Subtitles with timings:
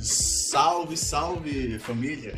[0.00, 2.34] Salve, salve, família.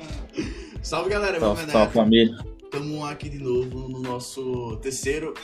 [0.82, 1.40] salve, galera.
[1.40, 2.36] Salve, salve, família.
[2.62, 5.34] Estamos aqui de novo no nosso terceiro,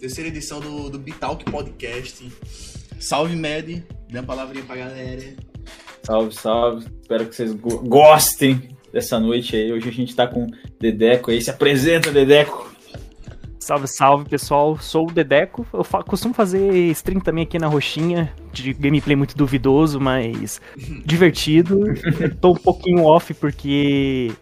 [0.00, 2.26] terceira edição do, do Bitalk Podcast.
[2.98, 3.84] Salve, Med.
[4.08, 5.36] Dê uma palavrinha pra galera.
[6.02, 6.86] Salve, salve.
[7.02, 9.72] Espero que vocês go gostem dessa noite aí.
[9.72, 10.46] Hoje a gente tá com
[10.80, 11.42] Dedeco aí.
[11.42, 12.65] Se apresenta, Dedeco.
[13.66, 15.66] Salve, salve pessoal, sou o Dedeco.
[15.72, 20.60] Eu fa costumo fazer stream também aqui na Roxinha, de gameplay muito duvidoso, mas
[21.04, 21.80] divertido.
[22.40, 24.32] tô um pouquinho off porque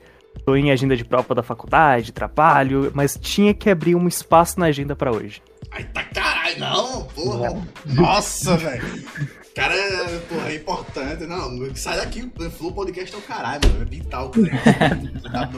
[0.45, 4.67] tô em agenda de prova da faculdade, trabalho, mas tinha que abrir um espaço na
[4.67, 5.41] agenda para hoje.
[5.71, 7.67] Ai, tá caralho, não, porra.
[7.87, 8.85] Nossa, velho.
[9.55, 9.75] Cara,
[10.29, 11.25] porra, é importante.
[11.25, 13.81] Não, sai daqui, Flow Podcast é o caralho, mano.
[13.81, 14.31] É vital.
[15.33, 15.51] Tá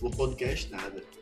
[0.00, 1.15] Flow Podcast nada.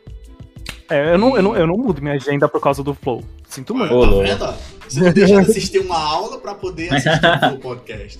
[0.89, 3.23] É, eu não, eu, não, eu não mudo minha agenda por causa do Flow.
[3.47, 3.89] Sinto muito.
[3.89, 4.57] Tá vendo?
[4.87, 8.19] Você não deixa de assistir uma aula pra poder assistir o Flow Podcast.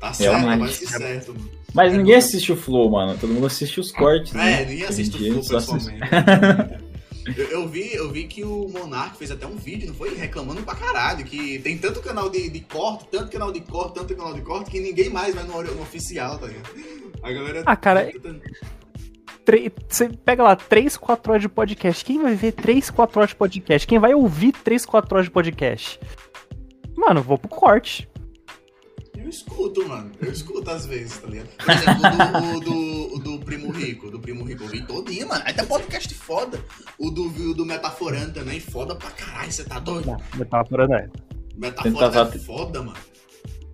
[0.00, 1.50] Tá certo, vai ser certo, mano.
[1.72, 3.16] Mas ninguém assiste o Flow, mano.
[3.18, 4.62] Todo mundo assiste os cortes, é, né?
[4.62, 6.00] É, ninguém assiste o Flow pessoalmente.
[7.36, 10.14] eu, eu, vi, eu vi que o Monark fez até um vídeo, não foi?
[10.14, 14.14] Reclamando pra caralho, que tem tanto canal de, de corte, tanto canal de corte, tanto
[14.14, 16.68] canal de corte, que ninguém mais vai no, no oficial, tá ligado?
[17.22, 17.62] A galera...
[17.64, 18.12] Ah, cara...
[18.22, 18.34] Tá
[19.88, 22.04] você pega lá 3, 4 horas de podcast.
[22.04, 23.86] Quem vai ver 3, 4 horas de podcast?
[23.86, 26.00] Quem vai ouvir 3, 4 horas de podcast?
[26.96, 28.08] Mano, vou pro corte.
[29.16, 30.10] Eu escuto, mano.
[30.20, 31.48] Eu escuto às vezes, tá ligado?
[31.56, 34.10] Por exemplo, o do, do, do, Primo Rico.
[34.10, 35.42] Do Primo Rico eu vi todinho, mano.
[35.46, 36.62] Aí tem podcast foda.
[36.98, 39.50] O do, o do Metaforando também, foda pra caralho.
[39.50, 40.06] Você tá doido?
[40.06, 41.08] Não, Metaforando é.
[41.56, 43.13] Metaforando é foda, mano.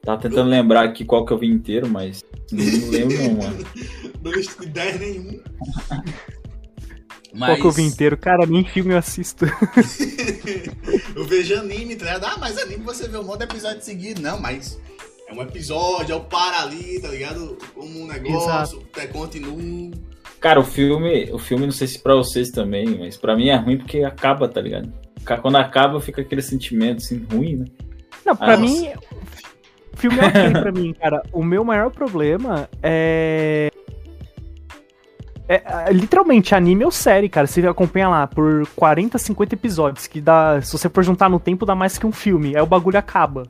[0.02, 3.66] Tava tentando lembrar aqui qual que eu vi inteiro, mas não lembro não, mano.
[4.22, 5.40] não de ideia nenhum.
[7.32, 7.50] Mas...
[7.50, 8.16] Qual que eu vi inteiro?
[8.16, 9.47] Cara, nem filme eu assisto.
[11.14, 12.25] eu vejo anime, tá ligado?
[12.25, 14.20] Ah, mas anime você vê um monte de episódio seguido.
[14.20, 14.80] Não, mas
[15.28, 17.56] é um episódio, é o para ali, tá ligado?
[17.75, 19.92] Como um negócio, é continuo.
[20.41, 23.56] Cara, o filme, o filme, não sei se pra vocês também, mas pra mim é
[23.56, 24.92] ruim porque acaba, tá ligado?
[25.42, 27.64] Quando acaba, fica aquele sentimento assim, ruim, né?
[28.25, 28.91] Não, pra ah, mim,
[30.00, 31.22] filme é ok pra mim, cara.
[31.33, 33.71] O meu maior problema é...
[35.49, 35.62] é.
[35.88, 37.47] É, literalmente, anime ou série, cara.
[37.47, 40.61] Você acompanha lá por 40, 50 episódios, que dá.
[40.62, 42.56] Se você for juntar no tempo, dá mais que um filme.
[42.56, 43.43] Aí o bagulho acaba.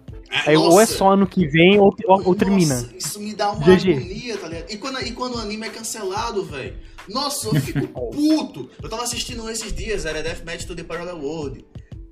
[0.46, 2.88] Aí, ou é só ano que vem, ou, ou, ou termina.
[2.96, 3.90] Isso me dá uma GG.
[3.90, 4.70] agonia, tá ligado?
[4.70, 6.74] E quando, e quando o anime é cancelado, velho?
[7.08, 8.70] Nossa, eu fico puto.
[8.82, 11.64] Eu tava assistindo esses dias, era Deathmatch to the Parallel World.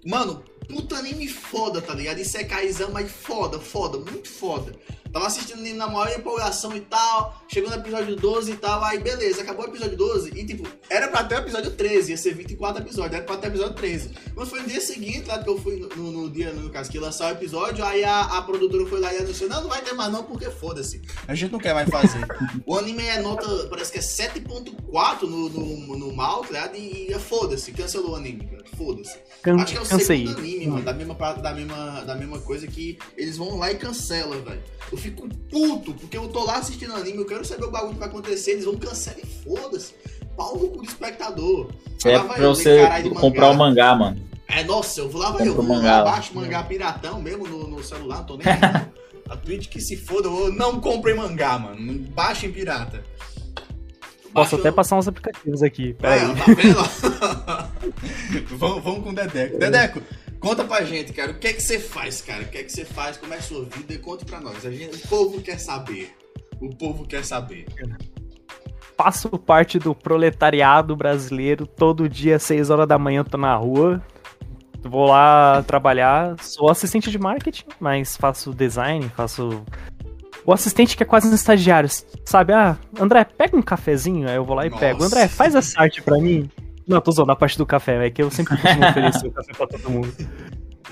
[0.04, 2.18] Mano, puta anime foda, tá ligado?
[2.18, 4.72] Isso é Kaizan, mas foda, foda, muito foda.
[5.12, 7.42] Tava assistindo na maior empolgação e tal.
[7.48, 8.82] Chegou no episódio 12 e tal.
[8.84, 10.30] Aí beleza, acabou o episódio 12.
[10.34, 13.48] E tipo, era pra ter o episódio 13, ia ser 24 episódios, era pra ter
[13.48, 14.10] o episódio 13.
[14.34, 16.90] Mas foi no dia seguinte, lá que eu fui no, no, no dia, no caso,
[16.90, 17.84] que lançar o episódio.
[17.84, 20.50] Aí a, a produtora foi lá e anunciou: Não, não vai ter mais não, porque
[20.50, 21.02] foda-se.
[21.26, 22.26] A gente não quer mais fazer.
[22.66, 26.76] o anime é nota, parece que é 7.4 no, no, no mal, tá ligado?
[26.76, 29.18] E, e foda-se, cancelou o anime, foda-se.
[29.42, 30.26] Can Acho que é o cansei.
[30.26, 33.76] segundo anime, mano, da mesma, da, mesma, da mesma coisa que eles vão lá e
[33.76, 34.62] cancelam, velho.
[34.98, 38.00] Eu fico puto, porque eu tô lá assistindo anime, eu quero saber o bagulho que
[38.00, 39.94] vai acontecer, eles vão cancelar e foda-se.
[40.36, 41.70] Pau no cu do espectador.
[42.04, 42.84] É pra você
[43.20, 44.20] comprar o mangá, mano.
[44.48, 47.82] É, nossa, eu vou lá, eu vou mangá, lá, baixo mangá piratão mesmo no, no
[47.82, 48.46] celular, tô nem
[49.28, 51.98] A Twitch que se foda, eu não comprei mangá, mano.
[52.10, 53.04] Baixem pirata.
[54.32, 55.94] Posso até passar uns aplicativos aqui.
[55.94, 56.34] Pera é, aí.
[56.34, 58.48] Tá vendo?
[58.58, 59.58] vamos, vamos com o Dedeco.
[59.58, 60.02] Dedeco,
[60.40, 62.44] Conta pra gente, cara, o que é que você faz, cara?
[62.44, 63.16] O que é que você faz?
[63.16, 63.92] Como é a sua vida?
[63.92, 64.64] E conta pra nós.
[64.64, 66.14] A gente, o povo quer saber.
[66.60, 67.66] O povo quer saber.
[68.96, 71.66] Faço parte do proletariado brasileiro.
[71.66, 74.02] Todo dia, 6 horas da manhã, tô na rua.
[74.82, 76.36] Vou lá trabalhar.
[76.40, 79.64] Sou assistente de marketing, mas faço design, faço.
[80.44, 81.88] O assistente que é quase um estagiário,
[82.24, 82.52] sabe?
[82.52, 84.28] Ah, André, pega um cafezinho.
[84.28, 84.80] Aí eu vou lá e Nossa.
[84.80, 85.04] pego.
[85.04, 86.48] André, faz essa arte pra mim.
[86.88, 89.52] Não, tô zoando a parte do café, é que eu sempre costumo oferecer o café
[89.52, 90.12] pra todo mundo.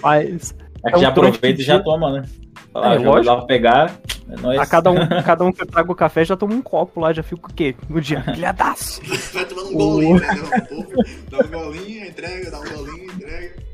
[0.03, 0.55] Mas.
[0.85, 2.23] É que é já aproveita e já toma, né?
[2.71, 3.35] Fala, é, lógico.
[3.35, 3.99] Lá pegar,
[4.29, 4.61] é nóis.
[4.61, 7.15] A cada um, cada um que eu trago o café já toma um copo lá,
[7.15, 7.75] já fico o quê?
[7.89, 9.01] No dia, pilhadaço.
[9.33, 11.05] Vai tomando um golinho, entendeu?
[11.31, 13.67] Dá um golinho, entrega, dá um golinho, entrega.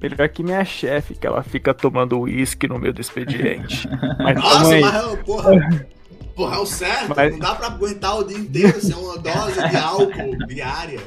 [0.00, 3.88] Melhor que minha chefe, que ela fica tomando uísque no meio do expediente.
[4.18, 5.86] Mas Nossa, mas, porra.
[6.34, 7.14] Porra, é o certo.
[7.14, 7.32] Mas...
[7.32, 11.00] Não dá pra aguentar o dia inteiro sem uma dose de álcool diária.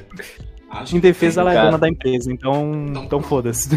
[0.70, 3.70] Acho em defesa, ela é dona da empresa, então, então, então foda-se.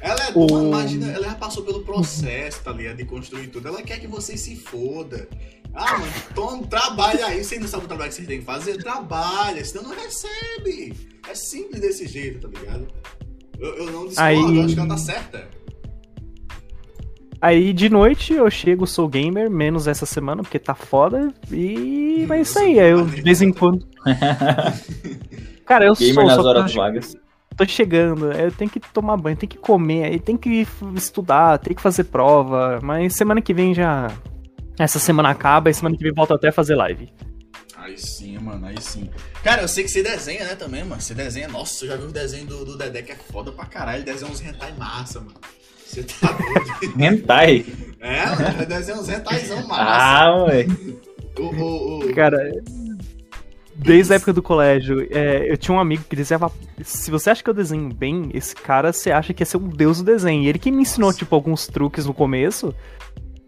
[0.00, 0.66] Ela é dona, o...
[0.68, 2.98] imagina, ela já passou pelo processo, tá ligado?
[2.98, 3.66] De construir tudo.
[3.66, 5.28] Ela quer que você se foda.
[5.74, 7.42] Ah, mano, toma, trabalha aí.
[7.42, 8.76] Você não sabe o trabalho que você tem que fazer?
[8.76, 10.94] Trabalha, senão não recebe.
[11.28, 12.88] É simples desse jeito, tá ligado?
[13.58, 14.56] Eu, eu não discordo, aí...
[14.56, 15.48] eu acho que ela tá certa.
[17.40, 21.32] Aí de noite eu chego, sou gamer, menos essa semana, porque tá foda.
[21.50, 22.26] E.
[22.28, 23.86] Mas é isso aí, aí eu de vez em quando.
[25.64, 26.26] Cara, eu Gamer sou.
[26.26, 27.16] nas Só horas tô, vagas.
[27.56, 31.74] tô chegando, eu tenho que tomar banho, tenho que comer, aí tem que estudar, tem
[31.74, 32.78] que fazer prova.
[32.82, 34.10] Mas semana que vem já.
[34.78, 37.08] Essa semana acaba e semana que vem volta até a fazer live.
[37.76, 39.08] Aí sim, mano, aí sim.
[39.42, 41.00] Cara, eu sei que você desenha, né, também, mano.
[41.00, 41.48] Você desenha.
[41.48, 43.98] Nossa, eu já vi o desenho do, do Dedé que é foda pra caralho.
[43.98, 45.34] Ele desenha uns hentai massa, mano.
[45.90, 46.94] Você tá doido.
[47.02, 47.66] Hentai.
[47.98, 49.82] é, mano, ele desenha uns hentaizão massa.
[49.82, 50.98] Ah, moleque.
[51.36, 52.14] O, o, o...
[52.14, 52.52] Cara,
[53.74, 56.52] desde a época do colégio, é, eu tinha um amigo que desenhava.
[56.84, 59.68] Se você acha que eu desenho bem, esse cara você acha que ia ser um
[59.68, 60.44] deus do desenho.
[60.44, 61.18] E ele que me ensinou, Nossa.
[61.18, 62.72] tipo, alguns truques no começo.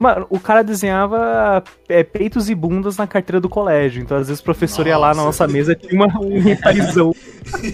[0.03, 4.03] Mano, o cara desenhava é, peitos e bundas na carteira do colégio.
[4.03, 5.45] Então, às vezes, o professor ia lá na Nossa.
[5.45, 7.15] nossa mesa tinha uma, um rentaizão.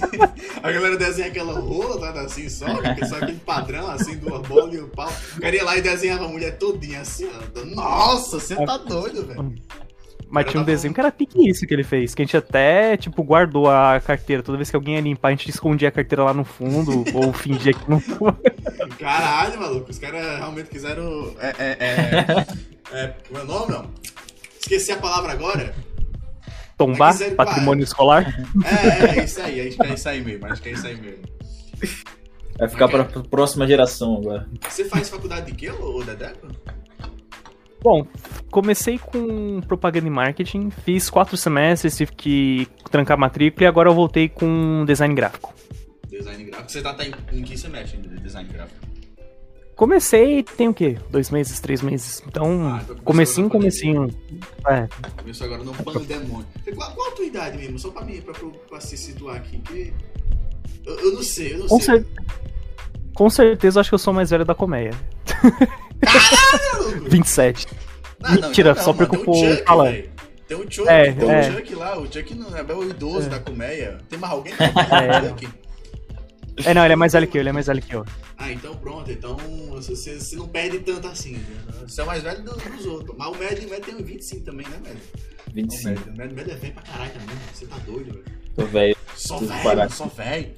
[0.63, 4.79] A galera desenha aquela rola, tá assim, só, só aquele padrão, assim, duas bolas e
[4.79, 5.11] o pau.
[5.37, 7.65] O cara ia lá e desenhava a mulher todinha, assim, ó.
[7.65, 9.55] Nossa, você tá doido, velho.
[10.31, 12.15] Mas Cara, tinha um desenho que era pique isso que ele fez.
[12.15, 14.43] Que a gente até, tipo, guardou a carteira.
[14.43, 17.05] Toda vez que alguém ia limpar, a gente escondia a carteira lá no fundo.
[17.17, 18.33] ou fingia que não foi.
[18.99, 21.35] Caralho, maluco, os caras realmente quiseram.
[21.41, 22.99] É, é, é.
[22.99, 23.91] é como é nome, não?
[24.61, 25.75] Esqueci a palavra agora.
[26.77, 28.33] Tombar quiser- patrimônio escolar.
[28.65, 30.87] É, é, é isso aí, acho que é isso aí mesmo, acho que é isso
[30.87, 31.23] aí mesmo.
[32.59, 34.49] Vai ficar pra pra próxima geração agora.
[34.69, 36.49] Você faz faculdade de quê, ô ô Dedeco?
[37.83, 38.07] Bom,
[38.51, 43.89] comecei com propaganda e marketing, fiz quatro semestres, tive que trancar a matrícula e agora
[43.89, 45.55] eu voltei com design gráfico.
[46.09, 46.71] Design gráfico.
[46.73, 48.87] Você tá, tá em, em que semestre de design gráfico?
[49.77, 50.99] Comecei, tem o quê?
[51.09, 52.21] Dois meses, três meses.
[52.27, 54.09] Então, Ah, então comecinho, comecinho.
[54.67, 56.47] É, Começou agora no pandemônio.
[56.75, 57.79] Qual, qual a tua idade mesmo?
[57.79, 58.35] Só pra mim, pra,
[58.69, 59.93] pra, se situar aqui, que.
[60.85, 61.95] Eu, eu não sei, eu não com, sei.
[62.01, 62.07] cer-
[63.15, 64.91] com certeza eu acho que eu sou mais velho da colmeia.
[66.01, 67.09] Caralho!
[67.11, 67.67] 27.
[68.23, 70.11] Ah, não, Mentira, então só mano, tem o Chuck, velho.
[70.49, 71.41] Tem o Chuck, É, tem é.
[71.41, 71.99] o Chuck lá.
[71.99, 73.31] O Chuck não é o idoso É.
[73.31, 73.99] da colmeia.
[74.09, 74.53] Tem mais alguém?
[74.55, 75.21] É.
[75.21, 75.49] o Chuck?
[76.65, 78.05] É, não, ele é mais velho que eu, ele é mais velho que eu.
[78.37, 79.11] Ah, então pronto.
[79.13, 79.37] Então
[79.71, 81.35] você, você- não perde tanto assim.
[81.37, 81.45] né?
[81.87, 83.17] Você é o mais velho do- dos outros.
[83.17, 85.01] Mas o médio, o médio tem uns 25 também, né, médio?
[85.47, 85.89] O 25.
[86.17, 87.27] médio, o médio é velho pra caralho também.
[87.29, 87.41] mano.
[87.55, 88.25] Você tá doido, velho.
[88.57, 88.97] Tô velho.
[89.17, 90.55] Só velho, só velho.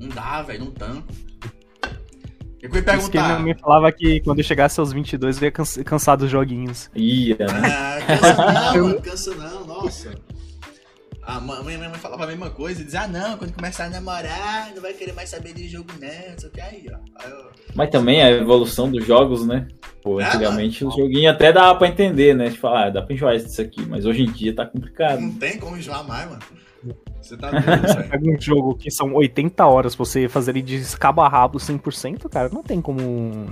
[0.00, 1.06] Não dá, velho, não tanco.
[2.66, 3.40] Eu ele perguntar.
[3.42, 6.90] me falava que quando eu chegasse aos 22 eu ia cansa- cansar dos joguinhos.
[6.94, 7.46] Ia, né?
[7.64, 10.14] Ah, cansa não, mano, cansa não, nossa.
[11.22, 13.90] A ma- minha mãe falava a mesma coisa e dizia, ah não, quando começar a
[13.90, 16.96] namorar, não vai querer mais saber de jogo não, sei o que aí, ó.
[17.16, 19.66] Aí eu, Mas também a evolução dos jogos, né?
[20.04, 22.50] Pô, É, antigamente os joguinhos até dava pra entender, né?
[22.50, 25.20] Tipo, ah, dá pra enjoar isso aqui, mas hoje em dia tá complicado.
[25.20, 26.42] não tem como enjoar mais, mano.
[27.20, 27.64] Você tá doido.
[28.10, 31.58] Pega um jogo que são 80 horas pra você fazer ele de cabo a rabo
[31.58, 33.46] 100%, cara, não tem como.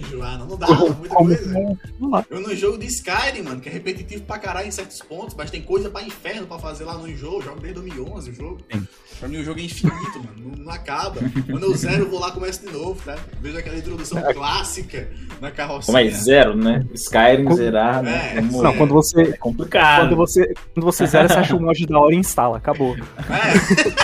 [0.00, 0.66] Enjoar, não, não dá,
[0.98, 1.52] muita coisa.
[1.98, 2.24] não.
[2.30, 5.50] Eu no jogo de Skyrim, mano, que é repetitivo pra caralho em certos pontos, mas
[5.50, 7.36] tem coisa pra inferno pra fazer lá no jogo.
[7.36, 8.58] Eu jogo desde 2011 o jogo.
[8.72, 8.86] Sim.
[9.18, 10.32] Pra mim o jogo é infinito, mano.
[10.56, 11.20] Não, não acaba.
[11.50, 13.18] Quando eu zero, eu vou lá e começo de novo, tá?
[13.40, 15.10] Vejo aquela introdução clássica
[15.40, 15.92] na carrocinha.
[15.92, 16.86] Mas zero, né?
[16.94, 18.36] Skyrim Com- zerar, né?
[18.36, 19.20] É, Não, quando você.
[19.22, 20.00] É complicado.
[20.08, 22.96] Quando você, quando você zera, você acha o mod da hora e instala, acabou.
[22.96, 24.00] É.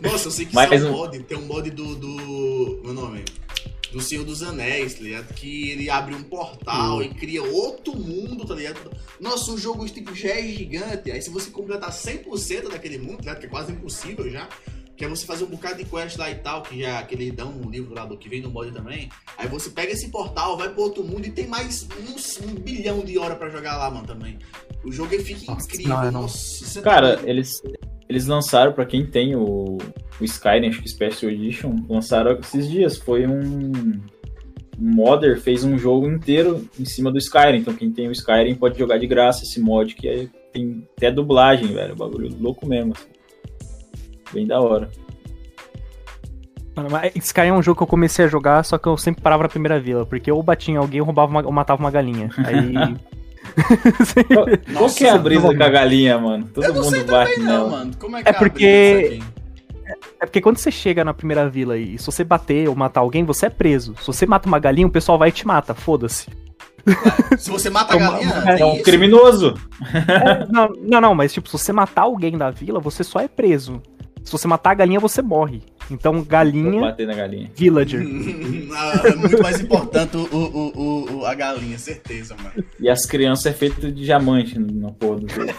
[0.08, 0.92] Nossa, eu sei que isso é um um.
[0.92, 1.18] mod.
[1.20, 1.94] Tem um mod do.
[1.96, 3.24] do meu nome?
[3.94, 5.32] Do Senhor dos Anéis, tá ligado?
[5.34, 8.90] Que ele abre um portal e cria outro mundo, tá ligado?
[9.20, 11.12] Nossa, o jogo tipo, já é gigante.
[11.12, 13.38] Aí se você completar 100% daquele mundo, tá ligado?
[13.38, 14.48] Que é quase impossível já.
[14.96, 17.32] Que é você fazer um bocado de quest lá e tal, que já que eles
[17.32, 19.08] dão um livro lá do que vem no mod também.
[19.38, 23.00] Aí você pega esse portal, vai pro outro mundo e tem mais uns, um bilhão
[23.04, 24.38] de horas pra jogar lá, mano, também.
[24.84, 25.88] O jogo ele fica Nossa, incrível.
[25.96, 26.22] não, não.
[26.22, 27.28] Nossa, tá Cara, doido.
[27.28, 27.62] eles,
[28.08, 29.78] eles lançaram, pra quem tem o,
[30.20, 32.96] o Skyrim, acho que Special Edition, lançaram esses dias.
[32.98, 33.92] Foi um.
[34.76, 37.58] Um modder fez um jogo inteiro em cima do Skyrim.
[37.58, 41.12] Então quem tem o Skyrim pode jogar de graça esse mod, que é- tem até
[41.12, 41.94] dublagem, velho.
[41.94, 42.92] Bagulho louco mesmo.
[42.92, 43.08] assim.
[44.32, 44.90] Bem da hora.
[46.74, 49.22] Mano, mas Sky é um jogo que eu comecei a jogar, só que eu sempre
[49.22, 51.90] parava na primeira vila, porque ou batia em alguém ou roubava uma, ou matava uma
[51.90, 52.28] galinha.
[52.38, 52.74] Aí.
[54.76, 55.56] Qual, que é a brisa não.
[55.56, 56.48] com a galinha, mano?
[56.52, 57.70] Todo Eu não sei mundo bate também não, nela.
[57.70, 57.92] mano.
[57.98, 59.22] Como é que É a porque-?
[60.20, 63.22] É porque quando você chega na primeira vila e se você bater ou matar alguém,
[63.24, 63.94] você é preso.
[64.00, 66.28] Se você mata uma galinha, o pessoal vai e te mata, foda-se.
[67.38, 68.82] Se você mata a Uma- galinha, É tem um isso?
[68.84, 69.54] criminoso.
[69.92, 73.28] É, não, não, não, mas tipo, se você matar alguém da vila, você só é
[73.28, 73.80] preso.
[74.22, 75.62] Se você matar a galinha, você morre.
[75.90, 77.50] Então, Vou galinha, bater na galinha.
[77.54, 78.02] villager.
[78.76, 82.64] Ah, é muito mais importante o, o, o, o- a galinha, certeza, mano.
[82.80, 85.52] E as crianças é feito de diamante na porra do jogo.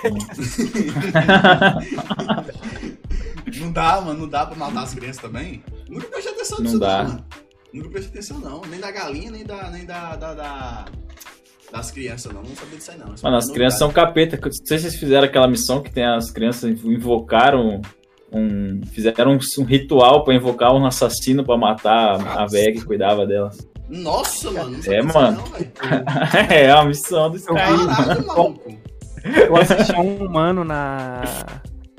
[3.60, 5.64] Não dá, mano, não dá pra matar as crianças também.
[5.90, 7.04] Nunca prestei atenção Não nisso, dá.
[7.04, 7.26] não, mano.
[7.74, 8.62] Nunca prestei atenção, não.
[8.70, 9.70] Nem da galinha, nem da.
[9.70, 10.86] Nem da, da, da-
[11.72, 12.42] das crianças, não.
[12.44, 13.08] Não sabia disso aí, não.
[13.22, 14.38] Mano, é as crianças são capeta.
[14.42, 17.82] Não sei se vocês fizeram aquela missão que tem as crianças invocaram
[18.32, 18.82] um.
[18.92, 23.26] Fizeram um, um ritual pra invocar um assassino pra matar a- a velha que cuidava
[23.26, 23.50] dela.
[23.90, 24.78] Nossa, mano.
[24.86, 25.38] Não É, mano.
[25.38, 25.72] não, velho.
[26.50, 27.58] é uma missão do Skyrim.
[27.88, 28.78] Caralho, maluco.
[29.24, 31.22] Eu assisti a um humano na.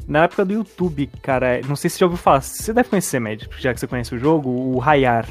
[0.07, 1.61] Na época do YouTube, cara.
[1.69, 2.41] Não sei se você já ouviu falar.
[2.41, 5.27] Você deve conhecer, Mad, já que você conhece o jogo, o Rayar.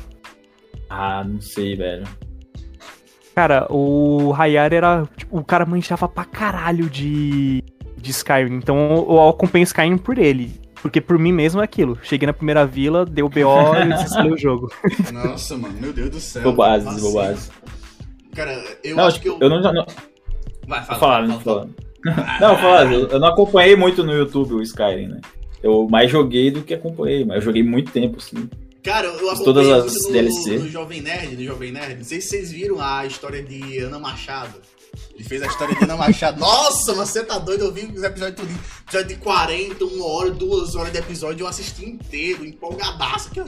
[0.90, 2.04] Ah, não sei, velho.
[3.34, 5.04] Cara, o Rayar era.
[5.16, 7.64] Tipo, o cara manjava pra caralho de.
[7.98, 8.56] de Skyrim.
[8.56, 10.54] Então eu acompanho Skyrim por ele.
[10.86, 11.98] Porque por mim mesmo é aquilo.
[12.04, 13.40] Cheguei na primeira vila, deu BO
[13.84, 14.72] e desinstalei o jogo.
[15.12, 15.74] Nossa, mano.
[15.82, 16.44] Meu Deus do céu.
[16.44, 17.52] Bobagens, Assim, bobagens.
[18.36, 19.50] Cara, eu Não, acho tipo, que eu.
[19.50, 19.74] eu não.
[19.74, 19.86] não
[20.68, 21.00] Vai, fala.
[21.00, 21.70] Falar, fala, não fala.
[22.14, 22.40] falar.
[22.40, 25.22] Não, vou falar, eu eu não acompanhei muito no YouTube o Skyrim, né?
[25.64, 28.48] Eu mais joguei do que acompanhei, mas eu joguei muito tempo, assim.
[28.84, 30.60] Cara, eu Fiz todas acompanhei as no, DLC.
[30.60, 31.96] no Jovem Nerd, no Jovem Nerd.
[31.98, 34.54] Não sei se vocês viram a história de Ana Machado.
[35.16, 36.40] Ele fez a história de Ana Machado.
[36.40, 37.64] Nossa, mas você tá doido?
[37.66, 38.60] Eu vi os episódios tudo.
[38.86, 43.30] Episódio de 40, uma hora, duas horas de episódio, eu assisti inteiro, empolgadaço.
[43.32, 43.42] Que...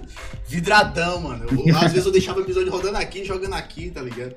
[0.47, 1.45] Vidradão, mano.
[1.67, 4.33] Eu- às vezes eu deixava o episódio rodando aqui, jogando aqui, tá ligado?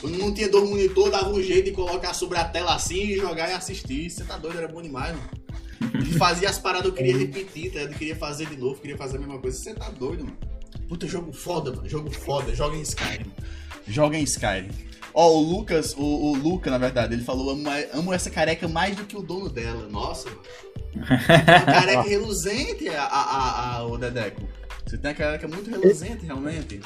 [0.00, 3.16] Quando não tinha dois monitor, dava um jeito de colocar sobre a tela assim e
[3.16, 4.08] jogar e assistir.
[4.08, 5.30] Você tá doido, era bom demais, mano.
[5.94, 7.80] Ele fazia as paradas, eu queria repetir, tá?
[7.80, 9.58] Eu queria fazer de novo, queria fazer a mesma coisa.
[9.58, 10.38] Você tá doido, mano.
[10.88, 11.86] Puta, jogo foda, mano.
[11.88, 12.54] Jogo foda.
[12.54, 13.30] Joga em Skyrim.
[13.86, 14.70] Joga em Skyrim.
[15.12, 18.96] Ó, o Lucas, o, o Luca, na verdade, ele falou: amo, amo essa careca mais
[18.96, 19.88] do que o dono dela.
[19.90, 20.40] Nossa, mano.
[20.96, 24.42] Uma careca reluzente, a, a, a, a- o Dedeco.
[24.86, 26.80] Você tem uma careca muito reluzente, realmente.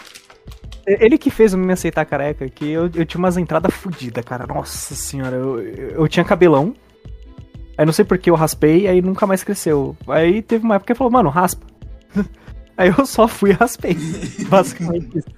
[0.87, 4.47] Ele que fez eu me aceitar careca, que eu, eu tinha umas entradas fodidas, cara.
[4.47, 6.75] Nossa senhora, eu, eu tinha cabelão.
[7.77, 9.97] Aí não sei por que eu raspei, aí nunca mais cresceu.
[10.07, 11.67] Aí teve uma época que ele falou, mano, raspa.
[12.77, 13.97] Aí eu só fui e raspei.
[14.49, 15.29] Basicamente isso.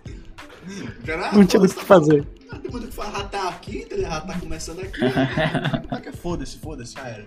[1.05, 2.27] Caralho, Não tinha o que fazer.
[2.67, 3.13] Ah, Tem muito o que falar.
[3.19, 4.27] Já tá aqui, tá ligado?
[4.27, 5.01] Tá começando aqui.
[5.91, 7.27] Ah, que Foda-se, foda-se, já era.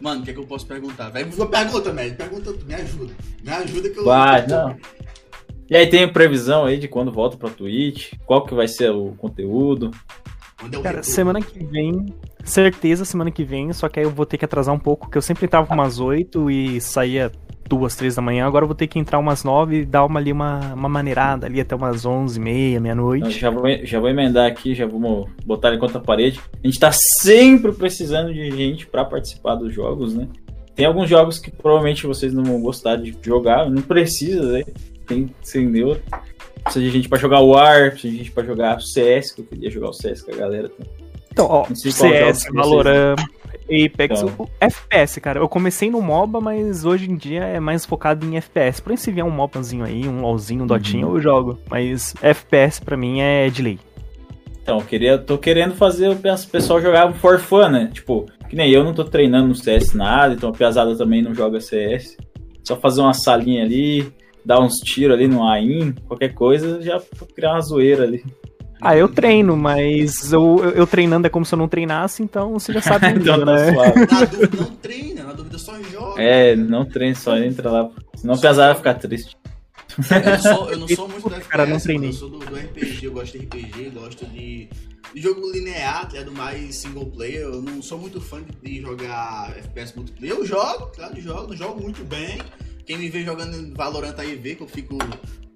[0.00, 1.08] Mano, o que é que eu posso perguntar?
[1.08, 1.30] velho?
[1.48, 2.16] Pergunta, médio.
[2.16, 3.14] Pergunta, me ajuda.
[3.42, 4.04] Me ajuda que eu.
[4.04, 4.76] Vai, não.
[5.68, 8.12] E aí tem previsão aí de quando volta pra Twitch?
[8.24, 9.90] Qual que vai ser o conteúdo?
[10.60, 11.04] É o Cara, retorno?
[11.04, 12.06] semana que vem,
[12.44, 15.18] certeza semana que vem, só que aí eu vou ter que atrasar um pouco, porque
[15.18, 17.30] eu sempre entrava umas 8 e saía
[17.68, 20.18] duas, três da manhã, agora eu vou ter que entrar umas 9 e dar uma
[20.20, 23.38] ali uma, uma maneirada ali até umas 11 e meia, meia-noite.
[23.38, 26.40] já, vou, já vou emendar aqui, já vamos botar ele contra a parede.
[26.62, 30.28] A gente tá sempre precisando de gente pra participar dos jogos, né?
[30.74, 34.64] Tem alguns jogos que provavelmente vocês não vão gostar de jogar, não precisa, né?
[35.06, 36.00] Tem sem neuro.
[36.62, 39.70] Precisa de gente pra jogar War, precisa de gente pra jogar CS, que eu queria
[39.70, 40.70] jogar o CS com a galera.
[41.32, 43.16] Então, ó, CS, Valorant,
[43.68, 44.34] Apex, Então.
[44.38, 45.40] o FPS, cara.
[45.40, 48.80] Eu comecei no MOBA, mas hoje em dia é mais focado em FPS.
[48.80, 51.58] Porém, se vier um MOBAzinho aí, um LOLzinho, um Dotinho, eu jogo.
[51.70, 53.78] Mas FPS pra mim é de lei.
[54.62, 57.90] Então, eu queria, tô querendo fazer o pe- pessoal jogar for fun, né?
[57.92, 61.34] Tipo, que nem eu não tô treinando no CS nada, então a piazada também não
[61.34, 62.16] joga CS.
[62.64, 64.12] Só fazer uma salinha ali,
[64.44, 67.00] dar uns tiros ali no AIM, qualquer coisa, já
[67.34, 68.24] criar uma zoeira ali.
[68.80, 72.52] Ah, eu treino, mas eu, eu, eu treinando é como se eu não treinasse, então
[72.52, 73.70] você já sabe Então então, tá né?
[73.72, 75.24] Na dúvida, não treina.
[75.24, 76.22] Na dúvida, só joga.
[76.22, 77.90] É, não treine, só entra lá.
[78.14, 79.36] Senão piazada vai ficar triste.
[79.98, 82.10] Eu não sou, eu não sou muito do FPS, Cara, não treinei.
[82.10, 84.68] eu sou do, do RPG, eu gosto de RPG, gosto de,
[85.14, 86.32] de jogo linear, tá ligado?
[86.32, 87.42] mais single player.
[87.42, 90.36] Eu não sou muito fã de, de jogar FPS multiplayer.
[90.36, 92.38] Eu jogo, claro, jogo, não jogo muito bem.
[92.86, 94.96] Quem me vê jogando em Valorant aí vê que eu fico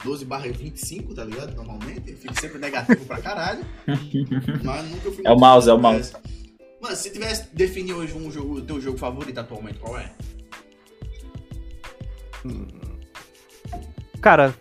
[0.05, 1.55] 12 barra 25, tá ligado?
[1.55, 2.11] Normalmente.
[2.11, 3.65] Eu fico sempre negativo pra caralho.
[4.65, 6.13] Mas nunca fui É o mouse, é o mouse.
[6.81, 10.13] Mano, se tivesse definir hoje um jogo, o teu jogo favorito atualmente, qual é?
[14.21, 14.55] Cara,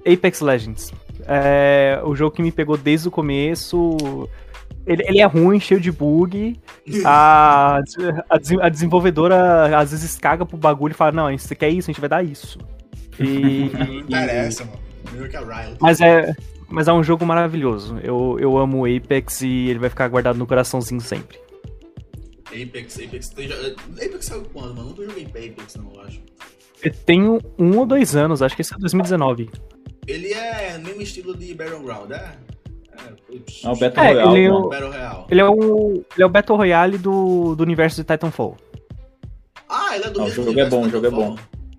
[0.00, 0.92] Apex Legends.
[1.26, 4.28] É o jogo que me pegou desde o começo.
[4.86, 6.60] Ele, ele é ruim, cheio de bug.
[7.04, 11.90] A, a, a desenvolvedora às vezes caga pro bagulho e fala: Não, você quer isso,
[11.90, 12.58] a gente vai dar isso.
[13.18, 14.84] E, Não interessa, mano.
[15.80, 16.34] Mas é.
[16.68, 17.98] Mas é um jogo maravilhoso.
[18.02, 21.38] Eu, eu amo o Apex e ele vai ficar guardado no coraçãozinho sempre.
[22.46, 23.28] Apex, Apex.
[23.30, 24.88] tem Apex saiu quando, mano?
[24.88, 26.20] Nunca joguei Apex, não, eu acho.
[26.82, 29.50] Eu tenho um ou dois anos, acho que esse é 2019.
[30.06, 32.36] Ele é mesmo estilo de Battleground, é?
[32.96, 33.66] É.
[33.66, 34.66] É o Battle É, Royale, ele é mano.
[34.66, 35.26] o- Battle Real.
[35.30, 38.56] Ele é o, ele é o Battle Royale do, do universo de Titanfall.
[39.68, 41.36] Ah, ele é do Ah, o jogo é bom, o jogo é bom.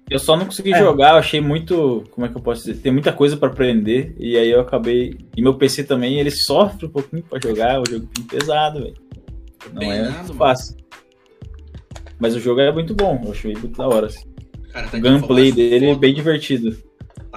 [0.10, 0.78] Eu só não consegui É.
[0.80, 2.04] jogar, eu achei muito.
[2.12, 2.80] Como é que eu posso dizer?
[2.82, 4.16] Tem muita coisa pra aprender.
[4.20, 5.18] E aí eu acabei.
[5.36, 7.76] E meu PC também, ele sofre um pouquinho pra jogar.
[7.76, 8.94] É um jogo bem pesado, velho.
[9.74, 10.38] Não é Penando, muito mano.
[10.38, 10.76] fácil.
[12.20, 14.08] Mas o jogo é muito bom, eu achei muito da hora.
[14.08, 14.24] assim.
[14.72, 16.78] Cara, O Titanfall gameplay dele é bem divertido.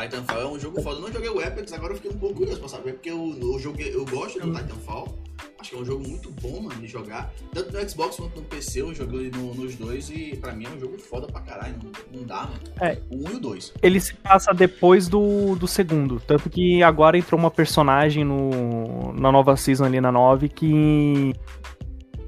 [0.02, 0.96] Titanfall é um jogo foda.
[0.96, 3.36] Eu não joguei o Apex, agora eu fiquei um pouco curioso pra saber, porque eu,
[3.40, 5.18] eu, joguei, eu gosto do Titanfall.
[5.60, 7.32] Acho que é um jogo muito bom, mano, de jogar.
[7.52, 10.68] Tanto no Xbox quanto no PC, eu joguei no, nos dois e pra mim é
[10.68, 11.74] um jogo foda pra caralho.
[11.82, 12.60] Não, não dá, mano.
[12.80, 12.98] É.
[13.10, 13.74] O 1 e o 2.
[13.82, 16.20] Ele se passa depois do, do segundo.
[16.20, 21.34] Tanto que agora entrou uma personagem no, na nova season ali na 9 que.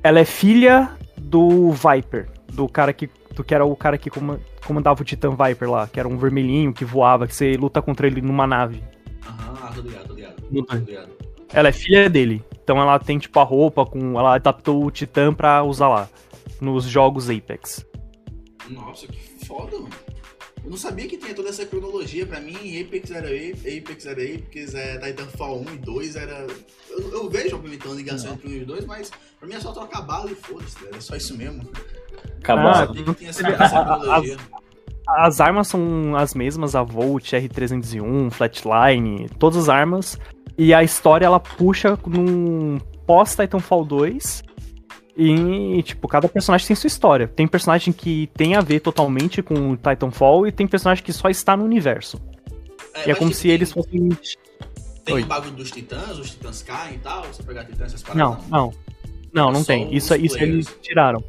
[0.03, 2.29] Ela é filha do Viper.
[2.53, 3.09] Do cara que.
[3.35, 4.11] Do que era o cara que
[4.67, 8.07] comandava o Titan Viper lá, que era um vermelhinho que voava, que você luta contra
[8.07, 8.83] ele numa nave.
[9.25, 10.43] Aham, tô ligado, tô ligado.
[10.43, 11.11] Tô ligado.
[11.53, 12.45] Ela é filha dele.
[12.63, 14.19] Então ela tem tipo a roupa com.
[14.19, 16.09] Ela adaptou o Titã pra usar lá.
[16.61, 17.87] Nos jogos Apex.
[18.69, 19.91] Nossa, que foda, mano.
[20.65, 22.27] Eu não sabia que tinha toda essa cronologia.
[22.27, 26.47] Pra mim, Apex era Apex, era Apex, é, Titanfall 1 e 2 era.
[26.89, 29.73] Eu, eu vejo, obviamente, uma ligação entre um e dois, mas pra mim é só
[29.73, 31.69] trocar bala e foda-se, era só isso mesmo.
[32.39, 32.85] Acabar.
[32.85, 34.37] Ah, que tinha essa, essa cronologia.
[34.37, 40.19] As, as armas são as mesmas, a Volt, R301, Flatline, todas as armas.
[40.59, 44.43] E a história ela puxa num pós-Titanfall 2.
[45.23, 47.29] E, tipo, cada personagem tem sua história.
[47.29, 51.29] Tem personagem que tem a ver totalmente com o Titanfall e tem personagem que só
[51.29, 52.19] está no universo.
[52.95, 54.09] É, e é como se tem, eles fossem.
[55.05, 55.23] Tem Oi.
[55.23, 58.49] um bagulho dos titãs, os titãs caem e tal, você pegar titãs, essas paradas.
[58.49, 58.73] Não, não.
[59.31, 59.95] Não, não tem.
[59.95, 61.23] Isso, isso eles tiraram.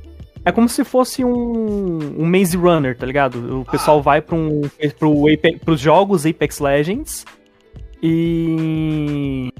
[0.46, 3.60] É como se fosse um, um Maze Runner, tá ligado?
[3.60, 4.02] O pessoal ah.
[4.02, 4.62] vai para um,
[4.98, 7.26] pro Apex, pros jogos Apex Legends
[8.02, 9.54] e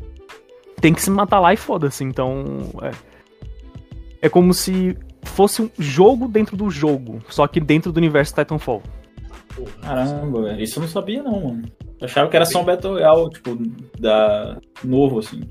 [0.80, 2.06] tem que se matar lá e foda-se.
[2.06, 3.11] Então, é.
[4.22, 8.82] É como se fosse um jogo dentro do jogo, só que dentro do universo Titanfall.
[9.82, 10.54] Caramba.
[10.62, 11.72] Isso eu não sabia, não, mano.
[12.00, 13.58] Eu achava que era só um Battle Royale, tipo,
[14.00, 14.58] da...
[14.84, 15.42] novo, assim.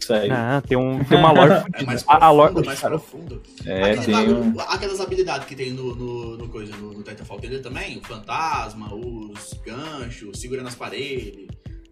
[0.00, 0.32] Sério.
[0.32, 1.52] Ah, tem, um, tem uma lore.
[1.74, 2.64] é mais profundo, a, lore...
[2.64, 3.42] mais profundo.
[3.66, 4.58] É, tem um...
[4.60, 7.98] Aquelas habilidades que tem no, no, no coisa, no, no Titanfall, tem também?
[7.98, 11.48] O fantasma, os ganchos, segura nas paredes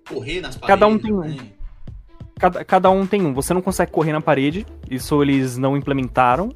[0.09, 0.81] correr nas paredes.
[0.81, 1.56] Cada um tem um.
[2.39, 3.33] Cada, cada um tem um.
[3.35, 4.67] Você não consegue correr na parede.
[4.91, 6.49] Isso eles não implementaram.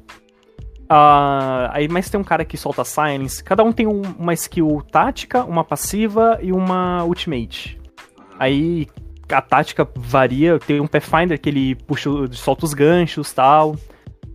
[0.83, 3.43] Uh, aí, mas tem um cara que solta silence.
[3.43, 7.79] Cada um tem um, uma skill tática, uma passiva e uma ultimate.
[8.37, 8.87] Aí
[9.29, 10.59] a tática varia.
[10.59, 13.75] Tem um Pathfinder que ele puxa, solta os ganchos tal.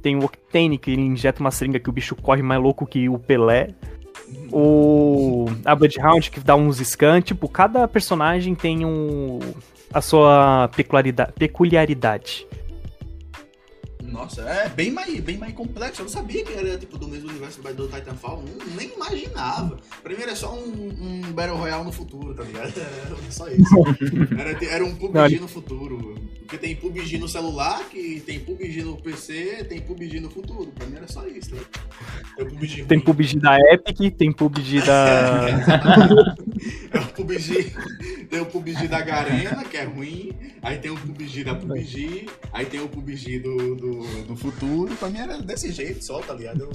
[0.03, 3.09] Tem o Octane que ele injeta uma seringa que o bicho corre mais louco que
[3.09, 3.75] o Pelé
[4.51, 9.39] o a Bloodhound que dá uns scans, tipo, cada personagem tem um
[9.97, 10.69] a sua
[11.39, 12.47] peculiaridade.
[14.11, 16.01] Nossa, é bem mais, bem mais complexo.
[16.01, 18.43] Eu não sabia que era tipo do mesmo universo do Titanfall.
[18.43, 19.79] Não, nem imaginava.
[20.03, 22.73] Primeiro é só um, um, Battle Royale no futuro, tá ligado?
[22.79, 23.75] Era só isso.
[24.39, 26.17] Era, era um PUBG no futuro.
[26.47, 30.71] Porque tem PUBG no celular, que tem PUBG no PC, tem PUBG no futuro.
[30.71, 31.61] Pra mim era só isso, né?
[32.39, 35.49] É o PUBG tem PUBG da Epic, tem PUBG da.
[36.93, 37.73] é o PUBG.
[38.31, 40.33] Tem o PUBG da Garena, que é ruim.
[40.63, 42.29] Aí tem o PUBG da PUBG.
[42.53, 43.96] Aí tem o PUBG do, do
[44.29, 44.95] no futuro.
[44.97, 46.63] Pra mim era desse jeito só, tá ligado?
[46.63, 46.73] Eu,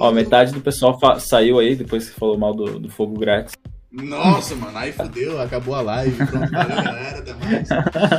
[0.00, 3.54] Ó, metade do pessoal saiu aí depois que falou mal do, do fogo grátis.
[3.90, 6.16] Nossa, mano, aí fudeu, acabou a live.
[6.26, 7.68] Pronto, valeu, galera, até mais.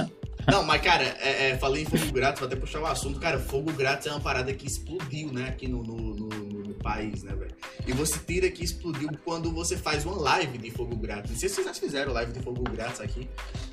[0.49, 3.19] Não, mas, cara, é, é, falei em fogo grátis, vou até puxar o assunto.
[3.19, 7.21] Cara, fogo grátis é uma parada que explodiu, né, aqui no, no, no, no país,
[7.23, 7.53] né, velho?
[7.85, 11.31] E você tira que explodiu quando você faz uma live de fogo grátis.
[11.31, 13.27] Não sei se vocês já fizeram live de fogo grátis aqui.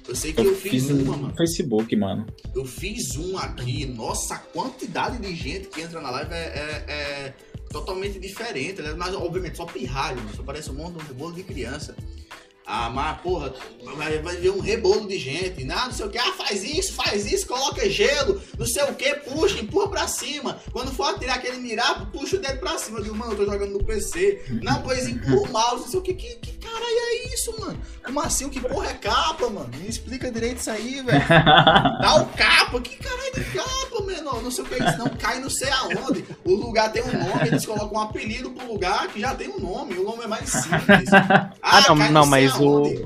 [0.07, 1.37] Eu sei que eu, eu fiz, fiz uma, mano.
[1.37, 2.27] Facebook, mano.
[2.55, 3.87] Eu fiz um aqui.
[3.87, 7.35] Nossa, a quantidade de gente que entra na live é, é, é
[7.71, 8.95] totalmente diferente, né?
[8.97, 10.35] Mas, obviamente, só pirralho, mano.
[10.35, 11.95] Só parece um monte de bolo de criança.
[12.67, 13.53] Ah, mas porra,
[13.95, 15.65] vai, vai ver um rebolo de gente.
[15.65, 16.17] Não, não sei o que.
[16.17, 20.59] Ah, faz isso, faz isso, coloca gelo, não sei o que, puxa, empurra pra cima.
[20.73, 22.99] Quando for atirar aquele mirar, puxa o dedo pra cima.
[22.99, 24.45] Eu digo, mano, eu tô jogando no PC.
[24.63, 26.15] Não, pois empurra o mouse, não sei o que.
[26.15, 27.79] Que, que caralho é isso, mano?
[28.03, 28.47] Como assim?
[28.47, 29.71] O que porra é capa, mano?
[29.77, 31.25] Me explica direito isso aí, velho.
[31.29, 34.43] Dá o capa, que caralho de capa, menor?
[34.43, 36.25] Não sei o que é isso, não cai não sei aonde.
[36.45, 39.59] O lugar tem um nome, eles colocam um apelido pro lugar que já tem um
[39.59, 39.99] nome.
[39.99, 41.11] O nome é mais simples.
[41.67, 43.05] Ah, ah não, não, mas mas o.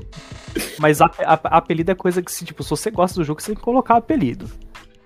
[0.79, 3.41] Mas a, a, a, apelido é coisa que, se, tipo, se você gosta do jogo,
[3.41, 4.49] você tem que colocar apelido.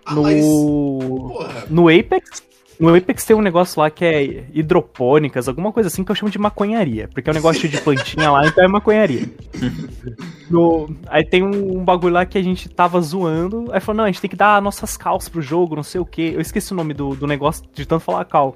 [0.06, 0.24] Ah, no.
[0.24, 1.70] Mas...
[1.70, 2.44] No Apex.
[2.80, 6.32] No Apex tem um negócio lá que é hidropônicas, alguma coisa assim que eu chamo
[6.32, 7.08] de maconharia.
[7.14, 9.30] Porque é um negócio de plantinha lá, então é maconharia.
[10.50, 13.70] No, aí tem um, um, bagulho lá que a gente tava zoando.
[13.72, 16.06] Aí falou, não, a gente tem que dar nossas calças pro jogo, não sei o
[16.06, 16.22] que.
[16.22, 18.56] Eu esqueci o nome do, do negócio de tanto falar cal.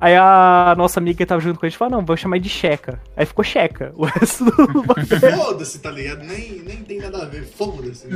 [0.00, 2.48] Aí a nossa amiga que tava junto com a gente falou, não, vou chamar de
[2.48, 2.98] Checa.
[3.16, 3.92] Aí ficou Checa.
[3.94, 4.82] O resto do
[5.36, 6.22] Foda-se, tá ligado?
[6.24, 7.44] Nem, nem tem nada a ver.
[7.44, 8.06] Foda-se.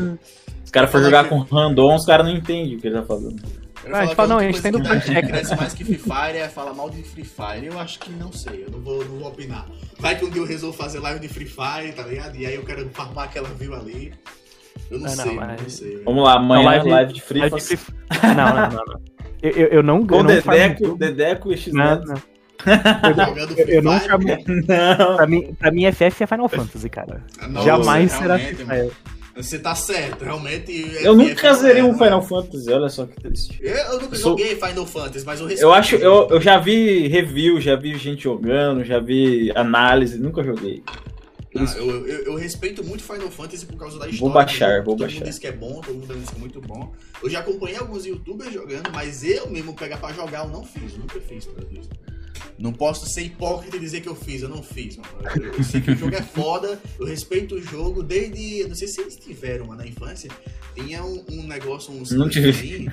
[0.65, 3.37] Os caras foram jogar com random, os caras não entendem o que ele tá falando.
[3.85, 5.27] Eu Ah, a gente que fala, não, a gente tá coisa indo que dá- check.
[5.29, 7.67] cresce mais que Free Fire é falar mal de Free Fire.
[7.67, 9.67] Eu acho que não sei, eu não vou, não vou opinar.
[9.99, 12.35] Vai que um dia eu resolvo fazer live de Free Fire, tá ligado?
[12.35, 14.15] E aí eu quero farmar aquela view ali.
[14.91, 16.03] Eu não Ah, não, sei, mas- não sei.
[16.05, 17.79] Vamos lá, amanhã Não, live, live- de Free Live de Free-
[18.23, 18.85] Não, não, não.
[18.87, 19.01] não.
[19.43, 20.97] Eu, eu, eu não Com eu não Dedeco.
[20.97, 22.15] Dedeco e X Não, não.
[22.65, 24.25] Eu, Free eu não chamo.
[24.67, 25.17] Não.
[25.17, 27.23] Pra mim, pra mim, FF é Final Fantasy, cara.
[27.49, 28.91] Nossa, Jamais será realmente, Free mano.
[28.91, 28.97] Fire.
[29.37, 30.71] Você tá certo, realmente.
[31.03, 31.99] Eu FF nunca não é, zerei um não é.
[32.05, 33.59] Final Fantasy, olha só que triste.
[33.61, 35.63] Eu, eu nunca Eu sou- joguei Final Fantasy, mas eu respeito.
[35.67, 40.43] Eu acho, eu, eu já vi review, já vi gente jogando, já vi análise, nunca
[40.45, 40.83] joguei.
[41.55, 44.35] Não, eu, eu, eu respeito muito Final Fantasy por causa da história.
[44.35, 44.85] baixar, do jogo.
[44.87, 45.19] vou todo baixar.
[45.21, 46.93] mundo diz que é bom, todo mundo diz que é muito bom.
[47.23, 50.93] Eu já acompanhei alguns youtubers jogando, mas eu mesmo pegar pra jogar eu não fiz,
[50.93, 51.89] eu nunca fiz pra isso.
[52.59, 54.97] Não posso ser hipócrita e dizer que eu fiz, eu não fiz.
[54.97, 55.09] Mano.
[55.37, 58.65] Eu, eu sei que o jogo é foda, eu respeito o jogo desde.
[58.69, 60.31] Não sei se eles tiveram, mano, na infância.
[60.75, 62.89] Tinha um, um negócio, uns Não tive.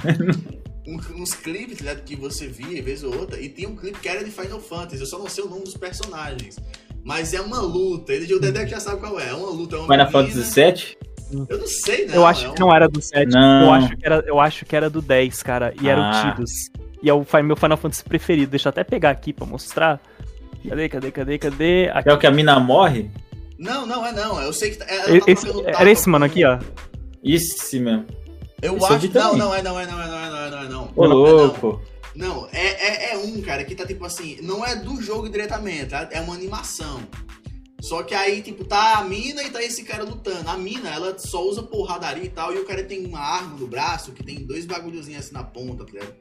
[0.88, 4.00] um- uns clipes tá ligado, que você via, vez ou outra, e tinha um clipe
[4.00, 6.58] que era de Final Fantasy, eu só não sei o nome dos personagens.
[7.04, 9.80] Mas é uma luta, ele, o Dedé já sabe qual é, é uma luta, é
[9.80, 10.98] uma Final Fantasy VII?
[11.50, 12.16] Eu não sei, não.
[12.16, 13.32] eu acho é um- que não era do 7.
[13.32, 13.64] Não.
[13.66, 15.74] Eu, acho que era, eu acho que era do 10, cara.
[15.82, 16.12] E era Ah.
[16.12, 16.52] o Tidus.
[17.02, 18.52] E é o meu Final Fantasy preferido.
[18.52, 20.00] Deixa eu até pegar aqui pra mostrar.
[20.68, 21.90] Cadê, cadê, cadê, cadê?
[21.94, 22.10] Aqui.
[22.10, 23.10] É o que a mina morre?
[23.58, 24.42] Não, não, é não.
[24.42, 24.78] Eu sei que.
[24.78, 26.60] tá- Ela tá Esse- trocando era esse mano aqui, ó.
[27.24, 28.06] Esse mesmo.
[28.62, 29.00] Eu Esse acho.
[29.00, 30.90] vi Não, não, é não, é não, é não, é não, é não, é não.
[30.96, 31.16] Ô, É não.
[31.16, 31.82] louco.
[32.16, 35.92] Não, é, é, é um, cara, que tá tipo assim, não é do jogo diretamente,
[35.92, 36.10] tá?
[36.12, 37.02] é uma animação.
[37.82, 40.48] Só que aí, tipo, tá a mina e tá esse cara lutando.
[40.50, 43.68] A mina, ela só usa porradaria e tal, e o cara tem uma arma no
[43.68, 46.16] braço que tem dois bagulhozinhos assim na ponta, tá ligado?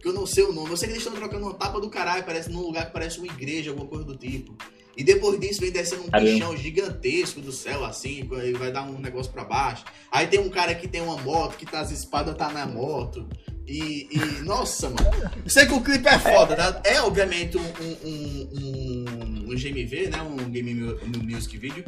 [0.00, 0.70] Que eu não sei o nome.
[0.70, 3.18] Eu sei que eles estão trocando uma tapa do caralho, parece num lugar que parece
[3.18, 4.56] uma igreja, alguma coisa do tipo.
[4.96, 8.98] E depois disso vem descendo um bichão gigantesco do céu, assim, e vai dar um
[8.98, 9.84] negócio pra baixo.
[10.10, 13.28] Aí tem um cara que tem uma moto, que tá as espadas tá na moto.
[13.66, 15.10] E, e, nossa, mano.
[15.42, 16.82] Eu sei que o clipe é foda, tá?
[16.84, 20.20] É obviamente um, um, um, um, GMV, né?
[20.22, 21.84] Um Game Mu- Music Video.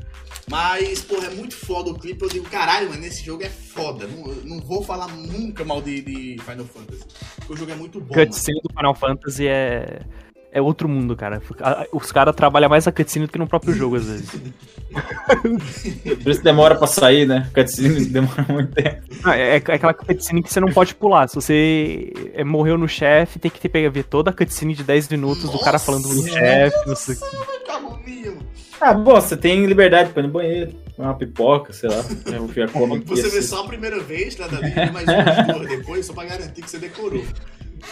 [0.48, 2.22] Mas, porra, é muito foda o clipe.
[2.22, 4.06] Eu digo, caralho, mano, esse jogo é foda.
[4.06, 7.04] Não, não vou falar nunca mal de, de Final Fantasy.
[7.36, 8.14] Porque o jogo é muito bom.
[8.14, 10.00] Cutscene do Final Fantasy é.
[10.56, 11.42] É outro mundo, cara.
[11.92, 14.30] Os caras trabalham mais a cutscene do que no próprio jogo, às vezes.
[16.22, 17.50] Por isso demora pra sair, né?
[17.52, 19.02] Cutscene demora muito tempo.
[19.22, 21.28] Não, é, é aquela cutscene que você não pode pular.
[21.28, 25.10] Se você é, morreu no chefe, tem que ter, ver toda a cutscene de 10
[25.10, 26.28] minutos do cara Nossa, falando do mano.
[26.28, 27.16] chefe, não sei.
[28.80, 32.02] Ah, bom, você tem liberdade pra ir no banheiro, uma pipoca, sei lá.
[32.32, 33.48] Eu já como aqui, Você vê assim.
[33.48, 36.78] só a primeira vez, nada ali, e mais duas depois, só pra garantir que você
[36.78, 37.22] decorou.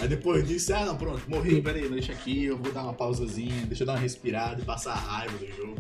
[0.01, 3.65] Aí depois disso, ah não, pronto, morri, peraí, deixa aqui, eu vou dar uma pausazinha,
[3.67, 5.77] deixa eu dar uma respirada e passar a raiva do jogo.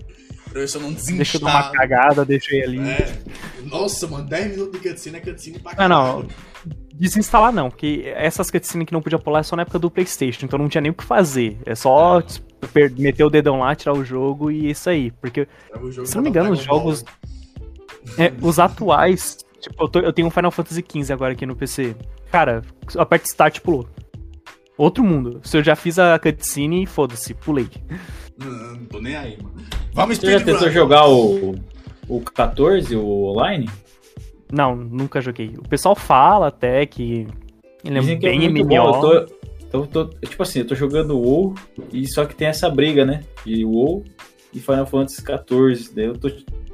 [0.50, 1.16] Pra ver se eu não desinstalar.
[1.18, 2.78] Deixa eu dar uma cagada, deixa eu ir ali.
[2.90, 3.18] É.
[3.64, 6.06] Nossa, mano, 10 minutos de cutscene é cutscene pra Ah, não.
[6.22, 6.28] caralho.
[6.94, 10.46] Desinstalar não, porque essas cutscenes que não podia pular é só na época do Playstation,
[10.46, 11.58] então não tinha nem o que fazer.
[11.66, 12.22] É só
[12.72, 15.10] per- meter o dedão lá, tirar o jogo e isso aí.
[15.10, 15.48] Porque,
[15.90, 16.94] jogo se não me engano, os Dragon Ball.
[16.94, 17.04] jogos.
[18.16, 19.38] é, os atuais.
[19.60, 21.96] Tipo, eu, tô- eu tenho um Final Fantasy XV agora aqui no PC.
[22.30, 22.62] Cara,
[22.96, 23.88] aperta Start e pulou.
[24.76, 25.40] Outro mundo.
[25.44, 27.68] Se eu já fiz a cutscene, foda-se, pulei.
[28.38, 29.54] Não, não tô nem aí, mano.
[29.92, 31.54] Vamos Você já tentou jogar o,
[32.08, 33.70] o 14, o online?
[34.52, 35.54] Não, nunca joguei.
[35.58, 37.26] O pessoal fala até que
[37.84, 38.64] ele é Dizem que bem é MMO.
[38.66, 38.74] bom.
[39.12, 39.34] Eu tô,
[39.72, 41.54] eu tô- tipo assim, eu tô jogando WoW,
[41.92, 43.20] e só que tem essa briga, né?
[43.46, 44.02] De WoW
[44.52, 45.94] e Final Fantasy 14.
[45.94, 46.28] Daí eu tô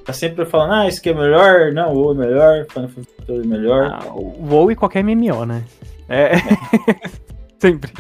[0.05, 3.43] tá sempre falando, ah, isso aqui é melhor, não, WoW é melhor, Final Fantasy 14
[3.45, 3.85] é melhor.
[3.93, 5.63] Ah, o WoW e qualquer MMO, né?
[6.09, 6.33] É.
[7.61, 7.93] Sempre.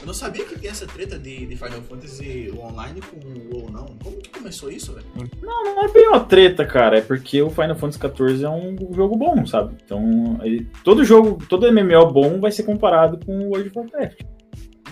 [0.00, 3.70] Eu não sabia que tinha essa treta de, de Final Fantasy online com o WoW,
[3.70, 3.86] não.
[4.02, 5.06] Como que começou isso, velho?
[5.42, 9.14] Não é bem uma treta, cara, é porque o Final Fantasy 14 é um jogo
[9.16, 9.76] bom, sabe?
[9.84, 14.20] Então, ele- todo jogo, todo MMO bom vai ser comparado com o World of Warcraft.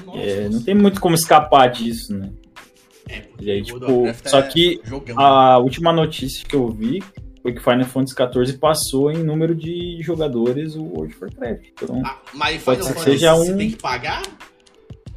[0.04, 2.30] Nossa, É, não tem muito como escapar disso, né?
[3.08, 3.80] É, porque E aí, tipo,
[4.26, 5.18] só é que jogão.
[5.18, 7.02] A última notícia que eu vi
[7.42, 11.66] foi que Final Fantasy 14 passou em número de jogadores o World of Warcraft.
[11.82, 14.22] Então, Ah, mas pode Final ser Fantasy seja você um- tem que pagar?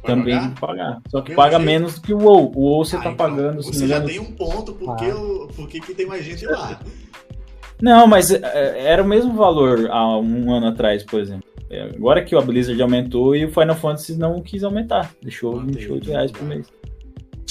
[0.02, 1.00] pra também que pagar.
[1.08, 1.64] Só que Mesmo paga jeito?
[1.66, 2.52] menos do que o WoW.
[2.54, 4.06] O WoW você Ah, tá então, pagando, Você já engano.
[4.10, 5.16] tem um ponto porque, Ah.
[5.16, 6.78] o, porque que tem mais gente lá.
[7.80, 11.44] Não, mas é, era o mesmo valor há um ano atrás, por exemplo.
[11.70, 15.10] É, Agora que a Blizzard aumentou e o Final Fantasy não quis aumentar.
[15.22, 16.54] Deixou Manteve, 28 reais por né?
[16.56, 16.66] mês.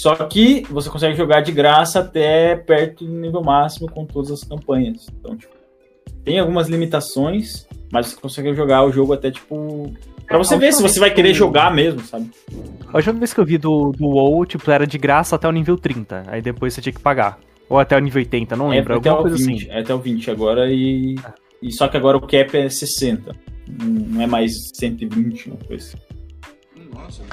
[0.03, 4.43] Só que você consegue jogar de graça até perto do nível máximo com todas as
[4.43, 5.07] campanhas.
[5.17, 5.53] Então, tipo,
[6.25, 9.93] tem algumas limitações, mas você consegue jogar o jogo até, tipo...
[10.27, 12.29] Pra você ver se você vai que querer jogar mesmo, sabe?
[12.91, 15.51] A última vez que eu vi do, do WoW, tipo, era de graça até o
[15.53, 16.25] nível 30.
[16.27, 17.39] Aí depois você tinha que pagar.
[17.69, 18.97] Ou até o nível 80, não É lembro.
[18.97, 19.71] até alguma o coisa 20, assim.
[19.71, 21.15] é até o 20 agora e,
[21.61, 21.71] e...
[21.71, 23.33] Só que agora o cap é 60.
[23.81, 26.89] Não é mais 120, uma coisa assim.
[26.93, 27.23] Nossa,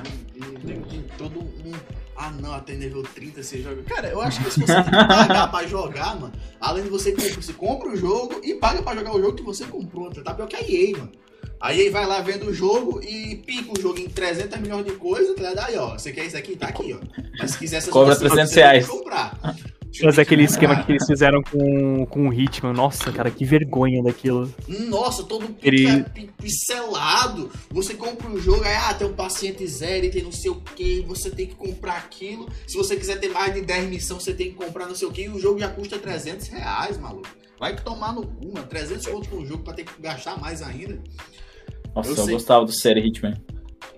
[0.64, 1.99] tem, tem todo um.
[2.22, 3.82] Ah, não, até nível 30 você joga.
[3.84, 7.12] Cara, eu acho que se você tem que pagar pra jogar, mano, além de você
[7.12, 10.10] comprar, você compra o jogo e paga pra jogar o jogo que você comprou.
[10.10, 11.10] Tá pior que a EA, mano.
[11.58, 14.92] A EA vai lá vendo o jogo e pica o jogo em 300 milhões de
[14.92, 15.66] coisas, tá ligado?
[15.66, 16.56] Aí, ó, você quer isso aqui?
[16.56, 16.98] Tá aqui, ó.
[17.38, 18.86] Mas se quiser essas Cobra coisas, 300 você tem que reais.
[18.86, 19.56] comprar.
[20.02, 24.52] Mas aquele esquema que eles fizeram com, com o Hitman, nossa, cara, que vergonha daquilo.
[24.88, 27.50] Nossa, todo Ele- é pi- pincelado.
[27.70, 30.56] Você compra um jogo, aí ah, tem um paciente zero, e tem não sei o
[30.60, 32.48] que, você tem que comprar aquilo.
[32.66, 35.12] Se você quiser ter mais de 10 missões, você tem que comprar não sei o
[35.12, 37.28] que, e o jogo já custa 300 reais, maluco.
[37.58, 38.66] Vai que tomar no cu, mano.
[38.66, 40.98] 300 conto no jogo pra ter que gastar mais ainda.
[41.94, 43.34] Nossa, Eu eu, gostava do série Hitman.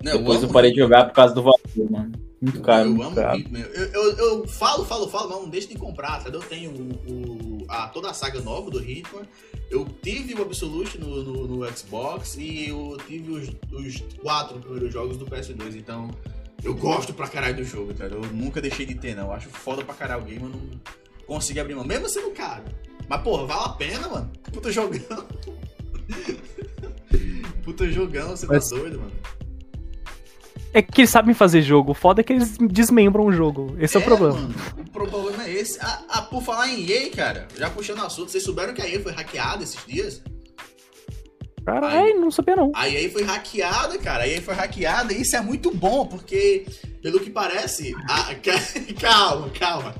[0.02, 1.59] Não, Depois eu, amo parei de jogar por causa do valor,
[1.90, 2.12] mano.
[2.42, 3.38] Muito caro, eu muito amo caro.
[3.38, 3.61] Hitman.
[3.61, 6.28] Eu, eu, eu falo, falo, falo, mas não deixa de comprar, tá?
[6.28, 9.22] Eu tenho o, o- a, toda a saga nova do Hitman.
[9.70, 14.92] Eu tive o Absolute no, no, no Xbox e eu tive os, os quatro primeiros
[14.92, 15.76] jogos do PS2.
[15.76, 16.11] Então,
[16.64, 18.07] eu gosto pra caralho do jogo, tá?
[18.07, 19.26] Eu nunca deixei de ter, não.
[19.28, 20.61] Eu acho foda pra caralho o game, eu não
[21.26, 21.85] consegui abrir mão.
[21.85, 22.64] Mesmo sendo caro.
[23.09, 24.33] Mas, porra, vale a pena, mano.
[24.52, 25.00] Puta jogão.
[27.64, 29.12] Puta jogão, você Mas- tá doido, mano.
[30.74, 33.76] É que eles sabem fazer jogo, o foda é que eles desmembram o jogo.
[33.78, 34.35] Esse é, o problema.
[34.35, 35.78] Mano, o problema é esse.
[35.80, 38.88] Ah, ah, por falar em EA, cara, já puxando o assunto, vocês souberam que a
[38.88, 40.22] EA foi hackeada esses dias?
[41.64, 42.72] Caralho, não sabia não.
[42.74, 44.24] A EA foi hackeada, cara.
[44.24, 46.66] A EA foi hackeada e isso é muito bom, porque,
[47.02, 47.94] pelo que parece.
[48.08, 48.52] a- ca-
[49.00, 49.94] calma, calma.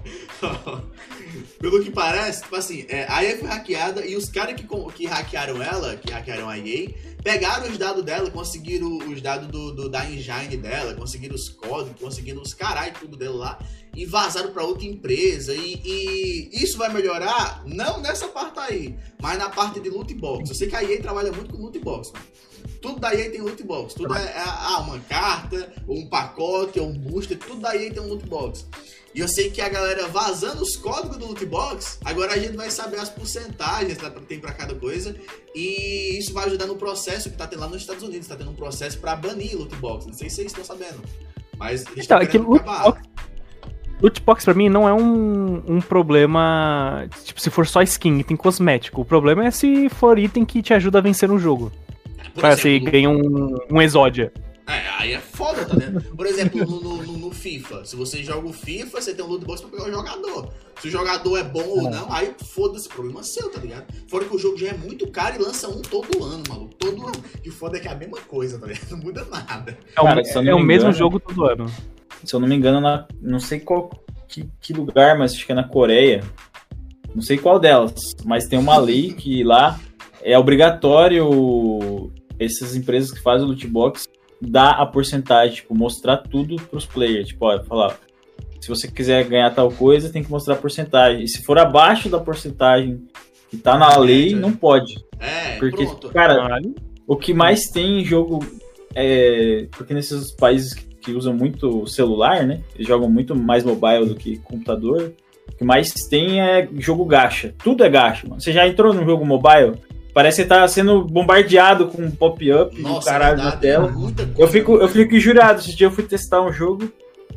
[1.59, 5.07] Pelo que parece, tipo assim, é, a EA foi hackeada e os caras que, que
[5.07, 6.88] hackearam ela, que hackearam a EA,
[7.23, 12.01] pegaram os dados dela, conseguiram os dados do, do- da engine dela, conseguiram os códigos,
[12.01, 13.59] conseguiram os caralho tudo dela lá
[13.95, 15.55] e vazaram pra outra empresa.
[15.55, 20.49] E, e isso vai melhorar, não nessa parte aí, mas na parte de loot box.
[20.51, 22.25] Eu sei que a EA trabalha muito com loot box, mano.
[22.81, 23.94] Tudo da EA tem loot box.
[23.94, 27.92] Tudo é, é ah, uma carta, ou um pacote, ou um booster, tudo da EA
[27.92, 28.66] tem um loot box.
[29.14, 32.57] E eu sei que a galera vazando os códigos do loot box, agora a gente
[32.57, 35.14] vai saber as porcentagens que tem pra cada coisa.
[35.55, 38.27] E isso vai ajudar no processo que tá tendo lá nos Estados Unidos.
[38.27, 40.07] Tá tendo um processo pra banir loot box.
[40.07, 41.03] Não sei se vocês estão sabendo.
[41.59, 43.03] Mas eles Então, é que loot box,
[44.01, 47.07] loot box pra mim não é um, um problema.
[47.22, 49.03] Tipo, se for só skin, item cosmético.
[49.03, 51.70] O problema é se for item que te ajuda a vencer no jogo.
[52.35, 54.33] Por Cara, você exemplo, ganha um, um exódia.
[54.66, 56.01] É, aí é foda, tá vendo?
[56.16, 59.29] Por exemplo, no, no- no- no FIFA, se você joga o FIFA, você tem um
[59.29, 60.49] loot box pra pegar o jogador.
[60.81, 63.85] Se o jogador é bom ou não, aí foda-se, problema seu, tá ligado?
[64.09, 66.75] Fora que o jogo já é muito caro e lança um todo ano, maluco.
[66.77, 67.25] Todo ano.
[67.45, 68.87] E o foda é que é a mesma coisa, tá ligado?
[68.92, 69.77] Não muda nada.
[69.97, 71.66] É, o- Cara, eu não é o me mesmo jogo todo ano.
[72.25, 73.90] Se eu não me engano, na, não sei qual
[74.29, 76.23] que, que lugar, mas acho que é na Coreia.
[77.12, 79.79] Não sei qual delas, mas tem uma lei que lá
[80.23, 82.12] é obrigatório
[82.44, 84.09] essas empresas que fazem loot box
[84.40, 87.28] dar a porcentagem, tipo, mostrar tudo pros players.
[87.28, 87.98] Tipo, olha, falar,
[88.61, 91.24] se você quiser ganhar tal coisa, tem que mostrar a porcentagem.
[91.24, 93.02] E se for abaixo da porcentagem
[93.50, 94.94] que tá na lei, não pode.
[95.20, 96.09] É, Porque, pronto.
[96.09, 96.61] cara,
[97.07, 98.44] o que mais tem em jogo
[98.94, 99.66] é.
[99.72, 102.61] Porque nesses países que, que usam muito celular, né?
[102.74, 105.12] Eles jogam muito mais mobile do que computador.
[105.52, 107.55] O que mais tem é jogo gacha.
[107.62, 108.40] Tudo é gacha, mano.
[108.40, 109.74] Você já entrou num jogo mobile?
[110.14, 113.94] Parece que tá sendo bombardeado com pop-up e o Nossa, caralho verdade, na tela.
[114.38, 114.42] é.
[114.42, 115.61] Eu fico, eu fico injuriado.
[115.61, 116.92] Esse dia eu fui testar um jogo.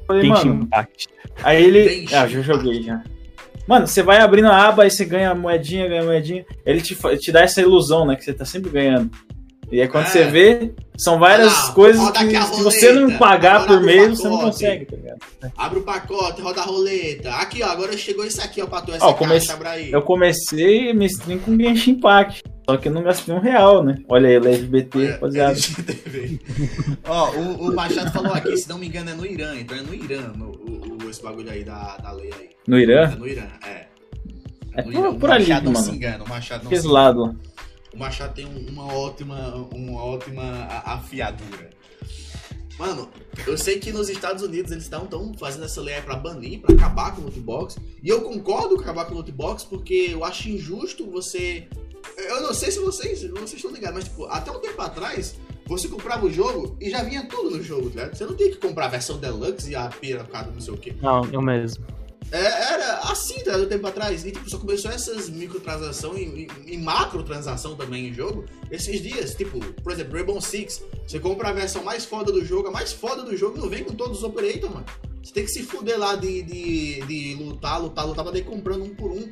[0.06, 0.64] Falei, Genshin mano.
[0.64, 1.08] Impact.
[1.44, 1.90] Aí ele.
[2.02, 3.02] Genshin Ah, já joguei já.
[3.68, 6.46] Mano, você vai abrindo a aba, aí você ganha moedinha, ganha moedinha.
[6.66, 8.16] Ele te, te dá essa ilusão, né?
[8.16, 9.10] Que você tá sempre ganhando.
[9.72, 10.10] E aí quando É.
[10.10, 14.28] você vê, são várias Ah, coisas que se você não pagar agora por mês, você
[14.30, 15.18] não consegue, tá ligado?
[15.58, 17.32] Abre o pacote, roda a roleta.
[17.32, 19.92] Aqui, ó, agora chegou isso aqui, ó, pra tu, essa Ó, caixa, comece-.
[19.92, 22.44] Eu comecei minha stream com Genshin Impact.
[22.68, 24.00] Só que eu não gastei um real, né?
[24.10, 25.56] Olha aí, LGBT, Olha, rapaziada.
[27.08, 29.56] Ó, o, o Machado falou aqui, se não me engano, é no Irã.
[29.56, 32.50] Então é no Irã no, o, esse bagulho aí da, da lei aí.
[32.68, 33.04] No Irã?
[33.12, 33.86] É no Irã, é.
[34.74, 35.16] É no por- Irã.
[35.20, 35.86] por o ali, Machado não mano.
[35.86, 37.40] se engana, o Machado não Aquele se lado.
[37.94, 40.44] O Machado tem um- uma ótima, uma ótima
[40.86, 41.70] afiadura.
[42.78, 43.10] Mano,
[43.48, 46.76] eu sei que nos Estados Unidos eles estão tão fazendo essa lei pra banir, pra
[46.76, 47.78] acabar com o loot box.
[48.04, 51.68] E eu concordo com acabar com o loot box porque eu acho injusto você.
[52.18, 55.36] Eu não sei se vocês, vocês estão ligados, mas tipo, até um tempo atrás,
[55.66, 58.16] você comprava o jogo e já vinha tudo no jogo, tá ligado?
[58.16, 60.94] Você não tinha que comprar a versão deluxe e a piracada, não sei o quê.
[61.02, 61.84] Não, eu mesmo.
[62.32, 64.26] É, era assim, tá, um tempo atrás.
[64.26, 69.36] E tipo, só começou essas microtransações e, e, e macrotransação também em jogo esses dias.
[69.36, 70.84] Tipo, por exemplo, Rainbow Six.
[71.08, 73.84] Você compra a versão mais foda do jogo, a mais foda do jogo não vem
[73.84, 74.86] com todos os operators, mano.
[75.24, 78.84] Você tem que se fuder lá de, de, de lutar, lutar, lutar pra daí comprando
[78.84, 79.28] um por um.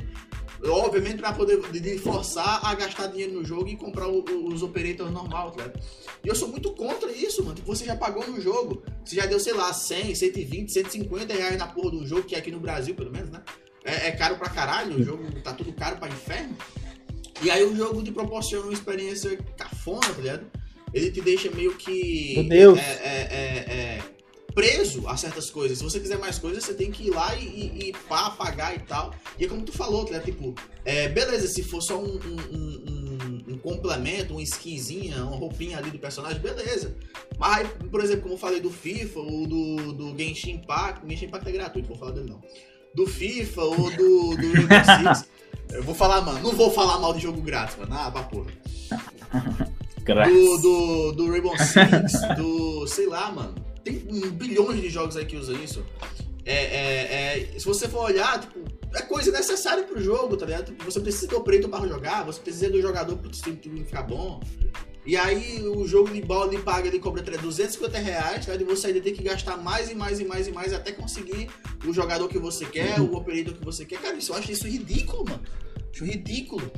[0.65, 4.47] Obviamente pra poder de- de forçar a gastar dinheiro no jogo e comprar o- o-
[4.53, 5.81] os operators normal, tá ligado?
[6.23, 7.55] E eu sou muito contra isso, mano.
[7.55, 11.57] Tipo, você já pagou no jogo, você já deu, sei lá, 100, 120, 150 reais
[11.57, 13.41] na porra do jogo, que é aqui no Brasil, pelo menos, né?
[13.83, 16.55] É, é caro pra caralho, o jogo tá tudo caro pra inferno.
[17.41, 20.45] E aí o jogo te proporciona uma experiência cafona, tá ligado?
[20.93, 22.35] Ele te deixa meio que.
[22.35, 22.79] Meu Deus.
[22.79, 24.01] É, é- é- é
[24.53, 25.77] preso a certas coisas.
[25.77, 28.75] Se você quiser mais coisas, você tem que ir lá e, e, e pá, pagar
[28.75, 29.13] e tal.
[29.39, 30.25] E é como tu falou, ligado?
[30.25, 30.53] Tipo,
[30.85, 35.89] é, beleza, se for só um, um- um- um- complemento, uma skinzinha, uma roupinha ali
[35.89, 36.97] do personagem, beleza.
[37.37, 41.47] Mas por exemplo, como eu falei do FIFA ou do, do Genshin Impact, Genshin Impact
[41.47, 42.41] é gratuito, vou falar dele não.
[42.93, 44.51] Do FIFA ou do, do
[45.07, 45.25] Six.
[45.71, 47.93] Eu vou falar, mano, não vou falar mal de jogo grátis, mano.
[47.95, 48.51] Ah, pra porra.
[50.27, 52.85] Do, do, do Rainbow Six, do.
[52.87, 53.55] sei lá, mano.
[53.83, 53.99] Tem
[54.31, 55.85] bilhões de jogos aí que usam isso.
[56.45, 58.59] É, é, é, se você for olhar, tipo,
[58.93, 60.65] é coisa necessária pro jogo, tá ligado?
[60.65, 64.03] Tipo, você precisa do preto para jogar, você precisa do jogador pro time time ficar
[64.03, 64.41] bom.
[65.05, 68.55] E aí o jogo de bola ele paga, ele cobra 250 reais, tá?
[68.55, 71.49] E você ainda tem que gastar mais e mais e mais e mais até conseguir
[71.85, 73.99] o jogador que você quer, o operador que você quer.
[73.99, 75.43] Cara, isso, eu acho isso ridículo, mano.
[75.93, 76.71] Acho ridículo.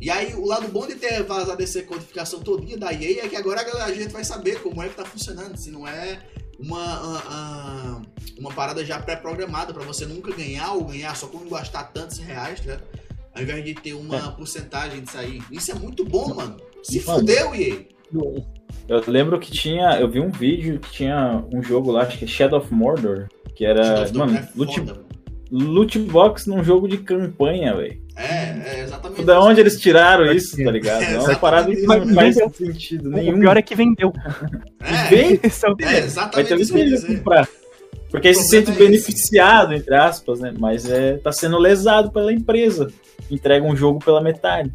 [0.00, 3.36] E aí, o lado bom de ter vazado essa codificação todinha da EA é que
[3.36, 5.56] agora a gente vai saber como é que tá funcionando.
[5.56, 6.20] Se não é
[6.58, 8.02] uma,
[8.38, 12.60] uma, parada já pré-programada pra você nunca ganhar ou ganhar só quando gastar tantos reais,
[12.60, 12.64] tá?
[12.64, 12.84] ligado?
[13.34, 15.42] Ao invés de ter uma porcentagem disso aí.
[15.50, 16.56] Isso é muito bom, mano.
[16.84, 17.20] Se Mano.
[17.20, 17.84] fudeu, EA.
[18.86, 19.98] Eu lembro que tinha.
[19.98, 23.26] Eu vi um vídeo que tinha um jogo lá, acho que é Shadow of Mordor,
[23.56, 24.06] que era.
[24.06, 24.84] Shadow Mano, é loot,
[25.50, 28.03] loot box num jogo de campanha, velho.
[28.16, 29.24] É, é exatamente.
[29.24, 31.02] Da onde eles tiraram isso, tá ligado?
[31.02, 33.36] É É uma parada que não faz sentido nenhum.
[33.36, 34.12] O pior é que vendeu.
[34.80, 37.16] É, Vem, é é vai exatamente ter isso que dizer.
[37.18, 37.48] comprar.
[38.10, 38.82] Porque aí se sente é esse.
[38.84, 40.54] beneficiado, entre aspas, né?
[40.56, 42.88] Mas é, tá sendo lesado pela empresa.
[43.28, 44.72] Entrega um jogo pela metade.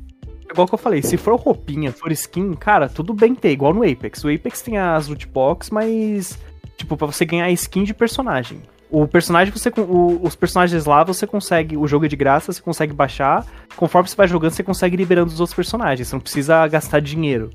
[0.52, 3.90] Igual que eu falei, se for roupinha, for skin, cara, tudo bem ter, igual no
[3.90, 4.24] Apex.
[4.24, 6.38] O Apex tem as loot box, mas.
[6.76, 8.62] Tipo, pra você ganhar skin de personagem.
[8.92, 9.70] O personagem, você.
[9.78, 11.78] o- os personagens lá, você consegue.
[11.78, 13.46] O jogo é de graça, você consegue baixar.
[13.76, 16.08] Conforme você vai jogando, você consegue liberando os outros personagens.
[16.08, 17.50] Você não precisa gastar dinheiro.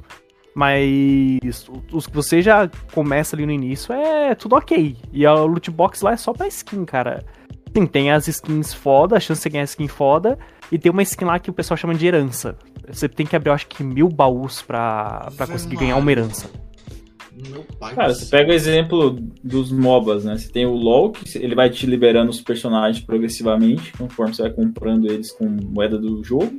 [0.54, 4.96] Mas os que você já começa ali no início é tudo ok.
[5.12, 7.24] E a loot box lá é só pra skin, cara.
[7.76, 10.38] Sim, tem as skins foda, a chance de você ganhar skin foda.
[10.70, 12.56] E tem uma skin lá que o pessoal chama de herança.
[12.88, 16.48] Você tem que abrir, acho que mil baús pra, pra conseguir ganhar uma herança.
[17.48, 20.36] Meu pai Cara, você pega o exemplo dos MOBAs, né?
[20.36, 24.52] Você tem o LoL, que ele vai te liberando os personagens progressivamente, conforme você vai
[24.52, 26.58] comprando eles com moeda do jogo.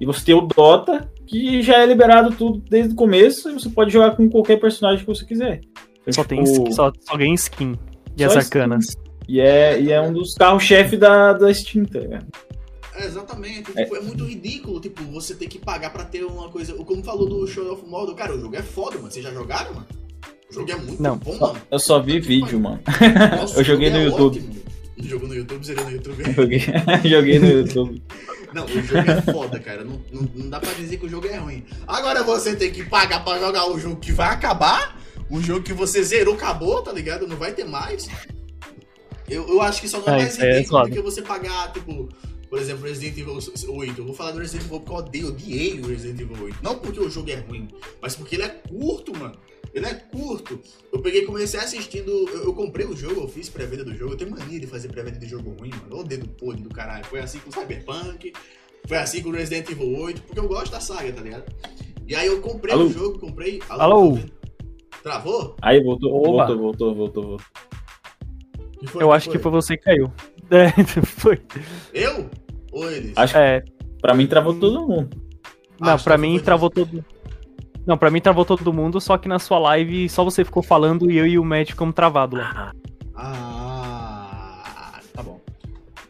[0.00, 3.68] E você tem o Dota, que já é liberado tudo desde o começo, e você
[3.68, 5.60] pode jogar com qualquer personagem que você quiser.
[6.02, 7.78] Então, Só, tem tipo, skin, só, só ganha skin.
[8.16, 8.58] E Só as skin.
[8.58, 8.96] arcanas.
[9.28, 12.26] E é, e é um dos carros-chefe da, da Steam, tá ligado?
[12.94, 13.72] É, exatamente.
[13.72, 14.00] Tipo, é.
[14.00, 16.74] muito ridículo, tipo, você ter que pagar pra ter uma coisa.
[16.74, 19.10] Como falou do Show of Modo, cara, o jogo é foda, mano.
[19.10, 19.86] Vocês já jogaram, mano?
[20.52, 21.16] O jogo é muito Não.
[21.16, 21.58] bom, mano.
[21.70, 22.80] Eu só vi vídeo, mano.
[23.40, 24.38] Nossa, Eu o joguei jogo no é YouTube.
[24.38, 24.62] ótimo.
[24.98, 26.22] Jogou no YouTube, seria no YouTube.
[26.34, 26.60] Joguei,
[27.10, 28.02] joguei no YouTube.
[28.54, 29.82] Não, o jogo é foda, cara.
[29.82, 31.64] Não, não, não dá pra dizer que o jogo é ruim.
[31.86, 35.00] Agora você tem que pagar pra jogar o jogo que vai acabar.
[35.30, 37.26] Um jogo que você zerou, acabou, tá ligado?
[37.26, 38.08] Não vai ter mais.
[39.28, 40.90] Eu, eu acho que só não é É, mais é do zoado.
[40.90, 42.08] que você pagar, tipo,
[42.50, 43.38] por exemplo, Resident Evil
[43.68, 43.98] 8.
[44.00, 46.58] Eu vou falar do Resident Evil porque eu odeio, odiei o Resident Evil 8.
[46.62, 47.68] Não porque o jogo é ruim,
[48.00, 49.34] mas porque ele é curto, mano.
[49.74, 50.60] Ele é curto.
[50.92, 52.10] Eu peguei e comecei assistindo.
[52.10, 54.12] Eu, eu comprei o jogo, eu fiz pré-venda do jogo.
[54.12, 56.00] Eu tenho mania de fazer pré-venda de jogo ruim, mano.
[56.00, 57.04] Ô dedo podre do caralho.
[57.06, 58.32] Foi assim com o Cyberpunk.
[58.86, 60.22] Foi assim com o Resident Evil 8.
[60.22, 61.44] Porque eu gosto da saga, tá ligado?
[62.06, 62.84] E aí eu comprei Alô?
[62.84, 63.62] o jogo, comprei.
[63.68, 63.94] Alô?
[63.94, 64.32] tô ouvindo?
[65.02, 65.56] Travou?
[65.62, 66.46] Aí voltou, Oba.
[66.46, 67.46] voltou, voltou, voltou, voltou.
[68.86, 70.12] Foi, Eu acho que foi você que caiu.
[70.50, 70.68] É,
[71.02, 71.40] foi.
[71.94, 72.28] Eu?
[72.72, 73.12] Ou eles?
[73.16, 73.64] Acho É,
[74.02, 75.16] Pra mim travou todo mundo.
[75.80, 77.02] não, Acho pra mim foi travou todo.
[77.86, 81.10] Não, pra mim travou todo mundo, só que na sua live só você ficou falando
[81.10, 82.72] e eu e o Matt ficamos travados lá.
[83.14, 85.40] Ah, tá bom.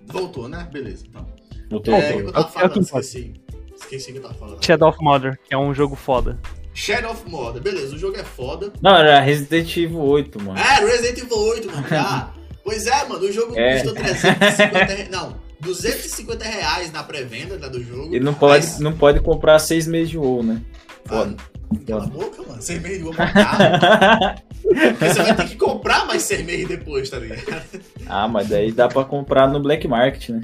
[0.07, 0.69] Voltou, né?
[0.73, 1.27] Beleza, então.
[1.71, 2.27] Voltou, É, voltou.
[2.29, 3.33] eu tava é falando, esqueci.
[3.75, 4.65] Esqueci o que eu tava falando.
[4.65, 6.38] Shadow of Mordor, que é um jogo foda.
[6.75, 8.73] Shadow of Mordor, beleza, o jogo é foda.
[8.81, 10.59] Não, era Resident Evil 8, mano.
[10.59, 12.33] É, Resident Evil 8, mano, já.
[12.63, 13.75] pois é, mano, o jogo É.
[13.75, 15.11] custou 350 reais.
[15.11, 18.15] Não, 250 reais na pré-venda né, do jogo.
[18.15, 20.61] Ele não pode, Mas- não pode comprar seis meses de WoW, né?
[21.05, 21.35] Foda.
[21.38, 22.60] Ah, cala a boca, mano.
[22.60, 24.42] De vou caro.
[24.62, 27.62] Porque você vai ter que comprar mais meses depois, tá ligado?
[28.06, 30.42] ah, mas daí dá pra comprar no Black Market, né?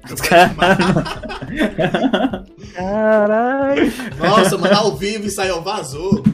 [2.74, 3.92] Caralho.
[4.18, 6.24] Nossa, mano, ao vivo e saiu, vazou.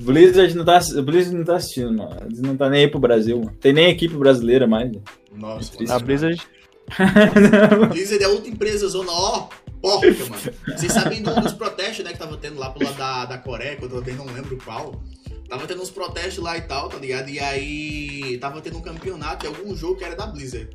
[0.00, 2.16] Blizzard não tá, Blizzard não tá assistindo, mano.
[2.26, 3.56] Eles não tá nem aí pro Brasil, mano.
[3.60, 4.90] Tem nem equipe brasileira mais.
[5.32, 5.92] Nossa, Triste.
[5.92, 6.40] A Blizzard,
[7.90, 9.48] Blizzard é outra empresa zona ó,
[9.84, 10.78] porca, mano.
[10.78, 13.76] Vocês sabem do, dos protestos, né, que tava tendo lá pro lado da, da Coreia,
[13.76, 15.02] que eu também não lembro qual.
[15.46, 17.28] Tava tendo uns protestos lá e tal, tá ligado?
[17.28, 20.74] E aí tava tendo um campeonato de algum jogo que era da Blizzard.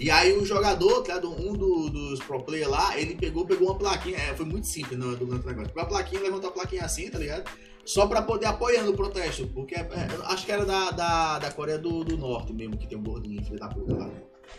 [0.00, 1.16] E aí o jogador, tá?
[1.18, 4.16] Um do, dos pro player lá, ele pegou, pegou uma plaquinha.
[4.16, 5.68] É, foi muito simples no, do negócio.
[5.68, 7.50] Pegou a plaquinha, levantou a plaquinha assim, tá ligado?
[7.84, 9.46] Só pra poder apoiando o protesto.
[9.48, 12.86] Porque é, é, acho que era da, da, da Coreia do, do Norte mesmo, que
[12.86, 14.10] tem um gordinho, filho da puta lá.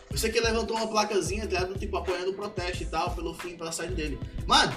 [0.09, 1.77] Eu sei que ele levantou uma placazinha, tá ligado?
[1.77, 4.19] Tipo, apoiando o protesto e tal, pelo fim, pela saída dele.
[4.45, 4.73] Mano,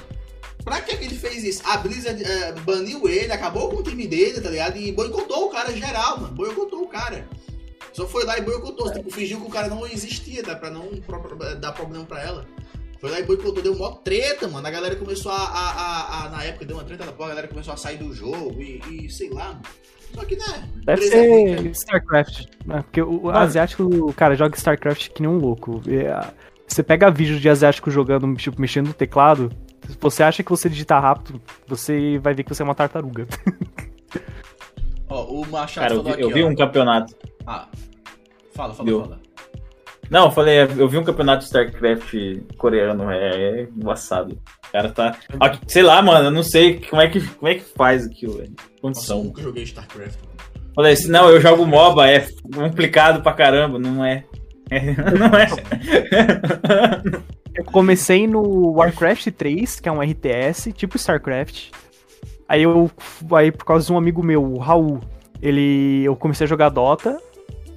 [0.64, 1.62] pra que, que ele fez isso?
[1.64, 4.76] A Blizzard é, baniu ele, acabou com o time dele, tá ligado?
[4.76, 6.34] E boicotou o cara geral, mano.
[6.34, 7.28] Boicotou o cara.
[7.92, 10.54] Só foi lá e boicotou, tipo, fingiu que o cara não existia, tá?
[10.54, 12.46] Pra não pro- dar problema pra ela.
[13.00, 14.66] Foi lá e boicotou, deu mó treta, mano.
[14.66, 17.30] A galera começou a, a, a- a- Na época deu uma treta da porra, a
[17.30, 19.62] galera começou a sair do jogo e, e sei lá, mano.
[20.14, 20.68] Só que, né?
[20.84, 22.46] Deve é ser StarCraft.
[22.66, 22.82] né?
[22.82, 25.80] Porque o o asiático, cara, joga StarCraft que nem um louco.
[25.86, 26.32] E, ah,
[26.66, 29.50] Você pega vídeo de asiático jogando, tipo, mexendo no teclado.
[29.88, 33.26] Se você acha que você digita rápido, você vai ver que você é uma tartaruga.
[35.08, 36.48] Ó, o Machado Cara, eu falou vi, aqui, eu vi ó.
[36.48, 37.14] um campeonato.
[37.46, 37.66] Ah,
[38.54, 39.00] fala, fala, Viu?
[39.02, 39.20] fala.
[40.08, 42.14] Não, eu falei, eu vi um campeonato de StarCraft
[42.56, 44.38] coreano, é, é embaçado.
[44.70, 45.16] O cara tá.
[45.66, 48.50] Sei lá, mano, eu não sei como é que, como é que faz aquilo, velho.
[48.50, 49.24] Nossa, eu Condição.
[49.24, 50.30] nunca joguei StarCraft, mano.
[50.74, 54.24] Falei assim, não, eu jogo MOBA, é complicado pra caramba, não é.
[54.70, 54.80] É,
[55.18, 55.48] não é.
[57.54, 61.70] Eu comecei no Warcraft 3, que é um RTS, tipo StarCraft.
[62.48, 62.88] Aí eu.
[63.32, 65.00] Aí por causa de um amigo meu, o Raul,
[65.42, 66.02] ele.
[66.04, 67.20] Eu comecei a jogar Dota.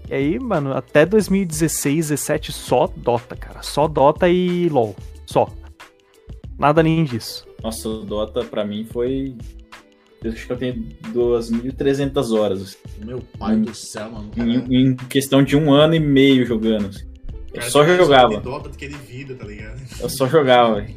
[0.09, 3.63] E aí, mano, até 2016, 17, só Dota, cara.
[3.63, 4.95] Só Dota e LOL.
[5.25, 5.49] Só.
[6.63, 7.45] Nada além disso.
[7.61, 9.35] Nossa, o Dota pra mim foi.
[10.23, 12.61] Eu acho que eu tenho 2.300 horas.
[12.61, 13.63] assim, Meu pai Hum.
[13.63, 14.31] do céu, mano.
[14.37, 16.87] em, em questão de um ano e meio jogando.
[16.87, 17.03] assim.
[17.53, 18.39] Eu Cara, só jogava.
[18.39, 19.77] Dota do que de vida, tá ligado?
[19.99, 20.95] Eu só jogava, velho.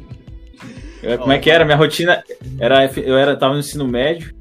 [1.19, 1.65] Como é que era?
[1.65, 2.23] Minha rotina
[2.59, 2.85] era.
[2.97, 4.33] Eu era, tava no ensino médio.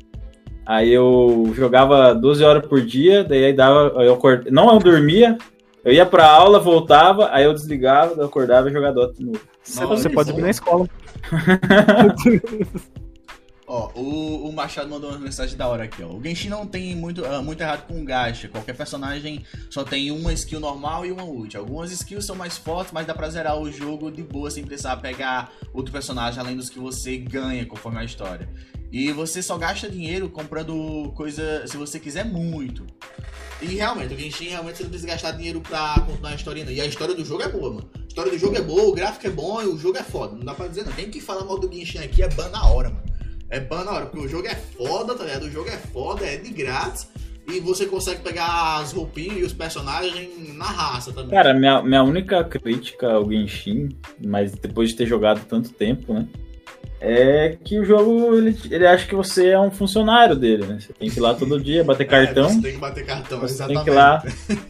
[0.65, 4.03] Aí eu jogava 12 horas por dia, daí aí dava.
[4.03, 4.47] Eu acord...
[4.51, 5.37] Não eu dormia,
[5.85, 9.41] eu ia pra aula, voltava, aí eu desligava, eu acordava e jogava Dota de novo.
[9.63, 10.89] Você, Nossa, você pode vir na escola.
[13.69, 16.07] Ó, o, o Machado mandou uma mensagem da hora aqui, ó.
[16.07, 18.47] O Genshin não tem muito, ah, muito errado com o gacha.
[18.47, 21.57] Qualquer personagem só tem uma skill normal e uma ult.
[21.57, 24.99] Algumas skills são mais fortes, mas dá pra zerar o jogo de boa sem precisar
[24.99, 28.49] pegar outro personagem além dos que você ganha conforme a história.
[28.93, 32.87] E você só gasta dinheiro comprando coisa se você quiser muito.
[33.61, 36.71] E realmente, o Genshin realmente você não precisa gastar dinheiro pra continuar a história não.
[36.71, 37.91] E a história do jogo é boa, mano.
[38.17, 40.35] A história do jogo é boa, o gráfico é bom e o jogo é foda.
[40.35, 40.93] Não dá pra dizer não.
[40.93, 43.03] Quem que fala mal do Genshin aqui é ban na hora, mano.
[43.51, 45.43] É ban na hora, porque o jogo é foda, tá ligado?
[45.43, 47.09] O jogo é foda, é de grátis.
[47.47, 51.29] E você consegue pegar as roupinhas e os personagens na raça também.
[51.29, 53.91] Cara, minha, minha única crítica ao Genshin,
[54.25, 56.27] mas depois de ter jogado tanto tempo, né?
[56.99, 60.79] É que o jogo, ele, ele acha que você é um funcionário dele, né?
[60.81, 62.49] Você tem que ir lá todo dia, bater É, cartão.
[62.49, 63.85] você tem que bater cartão, Você exatamente.
[63.85, 64.23] tem que ir lá.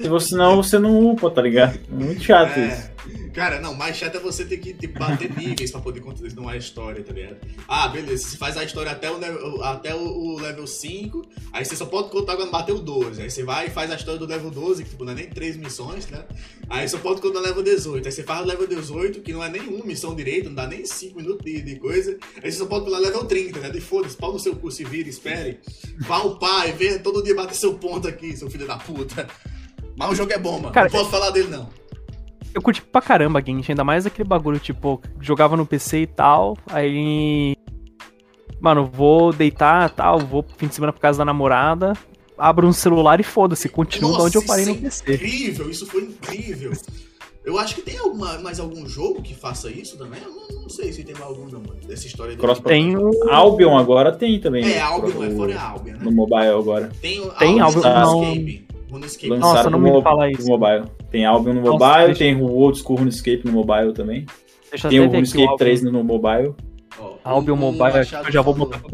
[0.03, 1.79] Se você não, você não upa, tá ligado?
[1.89, 2.67] É muito chato É.
[2.67, 2.96] isso.
[3.37, 6.57] Cara, não, mais chato é você ter que tipo, bater níveis pra poder continuar a
[6.57, 7.37] história, tá ligado?
[7.69, 11.23] Ah, beleza, você faz a história até o, level, até o, level 5,
[11.53, 13.21] aí você só pode contar quando bater o 12.
[13.21, 15.29] Aí você vai e faz a história do level 12, que tipo, não é nem
[15.29, 16.25] 3 missões, né?
[16.71, 18.07] Aí só pode contar o level 18.
[18.07, 20.87] Aí você faz o level 18, que não é nenhuma missão direito, não dá nem
[20.87, 22.17] 5 minutos de, de coisa.
[22.43, 23.69] Aí você só pode pular level 30, né?
[23.69, 25.61] De foda-se, pau no seu cu, se vira, espere.
[25.99, 29.29] Vá o pai, vem todo dia bater seu ponto aqui, seu filho da puta.
[29.95, 30.73] Mas o jogo é bom, mano.
[30.73, 31.69] Cara, não posso falar dele, não.
[32.57, 36.57] Eu curti pra caramba Genshin, ainda mais aquele bagulho, tipo, jogava no PC e tal,
[36.73, 37.55] aí.
[38.59, 41.93] Mano, vou deitar tal, vou pro fim de semana pra casa da namorada,
[42.39, 45.15] abro um celular e foda-se, continuo de onde eu parei no isso é PC.
[45.15, 46.73] incrível, isso foi incrível.
[47.45, 50.21] Eu acho que tem alguma, mais algum jogo que faça isso também.
[50.25, 51.77] Eu não, não sei se tem mais algum, não, mano.
[51.87, 52.41] Dessa história do.
[52.41, 53.11] Cross- Tem o.
[53.31, 54.65] Albion agora tem também.
[54.65, 54.81] É, né?
[54.81, 56.01] Albion, é O- fora a Albion, né?
[56.03, 56.91] No mobile agora.
[57.03, 58.66] Tem, Tem Albion Albion, e não-
[58.97, 59.29] RuneScape.
[59.29, 59.41] RuneScape.
[59.41, 60.47] Nossa, Lançaram não no me mo- fala isso.
[60.49, 60.85] mobile.
[61.11, 64.27] Tem Albion no Nossa, mobile, deixa- tem o Old School RuneScape no mobile também.
[64.89, 65.57] Tem o RuneScape Albion.
[65.57, 66.55] 3 no mobile.
[66.99, 68.89] Ó, Albion o Mobile, acho que eu já vou botar pra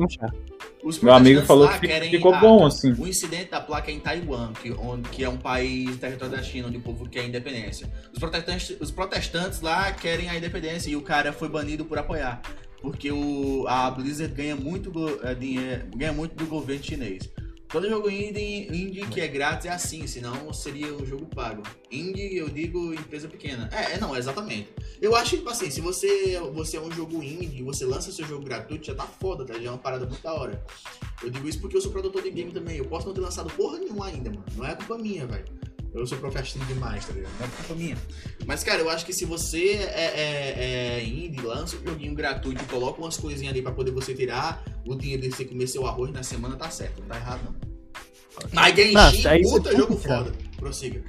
[0.85, 2.93] os Meu amigo falou que querem- ficou ah, bom, assim.
[2.99, 6.43] O incidente da placa é em Taiwan, que, onde, que é um país território da
[6.43, 7.89] China, onde o povo quer independência.
[8.13, 12.43] Os protestantes, os protestantes lá querem a independência e o cara foi banido por apoiar.
[12.81, 14.91] Porque o, a Blizzard ganha muito,
[15.23, 17.31] é, dinheiro, ganha muito do governo chinês.
[17.73, 21.63] Todo jogo indie, indie que é grátis é assim, senão seria um jogo pago.
[21.91, 23.67] Indie, eu digo empresa pequena.
[23.73, 24.69] É, é não, exatamente.
[25.01, 28.27] Eu acho que, tipo assim, se você, você é um jogo indie você lança seu
[28.27, 29.55] jogo gratuito, já tá foda, tá?
[29.55, 30.63] Já é uma parada muito da hora.
[31.23, 32.77] Eu digo isso porque eu sou produtor de game também.
[32.77, 34.45] Eu posso não ter lançado porra nenhuma ainda, mano.
[34.55, 35.47] Não é culpa minha, velho.
[35.95, 37.33] Eu sou procrastino demais, tá ligado?
[37.39, 37.99] Não é culpa minha.
[38.47, 42.65] Mas, cara, eu acho que se você é, é, é indie, lança um joguinho gratuito,
[42.65, 46.11] coloca umas coisinhas ali pra poder você tirar o dinheiro de você comer seu arroz
[46.11, 47.01] na semana, tá certo.
[47.03, 47.73] Não tá errado, não.
[48.53, 50.33] Mas Genshin, você puta tem jogo foda.
[50.57, 51.05] Prossiga.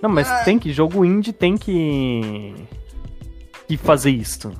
[0.00, 0.44] Não, mas Ah.
[0.44, 0.72] tem que.
[0.72, 2.54] Jogo indie tem que.
[3.66, 4.52] que fazer isso.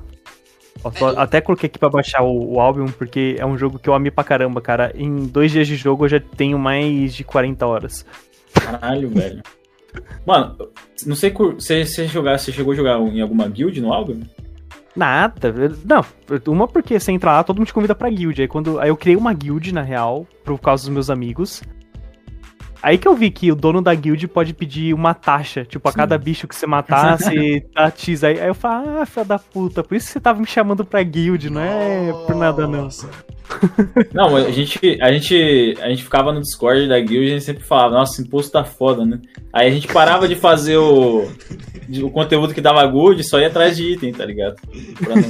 [0.83, 3.87] É, eu- Até coloquei aqui pra baixar o, o álbum, porque é um jogo que
[3.89, 4.91] eu amei pra caramba, cara.
[4.95, 8.05] Em dois dias de jogo eu já tenho mais de 40 horas.
[8.53, 9.41] Caralho, velho.
[10.25, 10.55] Mano,
[11.05, 14.21] não sei você, você, jogar, você chegou a jogar em alguma guild no álbum?
[14.95, 15.53] Nada.
[15.85, 16.03] Não,
[16.47, 18.41] uma porque você entra lá, todo mundo te convida pra guild.
[18.41, 21.61] Aí, quando, aí eu criei uma guild, na real, por causa dos meus amigos.
[22.81, 25.63] Aí que eu vi que o dono da guild pode pedir uma taxa.
[25.63, 25.97] Tipo, a Sim.
[25.97, 27.63] cada bicho que você matar, você
[27.95, 28.23] X.
[28.23, 30.83] Aí, aí eu falo, ah, filha da puta, por isso que você tava me chamando
[30.83, 32.89] pra guild, não é por nada não.
[34.13, 37.43] Não, a gente, a gente, a gente ficava no Discord da guild e a gente
[37.43, 39.19] sempre falava, nossa, esse imposto tá foda, né?
[39.51, 41.27] Aí a gente parava de fazer o,
[41.87, 44.55] de- o conteúdo que dava gold e só ia atrás de item, tá ligado?
[44.99, 45.23] Pra não,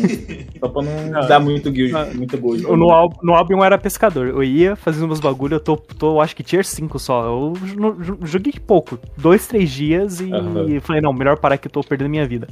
[0.60, 1.26] só pra não Ah.
[1.26, 2.08] dar muito guild, Ah.
[2.14, 2.64] muita gold.
[2.64, 4.28] Eu, No, álbum, no álbum eu era pescador.
[4.28, 7.26] Eu ia fazendo umas bagulho, eu tô, tô acho que tier 5 só.
[7.26, 9.00] Eu jo- jo- joguei pouco.
[9.18, 10.80] Dois, três dias e Aham.
[10.82, 12.48] falei, não, melhor parar que eu tô perdendo minha vida.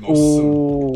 [0.00, 0.12] Nossa.
[0.14, 0.92] O.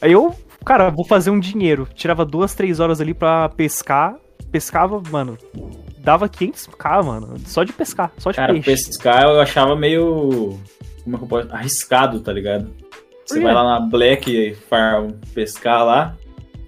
[0.00, 0.34] Aí eu,
[0.66, 1.88] cara, vou fazer um dinheiro.
[1.94, 4.16] Tirava duas, três horas ali pra pescar.
[4.50, 5.38] Pescava, mano.
[5.98, 7.34] Dava 500k, mano.
[7.46, 8.86] Só de pescar, só de Cara, peixe.
[8.86, 10.58] pescar eu achava meio.
[11.02, 11.52] Como é que eu posso.
[11.52, 12.70] Arriscado, tá ligado?
[13.24, 16.16] Você vai lá na Black Farm pescar lá,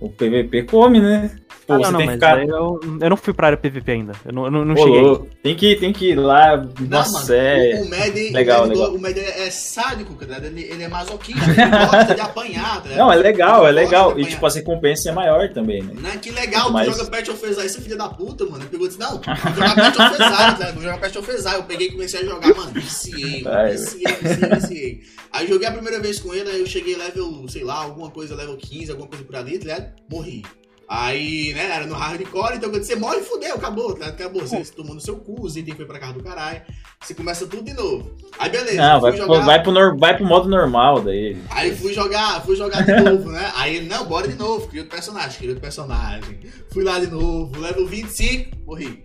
[0.00, 1.36] o PVP come, né?
[1.68, 2.42] Pô, Ah, você não, não, tem que ficar.
[2.48, 4.12] eu, eu não fui pra área PVP ainda.
[4.24, 5.30] Eu não, eu não, não Pô, cheguei.
[5.42, 6.56] Tem que, tem que ir lá.
[6.56, 7.74] Não, Nossa, mano, é.
[7.74, 8.94] o, o Madden, legal, o Madden, legal.
[8.96, 10.46] o Madden é sádico, cara.
[10.46, 12.98] Ele, ele é masoquista, ele gosta de apanhar, tá ligado?
[12.98, 14.18] Não, é legal, é legal.
[14.18, 15.92] E tipo, a recompensa é maior também, né?
[16.00, 18.62] Não, que legal, Mas- tu joga Pet of Exile, esse filho da puta, mano.
[18.62, 20.72] Ele pegou e disse, não, vou jogar Pet of Exile, tá?
[20.72, 21.54] Vou jogar Pet of Exile.
[21.56, 25.00] Eu peguei e comecei a jogar, mano, viciei, mano, viciei, viciei, viciei.
[25.30, 28.34] Aí joguei a primeira vez com ele, aí eu cheguei level, sei lá, alguma coisa,
[28.34, 29.92] level 15, alguma coisa por ali, tá ligado?
[30.10, 30.42] Morri.
[30.88, 34.06] Aí, né, era no hardcore, então quando você morre, fudeu, acabou, tá?
[34.06, 36.62] Acabou, você tomou no seu cu, itens foi pra casa do caralho.
[37.00, 38.16] Você começa tudo de novo.
[38.38, 39.26] Aí beleza, Não, vai, jogar...
[39.36, 41.36] pro, vai, pro, nor- vai pro modo normal daí.
[41.50, 43.52] Aí fui jogar, fui jogar de novo, né?
[43.56, 46.40] Aí ele, não, bora de novo, cria outro personagem, cria outro personagem.
[46.72, 49.02] Fui lá de novo, level 25, morri.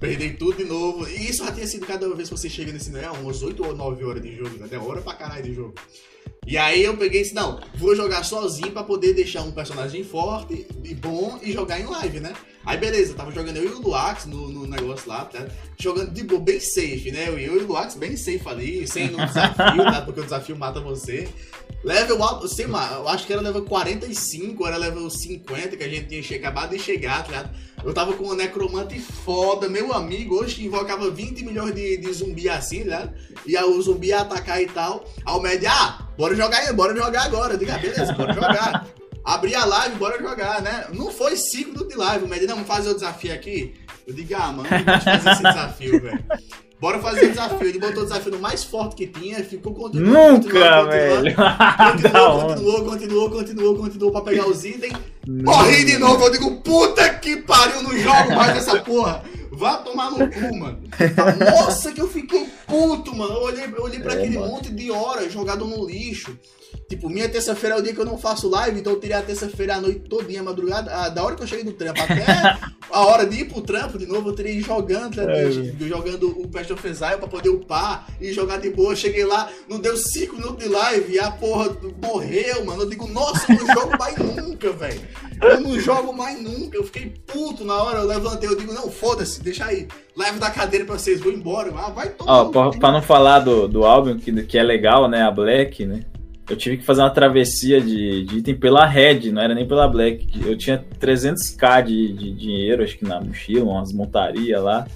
[0.00, 1.06] Perdi tudo de novo.
[1.08, 3.08] E isso já tinha sido cada vez que você chega nesse, né?
[3.22, 5.74] Umas 8 ou 9 horas de jogo, até hora pra caralho de jogo.
[6.44, 10.02] E aí eu peguei e disse, não, vou jogar sozinho pra poder deixar um personagem
[10.02, 12.32] forte e bom e jogar em live, né?
[12.66, 15.46] Aí beleza, tava jogando eu e o Luax no, no negócio lá, tá?
[15.78, 17.28] Jogando de boa, bem safe, né?
[17.28, 20.02] Eu, eu e o Luax bem safe ali, sem nenhum desafio, tá?
[20.02, 21.28] Porque o desafio mata você.
[21.84, 25.88] Level alto, sei lá, eu acho que era level 45, era level 50 que a
[25.88, 27.50] gente tinha che- acabado de chegar, tá ligado?
[27.84, 32.48] Eu tava com uma necromante foda, meu amigo, hoje invocava 20 milhões de, de zumbi
[32.48, 33.14] assim, tá ligado?
[33.44, 35.04] E o zumbi ia atacar e tal.
[35.26, 37.54] Aí o médio, ah, bora jogar aí, bora jogar agora.
[37.54, 38.86] Eu digo, ah, beleza, bora jogar.
[39.24, 40.86] Abri a live, bora jogar, né?
[40.92, 43.74] Não foi 5 minutos de live, o médio, não, vamos fazer o desafio aqui.
[44.06, 46.24] Eu digo, ah, mano, não fazer esse desafio, velho.
[46.82, 47.68] Bora fazer o desafio.
[47.68, 50.18] Ele botou o desafio no mais forte que tinha ficou continuando.
[50.18, 51.22] Nunca, continuando, continuando.
[51.22, 51.36] velho.
[51.92, 54.92] Continuou, continuou, continuou, continuou, continuou pra pegar os itens.
[55.28, 59.22] Morri de novo, eu digo, puta que pariu, não jogo mais essa porra.
[59.52, 60.80] Vá tomar no cu, mano.
[61.38, 63.34] Nossa, que eu fiquei puto, mano.
[63.34, 66.36] Eu olhei, eu olhei pra É, aquele monte de hora jogado no lixo.
[66.88, 69.22] Tipo, minha terça-feira é o dia que eu não faço live, então eu tirei a
[69.22, 72.24] terça-feira à noite todinha, madrugada, ah, da hora que eu cheguei do trampo até
[72.92, 76.28] a hora de ir pro trampo de novo, eu teria ido jogando, né, É, jogando
[76.28, 78.94] o Pest of Exile pra poder upar e jogar de boa.
[78.94, 82.82] Cheguei lá, não deu 5 minutos de live e a porra morreu, mano.
[82.82, 85.00] Eu digo, nossa, eu não jogo mais nunca, velho.
[85.42, 86.76] Eu não jogo mais nunca.
[86.76, 89.88] Eu fiquei puto na hora, eu levantei, eu digo, não, foda-se, deixa aí.
[90.14, 91.72] Levo da cadeira pra vocês, vou embora.
[91.74, 92.32] Ah, vai tomar.
[92.32, 95.22] Ó, pra, pra não falar do, do álbum, que, que é legal, né?
[95.22, 96.04] A Black, né?
[96.52, 99.88] Eu tive que fazer uma travessia de, de item pela Red, não era nem pela
[99.88, 100.28] Black.
[100.44, 104.86] Eu tinha 300k de, de dinheiro, acho que na mochila, umas montarias lá.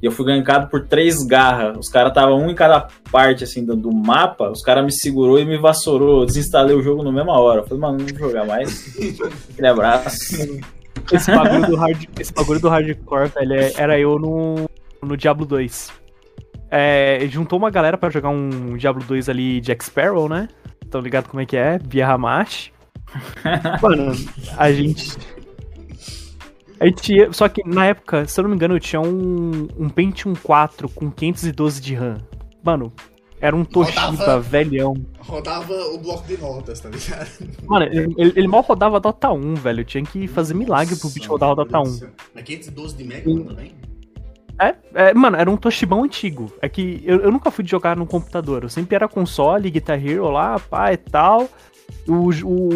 [0.00, 1.76] E eu fui gankado por três garras.
[1.76, 4.48] Os caras estavam um em cada parte, assim, do, do mapa.
[4.50, 6.20] Os caras me segurou e me vassourou.
[6.20, 7.62] Eu desinstalei o jogo na mesma hora.
[7.62, 8.94] Eu falei, mano, não vou jogar mais.
[9.50, 10.36] Aquele abraço.
[11.12, 14.70] Esse bagulho do, hard, esse bagulho do hardcore, velho, é- era eu no,
[15.02, 15.90] no Diablo 2.
[16.70, 20.48] É, juntou uma galera pra jogar um Diablo 2 ali Jack Sparrow, né?
[20.94, 21.76] Tão ligado como é que é?
[21.76, 22.70] Via Hamash.
[23.82, 24.12] Mano,
[24.56, 25.18] a gente.
[26.78, 29.66] A gente ia, só que na época, se eu não me engano, eu tinha um,
[29.76, 32.18] um Pentium 4 com 512 de RAM.
[32.62, 32.92] Mano,
[33.40, 34.38] era um Toshiba Rodava.
[34.40, 34.94] velhão.
[35.18, 37.28] Rodava o bloco de notas, tá ligado?
[37.66, 39.80] Mano, ele, ele- ele mal rodava Dota 1, velho.
[39.80, 41.82] Eu tinha que fazer milagre pro bicho rodar o Dota 1.
[42.32, 43.74] Mas 512 de mega também?
[44.58, 46.52] É, é, mano, era um Toshibão antigo.
[46.60, 48.62] É que eu, eu nunca fui jogar no computador.
[48.62, 51.48] Eu sempre era console, Guitar Hero lá, pá e tal.
[52.06, 52.30] O,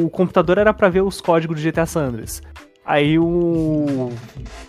[0.05, 2.43] o computador era pra ver os códigos do GTA San Andreas.
[2.85, 4.11] Aí o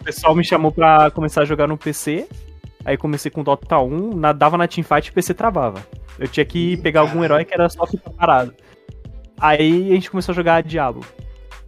[0.04, 2.28] pessoal me chamou pra começar a jogar no PC.
[2.84, 5.86] Aí comecei com Dota 1, na, dava na teamfight e o PC travava.
[6.18, 8.54] Eu tinha que pegar algum herói que era só ficar parado.
[9.40, 11.06] Aí a gente começou a jogar Diablo.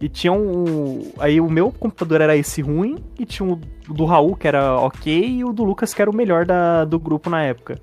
[0.02, 1.12] E tinha um.
[1.16, 5.24] Aí o meu computador era esse ruim, e tinha o do Raul, que era ok,
[5.24, 7.80] e o do Lucas, que era o melhor da, do grupo na época.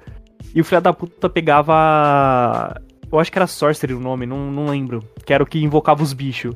[0.54, 2.76] E o filho da puta pegava.
[3.10, 5.02] Eu acho que era Sorcery o nome, não, não lembro.
[5.26, 6.54] Que era o que invocava os bichos.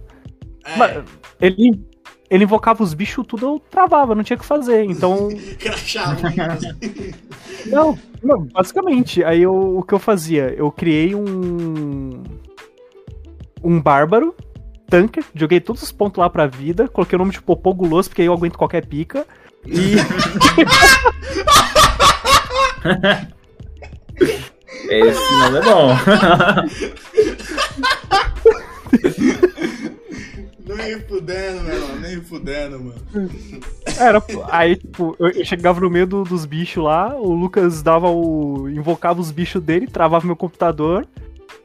[0.66, 1.01] É,
[1.39, 1.82] Ele,
[2.30, 4.84] ele invocava os bichos, tudo eu travava, não tinha o que fazer.
[4.84, 5.30] Então.
[5.59, 6.20] crachava.
[7.68, 9.24] Não, não, basicamente.
[9.24, 10.53] Aí eu, o que eu fazia?
[10.53, 12.22] Eu criei um.
[13.64, 14.36] Um bárbaro,
[14.89, 18.21] tanker, joguei todos os pontos lá pra vida, coloquei o nome de Popô Guloso, porque
[18.21, 19.25] aí eu aguento qualquer pica.
[19.65, 19.95] E.
[24.89, 25.95] Esse nome é bom.
[30.65, 33.29] nem fudendo, meu irmão, nem fudendo, mano.
[33.97, 38.09] Era, aí, tipo, eu, eu chegava no meio do- dos bichos lá, o Lucas dava
[38.09, 38.67] o.
[38.69, 41.05] invocava os bichos dele, travava meu computador.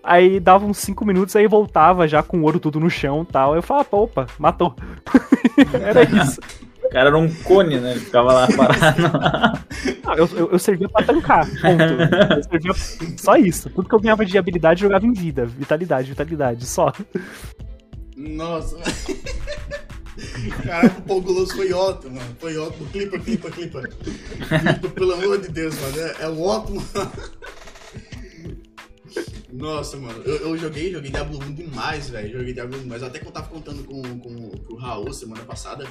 [0.02, 3.32] Aí dava uns 5 minutos, aí voltava já com o ouro tudo no chão e
[3.32, 3.54] tal.
[3.54, 4.74] Eu falava, opa, matou.
[5.72, 6.40] Era isso.
[6.88, 7.90] O cara era um cone, né?
[7.90, 9.58] Ele ficava lá parado.
[10.02, 12.34] Não, eu, eu, eu servia pra tancar, ponto.
[12.34, 12.72] Eu servia
[13.18, 13.68] só isso.
[13.68, 15.44] Tudo que eu ganhava de habilidade eu jogava em vida.
[15.44, 16.90] Vitalidade, vitalidade, só.
[18.16, 18.78] Nossa.
[20.64, 22.36] Caraca, o Poguloso foi ótimo, mano.
[22.40, 22.86] Foi ótimo.
[22.86, 23.82] Clipa, clipa, clipa.
[23.82, 25.98] Clipa, pelo amor de Deus, mano.
[25.98, 26.82] É, é ótimo.
[29.52, 32.38] Nossa, mano, eu, eu joguei, joguei Diablo 1 demais, velho.
[32.38, 33.02] Joguei Diablo 1 demais.
[33.02, 35.86] Até que eu tava contando com, com, com o Raul semana passada.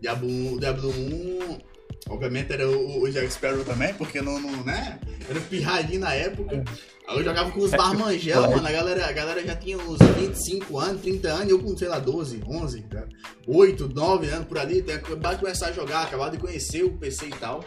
[0.00, 1.70] Diablo 1, Diablo 1
[2.08, 4.98] obviamente era o, o Jack Sparrow também, porque não, não né?
[5.28, 6.64] Era pirralhinho na época.
[7.06, 8.66] Aí eu jogava com os barmangel, mano.
[8.66, 11.98] A galera, a galera já tinha uns 25 anos, 30 anos, eu com, sei lá,
[11.98, 13.08] 12, 11, cara.
[13.46, 14.84] 8, 9 anos por ali.
[14.92, 17.64] Acabado de começar a jogar, acabado de conhecer o PC e tal.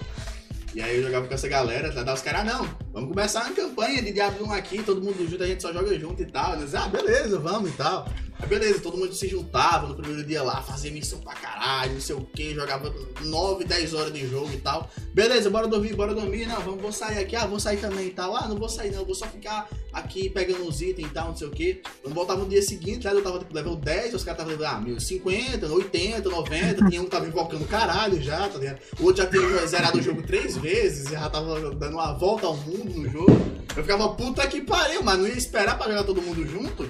[0.75, 2.13] E aí eu jogava com essa galera, tá?
[2.13, 5.47] Os caras, não, vamos começar uma campanha de Diablo 1 aqui, todo mundo junto, a
[5.47, 6.57] gente só joga junto e tal.
[6.57, 8.07] Disse, ah, beleza, vamos e tal.
[8.39, 12.01] Aí beleza, todo mundo se juntava no primeiro dia lá, fazia missão pra caralho, não
[12.01, 14.89] sei o que, jogava 9, 10 horas de jogo e tal.
[15.13, 18.11] Beleza, bora dormir, bora dormir, não, vamos, vou sair aqui, ah, vou sair também e
[18.11, 18.35] tal.
[18.35, 21.35] Ah, não vou sair não, vou só ficar aqui pegando os itens e tal, não
[21.35, 21.81] sei o que.
[22.01, 24.67] Quando voltava no dia seguinte, lá eu tava tipo level 10, os caras estavam level,
[24.67, 28.79] ah, 1050, 80, 90, tinha um que tava invocando caralho já, tá ligado?
[28.99, 32.57] O outro já tinha zerado o jogo três vezes, já tava dando uma volta ao
[32.57, 33.53] mundo no jogo.
[33.75, 36.89] Eu ficava puta que pariu, mas não ia esperar pra jogar todo mundo junto.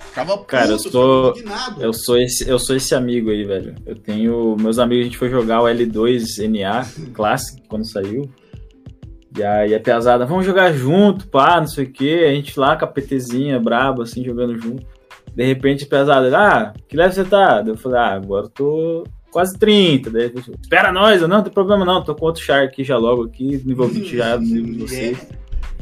[0.00, 1.34] Ficava puto, Cara, eu sou-.
[1.78, 3.74] Eu sou esse, eu sou esse amigo aí, velho.
[3.84, 4.56] Eu tenho.
[4.58, 8.30] Meus amigos, a gente foi jogar o L2NA Classic quando saiu.
[9.36, 12.24] E aí a pesada, vamos jogar junto, pá, não sei o que.
[12.24, 14.86] A gente lá com a PTzinha braba, assim, jogando junto.
[15.34, 17.62] De repente, pesada, ah, que leve você tá?
[17.66, 20.10] Eu falei, ah, agora eu tô quase 30.
[20.10, 22.84] Daí falou, espera nós, eu não, não tem problema não, tô com outro char aqui
[22.84, 25.28] já logo aqui, nível 20 já, nível de vocês.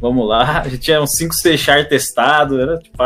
[0.03, 2.97] Vamos lá, já tinha uns 5, 6 char testado, era tipo,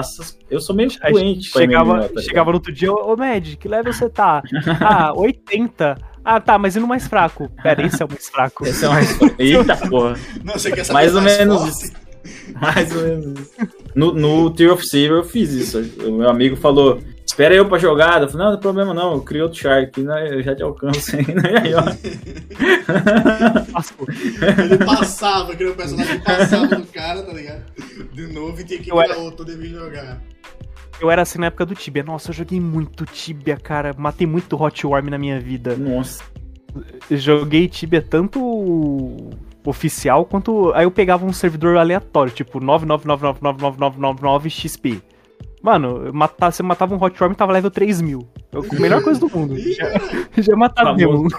[0.49, 3.93] eu sou meio doente chegava, MMO, tá chegava no outro dia, ô Mad, que level
[3.93, 4.41] você tá?
[4.81, 5.95] Ah, 80.
[6.25, 7.51] Ah, tá, mas e no mais fraco?
[7.61, 8.65] Pera, esse é o mais fraco.
[8.65, 9.15] Esse é mais...
[9.37, 11.83] Eita porra, Não, você quer saber Mais ou menos forte?
[11.83, 11.93] isso.
[12.59, 13.51] mais ou menos isso.
[13.93, 15.79] No, no Tier of Saber eu fiz isso.
[16.03, 16.99] O meu amigo falou,
[17.37, 18.23] espera eu pra jogar.
[18.23, 20.55] Eu falei, não, não tem problema não, eu criei outro char aqui, né, eu já
[20.55, 21.23] te alcanço aí.
[21.35, 21.83] né, aí, ó.
[24.63, 27.63] Ele passava, aquele personagem passava do cara, tá ligado?
[28.11, 30.19] De novo e tinha que era- outro, devia jogar.
[30.99, 32.01] eu era assim na época do Tibia.
[32.03, 33.93] Nossa, eu joguei muito Tibia, cara.
[33.95, 35.75] Matei muito Hot Worm na minha vida.
[35.75, 36.23] Nossa,
[37.11, 39.29] joguei Tibia tanto
[39.63, 40.71] oficial quanto.
[40.73, 45.01] Aí eu pegava um servidor aleatório, tipo 999999999 XP.
[45.61, 48.27] Mano, eu matava, você matava um Hot Worm e tava level 3000.
[48.51, 49.55] Eu- A melhor coisa do mundo.
[49.59, 49.85] Já,
[50.37, 51.23] já matava Famoso.
[51.23, 51.29] mesmo.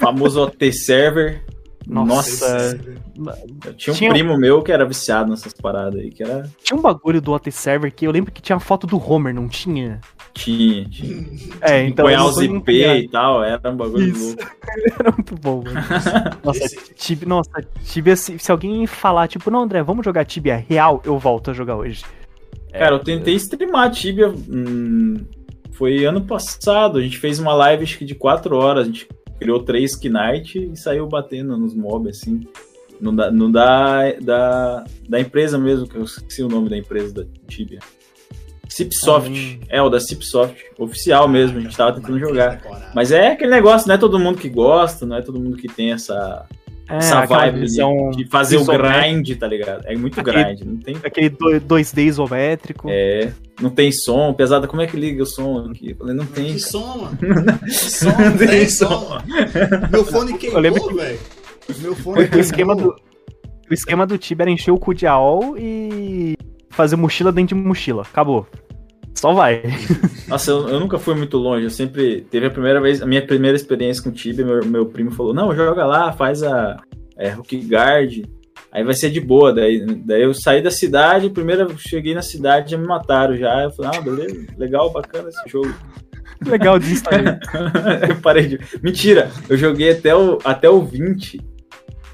[0.00, 1.44] famoso OT server.
[1.86, 2.80] Nossa.
[3.16, 6.48] Nossa, eu tinha um Tinha- primo meu que era viciado nessas paradas aí, que era.
[6.62, 9.46] Tinha um bagulho do OT Server que eu lembro que tinha foto do Homer, não
[9.48, 10.00] tinha?
[10.34, 11.24] Tinha, tinha.
[11.60, 12.04] É, então.
[12.06, 12.72] Acompanhar eu os IP
[13.04, 14.36] e tal, era um bagulho Isso.
[14.36, 14.56] louco.
[14.98, 15.80] Era muito bom, mano.
[16.42, 17.50] Nossa, Esse- Tibia, nossa,
[17.84, 21.54] Tibia, se, se alguém falar, tipo, não, André, vamos jogar Tibia real, eu volto a
[21.54, 22.04] jogar hoje.
[22.78, 24.28] Cara, eu tentei streamar Tibia.
[24.28, 25.24] hum,
[25.72, 26.98] foi ano passado.
[26.98, 28.84] A gente fez uma live acho que de 4 horas.
[28.84, 29.08] A gente
[29.38, 32.46] criou três Knight e saiu batendo nos mobs, assim.
[32.98, 37.12] No da, no da, da, da empresa mesmo, que eu esqueci o nome da empresa
[37.12, 37.78] da Tibia.
[38.68, 39.30] Cipsoft.
[39.30, 39.60] Hum.
[39.68, 40.56] É, o da Cipsoft.
[40.78, 42.56] Oficial mesmo, a gente tava tentando jogar.
[42.56, 42.92] decorado.
[42.94, 45.68] Mas é aquele negócio, não é todo mundo que gosta, não é todo mundo que
[45.68, 46.46] tem essa,
[46.88, 49.82] É, essa vibe de- visão de, fazer o grind, tá ligado?
[49.86, 52.88] É muito Aquele- grind, não tem, Aquele do- 2D isométrico.
[52.90, 55.90] é, não tem som, pesada, como é que liga o som aqui?
[55.90, 56.52] Eu falei, não tem.
[56.54, 57.18] Que som, mano.
[57.64, 59.18] Que som, não tem som.
[59.90, 61.18] Meu fone queimou, velho.
[61.80, 62.94] Meu fone O esquema queimou.
[62.94, 63.02] do,
[63.70, 66.36] o esquema do Tibia era encher o cu de AOL e
[66.70, 68.02] fazer mochila dentro de mochila.
[68.02, 68.46] Acabou.
[69.16, 69.62] Só vai.
[70.28, 71.64] Nossa, eu, eu nunca fui muito longe.
[71.64, 72.20] Eu sempre.
[72.30, 75.54] Teve a primeira vez, a minha primeira experiência com Tibia, meu, meu primo falou: Não,
[75.54, 76.76] joga lá, faz a
[77.16, 78.24] é, Hook Guard.
[78.70, 79.52] Aí vai ser de boa.
[79.54, 83.62] Daí, daí eu saí da cidade, primeiro eu cheguei na cidade já me mataram já.
[83.62, 85.74] Eu falei: Ah, beleza, legal, bacana esse jogo.
[86.44, 87.04] Legal disso
[88.08, 88.60] eu parei de.
[88.82, 91.40] Mentira, eu joguei até o, até o 20.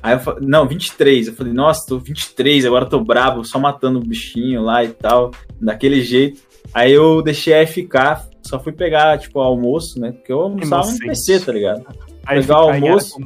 [0.02, 1.28] Aí eu falei, não, 23.
[1.28, 5.30] Eu falei, nossa, tô 23, agora tô brabo, só matando o bichinho lá e tal,
[5.60, 6.40] daquele jeito.
[6.74, 10.12] Aí eu deixei a FK, só fui pegar, tipo, almoço, né?
[10.12, 10.98] Porque eu almoçava no.
[10.98, 11.84] PC, tá ligado?
[12.26, 13.16] Aí Pegar o almoço.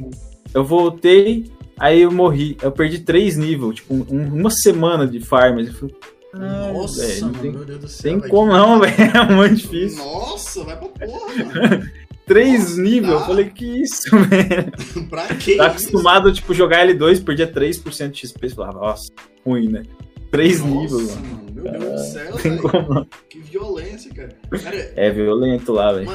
[0.55, 2.57] Eu voltei, aí eu morri.
[2.63, 5.59] Eu perdi três níveis, tipo, um- uma semana de farm.
[5.61, 5.95] Eu falei,
[6.35, 8.03] "Ah, Nossa, não mano, tem, meu Deus do céu.
[8.13, 8.31] tem velho.
[8.31, 8.95] como não, velho.
[8.99, 10.05] É muito difícil.
[10.05, 11.91] Nossa, vai pra porra, mano.
[12.27, 13.27] Três níveis, eu tá.
[13.27, 14.73] falei, que isso, velho.
[15.09, 15.87] pra que Tá isso?
[15.87, 18.49] acostumado, tipo, jogar L2, perdia 3% de XP.
[18.49, 19.09] Você falava, nossa,
[19.47, 19.85] ruim, né?
[20.33, 21.46] Três Nossa, níveis, mano.
[21.57, 23.07] Meu Deus do céu, tem como.
[23.31, 24.29] Que violência, cara.
[24.63, 26.09] Cara, É violento lá, velho.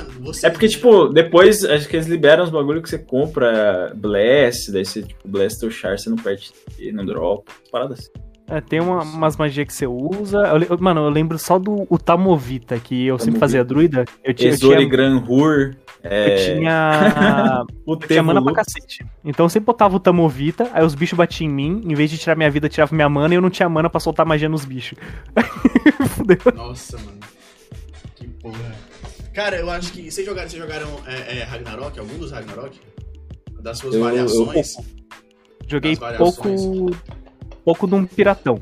[0.44, 4.86] É porque, tipo, depois acho que eles liberam os bagulho que você compra Blast, daí
[4.86, 6.52] você, tipo, Blast ou Char, você não perde
[6.94, 7.52] não dropa.
[7.72, 8.12] Parada assim.
[8.52, 10.38] É, tem uma- umas magias que você usa.
[10.70, 13.40] Eu mano, eu lembro só do o Tamovita, que eu sempre Tamovita.
[13.40, 14.06] fazia druida.
[14.24, 14.90] Eu, tinha- eu Exori tinha.
[14.90, 15.76] Gran Hur.
[16.04, 16.52] É...
[16.52, 17.66] Eu tinha.
[17.86, 19.06] O Eu tinha mana pra cacete.
[19.24, 22.18] Então eu sempre botava o Tamovita, aí os bichos batiam em mim, em vez de
[22.18, 24.66] tirar minha vida, tirava minha mana e eu não tinha mana pra soltar magia nos
[24.66, 24.98] bichos.
[26.16, 26.38] Fudeu.
[26.56, 27.20] Nossa, mano.
[28.16, 28.76] Que porra.
[29.34, 30.12] Cara, eu acho que.
[30.12, 31.98] Vocês jogaram, vocês jogaram é, é, Ragnarok?
[32.00, 32.80] Algum dos Ragnarok?
[33.62, 34.76] Das suas Eu- eu- variações?
[35.68, 36.62] Joguei As variações.
[37.64, 37.88] Pouco.
[37.88, 38.60] pouco de um piratão.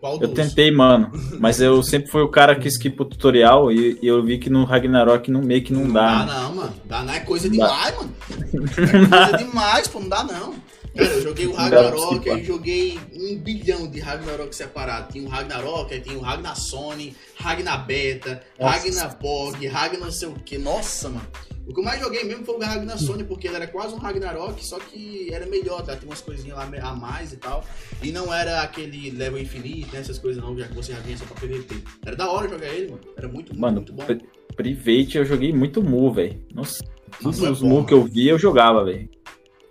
[0.00, 1.10] Qual Eu tentei, mano.
[1.40, 4.48] Mas eu sempre fui o cara que skipa o tutorial e, e eu vi que
[4.48, 6.24] no Ragnarok não, meio que não dá.
[6.24, 6.32] Dá né?
[6.32, 6.74] não, mano.
[6.84, 7.66] Dá não é coisa Não dá.
[7.66, 8.14] demais, mano.
[8.30, 10.00] É coisa demais, pô.
[10.00, 10.54] Não dá não.
[10.96, 15.12] Cara, eu joguei o Não Ragnarok, aí joguei um bilhão de Ragnarok separado.
[15.12, 18.78] Tinha o Ragnarok, aí tinha o Ragnasone, Ragnabeta, Nossa.
[18.78, 20.58] Ragnapog, Ragnar não sei o que.
[20.58, 21.26] Nossa, mano.
[21.68, 24.64] O que eu mais joguei mesmo foi o Ragnasone, porque ele era quase um Ragnarok,
[24.64, 25.94] só que era melhor, tá?
[25.94, 27.62] Tinha umas coisinhas lá a mais e tal.
[28.02, 30.00] E não era aquele level infinito, né?
[30.00, 31.76] Essas coisas não, já que você já vinha só pra PVP.
[32.06, 33.02] Era da hora jogar ele, mano.
[33.16, 34.04] Era muito, muito, Mano, muito bom.
[34.04, 34.22] pri-
[34.56, 36.42] Private eu joguei muito Mu, velho.
[36.54, 36.82] Nossa,
[37.22, 37.86] todos é os bom, Mu mano.
[37.86, 39.08] que eu vi eu jogava, velho.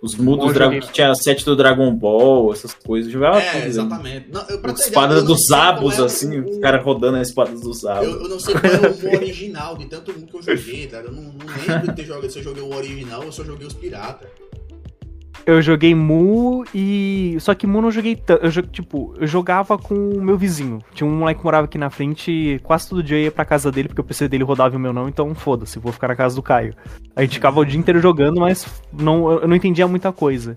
[0.00, 0.72] Os Mu Mu dos eu Dragon.
[0.74, 0.86] joguei.
[0.88, 3.08] que Tinha set do Dragon Ball, essas coisas.
[3.12, 3.66] Eu jogava tudo, É, velho.
[3.66, 4.26] exatamente.
[4.32, 8.06] Não, eu, Espadas dos Zabos, é assim, o- os caras rodando as espadas dos Zabos.
[8.06, 10.98] Eu, eu não sei qual é o original de tanto Mu que eu joguei, tá?
[10.98, 13.44] Eu não, não lembro de ter jogado se eu joguei o original ou se eu
[13.46, 14.28] joguei os piratas.
[15.46, 17.36] Eu joguei Mu e.
[17.40, 18.44] Só que Mu não joguei tanto.
[18.44, 20.78] Eu, jo- tipo, eu jogava com o meu vizinho.
[20.92, 23.44] Tinha um moleque que morava aqui na frente e quase todo dia eu ia pra
[23.46, 26.08] casa dele, porque o PC dele rodava e o meu não, então foda-se, vou ficar
[26.08, 26.74] na casa do Caio.
[27.16, 30.56] A gente ficava o dia inteiro jogando, mas não, eu não entendia muita coisa.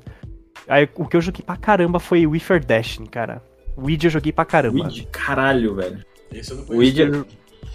[0.67, 3.41] Aí o que eu joguei pra caramba foi Wither Dashing, cara.
[3.77, 4.83] Weed eu joguei pra caramba.
[4.85, 5.99] Weed, caralho, velho.
[6.33, 6.77] Esse eu não.
[6.77, 6.99] Weed,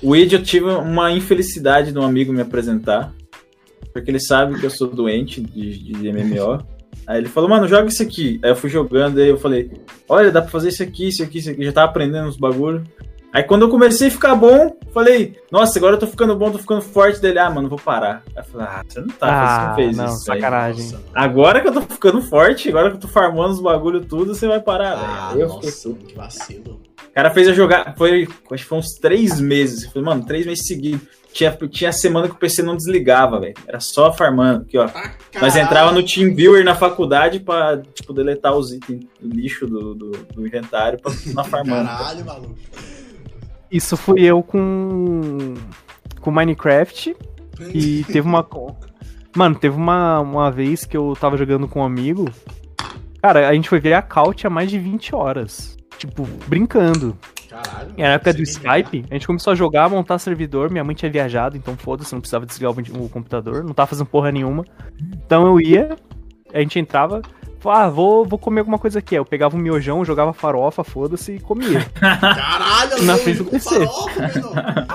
[0.02, 3.12] o Weed eu tive uma infelicidade de um amigo me apresentar.
[3.92, 6.62] Porque ele sabe que eu sou doente de, de MMO.
[7.06, 8.38] Aí ele falou, mano, joga isso aqui.
[8.42, 9.70] Aí eu fui jogando, aí eu falei,
[10.08, 11.64] olha, dá pra fazer isso aqui, isso aqui, isso aqui.
[11.64, 12.82] Já tava aprendendo uns bagulho.
[13.32, 16.58] Aí quando eu comecei a ficar bom, falei, nossa, agora eu tô ficando bom, tô
[16.58, 17.38] ficando forte dele.
[17.38, 18.22] Ah, mano, vou parar.
[18.34, 20.24] Aí eu falei, ah, você não tá, Ah, você não fez não, isso.
[20.24, 20.86] sacanagem.
[20.92, 21.04] Mano.
[21.14, 24.46] Agora que eu tô ficando forte, agora que eu tô farmando os bagulho tudo, você
[24.48, 25.34] vai parar, Ah, velho.
[25.34, 26.80] Aí eu fiquei nossa, que vacilo.
[27.10, 29.84] o cara fez eu jogar, foi, acho que foi uns três meses.
[29.84, 31.06] Eu falei, mano, três meses seguidos.
[31.36, 33.52] Tinha, tinha semana que o PC não desligava, velho.
[33.68, 34.84] Era só farmando aqui, ó.
[34.84, 35.60] Nós caralho.
[35.60, 40.46] entrava no TeamViewer na faculdade pra, tipo, deletar os itens, o lixo do, do, do
[40.46, 41.88] inventário pra continuar farmando.
[41.88, 42.56] Caralho, maluco.
[43.70, 45.52] Isso fui eu com.
[46.22, 47.14] com Minecraft.
[47.74, 48.48] E teve uma.
[49.36, 52.32] Mano, teve uma, uma vez que eu tava jogando com um amigo.
[53.20, 55.76] Cara, a gente foi ver a Couch há mais de 20 horas.
[55.98, 57.14] Tipo, brincando.
[57.48, 57.92] Caralho.
[57.96, 60.70] E na época do tem Skype, a gente começou a jogar, montar servidor.
[60.70, 63.62] Minha mãe tinha viajado, então foda-se, não precisava desligar o, computador.
[63.64, 64.64] Não tava fazendo porra nenhuma.
[65.24, 65.96] Então eu ia,
[66.52, 67.22] a gente entrava.
[67.60, 69.14] falava, Ah, vou, vou comer alguma coisa aqui.
[69.14, 71.84] Aí Eu pegava um miojão, jogava farofa, foda-se e comia.
[71.98, 73.86] Caralho, Na frente do com PC.
[73.86, 74.86] farofa.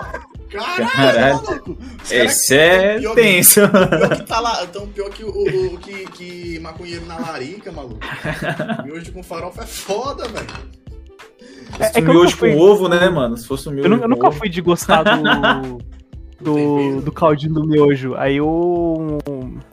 [0.52, 1.78] Caralho, Caralho.
[2.12, 3.62] Esse é pior que- tenso.
[3.70, 7.72] Pior que tá lá, tão pior que o, o- o que, que maconheiro na larica,
[7.72, 7.99] maluco.
[8.86, 10.47] E hoje com farofa é foda, velho.
[11.80, 13.38] É, Se é que um eu miojo nunca fui- com ovo, né, mano?
[13.38, 14.38] Se fosse um miojo Eu, eu nunca ovo.
[14.38, 15.78] fui de gostar do.
[16.41, 18.15] do, do caldinho do miojo.
[18.15, 19.19] Aí eu.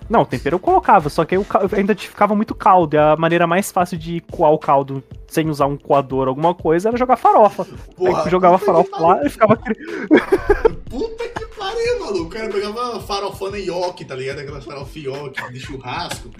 [0.08, 2.94] Não, tempero eu colocava, só que aí o cal- ainda ficava muito caldo.
[2.94, 6.54] E a maneira mais fácil de coar o caldo sem usar um coador ou alguma
[6.54, 7.66] coisa era jogar farofa.
[7.96, 9.56] Porra, aí jogava farofa lá e ficava.
[10.90, 12.24] Puta que pariu, maluco.
[12.24, 14.40] O cara pegava farofana ioki, tá ligado?
[14.40, 16.30] Aquelas farofa ioki de churrasco.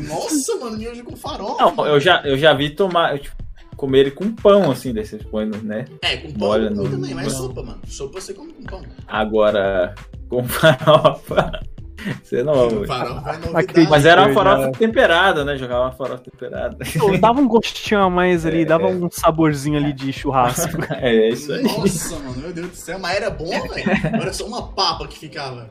[0.00, 1.64] Nossa, mano, miojo com farofa.
[1.76, 3.36] Não, eu já, eu já vi tomar, eu, tipo,
[3.78, 4.92] comer ele com pão, assim,
[5.30, 5.86] põe, no- né?
[6.02, 7.36] É, com pão Olha, não- também, mas é não.
[7.46, 7.78] sopa, mano.
[7.86, 8.82] Sopa você come com pão.
[9.06, 9.94] Agora,
[10.28, 11.60] com farofa,
[12.22, 12.84] você não...
[12.84, 13.88] Farofa é novidade.
[13.88, 15.56] Mas era uma farofa temperada, né?
[15.56, 16.76] Jogava uma farofa temperada.
[16.98, 18.94] Pô, dava um gostinho a mais ali, É, dava é.
[18.94, 20.76] um saborzinho ali de churrasco.
[21.00, 21.62] É, é isso aí.
[21.62, 22.98] Nossa, mano, meu Deus do céu.
[22.98, 23.90] Mas era bom, velho.
[24.12, 25.70] Era só uma papa que ficava.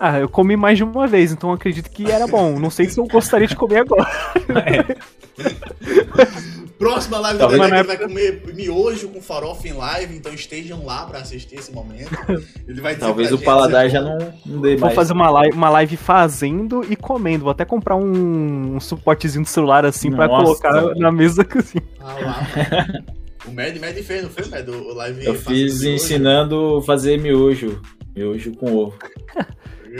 [0.00, 2.58] Ah, eu comi mais de uma vez, então acredito que era bom.
[2.58, 4.06] Não sei se eu gostaria de comer agora.
[6.78, 10.32] Próxima live do Talvez- Bebeca Mas ele vai comer miojo com farofa em live, então
[10.32, 12.10] estejam lá pra assistir esse momento.
[12.68, 14.94] Ele vai Talvez o paladar já não, não dê Vou mais.
[14.94, 17.44] fazer uma live, uma live fazendo e comendo.
[17.44, 21.78] Vou até comprar um, um suportezinho de celular assim pra Nossa, colocar na mesa assim.
[22.00, 23.04] Ah lá.
[23.46, 24.68] O Mad Mad fez, não foi, Mad?
[24.68, 25.88] O live Eu fiz miojo.
[25.96, 27.80] ensinando a fazer miojo.
[28.14, 28.94] Miojo com ovo.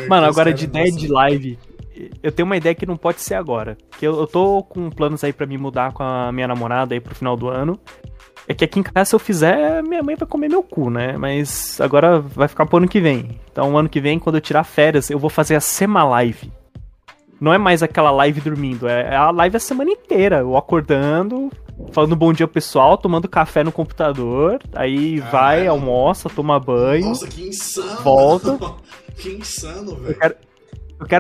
[0.09, 0.99] Mano, agora de ideia nossa.
[0.99, 1.59] de live,
[2.23, 3.77] eu tenho uma ideia que não pode ser agora.
[3.99, 7.01] Que eu, eu tô com planos aí pra me mudar com a minha namorada aí
[7.01, 7.79] pro final do ano.
[8.49, 11.17] É que aqui em casa, se eu fizer, minha mãe vai comer meu cu, né?
[11.17, 13.41] Mas agora vai ficar pro ano que vem.
[13.51, 16.53] Então, ano que vem, quando eu tirar férias, eu vou fazer a Sema Live.
[17.41, 20.39] Não é mais aquela live dormindo, é é a live a semana inteira.
[20.39, 21.51] Eu acordando,
[21.93, 27.09] falando bom dia pro pessoal, tomando café no computador, aí vai, almoça, toma banho.
[27.09, 28.01] Nossa, que insano.
[28.01, 28.59] Volta.
[29.19, 30.13] que insano, velho.
[30.13, 30.37] Eu quero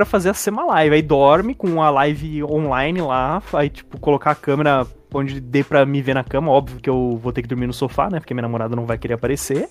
[0.07, 0.95] fazer a Sema Live.
[0.95, 3.43] Aí dorme com a live online lá.
[3.53, 6.51] Aí, tipo, colocar a câmera onde dê pra me ver na cama.
[6.51, 8.18] Óbvio que eu vou ter que dormir no sofá, né?
[8.20, 9.68] Porque minha namorada não vai querer aparecer.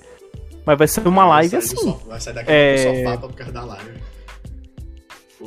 [0.66, 1.76] Mas vai ser uma live assim.
[1.76, 2.76] sofá- Vai sair daqui É.
[2.76, 3.92] do sofá pra por causa da live.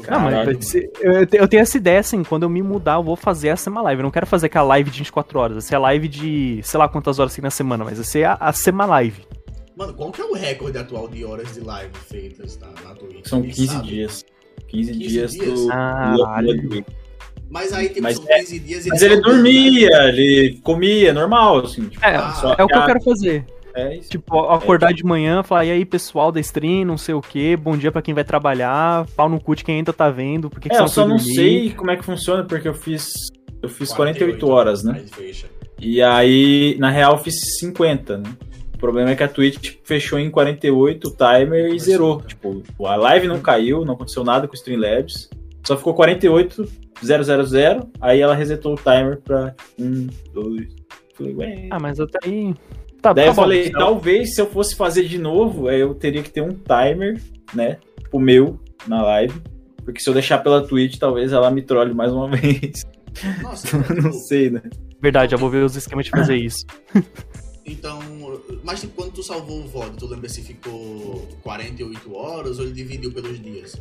[0.09, 3.17] Não, mas eu, te- eu tenho essa ideia assim, quando eu me mudar, eu vou
[3.17, 4.01] fazer a Sema Live.
[4.01, 5.53] Eu não quero fazer aquela live de 24 horas.
[5.55, 8.25] Vai ser a live de, sei lá quantas horas assim na semana, mas vai ser
[8.25, 9.27] a, a Sema Live.
[9.77, 13.27] Mano, qual que é o recorde atual de horas de live feitas na, na Twitch?
[13.27, 13.89] São Ninguém 15 sabe.
[13.89, 14.25] dias.
[14.69, 15.61] 15, 15 dias, dias?
[15.63, 15.67] do.
[15.69, 16.69] Caralho.
[16.69, 16.85] do-
[17.51, 19.43] Mas aí, tipo, Mas são é- 15 dias e Mas ele dorme, né?
[19.43, 21.89] dormia, ele comia, normal, assim.
[21.89, 23.45] Tipo, É, Ah, só é o que eu quero fazer.
[23.75, 24.11] É isso.
[24.11, 27.77] Tipo, acordar de manhã, falar, e aí, pessoal da stream, não sei o que, bom
[27.77, 30.75] dia pra quem vai trabalhar, pau no cu de quem ainda tá vendo, porque que
[30.75, 31.35] É, você eu só não dormir?
[31.35, 33.15] sei como é que funciona, porque eu fiz.
[33.63, 35.05] Eu fiz 48 horas, né?
[35.81, 38.31] E aí, na real, eu fiz 50, né?
[38.79, 42.23] O problema é que a Twitch fechou em 48 o timer e zerou.
[42.23, 45.29] Tipo, a live não caiu, não aconteceu nada com o Streamlabs.
[45.67, 46.65] Só ficou 48,
[47.03, 50.77] 000, aí ela resetou o timer pra 1, 2.
[51.13, 51.67] Falei, ué.
[51.73, 52.55] Ah, mas até aí.
[53.03, 53.81] Tá, Daí tá eu bom, falei, então.
[53.81, 57.21] talvez se eu fosse fazer de novo, aí eu teria que ter um timer,
[57.53, 57.79] né?
[57.99, 59.43] Tipo, meu, na live.
[59.85, 62.87] Porque se eu deixar pela Twitch, talvez ela me trole mais uma vez.
[63.43, 64.63] Nossa, não sei, né?
[65.03, 66.65] Verdade, eu vou ver os esquemas de fazer isso.
[67.69, 68.01] Então,
[68.65, 72.73] mas tipo, quando tu salvou o VOD, tu lembra se ficou 48 horas ou ele
[72.73, 73.81] dividiu pelos dias?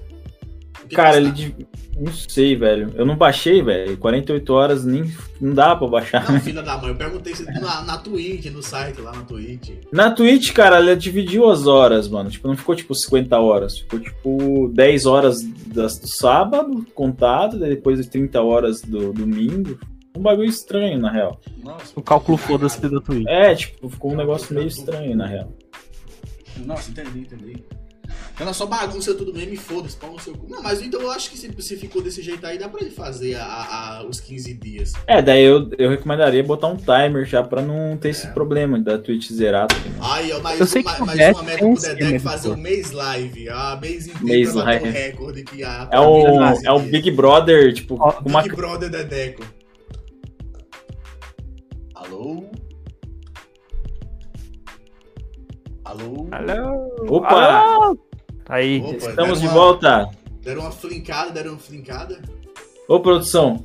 [0.94, 1.68] Cara, ele.
[2.00, 2.94] Não sei, velho.
[2.96, 3.98] Eu não baixei, velho.
[3.98, 5.12] 48 horas nem.
[5.42, 6.32] Não dá pra baixar.
[6.32, 9.72] Não, filha da mãe, eu perguntei se na, na Twitch, no site lá na Twitch.
[9.92, 12.30] Na Twitch, cara, ela dividiu as horas, mano.
[12.30, 13.80] Tipo, não ficou tipo 50 horas.
[13.80, 19.78] Ficou tipo 10 horas das, do sábado contado, depois 30 horas do domingo.
[20.18, 21.40] Um bagulho estranho, na real.
[21.64, 23.28] Nossa, O cálculo foda-se da Twitch.
[23.28, 25.52] É, tipo, ficou um negócio meio estranho, na real.
[26.66, 27.64] Nossa, entendi, entendi.
[28.40, 30.48] É só bagunça tudo mesmo e foda-se, pau no seu cu.
[30.48, 32.92] Não, mas então eu acho que se, se ficou desse jeito aí, dá pra ele
[32.92, 34.94] fazer a, a- os 15 dias.
[35.08, 38.30] É, daí eu, eu recomendaria botar um timer já pra não ter esse É.
[38.30, 39.68] problema da Twitch zerar.
[39.68, 39.76] tá?
[40.02, 42.50] Aí, ó, mais, Eu sei uma, que o mais Red uma meta pro Dedé fazer
[42.50, 43.50] um mês live.
[43.50, 44.98] A mês inteiro Mês pra bater o live.
[45.00, 45.90] recorde que a.
[45.92, 46.28] É o,
[46.64, 46.80] é o.
[46.80, 48.44] Big Brother, tipo, Ó, com uma.
[48.44, 49.44] Big Brother Dedeco.
[56.00, 56.28] Alô?
[56.32, 56.96] Alô?
[57.18, 57.30] Opa!
[57.44, 57.98] Alô?
[58.50, 60.10] Aí, Opa, Estamos de uma- volta.
[60.44, 62.22] Deram uma flincada, deram uma flincada.
[62.88, 63.64] Ô, produção.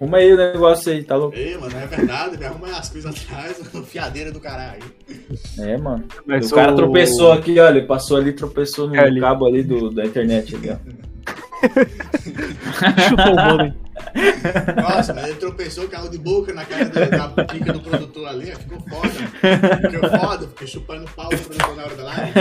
[0.00, 1.36] Arruma aí o negócio aí, tá louco?
[1.36, 4.82] Ei, mano, é verdade, me arruma as coisas atrás, fiadeira do caralho.
[5.58, 6.04] É, mano.
[6.26, 9.20] mas o cara tropeçou aqui, olha, passou ali, tropeçou no É ali.
[9.20, 10.76] cabo ali do, da internet ali, ó.
[13.08, 13.72] Chutou o vôlei.
[14.80, 18.46] Nossa, mas ele tropeçou, caiu de boca na cara do, da pica do produtor ali,
[18.54, 19.08] ficou foda.
[19.90, 22.32] Ficou foda, fiquei chupando pau do produtor na hora da live.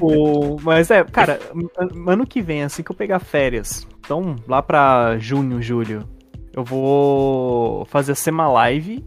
[0.00, 1.38] O- Mas é, cara,
[1.78, 6.08] an- ano que vem, assim que eu pegar férias, então lá pra junho, julho,
[6.52, 9.04] eu vou fazer a Sema Live.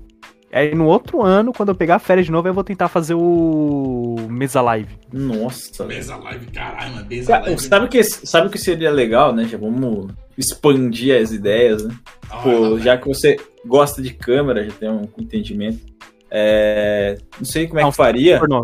[0.54, 4.16] Aí no outro ano, quando eu pegar férias de novo, eu vou tentar fazer o
[4.30, 4.95] Mesa Live.
[5.12, 5.84] Nossa.
[5.86, 7.08] Mesa live, caralho, mano.
[7.10, 7.62] Mesa Cara, live.
[7.62, 9.45] Sabe o que, sabe o que seria legal, né?
[9.45, 11.95] Já vamos expandir as ideias, né?
[12.30, 13.36] Ah, Pô, já que você
[13.66, 15.80] gosta de câmera, já tem um entendimento.
[16.30, 18.38] É, não sei como é Não, que faria.
[18.39, 18.62] Pornô.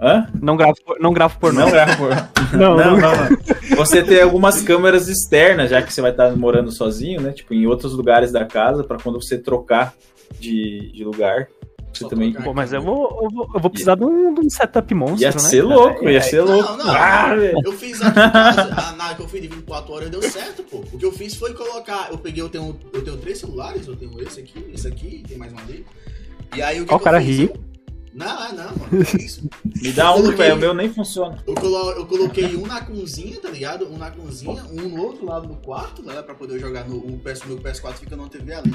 [0.00, 0.28] Hã?
[0.40, 1.60] Não gravo, não gravo pornô.
[1.62, 2.10] Não, grava por-
[2.56, 2.96] Não, não, não.
[3.00, 3.76] não, não.
[3.76, 7.32] Você ter algumas câmeras externas, já que você vai estar morando sozinho, né?
[7.32, 9.92] Tipo, em outros lugares da casa, pra quando você trocar
[10.38, 11.48] de, de lugar.
[11.92, 12.32] Você Só também.
[12.32, 15.22] Pô, mas eu vou, eu vou, eu vou precisar de um, de um setup monstro,
[15.22, 15.38] Ia né?
[15.38, 16.68] ser louco, ia É, ser louco.
[16.76, 16.90] Não, não.
[16.94, 17.58] Ah, velho.
[17.64, 20.62] Eu fiz aqui em casa, a nave que eu fiz de 24 horas deu certo,
[20.64, 20.78] pô.
[20.92, 22.08] O que eu fiz foi colocar.
[22.10, 25.38] Eu peguei, eu tenho, eu tenho três celulares, eu tenho esse aqui, esse aqui, tem
[25.38, 25.84] mais um ali.
[26.54, 27.38] E aí o que, Ó, o que cara eu fiz?
[27.38, 27.52] ri.
[28.14, 29.04] Não, é não, mano.
[29.04, 29.48] Que isso?
[29.64, 30.54] Me dá um, velho.
[30.56, 31.42] O meu nem funciona.
[31.46, 33.86] Eu, colo- eu coloquei um na cozinha, tá ligado?
[33.88, 36.20] Um na cozinha, um no outro lado do quarto, né?
[36.22, 38.72] Pra poder jogar no o PS, meu PS4 fica numa TV ali.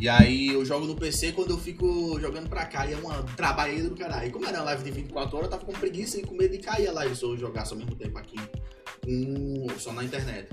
[0.00, 2.86] E aí eu jogo no PC quando eu fico jogando pra cá.
[2.86, 4.28] E é uma trabalheira do caralho.
[4.28, 6.52] E como era uma live de 24 horas, eu tava com preguiça e com medo
[6.52, 8.36] de cair a live se eu jogasse ao mesmo tempo aqui.
[9.04, 10.48] Com, só na internet.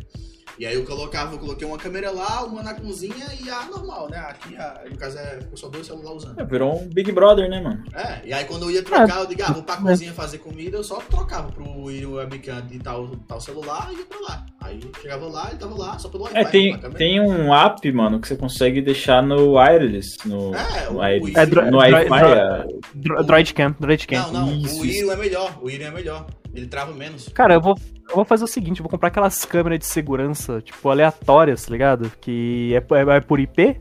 [0.57, 4.09] E aí eu colocava, eu coloquei uma câmera lá, uma na cozinha e a normal,
[4.09, 4.17] né?
[4.17, 6.39] Aqui, a, no caso, é, ficou só dois celulares usando.
[6.39, 7.83] É, virou um Big Brother, né, mano?
[7.93, 10.77] É, e aí quando eu ia trocar, eu digo, ah, vou pra cozinha fazer comida,
[10.77, 14.45] eu só trocava pro webcam de tal, tal celular e ia pra lá.
[14.61, 16.39] Aí chegava lá, ele tava lá, só pelo Wi-Fi.
[16.39, 20.17] É, tem, tem um app, mano, que você consegue deixar no wireless.
[20.25, 21.33] No, É, no wireless.
[21.35, 22.07] o- É, dro- no dro- Wi-Fi.
[22.19, 24.21] dro- é- Dro- Droidcam, Droidcam.
[24.23, 26.25] Não, não, Isso, o Irion é melhor, o Irion é melhor.
[26.53, 27.29] Ele trava menos.
[27.29, 27.75] Cara, eu vou,
[28.09, 31.71] eu vou fazer o seguinte, eu vou comprar aquelas câmeras de segurança, tipo, aleatórias, tá
[31.71, 32.11] ligado?
[32.21, 33.79] Que é, é- é por IP.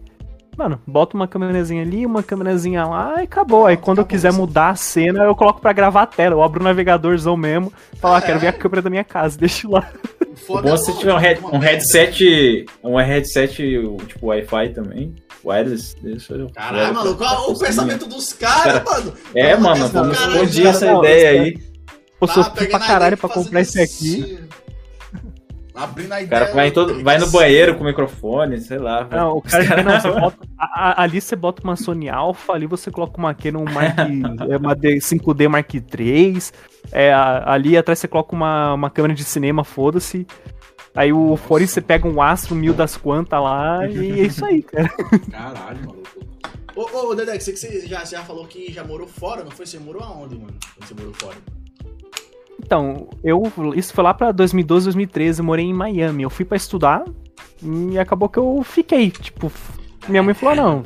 [0.57, 3.67] Mano, bota uma câmerazinha ali, uma câmerazinha lá e acabou.
[3.67, 4.39] Aí quando eu Acabou, quiser sim.
[4.39, 6.35] mudar a cena, eu coloco pra gravar a tela.
[6.35, 8.23] Eu abro o navegadorzão mesmo, falo, ah, É.
[8.23, 9.89] quero ver a câmera da minha casa, deixa lá.
[10.49, 12.67] O bom é é se tiver um, head- um headset.
[12.83, 13.55] Um headset,
[14.09, 15.15] tipo, Wi-Fi também.
[15.45, 16.51] Wireless, deixa eu.
[16.51, 19.15] Caralho, mano, qual o pensamento dos caras, Cara, mano?
[19.37, 20.19] É, mano, vamos
[20.53, 21.68] já- essa não, ideia aí.
[22.19, 24.39] Pô, Tá sofri pegando pra caralho pra comprar esse aqui.
[25.75, 26.41] Abrindo a O ideia.
[26.41, 29.05] cara vai, todo, vai no banheiro com o microfone, sei lá.
[29.05, 29.23] velho.
[29.23, 32.09] Não, o cara, Os caras- não, você bota, a- a- ali você bota uma Sony
[32.09, 33.97] Alpha, ali você coloca uma Canon Mark,
[34.51, 36.39] é uma D- 5D Mark III,
[36.91, 40.27] é, a- ali atrás você coloca uma, uma câmera de cinema, foda-se.
[40.97, 44.65] Aí o fone você pega um Astro mil das quantas lá e é isso aí,
[44.65, 44.89] cara.
[45.31, 46.09] Caralho, maluco.
[46.75, 49.65] Ô, ô, Dedé, você que você já, já falou que já morou fora, não foi?
[49.65, 50.55] Você morou aonde, mano?
[50.77, 51.37] Quando você morou fora?
[52.61, 53.43] Então, eu
[53.75, 56.23] isso foi lá pra 2012, 2013, eu morei em Miami.
[56.23, 57.05] Eu fui pra estudar
[57.63, 59.51] e acabou que eu fiquei, tipo,
[60.09, 60.83] minha mãe falou, não,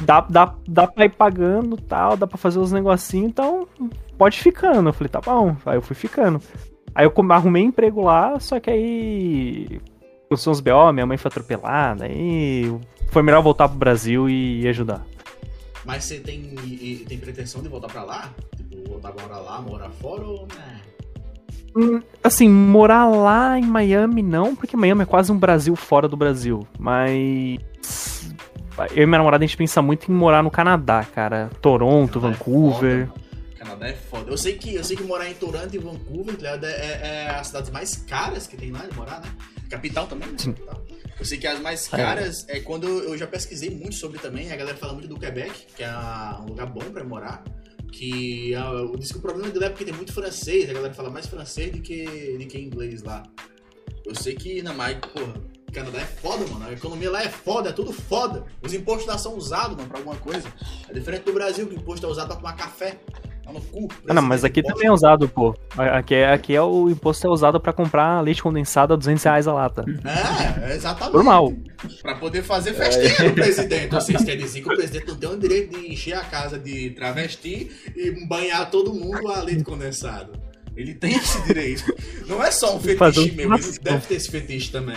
[0.00, 3.66] dá, dá, dá pra ir pagando tal, dá pra fazer os negocinhos, então
[4.16, 4.88] pode ir ficando.
[4.88, 5.56] Eu falei, tá bom.
[5.66, 6.40] Aí eu fui ficando.
[6.94, 9.80] Aí eu arrumei emprego lá, só que aí
[10.26, 12.74] aconteceu uns BO, minha mãe foi atropelada, aí
[13.10, 15.02] foi melhor voltar pro Brasil e ajudar.
[15.84, 18.30] Mas você tem, e- e tem pretensão de voltar pra lá?
[18.56, 20.80] Tipo, voltar a morar lá, morar fora ou né?
[21.74, 26.16] Hum, Assim, morar lá em Miami não, porque Miami é quase um Brasil fora do
[26.16, 26.66] Brasil.
[26.78, 27.58] Mas.
[28.94, 31.50] Eu e minha namorada a gente pensa muito em morar no Canadá, cara.
[31.60, 32.98] Toronto, Canadá é Vancouver.
[33.08, 33.14] mano.
[33.58, 34.30] Canadá é foda.
[34.30, 37.30] Eu sei que, eu sei que morar em Toronto e Vancouver tá é, é, é
[37.30, 39.28] as cidades mais caras que tem lá de morar, né?
[39.70, 40.34] Capital também, né?
[40.38, 40.52] Sim.
[40.52, 40.82] Capital.
[41.18, 41.96] Eu sei que as mais É.
[41.96, 44.50] caras é quando eu já pesquisei muito sobre também.
[44.52, 45.90] A galera fala muito do Quebec, que é
[46.40, 47.44] um lugar bom pra morar.
[47.92, 50.68] Que eu disse que o problema dele é porque tem muito francês.
[50.68, 52.04] A galera fala mais francês do que,
[52.38, 53.22] do que inglês lá.
[54.04, 55.34] Eu sei que, na mais, porra,
[55.72, 56.66] Canadá é foda, mano.
[56.66, 58.44] A economia lá é foda, é tudo foda.
[58.62, 60.52] Os impostos lá são usados, mano, pra alguma coisa.
[60.88, 62.98] É diferente do Brasil, que o imposto é usado pra tomar café.
[63.44, 63.88] Tá no cu.
[64.08, 65.54] Ah, não, mas aqui também é usado, pô.
[65.76, 69.48] Aqui é, aqui é o imposto é usado pra comprar leite condensado a 200 reais
[69.48, 69.84] a lata.
[70.64, 71.14] É, exatamente.
[71.14, 71.52] Normal.
[72.02, 73.90] Pra poder fazer festinha no presidente.
[73.90, 76.90] Vocês querem dizer que o presidente não tem o direito de encher a casa de
[76.90, 80.32] travesti e banhar todo mundo a leite condensado.
[80.76, 81.84] Ele tem esse direito.
[82.26, 84.96] Não é só um fetiche um meu, ele deve ter esse fetiche também.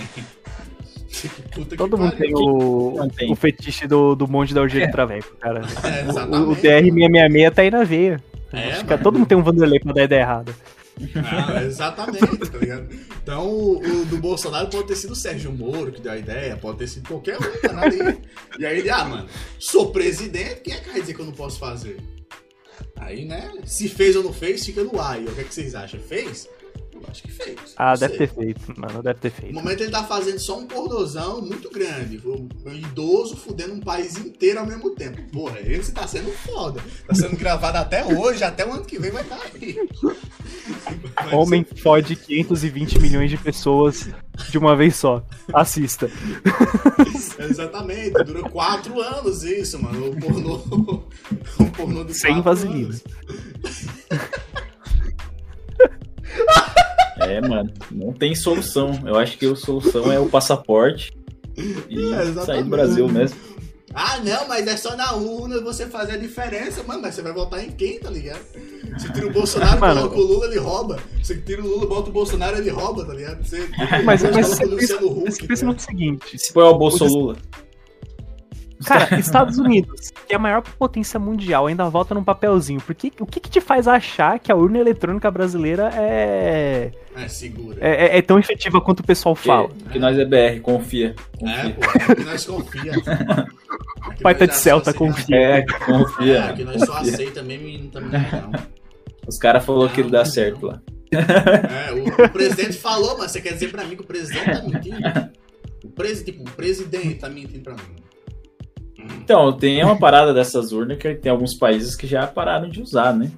[1.54, 2.18] Puta que Todo mundo pariu.
[2.18, 3.32] tem o, tem.
[3.32, 5.62] o fetiche do, do monte da orgia de traveco, cara.
[5.84, 6.62] É, O, o exatamente.
[6.62, 8.24] DR666 tá aí na veia.
[8.56, 9.03] É, Acho que mano.
[9.03, 10.56] todo mundo tem um Vanderlei pra dar ideia errada.
[11.16, 12.88] Ah, exatamente, tá ligado?
[13.22, 16.56] Então, o, o do Bolsonaro pode ter sido o Sérgio Moro que deu a ideia,
[16.56, 18.18] pode ter sido qualquer um, tá nada aí.
[18.58, 19.28] E aí ele, ah, mano,
[19.60, 21.97] sou presidente, quem é que vai dizer que eu não posso fazer?
[22.95, 25.22] Aí, né, se fez ou não fez, fica no ar.
[25.22, 25.99] E o que, é que vocês acham?
[25.99, 26.47] Fez?
[26.96, 27.60] Eu acho que fez.
[27.76, 28.28] Ah, Não deve sei.
[28.28, 29.04] ter feito, mano.
[29.04, 29.54] Deve ter No feito.
[29.54, 32.22] momento ele tá fazendo só um cordozão muito grande.
[32.26, 35.22] Um idoso fudendo um país inteiro ao mesmo tempo.
[35.32, 36.82] Porra, esse tá sendo foda.
[37.08, 39.78] Tá sendo gravado até hoje, até o ano que vem vai estar aí.
[41.34, 44.08] Homem fode 520 milhões de pessoas
[44.50, 45.24] de uma vez só.
[45.54, 46.10] Assista.
[47.39, 50.12] Exatamente, dura quatro anos isso, mano.
[50.12, 51.04] O pornô.
[51.60, 52.88] O pornô de Sem vaselina.
[52.88, 53.04] anos.
[57.26, 58.91] É, mano, não tem solução.
[59.05, 61.11] Eu acho que a solução é o passaporte
[61.89, 63.38] e É, sair do Brasil mesmo.
[63.97, 67.01] Ah, não, mas é só na urna você fazer a diferença, mano.
[67.01, 68.41] Mas você vai votar em quem, tá ligado?
[68.97, 70.01] Você tira o Bolsonaro, Mano.
[70.09, 70.99] coloca o Lula, ele rouba.
[71.23, 73.41] Você tira o Lula, bota o Bolsonaro, ele rouba, tá ligado?
[73.41, 73.69] Você,
[74.03, 76.78] Mas, você mas coloca você o Luciano pensa, Huck, tá no seguinte: Se for o
[76.78, 77.38] Bolsonaro.
[78.84, 82.82] Cara, Estados Unidos, que é a maior potência mundial, ainda vota num papelzinho.
[82.82, 87.28] Por que, o que, que te faz achar que a urna eletrônica brasileira é, É,
[87.28, 87.78] segura.
[87.80, 89.69] é, é- é tão efetiva quanto o pessoal fala?
[89.69, 91.15] Porque, porque nós é BR, confia.
[91.41, 91.73] É, confia.
[91.73, 92.91] pô, aqui nós confia.
[94.21, 95.36] Pai nós tá de já Celta, confia.
[95.36, 96.36] É, confia.
[96.36, 98.51] É, aqui nós só aceita mesmo e não.
[99.28, 100.82] Os caras falaram que ele dá certo lá.
[101.11, 104.61] É, o, o presidente falou, mas você quer dizer pra mim que o presidente tá
[104.61, 105.30] mentindo?
[105.84, 107.95] O, presi, tipo, o presidente tá mentindo pra mim.
[109.24, 113.14] Então, tem uma parada dessas urnas que tem alguns países que já pararam de usar,
[113.16, 113.32] né?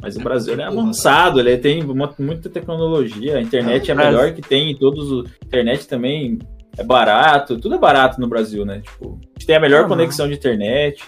[0.00, 4.32] Mas o Brasil é avançado, ele tem uma- muita tecnologia, a internet é a melhor
[4.32, 6.38] que tem, todos o a internet também
[6.76, 8.80] é barato, tudo é barato no Brasil, né?
[8.80, 11.02] Tipo, a gente tem a melhor Ah, conexão de internet.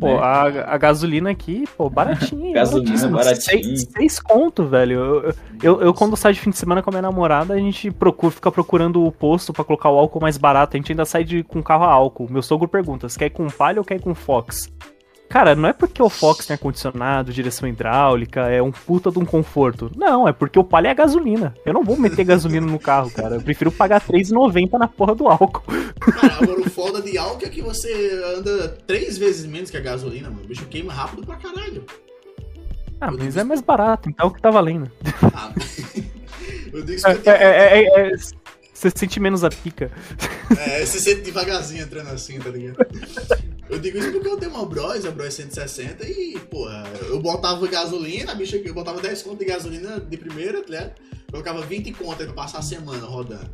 [0.00, 0.18] Pô, né?
[0.18, 2.54] a, a gasolina aqui, pô, baratinha.
[2.54, 3.40] Gasolina, baratinho.
[3.42, 4.98] Seis, seis conto, velho.
[4.98, 7.90] Eu, eu, eu, quando saio de fim de semana com a minha namorada, a gente
[7.90, 10.76] procura, fica procurando o posto pra colocar o álcool mais barato.
[10.76, 12.28] A gente ainda sai de, com carro a álcool.
[12.30, 14.72] Meu sogro pergunta, você quer ir com palha ou quer ir com Fox?
[15.30, 19.24] Cara, não é porque o Fox tem ar-condicionado, direção hidráulica, é um puta de um
[19.24, 19.88] conforto.
[19.94, 21.54] Não, é porque o palha é gasolina.
[21.64, 23.36] Eu não vou meter gasolina no carro, cara.
[23.36, 25.62] Eu prefiro pagar R$3,90 na porra do álcool.
[26.00, 29.80] Cara, agora o foda de álcool é que você anda três vezes menos que a
[29.80, 30.42] gasolina, mano.
[30.42, 31.84] O bicho queima rápido pra caralho.
[33.00, 34.90] Ah, mas é mais barato, então é o que tá valendo.
[35.32, 35.52] Ah,
[36.74, 38.16] eu digo É, é, é, é, é,
[38.80, 39.92] você sente menos a pica.
[40.58, 42.78] É, você sente devagarzinho entrando assim, tá ligado?
[43.68, 47.66] Eu digo isso porque eu tenho uma Bros, a Bros 160, e, porra, eu botava
[47.68, 50.92] gasolina, a bicha, eu botava 10 conto de gasolina de primeira, tá ligado?
[51.30, 53.50] Colocava 20 conto aí pra passar a semana rodando.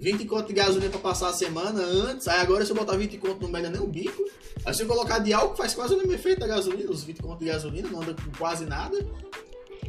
[0.00, 3.16] 20 conto de gasolina pra passar a semana antes, aí agora se eu botar 20
[3.16, 4.22] conto não melha nem o bico.
[4.64, 7.22] Aí se eu colocar de álcool faz quase o mesmo efeito da gasolina, os 20
[7.22, 8.96] conto de gasolina, não anda com quase nada.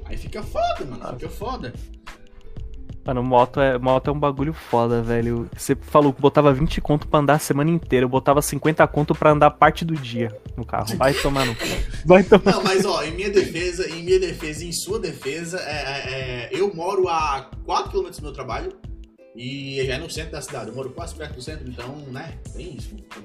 [0.05, 1.73] Aí fica foda, mano, fica foda.
[3.09, 5.49] Mano, moto é, moto é um bagulho foda, velho.
[5.57, 8.03] Você falou que botava 20 conto pra andar a semana inteira.
[8.05, 10.95] Eu botava 50 conto pra andar parte do dia no carro.
[10.95, 11.55] Vai tomar no.
[12.05, 12.51] Vai tomar.
[12.51, 16.09] Não, mas ó, em minha defesa, em minha defesa, e em sua defesa, é, é,
[16.11, 18.73] é, eu moro a 4km do meu trabalho
[19.35, 20.67] e já é no centro da cidade.
[20.67, 22.35] Eu moro quase perto do centro, então, né?
[22.55, 22.91] Tem isso.
[22.93, 23.23] Então,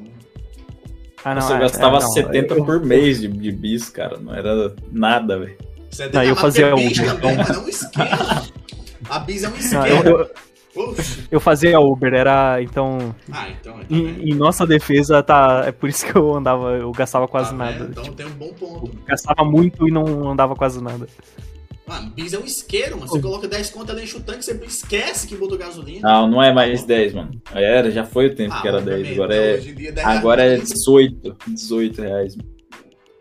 [1.27, 4.17] Ah, Nossa, eu é- gastava é, não, 70 eu- por mês de, de bis, cara.
[4.17, 5.59] Não era nada, velho.
[5.91, 7.37] você Não, eu fazia então.
[7.37, 8.43] mas não um esquema.
[9.09, 10.29] A bis é um Não, esquema.
[11.31, 12.61] eu, fazia Uber, era.
[12.63, 13.15] Então.
[13.31, 13.77] Ah, então.
[13.81, 15.65] então Em, em nossa defesa, tá.
[15.67, 16.73] É por isso que eu andava.
[16.73, 17.85] Eu gastava quase tá nada.
[17.85, 17.91] vendo?
[18.01, 18.89] Então tem um bom ponto.
[18.91, 21.07] Tipo, gastava muito e não andava quase nada.
[21.87, 23.09] Mano, bis é um isqueiro, mano.
[23.09, 26.01] Você coloca 10 conto, ela enche o tanque, você esquece que botou gasolina.
[26.01, 27.31] Não, não é mais 10, mano.
[27.53, 29.19] Era, já foi o tempo Ah, que era obviamente, 10.
[29.19, 30.69] Agora então, é, dia, 10 agora é reais.
[30.71, 31.37] 18.
[31.47, 32.37] 18 reais.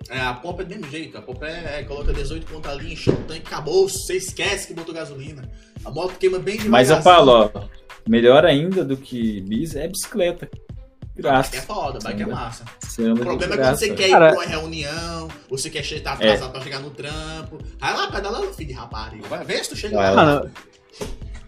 [0.09, 1.17] É, a pompa é do mesmo jeito.
[1.17, 3.87] A pompa é, é coloca 18 pontos ali, enche o tanque, acabou.
[3.87, 5.49] Você esquece que botou gasolina.
[5.85, 6.71] A moto queima bem devagar.
[6.71, 7.61] Mas eu falo, ó,
[8.07, 10.49] melhor ainda do que bis é bicicleta.
[11.15, 11.61] Bike é Graça.
[11.61, 12.65] foda, bike é massa.
[12.65, 13.77] O problema é quando graça.
[13.77, 16.13] você quer ir Cara- pra uma reunião, ou você quer estar É.
[16.13, 17.59] atrasado pra chegar no trampo.
[17.79, 19.27] Vai lá, pedala, filho de rapariga.
[19.27, 20.23] Vai ver se tu chega Vai lá.
[20.23, 20.45] lá.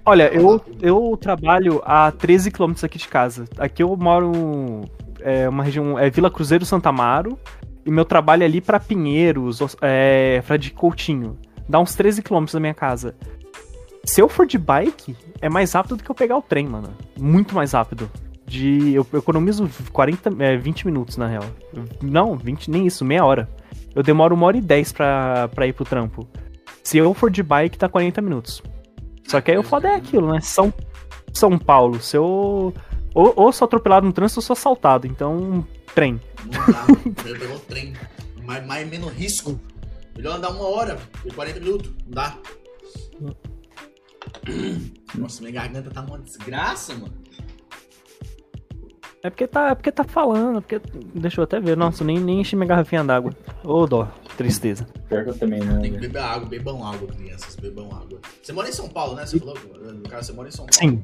[0.06, 3.45] Olha, eu, eu trabalho a 13 quilômetros aqui de casa.
[3.57, 4.84] Aqui eu moro.
[5.22, 5.98] É uma região.
[5.98, 7.40] É Vila Cruzeiro Santa Amaro.
[7.86, 11.38] E meu trabalho é ali pra Pinheiros, Os- é, Frade Coutinho.
[11.70, 13.16] Dá uns 13 quilômetros da minha casa.
[14.06, 16.90] Se eu for de bike, é mais rápido do que eu pegar o trem, mano.
[17.20, 18.10] Muito mais rápido.
[18.45, 21.44] De, eu, eu economizo 40, é, 20 minutos, na real.
[22.02, 23.49] Não, 20, nem isso, meia hora.
[23.95, 26.28] Eu demoro uma hora e 10 pra, pra ir pro trampo.
[26.84, 28.62] Se eu for de bike, tá 40 minutos.
[29.28, 30.40] Só que aí o foda é aquilo, né?
[30.41, 30.72] São,
[31.34, 32.72] São Paulo, se eu.
[33.16, 35.07] Ou, ou sou atropelado no trânsito ou sou assaltado.
[35.07, 36.22] Então, trem.
[36.43, 37.15] Não dá, mano.
[37.26, 37.93] Eu o trem.
[38.43, 39.59] Mais, mais menos risco.
[40.15, 41.91] Melhor andar uma hora e 40 minutos.
[42.05, 42.38] Não dá.
[45.15, 47.13] Nossa, minha garganta tá uma desgraça, mano.
[49.23, 50.80] É porque tá, é porque tá falando, é porque.
[51.15, 51.76] Deixa eu até ver.
[51.76, 53.31] Nossa, nem, nem enchi minha garrafinha d'água.
[53.63, 54.07] Ô, dó,
[54.38, 54.85] tristeza.
[55.09, 55.81] Pior que eu também não.
[55.81, 58.19] Tem que beber água, bebam água, crianças, bebam água.
[58.43, 59.26] Você mora em São Paulo, né?
[59.26, 59.57] Você falou?
[59.81, 61.03] No caso, você mora em São Paulo.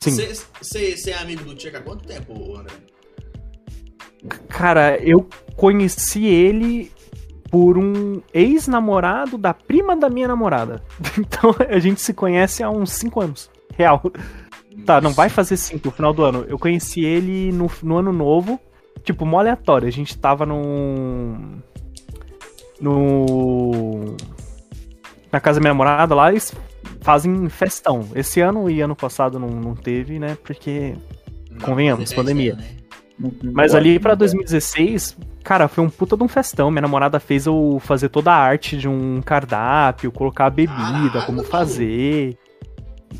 [0.00, 0.10] Sim.
[0.10, 0.34] Sim.
[0.62, 2.72] Você é amigo do Tcheca há quanto tempo, André?
[4.48, 6.90] Cara, eu conheci ele
[7.50, 10.82] por um ex-namorado da prima da minha namorada.
[11.18, 13.50] Então a gente se conhece há uns 5 anos.
[13.76, 14.02] Real.
[14.86, 16.44] Tá, não vai fazer 5 no final do ano.
[16.48, 18.58] Eu conheci ele no, no ano novo,
[19.04, 19.86] tipo, mó aleatório.
[19.86, 21.60] A gente tava num.
[22.80, 24.16] No.
[25.30, 26.54] Na casa da minha namorada lá, eles
[27.02, 28.08] fazem festão.
[28.14, 30.36] Esse ano e ano passado não, não teve, né?
[30.42, 30.94] Porque.
[31.62, 32.54] Convenhamos, pandemia.
[32.54, 32.81] Né?
[33.52, 36.70] Mas ali pra 2016, cara, foi um puta de um festão.
[36.70, 41.26] Minha namorada fez eu fazer toda a arte de um cardápio, colocar a bebida, Caralho,
[41.26, 42.36] como fazer.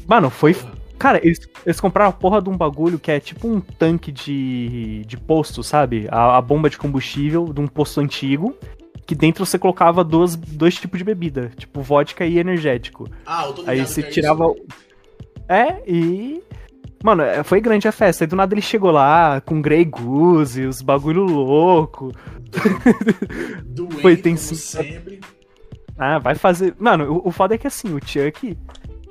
[0.07, 0.57] Mano, foi.
[0.99, 5.03] Cara, eles, eles compraram a porra de um bagulho que é tipo um tanque de,
[5.05, 6.07] de posto, sabe?
[6.11, 8.57] A, a bomba de combustível de um posto antigo.
[9.05, 13.09] Que dentro você colocava duas, dois tipos de bebida, tipo vodka e energético.
[13.27, 14.45] Ah, eu tô Aí que você é tirava.
[14.47, 14.65] isso.
[15.49, 16.41] É, e.
[17.03, 18.25] Mano, é, foi grande a festa.
[18.25, 22.13] Aí do nada ele chegou lá com Grey Goose, os bagulho louco.
[23.65, 24.55] Doente, Foi, tem como sim.
[24.55, 25.21] sempre.
[25.99, 26.75] Ah, vai fazer.
[26.79, 28.57] Mano, o, o foda é que assim, o Chuck.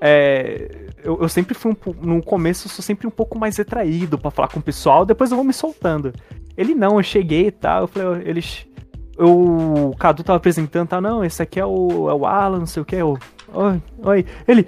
[0.04, 4.18] É, eu, eu sempre fui um, no começo, eu sou sempre um pouco mais retraído
[4.18, 6.12] pra falar com o pessoal, depois eu vou me soltando.
[6.58, 8.66] Ele não, eu cheguei e tal, eu falei, eles.
[9.18, 11.00] eu- o Cadu tava apresentando, tá?
[11.00, 13.18] Não, esse aqui é o, é o Alan, não sei o que, é o.
[13.54, 14.26] Oi, oi.
[14.48, 14.66] Ele.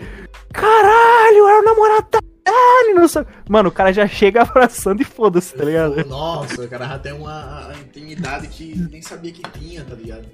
[0.54, 3.24] Caralho, é o namorado da Dani, não sei.
[3.49, 6.06] Mano, o cara já chega abraçando e foda-se, tá ligado?
[6.07, 10.26] Nossa, o cara já tem uma a intimidade que nem sabia que tinha, tá ligado?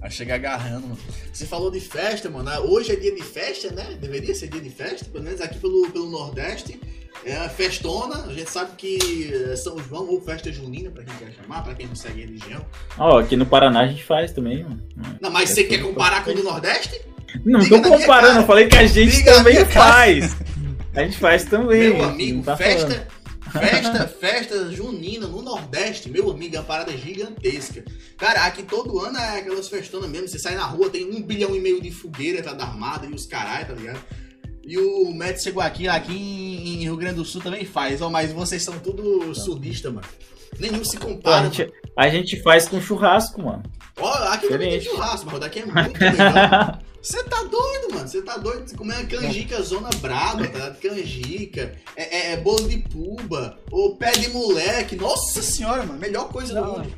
[0.00, 0.98] A chegar agarrando, mano.
[1.32, 2.48] Você falou de festa, mano.
[2.50, 3.96] Ah, Hoje é dia de festa, né?
[4.00, 6.80] Deveria ser dia de festa, pelo menos aqui pelo, pelo Nordeste.
[7.24, 11.14] É a festona, a gente sabe que é São João ou festa junina, pra quem
[11.16, 12.64] quer chamar, pra quem não segue religião.
[12.98, 14.82] Ó, aqui no Paraná a gente faz também, mano.
[15.22, 17.00] Não, mas você quer comparar com o do Nordeste?
[17.42, 20.36] Não Diga tô comparando, eu falei que a gente Diga também faz.
[20.94, 21.94] A gente faz também.
[21.94, 23.06] Meu amigo, tá festa,
[23.50, 23.68] falando.
[23.68, 27.84] festa, festa junina no Nordeste, meu amigo, é uma parada gigantesca.
[28.16, 30.28] Cara, aqui todo ano é aquelas festonas mesmo.
[30.28, 33.12] Você sai na rua, tem um bilhão e meio de fogueira, tá da armada e
[33.12, 34.00] os caralho, tá ligado?
[34.66, 38.32] E o Matt chegou aqui, aqui em Rio Grande do Sul também faz, ó, mas
[38.32, 40.06] vocês são tudo sudista, mano.
[40.58, 41.50] Nenhum se Pô, a, compara.
[41.50, 43.62] gente, a gente faz com churrasco, mano.
[43.98, 44.84] Ó, aqui também tem Diferente.
[44.84, 46.78] churrasco, mas daqui é muito legal.
[47.04, 48.08] Você tá doido, mano.
[48.08, 48.66] Você tá doido.
[48.66, 50.80] Você comer uma canjica zona braba, tá ligado?
[50.80, 54.96] Canjica, é, é- é bolo de puba, ou pé de moleque.
[54.96, 55.98] Nossa senhora, mano.
[55.98, 56.78] Melhor coisa do Não.
[56.78, 56.88] mundo.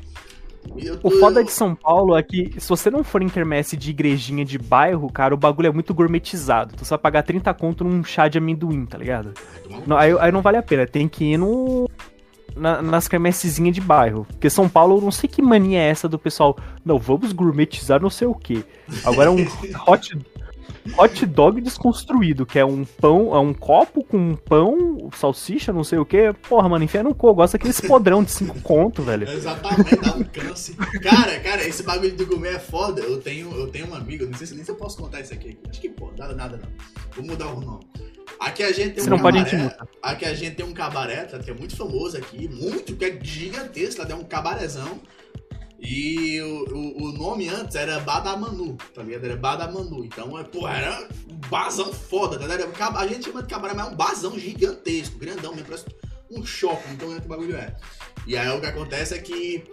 [0.77, 3.29] E eu O tô- foda de São Paulo é que se você não for em
[3.29, 6.71] quermesse de igrejinha de bairro, cara, o bagulho é muito gourmetizado.
[6.73, 9.33] Então você vai pagar 30 conto num chá de amendoim, tá ligado?
[9.85, 11.86] Não, aí, aí não vale a pena, tem que ir no.
[12.57, 14.25] Na- nas quermessezinhas de bairro.
[14.29, 16.57] Porque São Paulo, eu não sei que mania é essa do pessoal.
[16.83, 18.63] Não, vamos gourmetizar não sei o quê.
[19.05, 19.37] Agora é um
[19.87, 20.17] hot,
[20.97, 25.83] hot dog desconstruído, que é um pão, é um copo com um pão, salsicha, não
[25.83, 26.33] sei o quê.
[26.47, 27.27] Porra, mano, enfia no cu.
[27.27, 29.27] Eu gosto daqueles podrão de 5 conto, velho.
[29.29, 30.75] Exatamente, dá um câncer.
[31.01, 33.01] Cara, cara, esse bagulho do gourmet é foda.
[33.01, 35.33] Eu tenho, eu tenho um amigo, não sei se nem se eu posso contar isso
[35.33, 35.57] aqui.
[35.69, 36.69] Acho que pode, nada, nada não.
[37.15, 37.83] Vou mudar o nome.
[38.47, 39.77] Aqui a gente tem Se um não cabaré.
[40.01, 43.19] Aqui a gente tem um cabaré, tá, que é muito famoso aqui, muito, que é
[43.21, 44.99] gigantesco, lá é um cabarezão.
[45.79, 49.25] E o, o, o nome antes era Badamanu, tá ligado?
[49.25, 50.03] Era Badamanu.
[50.03, 52.71] Então, é, pô, era um bazão foda, tá ligado?
[52.71, 55.85] Cab- A gente chama de cabaré, mas é um bazão gigantesco, grandão mesmo, parece
[56.31, 57.75] um shopping, então é que o bagulho é.
[58.25, 59.63] E aí o que acontece é que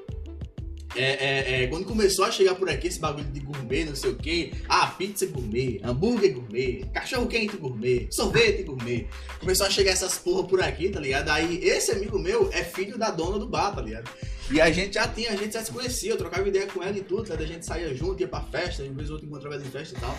[0.97, 4.11] é, é, é, quando começou a chegar por aqui esse bagulho de gourmet, não sei
[4.11, 9.07] o que, ah, pizza gourmet, hambúrguer gourmet, cachorro quente gourmet, sorvete gourmet,
[9.41, 11.29] começou a chegar essas porra por aqui, tá ligado?
[11.31, 14.11] Aí esse amigo meu é filho da dona do bar, tá ligado?
[14.51, 16.97] E a gente já tinha, a gente já se conhecia, eu trocava ideia com ela
[16.97, 17.35] e tudo, tá?
[17.35, 19.97] a gente saía junto, ia pra festa, uma vez ou outra encontrava ela em festa
[19.97, 20.19] e tal.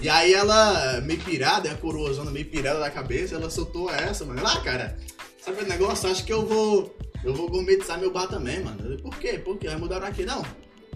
[0.00, 4.42] E aí ela, meio pirada, a coroazona meio pirada da cabeça, ela soltou essa, mano.
[4.42, 4.96] Lá, cara,
[5.40, 6.08] sabe o negócio?
[6.08, 6.96] Acho que eu vou.
[7.24, 8.78] Eu vou gourmetizar meu bar também, mano.
[8.92, 9.38] Eu, Por quê?
[9.38, 9.68] Por quê?
[9.68, 10.44] Vai mudar aqui, não.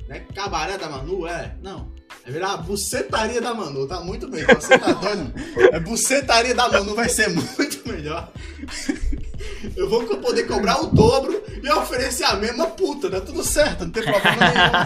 [0.08, 1.26] É cabaré da Manu?
[1.26, 1.54] É.
[1.62, 1.92] Não.
[2.24, 4.54] É virar a bucetaria da Manu, tá muito melhor.
[4.54, 5.32] Você tá doido?
[5.72, 8.30] É bucetaria da Manu, vai ser muito melhor.
[9.76, 13.90] Eu vou poder cobrar o dobro e oferecer a mesma puta, dá tudo certo, não
[13.90, 14.36] tem problema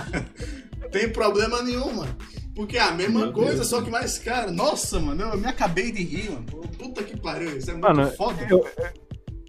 [0.09, 0.91] nenhum.
[0.91, 2.17] tem problema nenhum, mano.
[2.55, 3.69] Porque é a mesma Meu coisa, Deus.
[3.69, 4.51] só que mais cara.
[4.51, 6.45] Nossa, mano, eu me acabei de rir, mano.
[6.79, 8.47] Puta que pariu, isso é muito Mano, foda.
[8.51, 8.67] eu-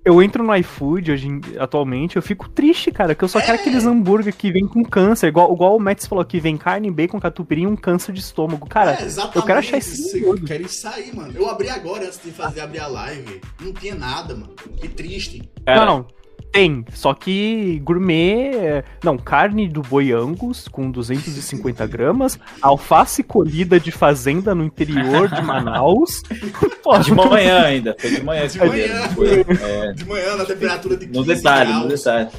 [0.06, 3.62] Eu entro no iFood hoje, atualmente, eu fico triste, cara, que eu só quero É.
[3.62, 7.22] aqueles hambúrguer que vem com câncer, igual, igual o Max falou que vem carne, bacon,
[7.22, 8.68] catupiry e um câncer de estômago.
[8.68, 10.18] Cara, É, eu quero achar isso.
[10.18, 11.32] Eu quero isso aí, mano.
[11.34, 13.40] Eu abri agora antes de fazer abrir a live.
[13.62, 14.54] Não tinha nada, mano.
[14.76, 15.50] Que triste.
[15.66, 16.08] Cara, não, não,
[16.54, 23.80] tem, só que gourmet, é- não, carne do boi angus com 250 gramas, alface colhida
[23.80, 26.22] de fazenda no interior de Manaus.
[26.84, 27.96] Pô, de manhã ainda.
[28.00, 29.10] Foi de manhã esse De manhã.
[29.16, 29.40] foi?
[29.62, 31.84] É, De manhã, na temperatura de 15 no detalhe, graus.
[31.84, 32.30] no detalhe.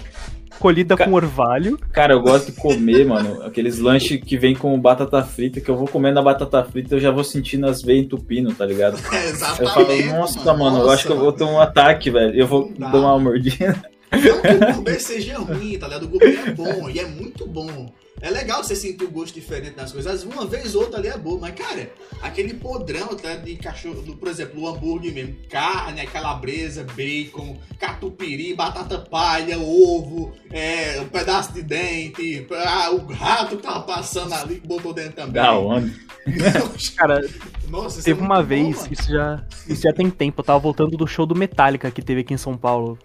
[0.60, 1.76] colhida Ca- com orvalho.
[1.92, 5.76] Cara, eu gosto de comer, mano, aqueles lanches que vem com batata frita, que eu
[5.76, 8.96] vou comendo a batata frita eu já vou sentindo as veias entupindo, tá ligado?
[9.12, 10.08] É, Eu falo, exatamente.
[10.12, 12.32] nossa, mano, eu acho que eu vou ter um ataque, velho.
[12.38, 12.92] Eu vou Não dá.
[12.92, 13.82] dar uma mordida.
[14.16, 16.04] Não que o gourmet seja ruim, tá ligado?
[16.04, 17.92] O gourmet é bom e é muito bom.
[18.20, 20.10] É legal você sentir o gosto diferente das coisas.
[20.10, 21.92] Às vezes, Uma vez ou outra ali é boa, mas, cara,
[22.22, 28.54] aquele podrão tá, de cachorro, do, por exemplo, o hambúrguer mesmo, carne, calabresa, bacon, catupiry,
[28.54, 34.60] batata palha, ovo, é, um pedaço de dente, ah, o rato que tava passando ali
[34.60, 35.34] que botou dentro também.
[35.34, 35.92] Da onde?
[36.96, 37.20] Cara,
[37.68, 38.92] Nossa, isso teve é uma bom, vez, mano.
[38.92, 42.22] isso já, isso já tem tempo, eu tava voltando do show do Metallica que teve
[42.22, 42.98] aqui em São Paulo.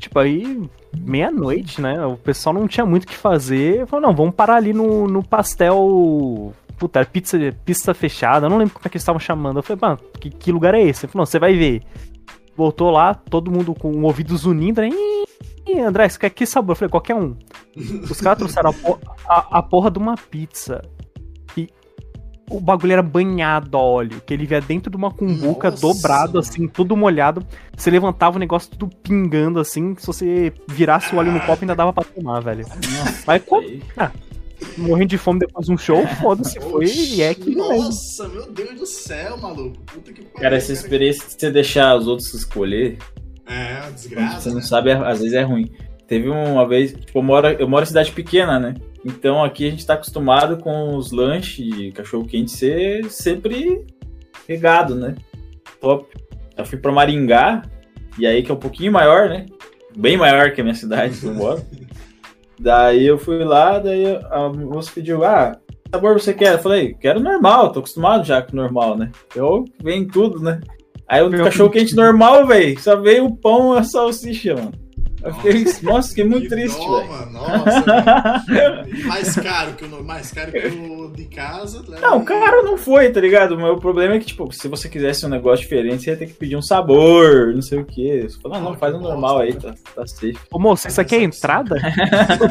[0.00, 0.68] Tipo, aí,
[0.98, 2.04] meia-noite, né?
[2.06, 3.86] O pessoal não tinha muito o que fazer.
[3.86, 6.52] Falou, não, vamos parar ali no, no pastel.
[6.78, 9.58] Puta, era pizza, pizza fechada, eu não lembro como é que eles estavam chamando.
[9.58, 11.04] Eu falei, mano, que, que lugar é esse?
[11.04, 11.82] Ele falou, não, você vai ver.
[12.56, 14.88] Voltou lá, todo mundo com o ouvido zunindo, né?
[15.68, 16.72] Ih, André, você quer que sabor?
[16.72, 17.36] Eu falei, qualquer um.
[18.10, 18.98] Os caras trouxeram a, por-
[19.28, 20.82] a- a porra de uma pizza.
[22.50, 26.38] O bagulho era banhado a óleo, que ele via dentro de uma cumbuca Nossa, dobrado,
[26.38, 27.46] assim, tudo molhado.
[27.76, 29.94] Você levantava o negócio tudo pingando, assim.
[29.96, 32.66] Se você virasse o óleo no copo, ainda dava pra tomar, velho.
[33.24, 33.62] Mas co-
[34.76, 37.68] morrendo de fome depois de um show, foda-se, foi e é que mesmo.
[37.84, 39.78] Nossa, meu Deus do céu, maluco.
[39.86, 40.40] Puta que pariu.
[40.40, 42.98] Cara, essa experiência de você deixar os outros escolher,
[43.46, 44.40] É, desgraça.
[44.40, 44.62] você não né?
[44.62, 45.70] sabe, às vezes é ruim.
[46.10, 48.74] Teve uma vez, tipo, eu moro, eu moro em cidade pequena, né?
[49.04, 53.86] Então aqui a gente tá acostumado com os lanches de cachorro quente ser sempre
[54.48, 55.14] regado, né?
[55.80, 56.08] Top.
[56.56, 57.62] Eu fui pra Maringá,
[58.18, 59.46] e aí que é um pouquinho maior, né?
[59.96, 61.62] Bem maior que a minha cidade que eu moro.
[62.58, 66.54] daí eu fui lá, daí a moça pediu, ah, que sabor você quer?
[66.54, 69.12] Eu falei, quero normal, tô acostumado já com normal, né?
[69.32, 70.60] Eu vem tudo, né?
[71.06, 74.89] Aí o cachorro quente normal, velho, só veio o pão e a salsicha, mano.
[75.22, 77.08] Eu fiquei, nossa, fiquei muito Que triste, velho.
[77.08, 77.32] mano.
[77.32, 78.44] Nossa,
[79.06, 81.82] mais caro que o mais caro que o de casa.
[81.86, 81.98] né?
[82.00, 83.52] Não, caro não foi, tá ligado?
[83.52, 86.26] O meu problema é que, tipo, se você quisesse um negócio diferente, você ia ter
[86.26, 88.26] que pedir um sabor, não sei o quê.
[88.28, 90.38] Você falou, ah, não, faz que um normal aí, tá, tá safe.
[90.50, 91.76] Ô moço, isso aqui é entrada?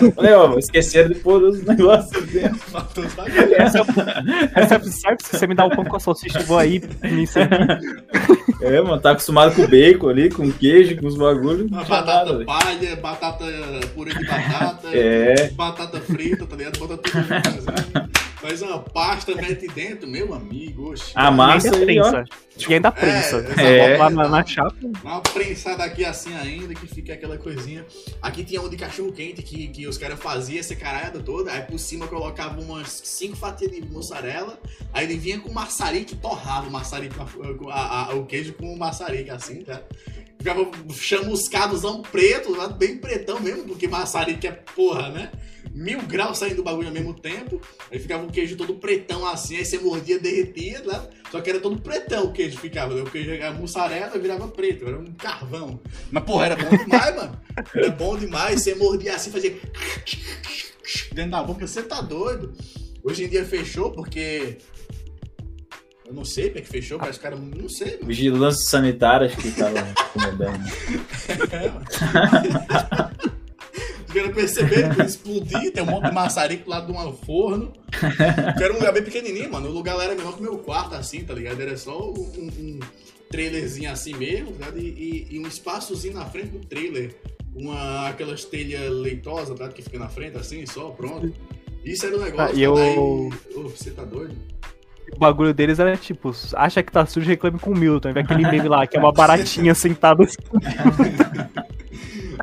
[0.01, 2.59] Eu Falei, ó, esqueceram de pôr os negócios dentro.
[3.57, 3.79] Essa,
[4.55, 5.23] essa é certo?
[5.25, 7.79] Se você me dá o pão com a salsicha, eu vou aí me servir.
[8.61, 11.69] É, mano, tá acostumado com bacon ali, com queijo, com os bagulhos.
[11.69, 12.45] Não Uma batata nada.
[12.63, 13.45] Palha, batata
[13.93, 15.49] purê de batata, É.
[15.51, 16.77] batata frita, tá ligado?
[16.79, 18.09] Bota tudo junto, assim.
[18.39, 20.91] Faz uma pasta, mete dentro, meu amigo.
[20.91, 21.11] Oxe.
[21.13, 21.83] A massa e ó.
[22.09, 22.23] prensa.
[22.69, 23.37] E ainda prensa.
[23.37, 23.59] exato.
[23.59, 23.97] É.
[23.97, 24.73] Lá na, na chapa.
[25.03, 27.85] Uma prensada aqui assim ainda, que fica aquela coisinha.
[28.21, 31.61] Aqui tinha um de cachorro quente que, que os caras faziam essa caralhada toda, aí
[31.63, 34.57] por cima colocavam umas cinco fatias de mussarela,
[34.93, 37.15] aí ele vinha com maçarico e torrava o maçarico,
[37.69, 39.81] a- a- a- o queijo com o maçarico assim, tá?
[40.39, 45.31] Ficava chamuscadozão preto, lá bem pretão mesmo, porque maçarico é porra, né?
[45.73, 47.61] Mil graus saindo do bagulho ao mesmo tempo,
[47.91, 51.07] aí ficava o queijo todo pretão assim, aí você mordia, derretia, né?
[51.29, 53.01] Só que era todo pretão o queijo ficava, né?
[53.01, 55.79] o queijo, a mussarela virava preto, era um carvão.
[56.09, 57.41] Mas, porra, era bom demais, mano.
[57.75, 59.59] Era bom demais, você mordia assim, fazia
[61.13, 62.53] dentro da boca, você tá doido.
[63.03, 64.57] Hoje em dia fechou porque...
[66.09, 68.07] Eu não sei porque que fechou, mas os caras, não sei, mano.
[68.07, 69.77] Vigilância sanitária, acho que tava
[70.15, 70.63] incomodando.
[71.51, 71.85] É, mano.
[74.07, 77.71] Os caras perceberam que eu explodi, tem um monte de maçarico lá de um forno.
[78.57, 79.69] Que era um lugar bem pequenininho, mano.
[79.69, 81.61] O lugar lá era menor que o meu quarto, assim, tá ligado?
[81.61, 82.79] Era só um, um
[83.29, 84.79] trailerzinho assim mesmo, tá ligado?
[84.79, 87.15] E, e- e um espaçozinho na frente do trailer.
[87.55, 89.69] Uma, aquelas telhas leitosas, tá?
[89.69, 91.31] Que fica na frente, assim, só, pronto.
[91.85, 92.55] Isso era o negócio.
[92.55, 92.97] Ah, e eu- daí-
[93.55, 94.35] Ô, você tá doido?
[95.15, 98.13] O bagulho deles era tipo, acha que tá sujo, reclame com o Milton.
[98.13, 100.37] Vê aquele meme lá, que é uma baratinha sentada assim.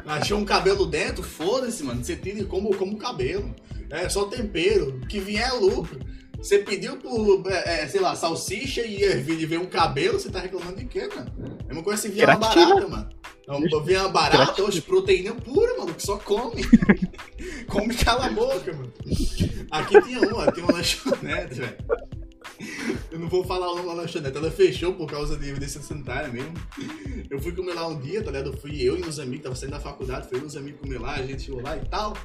[0.07, 1.23] Achou um cabelo dentro?
[1.23, 2.05] Foda-se, mano.
[2.05, 3.55] Você tira como, como cabelo.
[3.91, 5.01] É só tempero.
[5.03, 5.99] O que vier é lucro.
[6.39, 10.31] Você pediu por, é, é, sei lá, salsicha e ervilha e veio um cabelo, você
[10.31, 11.59] tá reclamando de quê, mano?
[11.69, 13.09] É uma coisa se vier uma barata, mano.
[13.49, 16.63] Não, vier uma barata, hoje proteína pura, mano, que só come.
[17.69, 18.93] come cala a boca, mano.
[19.71, 21.77] Aqui tinha uma, tinha uma lanchonete, velho.
[23.11, 26.29] Eu não vou falar o nome da lanchonete, ela fechou por causa de evidência sanitária
[26.29, 26.53] mesmo.
[27.31, 28.51] Eu fui comer lá um dia, tá ligado?
[28.51, 30.81] Eu fui eu e uns amigos, tava saindo da faculdade, fui eu e uns amigos
[30.81, 32.17] comer lá, a gente chegou lá e tal.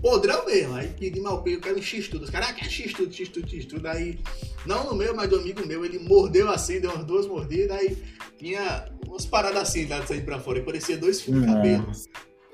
[0.00, 2.24] Podrão mesmo, aí pedi mal eu quero um x-tudo.
[2.24, 3.86] Os caras, ah, quer x-tudo, x-tudo, x-tudo.
[3.86, 4.18] Aí,
[4.64, 7.98] não no meu, mas do amigo meu, ele mordeu assim, deu umas duas mordidas, aí
[8.38, 11.92] tinha umas paradas assim, lá de sair pra fora, e parecia dois fios de cabelo.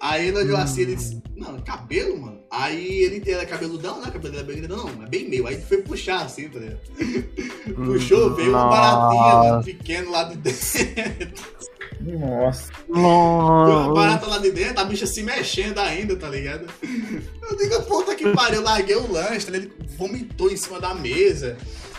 [0.00, 2.40] Aí ele olhou assim, ele disse, não, cabelo, mano.
[2.50, 4.10] Aí ele era cabeludão, né?
[4.10, 5.46] Cabelo dele é bem grandão, não, é bem meu.
[5.46, 6.80] Aí ele foi puxar assim, tá ligado?
[7.74, 11.66] Puxou, veio uma baratinha, mano, pequeno lá de dentro.
[12.00, 12.70] Nossa.
[12.94, 16.66] A barata lá de dentro, a bicha se mexendo ainda, tá ligado?
[16.82, 20.94] Eu digo, puta que pariu, eu larguei o lanche, tá ele vomitou em cima da
[20.94, 21.56] mesa.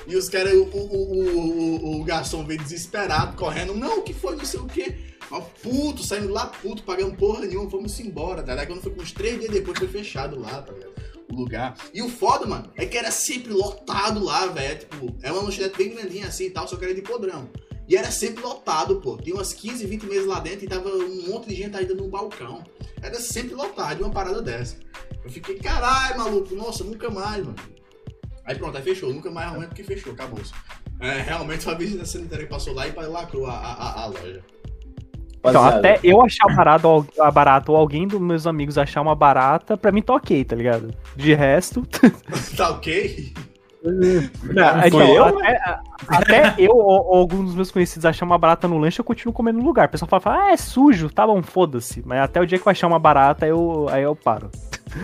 [0.07, 3.75] E os caras, o, o, o, o, garçom veio desesperado, correndo.
[3.75, 4.95] Não, o que foi, não sei o quê.
[5.29, 8.67] Ó, puto, saindo lá puto, pagando porra nenhuma, vamos embora, tá ligado?
[8.67, 10.93] Quando foi uns três dias depois, foi fechado lá, tá ligado?
[11.29, 11.75] O lugar.
[11.93, 14.79] E o foda, mano, é que era sempre lotado lá, velho.
[14.79, 17.49] Tipo, é uma lanchonete bem grandinha assim e tal, só que era de podrão.
[17.87, 19.17] E era sempre lotado, pô.
[19.17, 22.07] Tinha umas 15, 20 meses lá dentro e tava um monte de gente ainda no
[22.09, 22.63] balcão.
[23.01, 24.77] Era sempre lotado, uma parada dessa.
[25.23, 27.55] Eu fiquei, caralho, maluco, nossa, nunca mais, mano.
[28.45, 29.13] Aí pronto, aí fechou.
[29.13, 30.39] Nunca mais arrumei porque fechou, acabou.
[30.99, 34.43] É, realmente foi a vigilância sanitária que passou lá e lacrou a, a, a loja.
[35.43, 39.77] Então, até eu achar barato, a barato ou alguém dos meus amigos achar uma barata,
[39.77, 40.93] pra mim tá ok, tá ligado?
[41.15, 41.87] De resto.
[42.57, 43.33] tá ok?
[44.43, 48.67] Não, então, eu, até, até eu ou, ou algum dos meus conhecidos achar uma barata
[48.67, 49.87] no lanche, eu continuo comendo no lugar.
[49.87, 52.03] O pessoal fala, fala ah, é sujo, tá bom, foda-se.
[52.05, 54.51] Mas até o dia que eu achar uma barata, eu, aí eu paro.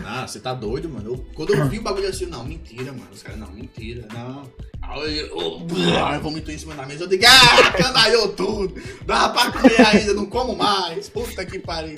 [0.05, 1.11] Ah, você tá doido, mano.
[1.11, 3.07] Eu, quando eu vi o bagulho assim, não, mentira, mano.
[3.11, 4.43] Os caras, não, mentira, não.
[4.81, 7.03] Aí eu, eu vomitou em cima da mesa.
[7.03, 8.81] Eu digo, ah, canalhou tudo.
[9.05, 11.09] Dava pra comer ainda, não como mais.
[11.09, 11.97] Puta que pariu.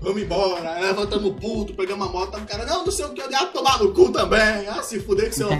[0.00, 0.80] Vamos embora.
[0.80, 2.38] Levantamos puto, pegamos a moto.
[2.38, 4.66] O cara, não, não sei o que, eu dei a tomar no cu também.
[4.68, 5.50] Ah, se fuder que você é um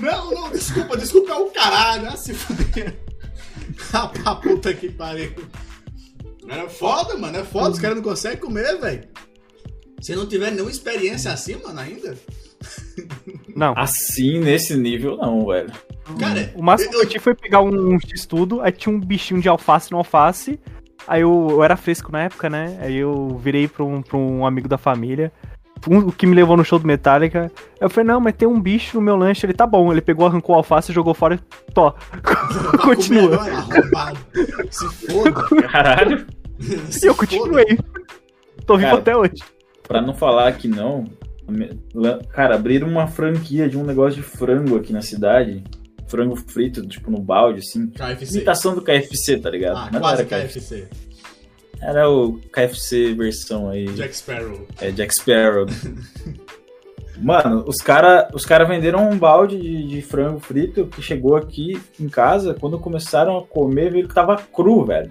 [0.00, 2.08] Não, não, desculpa, desculpa é o caralho.
[2.08, 2.98] Ah, se fuder.
[3.92, 5.34] Ah, pra puta que pariu.
[6.48, 7.38] Era foda, mano.
[7.38, 7.70] É foda.
[7.70, 9.08] Os caras não conseguem comer, velho.
[10.00, 12.16] Se não tiver nenhuma experiência assim, mano, ainda.
[13.54, 13.74] Não.
[13.76, 15.72] Assim, nesse nível, não, velho.
[16.18, 19.00] Cara, o máximo eu, que eu tive foi pegar um, um X-Tudo, aí tinha um
[19.00, 20.58] bichinho de alface no alface.
[21.06, 22.78] Aí eu, eu, era fresco na época, né?
[22.80, 25.32] Aí eu virei pra um, pra um amigo da família.
[25.88, 27.50] Um, o que me levou no show do Metallica.
[27.80, 29.44] Eu falei, não, mas tem um bicho no meu lanche.
[29.44, 29.90] Ele tá bom.
[29.90, 31.72] Ele pegou, arrancou o alface, jogou fora e.
[31.72, 31.94] Tó.
[32.82, 33.38] Continua.
[34.70, 35.32] Se foda.
[35.68, 36.26] Caralho.
[36.88, 37.78] Se e eu continuei.
[38.64, 39.42] Tô vivo Cara, até hoje.
[39.82, 41.04] Pra não falar que não,
[42.30, 45.64] cara, abriram uma franquia de um negócio de frango aqui na cidade.
[46.12, 47.88] Frango frito, tipo, no balde, assim.
[47.88, 48.34] KFC.
[48.36, 49.78] Imitação do KFC, tá ligado?
[49.78, 50.88] Ah, Mas quase era KFC.
[51.80, 53.86] Era o KFC versão aí.
[53.94, 54.68] Jack Sparrow.
[54.78, 55.66] É, Jack Sparrow.
[57.16, 61.80] Mano, os caras os cara venderam um balde de, de, frango frito que chegou aqui
[61.98, 62.54] em casa.
[62.54, 65.10] Quando começaram a comer, viram que tava cru, velho.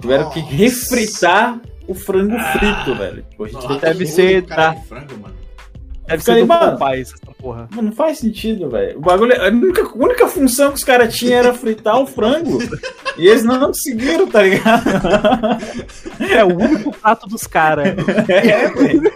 [0.00, 0.34] Tiveram Nossa.
[0.34, 3.24] que refritar o frango ah, frito, velho.
[3.30, 4.44] Tipo, a gente deve ser.
[4.44, 4.74] Tá...
[4.74, 5.45] Frango, mano.
[6.06, 7.68] Deve ser do mano, Popeyes, essa porra.
[7.70, 8.98] Mano, não faz sentido, velho.
[8.98, 9.40] O bagulho.
[9.40, 12.58] A única, a única função que os caras tinham era fritar o frango.
[13.18, 14.84] e eles não conseguiram, tá ligado?
[16.30, 17.88] É o único prato dos caras.
[18.28, 19.12] É, velho.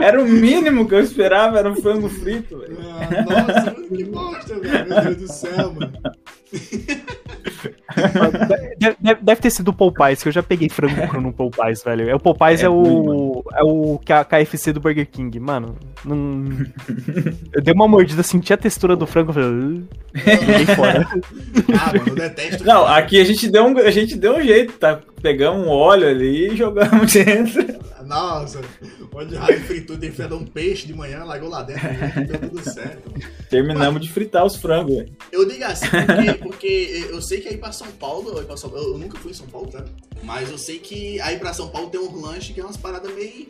[0.00, 2.78] Era o mínimo que eu esperava, era um frango frito, velho.
[2.80, 4.88] Ah, nossa, que bosta, velho.
[4.88, 5.92] Meu Deus do céu, mano.
[8.78, 12.08] Deve, deve, ter sido o Popeyes, que eu já peguei frango cru no Popeyes, velho.
[12.08, 13.44] É, o Popeyes é, é o.
[13.52, 15.76] É o KFC do Burger King, mano.
[16.04, 16.44] Não...
[17.52, 19.84] eu dei uma mordida, senti a textura do frango e falei.
[20.76, 21.08] fora.
[21.78, 22.64] Ah, mano, eu detesto.
[22.64, 25.00] Não, aqui a gente deu um, a gente deu um jeito, tá?
[25.20, 27.78] Pegamos um óleo ali e jogamos dentro.
[28.08, 28.62] Nossa,
[29.12, 31.86] onde raio fritou, enfiado um peixe de manhã, largou lá dentro,
[32.26, 33.12] deu tudo certo.
[33.50, 35.12] Terminamos Mas, de fritar os frangos, velho.
[35.30, 39.18] Eu digo assim, porque, porque, eu sei que aí pra São Paulo, eu, eu nunca
[39.18, 39.84] fui em São Paulo, tá?
[40.22, 43.14] Mas eu sei que aí pra São Paulo tem um lanche que é umas paradas
[43.14, 43.48] meio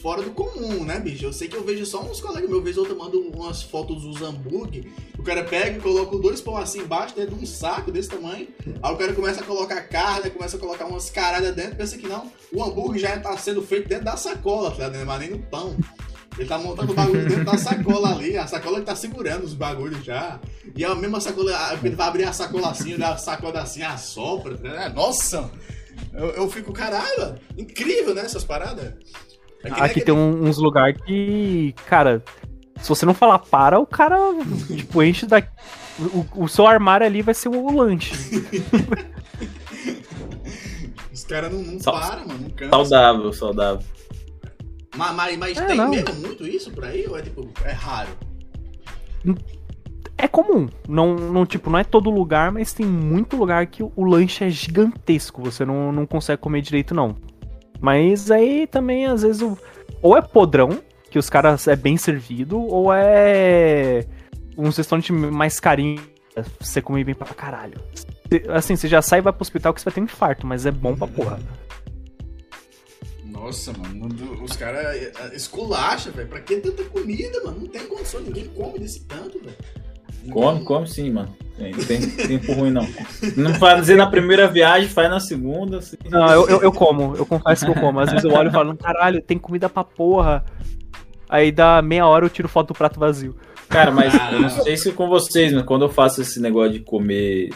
[0.00, 1.24] fora do comum, né, bicho?
[1.24, 4.02] Eu sei que eu vejo só uns colegas meus, vez ou outra, mando umas fotos
[4.02, 4.86] dos hambúrguer.
[5.18, 8.48] O cara pega e coloca dois pão assim embaixo, dentro de um saco desse tamanho.
[8.82, 12.08] Aí o cara começa a colocar carne, começa a colocar umas caradas dentro, pensa que
[12.08, 14.90] não, o hambúrguer já tá sendo feito dentro da sacola, tá?
[15.04, 15.76] Mas nem no pão.
[16.38, 19.54] Ele tá montando o bagulho dentro da sacola ali, a sacola que tá segurando os
[19.54, 20.38] bagulhos já.
[20.76, 21.52] E é a mesma sacola,
[21.82, 24.56] ele vai abrir a sacola assim, a sacola assim, assopra.
[24.56, 24.92] Né?
[24.94, 25.50] Nossa!
[26.12, 28.94] Eu, eu fico, caralho, incrível, né, essas paradas.
[29.62, 32.22] É Aqui tem uns lugares que, cara,
[32.80, 34.16] se você não falar para, o cara,
[34.68, 35.42] tipo, enche da.
[35.98, 38.14] O, o seu armário ali vai ser o lanche.
[41.12, 42.70] Os caras não, não param, mano, não cansa.
[42.70, 43.86] Saudável, saudável.
[44.96, 45.90] Mas, mas, mas é, tem não.
[45.90, 47.06] mesmo muito isso por aí?
[47.06, 48.10] Ou é tipo, é raro?
[50.18, 50.68] É comum.
[50.88, 54.50] Não, não, tipo, não é todo lugar, mas tem muito lugar que o, lanche é
[54.50, 55.42] gigantesco.
[55.42, 57.16] Você não, não consegue comer direito, não.
[57.80, 59.56] Mas aí também, às vezes, o...
[60.02, 64.04] ou é podrão, que os caras é bem servido, ou é
[64.58, 66.02] um restaurante mais carinho,
[66.60, 67.80] você come bem pra caralho.
[68.50, 70.66] Assim, você já sai e vai pro hospital que você vai ter um infarto, mas
[70.66, 71.40] é bom pra porra.
[73.40, 74.06] Nossa, mano,
[74.42, 76.28] os caras é, é, esculacha, velho.
[76.28, 77.60] Pra que tanta comida, mano?
[77.60, 79.56] Não tem condição, ninguém come desse tanto, velho.
[80.30, 81.34] Come, come sim, mano.
[81.58, 82.86] Não tem tempo ruim, não.
[83.38, 85.78] Não fazer na primeira viagem, faz na segunda.
[85.78, 85.96] Assim.
[86.10, 87.98] Não, eu, eu, eu como, eu confesso que eu como.
[88.00, 90.44] Às vezes eu olho e falo, caralho, tem comida pra porra.
[91.26, 93.34] Aí dá meia hora eu tiro foto do prato vazio.
[93.70, 96.80] Cara, mas eu não sei se com vocês, mas quando eu faço esse negócio de
[96.80, 97.50] comer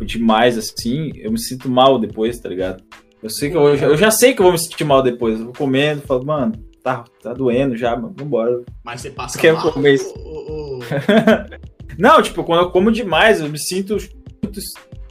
[0.00, 2.84] demais assim, eu me sinto mal depois, tá ligado?
[3.26, 5.38] Eu sei que eu, já, eu já sei que eu vou me sentir mal depois.
[5.40, 8.62] Eu vou comendo, falo, mano, tá, tá doendo já, mano, vambora.
[8.84, 10.14] Mas você passa Quer mal comer isso?
[10.16, 10.78] ou-
[11.98, 13.96] Não, tipo, quando eu como demais, eu me sinto
[14.44, 14.60] muito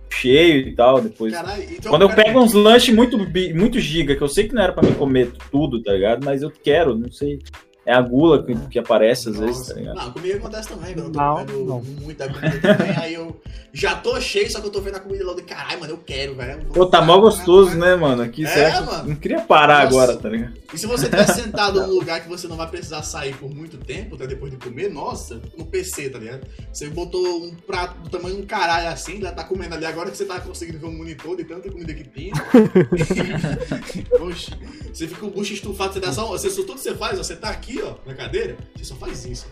[0.09, 1.33] cheio e tal, depois.
[1.33, 3.17] Caralho, então, Quando eu cara, pego uns lanches muito,
[3.53, 6.23] muito giga, que eu sei que não era pra me comer tudo, tá ligado?
[6.23, 7.39] Mas eu quero, não sei.
[7.85, 9.95] É a gula que, que aparece às vezes, tá ligado?
[9.95, 11.81] Não, comigo acontece também, quando eu tô Não, comendo não.
[12.01, 13.39] muita comida também, aí eu
[13.71, 15.97] já tô cheio, só que eu tô vendo a comida lá de caralho, mano, eu
[15.97, 16.65] quero, velho.
[16.73, 18.23] Pô, tá mó gostoso, né, mano?
[18.23, 19.09] Aqui, É, que mano.
[19.09, 19.87] não queria parar Nossa.
[20.01, 20.53] agora, tá ligado?
[20.73, 23.77] E se você estiver sentado num lugar que você não vai precisar sair por muito
[23.77, 26.47] tempo, até depois de comer, nossa, no PC, tá ligado?
[26.73, 30.09] Você botou um prato do tamanho de um caralho assim, já tá comendo ali agora
[30.09, 32.31] que você tá conseguindo ver um monitor de tanta comida que tem.
[34.21, 34.51] Oxi,
[34.93, 36.25] você fica com o bucho estufado, você dá só.
[36.27, 39.25] Você, tudo que você faz, ó, você tá aqui, ó, na cadeira, você só faz
[39.25, 39.47] isso.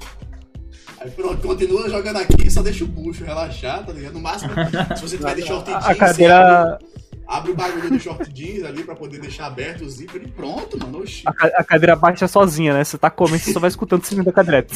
[0.99, 4.13] Aí pronto, continua jogando aqui, só deixa o bucho relaxar, tá ligado?
[4.13, 4.51] No máximo,
[4.95, 6.75] se você tiver de short jeans, a cadeira.
[6.75, 6.85] abre,
[7.27, 10.77] abre o bagulho do short jeans ali pra poder deixar aberto o zíper e pronto,
[10.79, 10.99] mano.
[10.99, 11.23] Oxi.
[11.25, 12.83] A, ca- a cadeira baixa sozinha, né?
[12.83, 14.65] Você tá comendo, você só vai escutando o sininho da cadeira.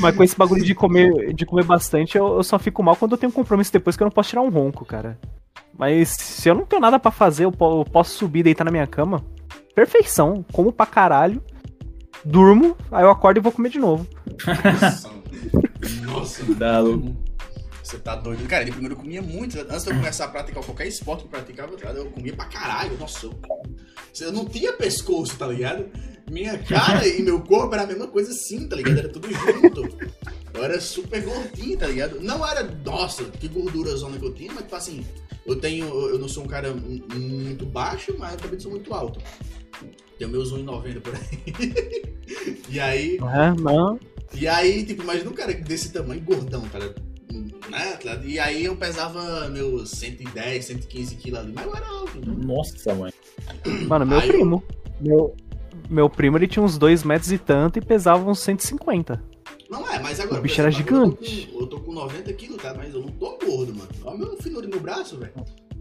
[0.00, 3.12] Mas com esse bagulho de comer, de comer bastante, eu, eu só fico mal quando
[3.12, 5.18] eu tenho um compromisso depois que eu não posso tirar um ronco, cara.
[5.78, 8.64] Mas se eu não tenho nada pra fazer, eu, po- eu posso subir e deitar
[8.64, 9.24] na minha cama.
[9.74, 10.44] Perfeição.
[10.52, 11.42] Como pra caralho.
[12.24, 14.06] Durmo, aí eu acordo e vou comer de novo.
[14.80, 15.10] Nossa,
[16.02, 17.14] Nossa, Dá louco.
[17.82, 18.46] você tá doido.
[18.48, 19.58] Cara, ele primeiro eu comia muito.
[19.60, 22.96] Antes de eu começar a praticar qualquer esporte que eu praticava, eu comia pra caralho.
[22.98, 23.34] Nossa, eu,
[24.20, 25.86] eu não tinha pescoço, tá ligado?
[26.30, 28.98] Minha cara e meu corpo era a mesma coisa assim, tá ligado?
[29.00, 29.86] Era tudo junto.
[30.54, 32.20] Eu era super gordinho, tá ligado?
[32.22, 35.04] Não era, nossa, que gordura zona que eu tinha, mas tipo assim,
[35.46, 35.86] eu tenho.
[36.08, 39.20] Eu não sou um cara mu- muito baixo, mas eu também sou muito alto.
[40.18, 42.14] Tenho meus 1,90 por aí.
[42.70, 43.16] e aí.
[43.16, 43.98] É, não.
[44.32, 47.02] E aí, tipo, imagina um cara desse tamanho, gordão, ligado?
[47.70, 47.92] Né?
[48.02, 48.20] tá?
[48.24, 52.18] E aí eu pesava meus 110, 115 quilos ali, mas eu era alto.
[52.18, 52.34] Então.
[52.34, 53.12] Nossa, mãe.
[53.88, 54.62] Mano, meu Aí eu- primo.
[55.00, 55.34] Meu,
[55.90, 59.22] meu primo, ele tinha uns 2 metros e tanto e pesava uns 150.
[59.70, 60.40] Não é, mas agora.
[60.40, 61.48] O bicho era gigante.
[61.52, 62.74] Eu tô, com, eu tô com 90 quilos, tá?
[62.74, 63.88] Mas eu não tô gordo, mano.
[64.04, 65.32] Olha meu finura no braço, velho.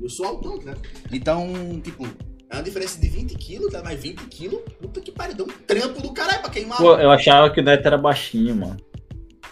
[0.01, 0.73] Eu sou altão, né?
[1.11, 1.53] Então,
[1.83, 2.07] tipo,
[2.49, 3.81] é uma diferença de 20 quilos, tá?
[3.83, 6.77] Mas 20 quilos, puta que pariu, deu um trampo do caralho pra queimar.
[6.77, 8.77] Pô, eu achava que o Neto era baixinho, mano.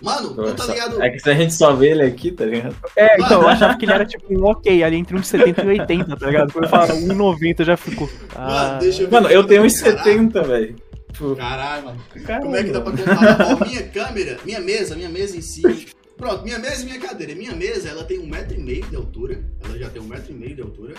[0.02, 1.02] Mano, tu tá ligado?
[1.02, 2.76] É que se a gente só vê ele aqui, tá ligado?
[2.96, 6.18] É, então, eu achava que ele era tipo um ok, ali entre 1,70 e 80,
[6.18, 6.52] tá ligado?
[6.52, 8.10] Quando eu falava 1,90 eu já fico.
[8.36, 9.14] Ah, Mano, deixa eu ver.
[9.14, 10.04] Mano, eu tenho uns Caralho.
[10.04, 10.76] 70, velho.
[11.12, 12.04] Tipo, Caralho, mano.
[12.26, 13.38] caralho, Como é que dá pra contar?
[13.62, 15.88] Ó, minha câmera, minha mesa, minha mesa em si.
[16.18, 17.34] Pronto, minha mesa e minha cadeira.
[17.36, 19.44] Minha mesa, ela tem um metro e meio de altura.
[19.64, 20.94] Ela já tem um metro e meio de altura.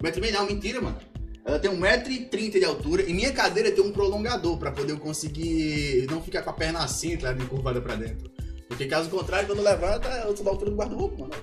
[0.00, 0.98] Um metro e meio não, mentira, mano.
[1.44, 3.02] Ela tem um metro e trinta de altura.
[3.02, 6.80] E minha cadeira tem um prolongador pra poder eu conseguir não ficar com a perna
[6.80, 7.34] assim, tá?
[7.48, 8.30] Curvada pra dentro.
[8.68, 11.34] Porque caso contrário, quando levanta, eu tô da altura do guarda-roupa, mano.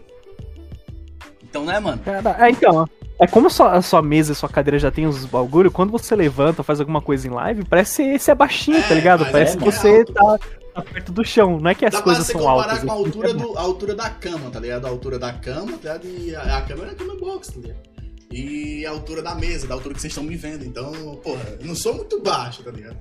[1.41, 2.01] Então, né, mano?
[2.03, 2.87] Cara, é, então,
[3.23, 5.91] é como a sua, a sua mesa e sua cadeira já tem os bagulho, quando
[5.91, 9.21] você levanta, faz alguma coisa em live, parece ser baixinho, É, tá ligado?
[9.21, 10.13] mas Parece é que você alto.
[10.13, 10.39] tá,
[10.75, 12.83] tá perto do chão, não é que as Dá pra coisas você são comparar altas.
[12.83, 14.85] com a é- altura, do, a altura da cama, tá ligado?
[14.85, 16.07] A altura da cama, tá ligado?
[16.07, 17.93] E a, a cama é a cama box, tá ligado?
[18.31, 20.65] E a altura da mesa, da altura que vocês estão me vendo.
[20.65, 20.91] Então,
[21.23, 22.97] porra, eu não sou muito baixo, tá ligado?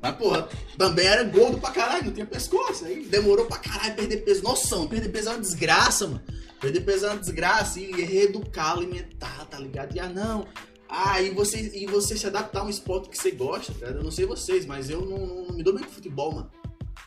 [0.00, 0.48] Mas, porra,
[0.78, 2.86] também era gordo pra caralho, não tinha pescoço.
[2.86, 4.42] Aí demorou pra caralho perder peso.
[4.42, 6.22] Nossa, perder peso é uma desgraça, mano.
[6.60, 7.80] Perder peso é uma desgraça.
[7.80, 9.96] E reeducar, alimentar, tá ligado?
[9.96, 10.46] E ah, não.
[10.88, 13.96] Ah, e você, e você se adaptar a um esporte que você gosta, tá ligado?
[13.98, 16.50] Eu não sei vocês, mas eu não, não- não me dou bem com futebol, mano.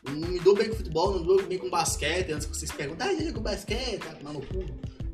[0.06, 2.32] Eu Não me dou bem com futebol, não me dou bem com basquete.
[2.32, 4.64] Antes que vocês perguntam, ah, joga com basquete, cara, tomar no cu.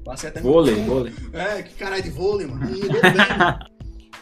[0.03, 0.81] Basquete é Vôlei, cu.
[0.81, 1.13] vôlei.
[1.33, 2.61] É, que caralho de vôlei, mano.
[2.65, 3.59] Não me dou bem, mano.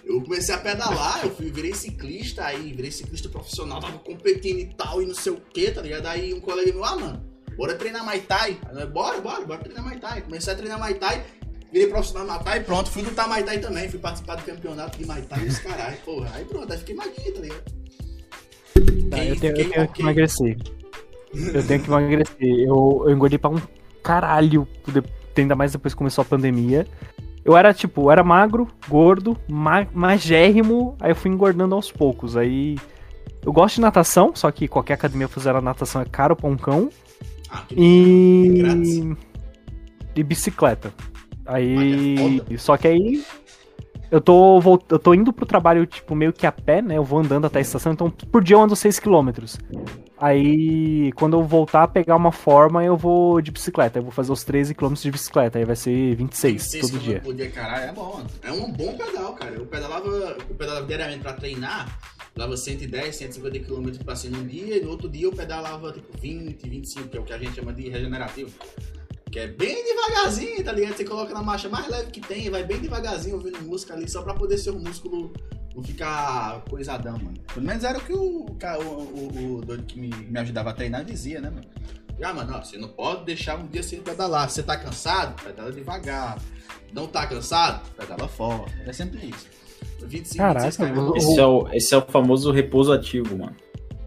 [0.03, 4.73] Eu comecei a pedalar, eu fui, virei ciclista aí, virei ciclista profissional, tava competindo e
[4.73, 6.06] tal, e não sei o que, tá ligado?
[6.06, 7.26] Aí um colega meu, ah, mano,
[7.58, 8.58] bora treinar Muay Thai.
[8.74, 10.22] Aí, bora, bora, bora treinar Muay Thai.
[10.22, 11.24] Comecei a treinar Muay Thai,
[11.72, 15.06] virei profissional Muay Thai, pronto, fui lutar Muay Thai também, fui participar do campeonato de
[15.06, 16.32] Muay Thai e os caralho, porra.
[16.34, 17.78] Aí pronto, aí fiquei maguinho, tá ligado?
[19.10, 20.58] Tá, eu tenho, eu tenho que emagrecer.
[21.34, 22.60] Eu tenho que emagrecer.
[22.60, 23.62] Eu, eu engordei pra um
[24.04, 24.68] caralho,
[25.36, 26.88] ainda mais depois que começou a pandemia.
[27.44, 32.36] Eu era, tipo, eu era magro, gordo, ma magérrimo, aí eu fui engordando aos poucos.
[32.36, 32.78] Aí.
[33.46, 36.58] Eu gosto de natação, só que qualquer academia fazer a natação é caro pra um
[36.58, 36.90] cão.
[37.49, 38.53] Ah, que E.
[38.60, 39.18] Grátis.
[40.15, 40.94] E bicicleta.
[41.45, 42.15] Aí.
[42.19, 42.57] Olha.
[42.57, 43.24] Só que aí.
[44.10, 44.84] Eu tô, volt...
[44.90, 46.98] eu tô indo pro trabalho, tipo, meio que a pé, né?
[46.98, 49.60] Eu vou andando até a estação, então por dia eu ando 6km.
[50.20, 54.00] Aí, quando eu voltar a pegar uma forma, eu vou de bicicleta.
[54.00, 55.60] Eu vou fazer os 13 km de bicicleta.
[55.60, 57.20] Aí vai ser 26, 26 todo dia.
[57.20, 58.30] Por dia, caralho, é bom, mano.
[58.42, 59.54] É um bom pedal, cara.
[59.54, 62.00] Eu pedalava, eu pedalava diariamente pra treinar.
[62.34, 64.78] Pedalava 110, 150 km pra cima num dia.
[64.78, 67.54] E no outro dia eu pedalava tipo 20, 25, que é o que a gente
[67.54, 68.52] chama de regenerativo.
[69.32, 70.95] Que é bem devagarzinho, tá ligado?
[70.95, 74.22] Você coloca na marcha mais leve que tem, vai bem devagarzinho ouvindo música ali, só
[74.22, 75.34] pra poder ser um músculo
[75.78, 77.38] não ficar coisadão, mano.
[77.54, 80.74] Pelo menos era o que o, o, o, o doido que me, me ajudava a
[80.74, 81.68] treinar dizia, né, mano?
[82.22, 84.49] Ah, mano, ó, você não pode deixar um dia sem pedalar.
[84.49, 85.40] Você tá cansado?
[85.44, 86.40] Pedala devagar.
[86.91, 87.88] Não tá cansado?
[87.95, 88.74] Pedala forte.
[88.88, 89.45] É sempre isso.
[90.02, 90.82] 25, Caraca, esse,
[91.40, 93.56] é o, esse é o famoso repouso ativo, mano.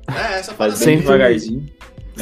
[0.09, 1.67] É, essa Faz bem devagarzinho.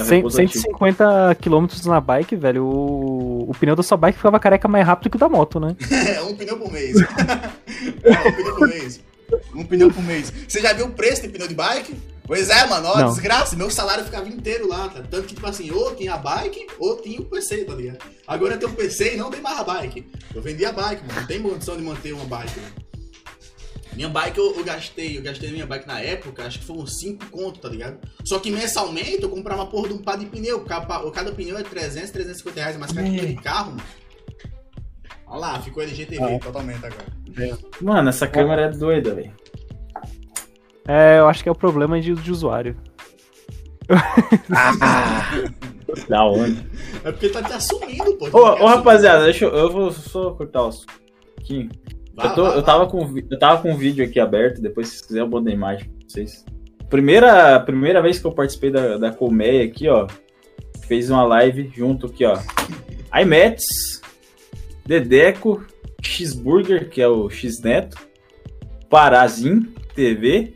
[0.00, 4.86] É 150 km na bike, velho, o, o pneu da sua bike ficava careca mais
[4.86, 5.76] rápido que o da moto, né?
[6.16, 6.96] é, um pneu por mês.
[8.02, 9.00] é, um pneu por mês.
[9.54, 10.32] Um pneu por mês.
[10.46, 11.94] Você já viu o preço de pneu de bike?
[12.28, 13.08] Pois é, mano, ó, Não.
[13.08, 15.02] desgraça, meu salário ficava inteiro lá, tá?
[15.10, 18.04] Tanto que, tipo assim, ou tinha a bike, ou tinha o PC, tá ligado?
[18.26, 20.06] Agora tem o PC e não tem mais a bike.
[20.34, 22.70] Eu vendi a bike, mano, não tem condição de manter uma bike, né?
[23.98, 27.00] Minha bike eu, eu, gastei, eu gastei minha bike na época, acho que foi uns
[27.00, 27.98] 5 conto, tá ligado?
[28.24, 31.58] Só que mensalmente eu comprava uma porra de um par de pneu, cada, cada pneu
[31.58, 33.82] é 300, 350 reais, mas cada de carro, mano.
[35.26, 36.38] Olha lá, ficou LGTV ah.
[36.38, 37.58] totalmente agora.
[37.80, 39.34] Mano, essa câmera é doida, velho.
[40.86, 42.76] É, eu acho que é o problema de, de usuário.
[44.54, 45.32] Ah,
[46.08, 46.64] da onde?
[47.02, 48.28] É porque tá te assumindo, pô.
[48.32, 50.86] Ô, ô rapaziada, deixa eu, eu vou só cortar os.
[51.36, 51.68] Aqui.
[52.22, 55.06] Eu, tô, eu, tava com, eu tava com um vídeo aqui aberto, depois se vocês
[55.06, 56.44] quiserem eu boto a imagem pra vocês.
[56.88, 60.06] Primeira, primeira vez que eu participei da, da Colmeia aqui, ó.
[60.86, 62.38] Fez uma live junto aqui, ó.
[63.20, 64.00] iMats,
[64.86, 65.64] Dedeco,
[66.02, 67.98] Xburger, que é o X-Neto,
[68.88, 69.60] Parazin
[69.94, 70.54] TV,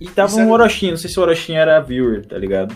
[0.00, 2.74] e tava um Orochinho, não sei se o Orochinho era viewer, tá ligado?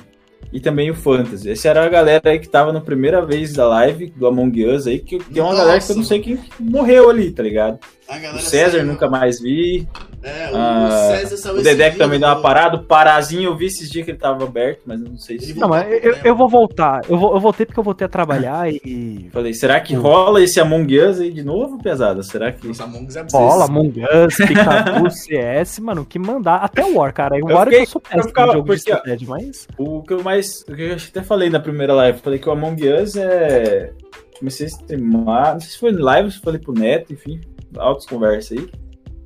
[0.53, 1.51] E também o Fantasy.
[1.51, 4.87] Essa era a galera aí que tava na primeira vez da live do Among Us
[4.87, 5.65] aí, que tem uma Nossa.
[5.65, 7.79] galera que eu não sei quem morreu ali, tá ligado?
[8.09, 8.87] O César saiu.
[8.87, 9.87] nunca mais vi.
[10.23, 12.77] É, o ah, César saiu O Dedé que também deu uma parada.
[12.77, 15.53] O Parazinho eu vi esses dias que ele tava aberto, mas eu não sei se.
[15.55, 17.03] Não, mas eu, eu vou voltar.
[17.07, 19.29] Eu, vou, eu voltei porque eu voltei a trabalhar e.
[19.31, 22.23] Falei, será que rola esse Among Us aí de novo, pesada?
[22.23, 22.67] Será que.
[22.67, 26.57] Nossa, Among Us é Rola, Among Us, Pikachu, CS, mano, que mandar.
[26.57, 27.37] Até o War, cara.
[27.37, 29.69] O War eu, eu sou péssimo no jogo porque, de estratégia, mas.
[29.77, 30.63] O que eu mais.
[30.63, 33.93] O que eu até falei na primeira live, falei que o Among Us é.
[34.39, 35.53] Comecei a streamar.
[35.53, 37.41] Não sei se foi live, se falei pro Neto, enfim
[37.77, 38.69] altas conversas aí.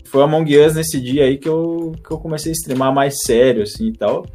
[0.04, 3.22] Foi o Among Us nesse dia aí que eu, que eu comecei a streamar mais
[3.22, 4.26] sério, assim, e tal.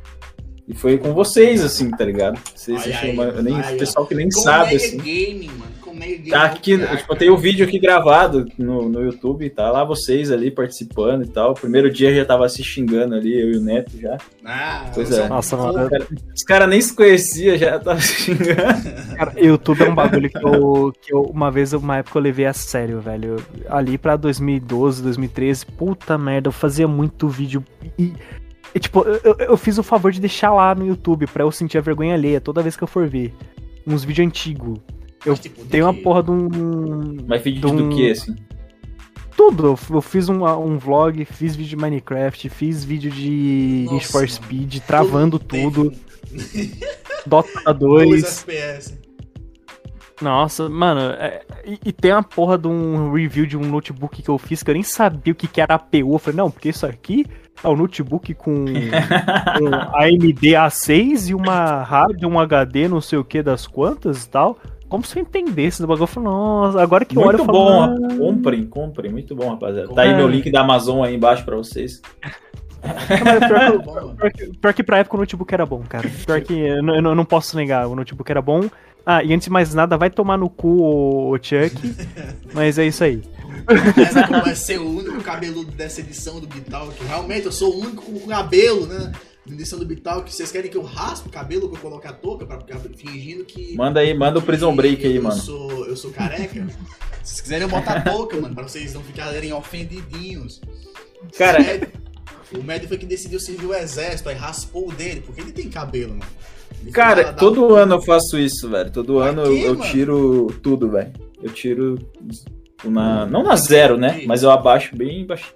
[0.67, 2.39] E foi com vocês, assim, tá ligado?
[2.55, 4.97] Vocês ai, ai, nem, ai, pessoal que nem sabe, assim.
[4.97, 9.69] Gaming, mano meio Tá aqui, tipo, tem um vídeo aqui gravado no, no YouTube, tá
[9.71, 11.53] lá vocês ali participando e tal.
[11.53, 14.17] Primeiro dia já tava se xingando ali, eu e o Neto já.
[14.43, 15.27] Ah, pois é.
[15.27, 15.89] Nossa, mano.
[15.89, 18.57] Cara, os caras nem se conheciam, já tava se xingando.
[19.15, 22.45] Cara, YouTube é um bagulho que eu, que eu, uma vez, uma época eu levei
[22.45, 23.37] a sério, velho.
[23.69, 27.63] Ali pra 2012, 2013, puta merda, eu fazia muito vídeo
[27.97, 28.13] e.
[28.75, 31.77] E, tipo, eu, eu, fiz o favor de deixar lá no YouTube pra eu sentir
[31.77, 33.33] a vergonha alheia toda vez que eu for ver.
[33.87, 34.77] Uns vídeos antigos.
[35.25, 37.17] Eu tipo, tenho uma porra de um.
[37.27, 37.89] Mas vídeo de um...
[37.89, 38.35] do que, assim?
[39.35, 39.77] Tudo.
[39.89, 44.29] Eu fiz um, um vlog, fiz vídeo de Minecraft, fiz vídeo de Nossa, Need for
[44.29, 45.93] Speed, travando tudo.
[47.25, 48.23] Dota 2.
[48.23, 49.07] FPS.
[50.19, 54.29] Nossa, mano, é, e, e, tem uma porra de um review de um notebook que
[54.29, 56.13] eu fiz que eu nem sabia o que, que era APU.
[56.13, 57.23] Eu falei, não, porque isso aqui
[57.63, 63.23] é um notebook com, com AMD A6 e uma rádio, um HD, não sei o
[63.23, 64.57] que das quantas e tal.
[64.89, 67.57] Como se eu entendesse do bagulho, eu falei, nossa, agora que muito olho eu falo,
[67.57, 68.17] bom, ah...
[68.17, 69.93] comprem, comprem, muito bom, rapaziada.
[69.93, 72.01] Tá aí meu link da Amazon aí embaixo pra vocês.
[72.81, 73.83] pior, que,
[74.15, 76.09] pior, que, pior que pra época o notebook era bom, cara.
[76.25, 78.61] Pior que eu não, eu não posso negar, o notebook era bom.
[79.05, 81.75] Ah, e antes de mais nada, vai tomar no cu o, Chuck.
[82.53, 83.21] mas é isso aí.
[83.97, 87.79] Essa vai ser o único cabeludo dessa edição do Bital, que realmente eu sou o
[87.79, 89.11] único com cabelo, né?
[89.53, 92.13] Edição do Bital, que vocês querem que eu raspe o cabelo, que eu coloque a
[92.13, 93.75] touca, pra ficar fingindo que.
[93.75, 95.39] Manda aí, manda o Prison Break aí, eu mano.
[95.39, 96.67] Sou, eu sou careca.
[97.23, 100.61] Se vocês quiserem, eu boto a touca, mano, pra vocês não ficarem ofendidinhos.
[101.37, 101.59] Cara.
[102.57, 105.69] O médico foi que decidiu servir o exército, aí raspou o dele, porque ele tem
[105.69, 106.31] cabelo, mano.
[106.81, 107.75] Ele Cara, todo um...
[107.75, 108.89] ano eu faço isso, velho.
[108.89, 111.11] Todo ano eu, eu tiro tudo, velho.
[111.41, 111.97] Eu tiro
[112.85, 114.23] na, não na zero, né?
[114.25, 115.53] Mas eu abaixo bem baixo.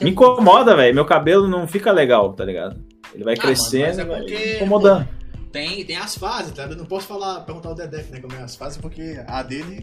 [0.00, 0.94] Me incomoda, velho.
[0.94, 2.80] Meu cabelo não fica legal, tá ligado?
[3.14, 5.08] Ele vai ah, crescendo, mano, é vai incomodando.
[5.52, 6.64] tem, tem as fases, tá?
[6.64, 9.80] Eu não posso falar, perguntar o Dedé, né, como é as fases, porque a dele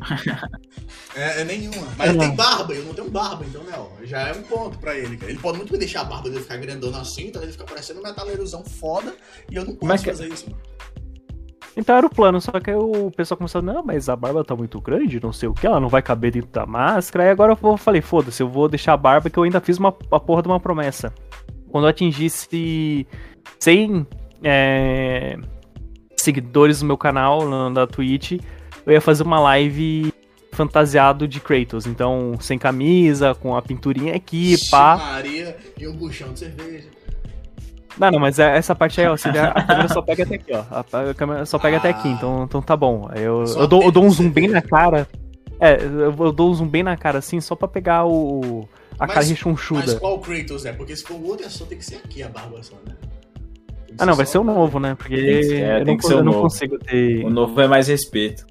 [1.16, 1.88] é, é nenhuma.
[1.98, 4.78] Mas ele tem barba, eu não tenho barba, então, né, ó, já é um ponto
[4.80, 5.32] pra ele, cara.
[5.32, 8.00] Ele pode muito me deixar a barba dele ficar grandona assim, então ele fica parecendo
[8.00, 9.16] um metaleirozão foda,
[9.50, 10.62] e eu não posso Mas que- fazer isso, mano.
[11.78, 14.54] Então era o plano, só que aí o pessoal começou, não, mas a barba tá
[14.54, 17.24] muito grande, não sei o que, ela não vai caber dentro da máscara.
[17.24, 19.96] Aí agora eu falei, foda-se, eu vou deixar a barba que eu ainda fiz uma,
[20.12, 21.14] a porra de uma promessa.
[21.72, 23.08] Quando eu atingisse
[23.60, 24.06] 100
[24.44, 25.38] é,
[26.16, 28.34] seguidores no meu canal, na, na Twitch,
[28.86, 30.14] eu ia fazer uma live
[30.52, 31.86] fantasiado de Kratos.
[31.88, 34.98] Então, sem camisa, com a pinturinha aqui, Ixi, pá.
[34.98, 36.88] Maria e um buchão de cerveja.
[37.98, 40.64] Não, não, mas é- essa parte aí, ó, a câmera só pega até aqui, ó.
[40.72, 42.12] A, câmera só pega até aqui, Ah.
[42.12, 43.10] então, então tá bom.
[43.14, 45.08] Eu, eu, dou, eu dou um zoom bem na cara.
[45.60, 48.68] É, eu dou um zoom bem na cara, assim, só pra pegar o.
[49.02, 50.00] a Mas- cara Mas rechonchuda.
[50.00, 50.72] qual Kratos é?
[50.74, 52.96] Porque se for o outro, é só tem que ser aqui a barba só, né?
[53.98, 54.96] Ah, não, vai ser o novo, né?
[54.96, 56.42] Porque Tem que ser- é, eu, tem não, que ser o eu não novo.
[56.44, 57.26] consigo ter.
[57.26, 58.46] O novo é mais respeito.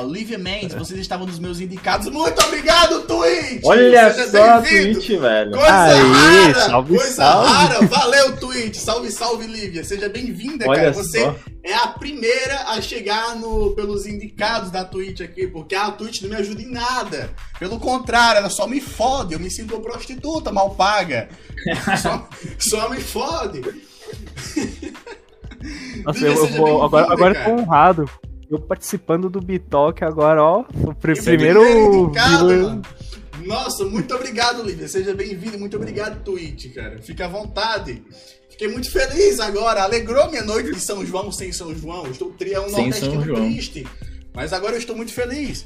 [0.00, 2.08] Olivia Mendes, vocês estavam nos meus indicados.
[2.08, 3.60] Muito obrigado, Twitch!
[3.62, 4.62] Olha Seja só.
[4.62, 5.50] Twitch, velho.
[5.50, 6.60] Coisa Aê, rara!
[6.60, 7.52] salve, coisa salve.
[7.52, 7.86] rara!
[7.86, 8.76] Valeu, Twitch!
[8.76, 9.84] Salve, salve, Lívia!
[9.84, 10.94] Seja bem-vinda, cara.
[10.94, 11.36] Você só.
[11.62, 16.30] é a primeira a chegar no, pelos indicados da Twitch aqui, porque a Twitch não
[16.30, 17.28] me ajuda em nada.
[17.58, 19.34] Pelo contrário, ela só me fode.
[19.34, 21.28] Eu me sinto uma prostituta mal paga.
[22.00, 22.28] Só,
[22.58, 23.60] só me fode.
[26.02, 26.82] Nossa, Lívia, eu, eu vou.
[26.82, 28.10] Agora, agora eu tô honrado.
[28.52, 30.60] Eu participando do Bitalk agora, ó.
[30.74, 31.64] O pr- Esse primeiro.
[31.66, 32.82] indicado.
[33.46, 34.86] Nossa, muito obrigado, Lívia.
[34.86, 35.58] Seja bem-vindo.
[35.58, 37.00] Muito obrigado, Twitch, cara.
[37.00, 38.04] Fica à vontade.
[38.50, 39.82] Fiquei muito feliz agora.
[39.82, 42.06] Alegrou minha noite de São João sem São João.
[42.08, 43.86] Estou tri- é um nordestino triste.
[44.34, 45.64] Mas agora eu estou muito feliz.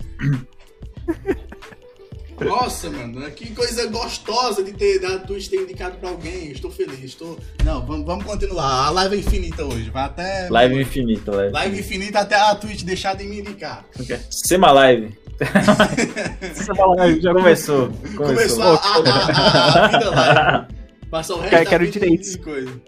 [2.45, 6.51] Nossa, mano, que coisa gostosa de ter da Twitch ter indicado pra alguém.
[6.51, 7.03] Estou feliz.
[7.03, 7.39] Estou.
[7.65, 8.87] Não, vamos, vamos continuar.
[8.87, 9.89] A live é infinita hoje.
[9.91, 10.49] Vai até.
[10.51, 11.53] Live infinita, live.
[11.53, 13.85] Live infinita até a Twitch deixar de me indicar.
[14.31, 15.17] Sema Live.
[16.77, 17.89] Fala, ah, já Começou.
[18.17, 18.63] Começou Começou.
[18.63, 20.67] a, a, a, a vida live.
[21.11, 22.31] Passou o resto Quero- da quero vida direitos.
[22.33, 22.81] de coisa.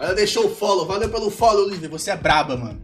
[0.00, 0.86] Ela deixou o follow.
[0.86, 1.88] Valeu pelo follow, Lívia.
[1.88, 2.80] Você é braba, mano.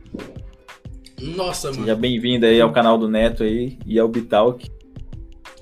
[1.20, 1.82] Nossa, mano.
[1.82, 4.70] Seja bem-vindo aí ao canal do Neto aí e ao Bitalk.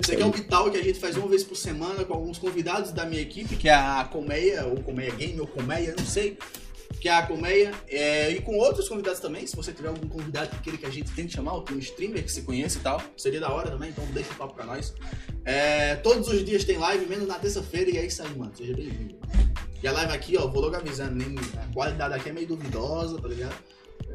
[0.03, 2.37] Esse aqui é o Vital que a gente faz uma vez por semana com alguns
[2.37, 6.37] convidados da minha equipe, que é a Colmeia, ou Colmeia Game, ou Colmeia, não sei.
[7.01, 7.73] Que é a Colmeia.
[7.89, 9.47] É, e com outros convidados também.
[9.47, 11.79] Se você tiver algum convidado que queira que a gente tente chamar, ou tem um
[11.79, 14.67] streamer que se conhece e tal, seria da hora também, então deixa o papo pra
[14.67, 14.93] nós.
[15.45, 18.51] É, todos os dias tem live, menos na terça-feira, e é isso aí, mano.
[18.57, 19.15] Seja bem-vindo.
[19.81, 23.21] E a live aqui, ó, vou logo avisando, nem, a qualidade aqui é meio duvidosa,
[23.21, 23.55] tá ligado?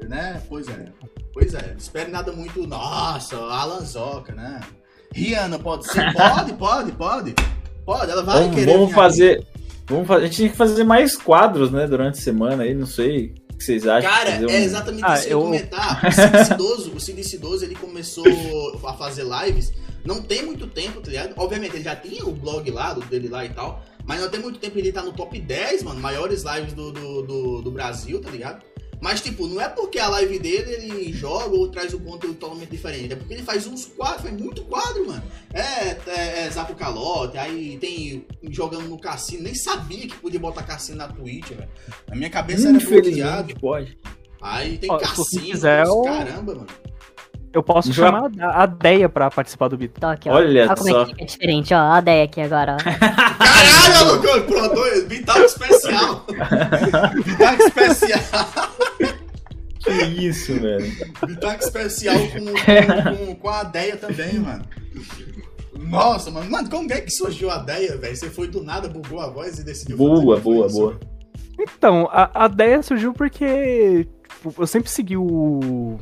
[0.05, 0.43] Né?
[0.49, 0.91] Pois é.
[1.31, 1.69] Pois é.
[1.69, 2.67] Não espere nada muito.
[2.67, 4.59] Nossa, Alan Zoca, né?
[5.13, 6.13] Rihanna, pode ser?
[6.13, 7.35] Pode, pode, pode.
[7.85, 8.71] Pode, ela vai Vamos, querer.
[8.73, 9.47] vamos fazer.
[9.87, 10.23] Vamos fazer.
[10.23, 13.33] A gente tinha que fazer mais quadros, né, durante a semana aí, não sei.
[13.53, 14.09] O que vocês acham?
[14.11, 16.05] Cara, Fazer um- é exatamente Ah, isso que eu ia comentar.
[16.05, 18.25] O Cid Cidoso, o Cid Cidoso, ele começou
[18.85, 19.73] a fazer lives
[20.07, 21.33] não tem muito tempo, tá ligado?
[21.35, 24.39] Obviamente, ele já tinha o blog lá, do dele lá e tal, mas não tem
[24.39, 28.21] muito tempo ele tá no top 10, mano, maiores lives do, do, do, do Brasil,
[28.21, 28.63] tá ligado?
[28.99, 32.69] Mas, tipo, não é porque a live dele ele joga ou traz um conteúdo totalmente
[32.69, 33.13] diferente.
[33.13, 35.23] É porque ele faz uns quadros, faz muito quadro, mano.
[35.53, 39.43] É, é, é Zapo Calote, aí tem jogando no cassino.
[39.43, 41.69] Nem sabia que podia botar cassino na Twitch, velho.
[42.07, 43.55] Na minha cabeça era bloqueado.
[43.59, 43.97] Pode.
[44.41, 46.67] Aí tem Ó, cassino, quiser, eu- caramba, mano.
[47.57, 49.99] Eu posso Já- chamar a a Deia pra participar do Bito.
[49.99, 50.33] Tô aqui, ó.
[50.35, 51.01] Olha Olha como só.
[51.01, 51.91] é que fica diferente, ó.
[51.91, 52.77] A ideia aqui agora, ó.
[52.85, 56.25] Caralho, Lucão, pronto, Bitaco especial.
[57.25, 58.19] Bitaco especial.
[59.79, 59.91] Que
[60.27, 60.85] isso, velho.
[61.25, 64.63] Bitaco especial com, com, com, com a Deia também, mano.
[65.79, 66.51] Nossa, mano.
[66.51, 68.15] Mano, como é que surgiu a Deia, velho?
[68.15, 70.99] Você foi do nada, bugou a voz e decidiu fazer Boa, boa, boa.
[71.59, 75.97] Então, a, a ideia surgiu porque tipo, eu sempre segui o,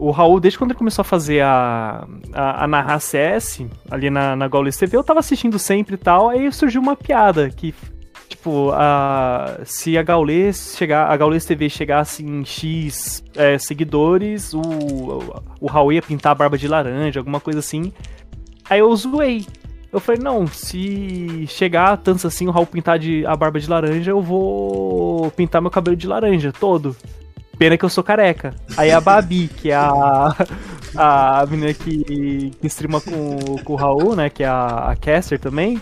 [0.00, 4.34] o Raul desde quando ele começou a fazer a, a, a narrar CS ali na,
[4.34, 4.96] na Gaules TV.
[4.96, 7.74] Eu tava assistindo sempre e tal, aí surgiu uma piada que,
[8.26, 14.62] tipo, a, se a Gaules chegar, a Gaules TV chegasse em X é, seguidores, o,
[15.60, 17.92] o Raul ia pintar a barba de laranja, alguma coisa assim.
[18.70, 19.44] Aí eu zoei.
[19.92, 23.68] Eu falei, não, se chegar a tantos assim, o Raul pintar de, a barba de
[23.68, 26.96] laranja, eu vou pintar meu cabelo de laranja todo.
[27.60, 28.54] Pena que eu sou careca.
[28.74, 30.34] Aí a Babi, que é a,
[30.96, 34.30] a menina que, que streama com, com o Raul, né?
[34.30, 35.78] Que é a, a Caster também.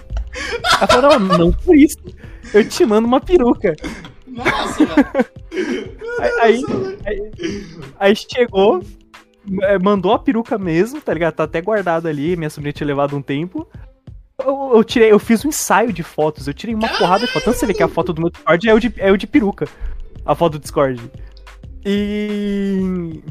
[0.76, 1.96] Ela falou, não, não por isso.
[2.52, 3.76] Eu te mando uma peruca.
[4.26, 5.06] Nossa, velho.
[6.40, 6.64] Aí,
[7.06, 7.66] aí, aí-
[8.00, 8.82] aí chegou,
[9.62, 11.34] é, mandou a peruca mesmo, tá ligado?
[11.34, 13.68] Tá até guardado ali, minha sobrinha tinha levado um tempo.
[14.44, 17.44] Eu, eu tirei, eu fiz um ensaio de fotos, eu tirei uma porrada de fotos.
[17.44, 19.28] Tanto você vê que a foto do meu Discord é o de, é o de
[19.28, 19.68] peruca.
[20.26, 21.00] A foto do Discord.
[21.84, 23.22] E.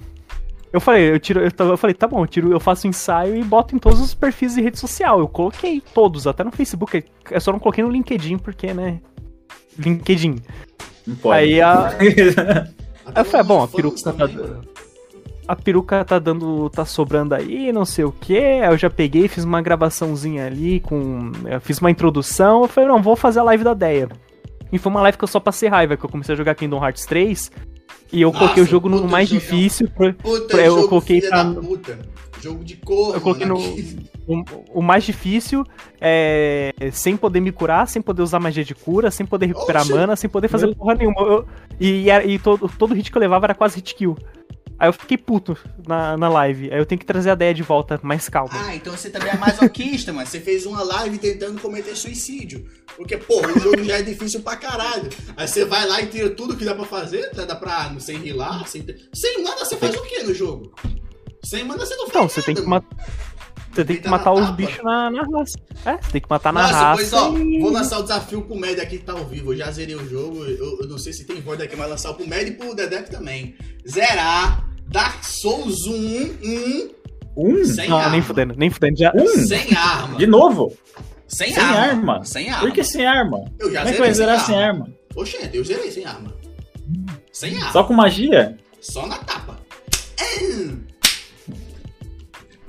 [0.71, 3.43] Eu falei, eu tiro, eu, eu falei, tá bom, eu tiro, eu faço ensaio e
[3.43, 5.19] boto em todos os perfis de rede social.
[5.19, 7.03] Eu coloquei todos, até no Facebook.
[7.31, 8.99] Eu só não coloquei no LinkedIn, porque, né?
[9.79, 10.35] LinkedIn.
[11.05, 11.39] Não pode.
[11.39, 11.91] Aí a,
[13.15, 14.13] eu falei, os bom, a peruca tá
[15.47, 16.69] a peruca tá dando.
[16.69, 18.37] tá sobrando aí, não sei o que.
[18.37, 21.31] Aí eu já peguei, fiz uma gravaçãozinha ali com.
[21.45, 22.63] Eu fiz uma introdução.
[22.63, 24.09] Eu falei, não, vou fazer a live da Deia.
[24.71, 26.83] E foi uma live que eu só passei raiva, que eu comecei a jogar Kingdom
[26.83, 27.49] Hearts 3.
[28.11, 29.39] E eu Nossa, coloquei o jogo no mais jogão.
[29.43, 29.89] difícil.
[29.89, 31.99] pra- Puta, pra- eu jogo coloquei filha pra- da puta.
[32.41, 34.43] Jogo de cor, Eu coloquei mano, no-.
[34.73, 35.63] O, o mais difícil
[35.99, 39.91] é sem poder me curar, sem poder usar magia de cura, sem poder recuperar Oxe.
[39.93, 41.19] mana, sem poder fazer Meu- porra nenhuma.
[41.21, 41.45] Eu-
[41.79, 44.15] e era- e todo, todo hit que eu levava era quase hit kill.
[44.79, 46.71] Aí eu fiquei puto na, na live.
[46.71, 48.51] Aí eu tenho que trazer a ideia de volta mais calma.
[48.53, 50.27] Ah, então você também é masoquista, mano.
[50.27, 52.65] Você fez uma live tentando cometer suicídio.
[52.95, 55.09] Porque, porra, o jogo já é difícil pra caralho.
[55.35, 57.45] Aí você vai lá e tira tudo que dá pra fazer, tá?
[57.45, 58.85] dá pra sem rilar, sem...
[59.13, 60.73] Sem mana você faz o que no jogo?
[61.43, 62.97] Sem mana você não faz Então, nada, você tem que matar.
[63.77, 65.57] Você tem que matar os bichos na, na raça.
[65.85, 66.95] É, você tem que matar na Nossa, raça.
[66.95, 69.53] pois ó, e- vou lançar o desafio pro Med aqui que tá ao vivo.
[69.53, 70.43] Eu já zerei o jogo.
[70.43, 73.09] Eu, eu não sei se tem voz aqui, mas lançar pro Med e pro Dedek
[73.11, 73.55] também.
[73.87, 75.91] Zerar Dark Souls 1,
[76.43, 76.89] 1
[77.37, 77.63] Um?
[77.65, 78.11] sem Não, arma.
[78.11, 78.97] nem fudendo, nem fudendo.
[78.97, 79.11] Já...
[79.15, 79.27] Um?
[79.45, 80.17] Sem arma.
[80.17, 80.75] De novo?
[81.27, 81.79] Sem, Sem arma.
[82.13, 82.25] arma.
[82.25, 82.61] Sem arma.
[82.61, 83.45] Por que sem arma?
[83.59, 84.87] Eu já Como é que zerei vai zerar sem arma?
[85.15, 86.33] Oxente, eu zerei sem arma.
[87.31, 87.71] Sem arma.
[87.71, 88.57] Só com magia?
[88.81, 89.59] Só na tapa.
[90.19, 90.69] É,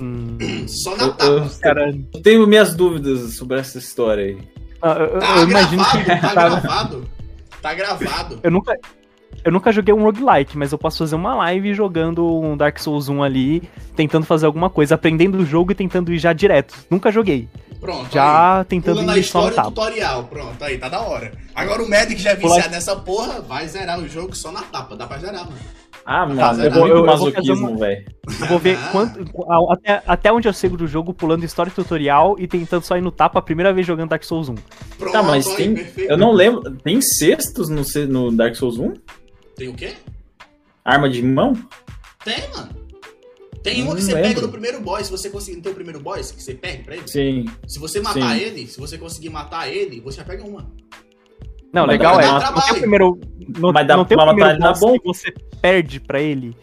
[0.01, 0.39] Hum,
[0.69, 1.25] Só na Eu- tapa.
[1.25, 4.39] eu- cara, Eu tenho minhas dúvidas sobre essa história aí.
[4.83, 6.05] ah, eu, Tá eu imagino gravado, que.
[6.05, 7.09] tá tá- gravado.
[7.61, 8.41] Tá gravado.
[8.43, 8.77] Eu nunca,
[9.45, 13.09] eu nunca joguei um roguelike, mas eu posso fazer uma live jogando um Dark Souls
[13.09, 16.75] 1 ali, tentando fazer alguma coisa, aprendendo o jogo e tentando ir já direto.
[16.89, 17.49] Nunca joguei.
[17.81, 18.07] Pronto.
[18.07, 18.13] aí.
[18.13, 19.69] Já tentando Pula na ir só no história tapa.
[19.71, 20.25] tutorial.
[20.25, 21.33] Pronto, aí, tá da hora.
[21.55, 24.63] Agora o Medic já é Pula- viciado nessa porra, vai zerar o jogo só na
[24.63, 24.97] tapa.
[24.97, 25.57] Dá pra zerar, mano.
[26.11, 28.07] Ah, mano, Tá, é eu vou- eu masoquismo, velho.
[28.41, 29.21] Eu vou ver quanto,
[29.71, 33.11] até, até onde eu sei do jogo, pulando história tutorial e tentando só ir no
[33.11, 34.55] tapa a primeira vez jogando Dark Souls 1.
[34.99, 35.75] Pronto, Tá, mas tem.
[35.75, 36.11] perfeito.
[36.11, 36.63] Eu não lembro.
[36.77, 38.95] Tem cestos no, no Dark Souls 1?
[39.55, 39.93] Tem o quê?
[40.83, 41.53] Arma de mão?
[42.25, 42.71] Tem, mano.
[43.63, 44.29] Tem uma que você lembro.
[44.31, 46.85] pega no primeiro boss, se você conseguir não ter o primeiro boss, que você perde
[46.85, 47.07] pra ele.
[47.07, 47.45] Sim.
[47.67, 48.43] Se você matar Sim.
[48.45, 50.67] ele, se você conseguir matar ele, você já pega uma.
[51.73, 52.27] Não, Mas legal é.
[52.27, 53.21] Não tem o primeiro.
[53.59, 54.99] Não, Mas dá não tem o pra matar primeiro ele na boss bomba.
[55.01, 56.57] que você perde pra ele.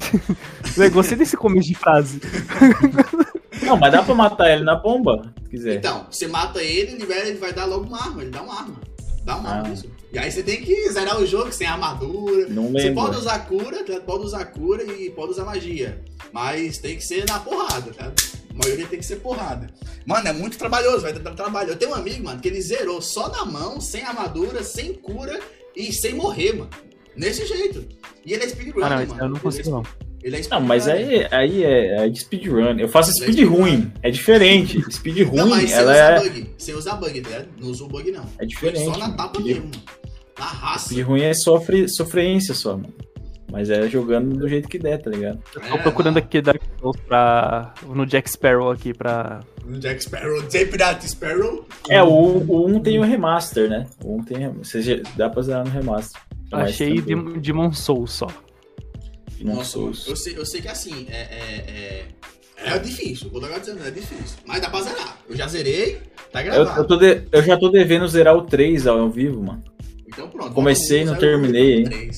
[0.76, 2.20] Eu gostei desse começo de frase.
[3.62, 5.76] Não, mas dá pra matar ele na bomba, se quiser.
[5.76, 8.22] Então, você mata ele, libera, ele vai dar logo uma arma.
[8.22, 8.74] Ele dá uma arma.
[9.24, 9.72] Dá uma arma Ah.
[9.72, 9.86] isso.
[10.12, 12.48] E aí você tem que zerar o jogo sem armadura.
[12.48, 12.94] Não Você lembro.
[13.04, 16.02] pode usar cura, pode usar cura e pode usar magia.
[16.32, 18.10] Mas tem que ser na porrada, tá?
[18.54, 19.68] A maioria tem que ser porrada.
[20.04, 21.70] Mano, é muito trabalhoso, vai dar trabalho.
[21.70, 25.38] Eu tenho um amigo, mano, que ele zerou só na mão, sem armadura, sem cura
[25.74, 26.70] e sem morrer, mano.
[27.16, 27.84] Nesse jeito.
[28.24, 29.20] E ele é speedrunner, Ah, não, mano.
[29.22, 29.82] eu não Ele consigo, é, não.
[30.22, 32.78] Ele é Não, mas aí, aí é, é de speedrun.
[32.78, 33.56] Eu faço é speed speedrun.
[33.56, 33.92] ruim.
[34.02, 34.80] É diferente.
[34.92, 36.50] Speed ruim, Não, mas ela usar é, bug.
[36.58, 37.48] Sem usar bug, ligado?
[37.60, 38.22] Não usa o bug, não.
[38.22, 38.84] é Foi diferente.
[38.84, 39.82] só na tapa mesmo, mano.
[40.38, 40.86] Na raça.
[40.90, 42.94] Speed ruim é sofre, sofrência só, mano.
[43.52, 45.38] Mas é jogando do jeito que der, tá ligado?
[45.52, 46.22] Tô É, procurando não.
[46.22, 47.74] aqui Dark Souls pra.
[47.86, 49.40] no Jack Sparrow aqui pra.
[49.64, 51.66] No Jack Sparrow, J Pirate Sparrow.
[51.90, 53.86] É, o, o 1 tem o remaster, né?
[54.02, 54.48] O 1 tem.
[54.54, 56.18] Você já- dá pra zerar no remaster.
[56.50, 57.34] Mais Achei tranquilo.
[57.34, 58.26] de Demon Souls só.
[59.42, 62.04] Não Nossa, sou- eu sei, eu sei que assim, é, é,
[62.64, 63.28] é, é difícil.
[63.30, 64.38] Vou logo dizendo, é difícil.
[64.46, 65.18] Mas dá pra zerar.
[65.28, 65.98] Eu já zerei,
[66.32, 66.80] tá Eu, gravado.
[66.80, 69.62] eu, tô de- eu já tô devendo zerar o 3 ao vivo, mano.
[70.06, 70.52] Então pronto.
[70.54, 72.10] Comecei e não terminei, hein?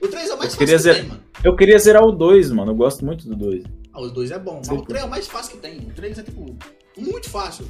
[0.00, 0.02] 3.
[0.02, 1.20] O 3 é o mais Eu queria fácil que zer- tem, mano.
[1.44, 2.72] Eu queria zerar o 2, mano.
[2.72, 3.64] Eu gosto muito do 2.
[3.92, 4.56] Ah, os dois é bom.
[4.58, 4.76] Mas Sim.
[4.76, 5.78] o 3 é o mais fácil que tem.
[5.78, 6.56] O 3 é tipo,
[6.96, 7.66] muito fácil.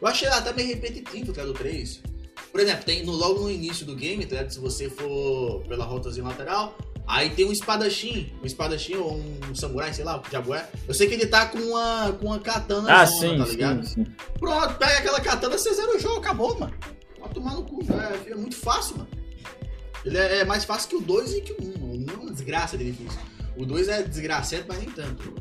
[0.00, 1.44] Eu achei até meio repetitivo, tá?
[1.44, 2.02] Do 3.
[2.50, 4.48] Por exemplo, tem no, logo no início do game, tá?
[4.50, 6.76] Se você for pela rotazinha lateral,
[7.06, 8.30] aí tem um espadachim.
[8.42, 9.14] Um espadachim ou
[9.48, 10.68] um samurai, sei lá, o diabo é.
[10.86, 13.86] Eu sei que ele tá com uma, com uma katana Ah, zona, sim, tá ligado?
[13.86, 14.06] sim, sim.
[14.38, 16.74] Pronto, pega aquela katana, você zera o jogo, acabou, mano.
[17.18, 17.78] Pode tomar no cu,
[18.26, 19.08] é, é muito fácil, mano.
[20.04, 21.64] Ele é, é mais fácil que o 2 e que o 1.
[21.64, 21.92] Um.
[21.92, 23.20] O 1 é uma desgraça de difícil.
[23.56, 25.34] O 2 é desgracento, mas nem tanto.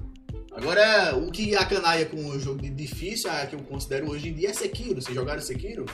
[0.52, 4.30] Agora, o que a canaia com o jogo de difícil, a que eu considero hoje
[4.30, 5.02] em dia, é Sekiro.
[5.02, 5.86] Vocês jogaram Sekiro?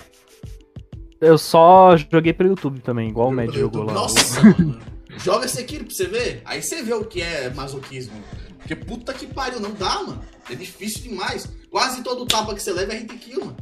[1.21, 3.93] Eu só joguei pelo YouTube também, igual o Mad jogou lá.
[3.93, 4.79] Nossa, mano.
[5.17, 6.41] Joga Sekiro pra você ver.
[6.45, 8.21] Aí você vê o que é masoquismo.
[8.57, 10.21] Porque puta que pariu, não dá, mano.
[10.49, 11.47] É difícil demais.
[11.69, 13.57] Quase todo tapa que você leva é hit kill, mano.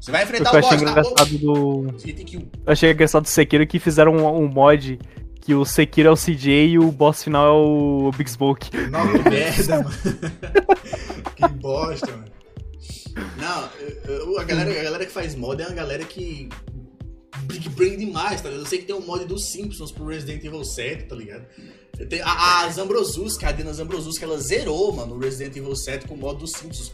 [0.00, 0.76] Você vai enfrentar que o boss, tá?
[0.76, 1.86] engraçado do.
[2.02, 2.48] Hit kill.
[2.66, 4.98] Eu achei engraçado do Sekiro que fizeram um, um mod
[5.42, 8.70] que o Sekiro é o CJ e o boss final é o Big Smoke.
[8.90, 9.90] Não, que merda, mano.
[11.36, 12.30] que bosta, mano.
[13.36, 16.48] Não, a galera, a galera que faz mod é uma galera que.
[17.42, 18.64] Big brain demais, tá ligado?
[18.64, 21.44] Eu sei que tem um mod dos Simpsons pro Resident Evil 7, tá ligado?
[22.08, 26.14] Tem a, a Zambrosuska, a Dina Zambrosuska, ela zerou, mano, o Resident Evil 7 com
[26.14, 26.92] o modo dos Simpsons.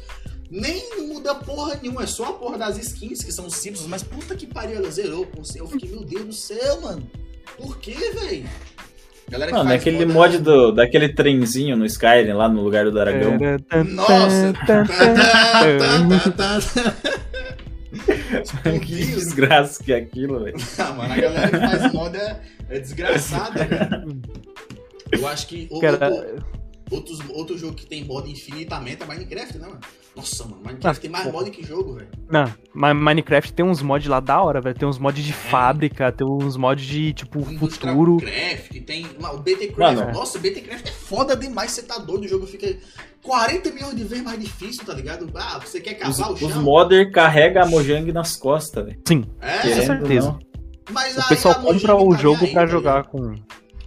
[0.51, 4.03] Nem muda porra nenhuma, é só a porra das skins que são os Simpsons, mas
[4.03, 7.03] puta que pariu, ela zerou com o Eu fiquei, meu Deus do céu, mano.
[7.57, 8.49] Por que, velho?
[9.29, 13.37] Galera Mano, moda- mod do, daquele trenzinho no Skyrim, lá no lugar do dragão.
[13.89, 14.53] Nossa!
[14.67, 15.15] Tá, tá,
[16.31, 16.61] tá, tá,
[18.63, 18.71] tá.
[18.81, 20.57] que desgraça que é aquilo, velho.
[20.79, 24.23] Ah, mano, a galera que faz moda é, é desgraçada, velho.
[25.11, 26.45] Eu acho que o- Cara, outro,
[26.91, 29.81] outros, outro jogo que tem moda infinitamente é Minecraft, né, mano?
[30.15, 31.33] Nossa, mano, Minecraft Ah, tem mais pô.
[31.33, 32.09] moda que jogo, velho.
[32.31, 34.75] Não, mas Minecraft tem uns mods lá da hora, velho.
[34.79, 38.17] Tem uns mods de fábrica, tem uns mods de, tipo, Industrial futuro.
[38.19, 39.07] Craft, tem.
[39.19, 39.97] O BT Craft.
[39.99, 40.13] Mano.
[40.13, 42.77] Nossa, o BT Craft é foda demais, você tá doido, o jogo fica
[43.23, 45.29] 40 milhões de vezes mais difícil, tá ligado?
[45.35, 46.63] Ah, você quer Os, cavar o os chão?
[46.63, 49.01] modder carrega a Mojang nas costas, velho.
[49.07, 50.29] Sim, É, Com certeza.
[50.29, 50.39] não.
[50.93, 53.35] mas o aí pessoal compra o tá jogo pra tá jogar com.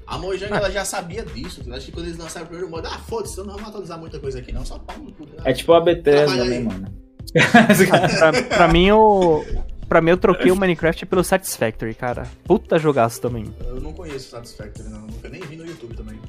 [0.10, 1.64] A Mojang ela já sabia disso.
[1.64, 1.76] tá?
[1.76, 4.40] Acho que quando eles lançaram o primeiro modo, ah, foda-se, não vamos atualizar muita coisa
[4.40, 4.65] aqui, não.
[4.65, 5.26] Só pau no cu.
[5.26, 5.34] né?
[5.45, 6.88] É tipo a Bethesda, né, mano?
[7.31, 9.45] pra, pra mim, eu.
[9.88, 12.27] Pra mim, eu troquei o Minecraft pelo Satisfactory, cara.
[12.44, 13.53] Puta jogaço também.
[13.68, 15.02] Eu não conheço o Satisfactory, não.
[15.02, 16.19] Nunca nem vi no YouTube também.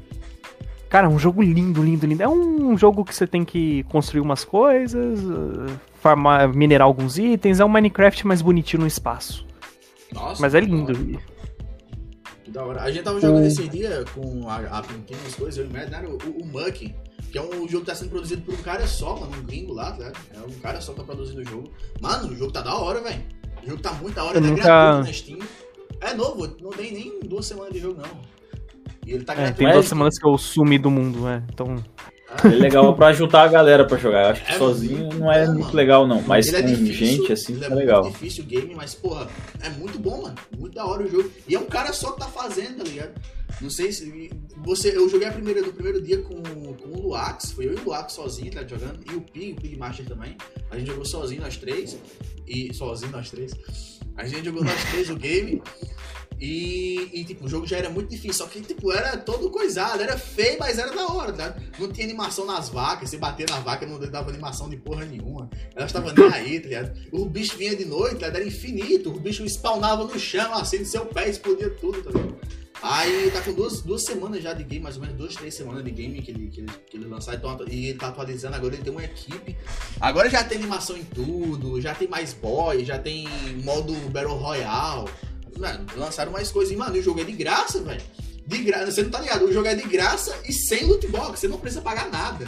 [0.90, 2.22] Cara, um jogo lindo, lindo, lindo.
[2.22, 7.60] É um jogo que você tem que construir umas coisas, eh, farmar, minerar alguns itens.
[7.60, 9.46] É um Minecraft mais bonitinho no espaço.
[10.12, 10.42] Nossa.
[10.42, 10.92] Mas é lindo.
[12.50, 12.82] Que da hora.
[12.82, 15.72] A gente tava jogando esse dia com a, a Pintinha, as coisas, eu e o
[15.72, 16.02] Matt, né?
[16.06, 16.94] O, o Muck,
[17.30, 19.72] que é um jogo que tá sendo produzido por um cara só, mano, um gringo
[19.72, 20.12] lá, tá?
[20.34, 21.70] É um cara só que tá produzindo o jogo.
[22.00, 23.22] Mano, o jogo tá da hora, velho.
[23.62, 25.38] O jogo tá muito da hora, Eu ele nunca- é gratuito na Steam.
[26.00, 28.20] É novo, não tem nem duas semanas de jogo, não.
[29.06, 29.58] E ele tá É, gratuito.
[29.58, 31.44] tem duas semanas que eu sumi do mundo, né?
[31.52, 31.76] Então.
[32.32, 34.22] Ah, É legal pra juntar a galera pra jogar.
[34.24, 35.74] Eu acho que É sozinho não é muito mano.
[35.74, 36.22] legal, não.
[36.22, 38.02] Mas ele é com difícil, gente assim ele é muito legal.
[38.10, 39.28] difícil o game, mas, porra,
[39.62, 40.34] é muito bom, mano.
[40.58, 41.30] Muito da hora o jogo.
[41.48, 43.10] E é um cara só que tá fazendo, tá ligado?
[43.60, 44.30] Não sei se.
[44.64, 47.50] Você, eu joguei a primeira do primeiro dia com, com o Luax.
[47.52, 49.00] Foi eu e o Luax sozinho, tá jogando.
[49.10, 50.36] E o Pig, o Pig Master também.
[50.70, 51.98] A gente jogou sozinho, nós três.
[52.46, 52.72] E.
[52.74, 53.52] Sozinho, nós três.
[54.16, 55.60] A gente jogou nós três o game.
[56.40, 58.32] E, e, tipo, o jogo já era muito difícil.
[58.32, 60.02] Só que, tipo, era todo coisado.
[60.02, 61.56] Era feio, mas era da hora, tá?
[61.78, 63.10] Não tinha animação nas vacas.
[63.10, 65.50] Você bater na vaca não dava animação de porra nenhuma.
[65.74, 66.98] Elas estavam nem aí, tá ligado?
[67.12, 69.10] O bicho vinha de noite, tá era infinito.
[69.10, 72.40] O bicho spawnava no chão, assim, no seu pé, explodia tudo, tá ligado?
[72.82, 75.84] Aí tá com duas, duas semanas já de game, mais ou menos duas, três semanas
[75.84, 77.34] de game que ele, que ele, que ele lançou.
[77.34, 79.54] Então, e ele tá atualizando, agora ele tem uma equipe.
[80.00, 83.28] Agora já tem animação em tudo, já tem mais boy, já tem
[83.62, 85.10] modo Battle Royale.
[85.58, 86.72] Mano, lançaram mais coisas.
[86.72, 88.00] E, mano, o jogo é de graça, velho.
[88.46, 89.44] De graça, você não tá ligado?
[89.44, 92.46] O jogo é de graça e sem loot box, você não precisa pagar nada.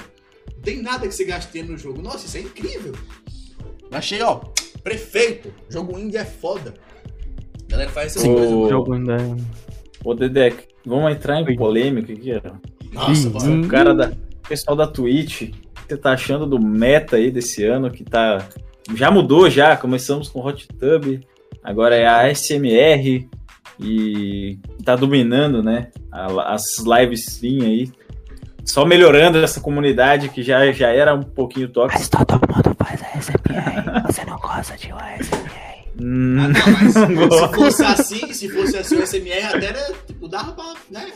[0.57, 2.01] Não tem nada que você gaste no jogo.
[2.03, 2.93] Nossa, isso é incrível.
[3.91, 4.41] Achei, ó,
[4.83, 5.53] prefeito.
[5.69, 6.75] Jogo indie é foda.
[7.69, 8.35] A galera faz essas Sim.
[8.35, 8.53] coisas.
[8.53, 9.17] O- jogo ainda.
[10.05, 12.53] Ô, Dedek, vamos entrar em polêmica aqui, ó.
[12.93, 13.29] Nossa.
[13.29, 14.09] O cara da.
[14.09, 15.55] O pessoal da Twitch, o que
[15.89, 18.49] você tá achando do meta aí desse ano que tá.
[18.95, 21.21] Já mudou já, começamos com Hot Tub,
[21.63, 23.29] agora é a SMR
[23.81, 25.89] e tá dominando, né?
[26.11, 27.91] a- as lives stream aí.
[28.65, 32.25] Só melhorando essa comunidade que já, já era um pouquinho tóxica.
[32.25, 34.07] todo mundo faz ASMR.
[34.07, 35.63] Você não gosta de ASMR.
[36.01, 39.93] Hum, Ah, não, mas não se fosse assim, se fosse assim o SMR, até era,
[40.07, 41.07] tipo, dava pra, né?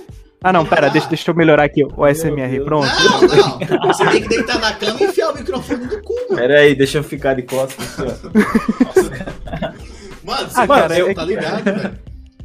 [0.42, 1.88] Ah, não, pera, deixa, deixa eu melhorar aqui o.
[1.88, 2.64] Deus.
[2.64, 2.86] Pronto.
[2.86, 3.86] Não, não.
[3.94, 6.36] Você tem que deitar na cama e enfiar o microfone no cu, mano.
[6.36, 9.72] Pera aí, deixa eu ficar de costas aqui, ó.
[10.26, 11.98] Mano, você Ah, tá- cara, você é tá ligado, velho?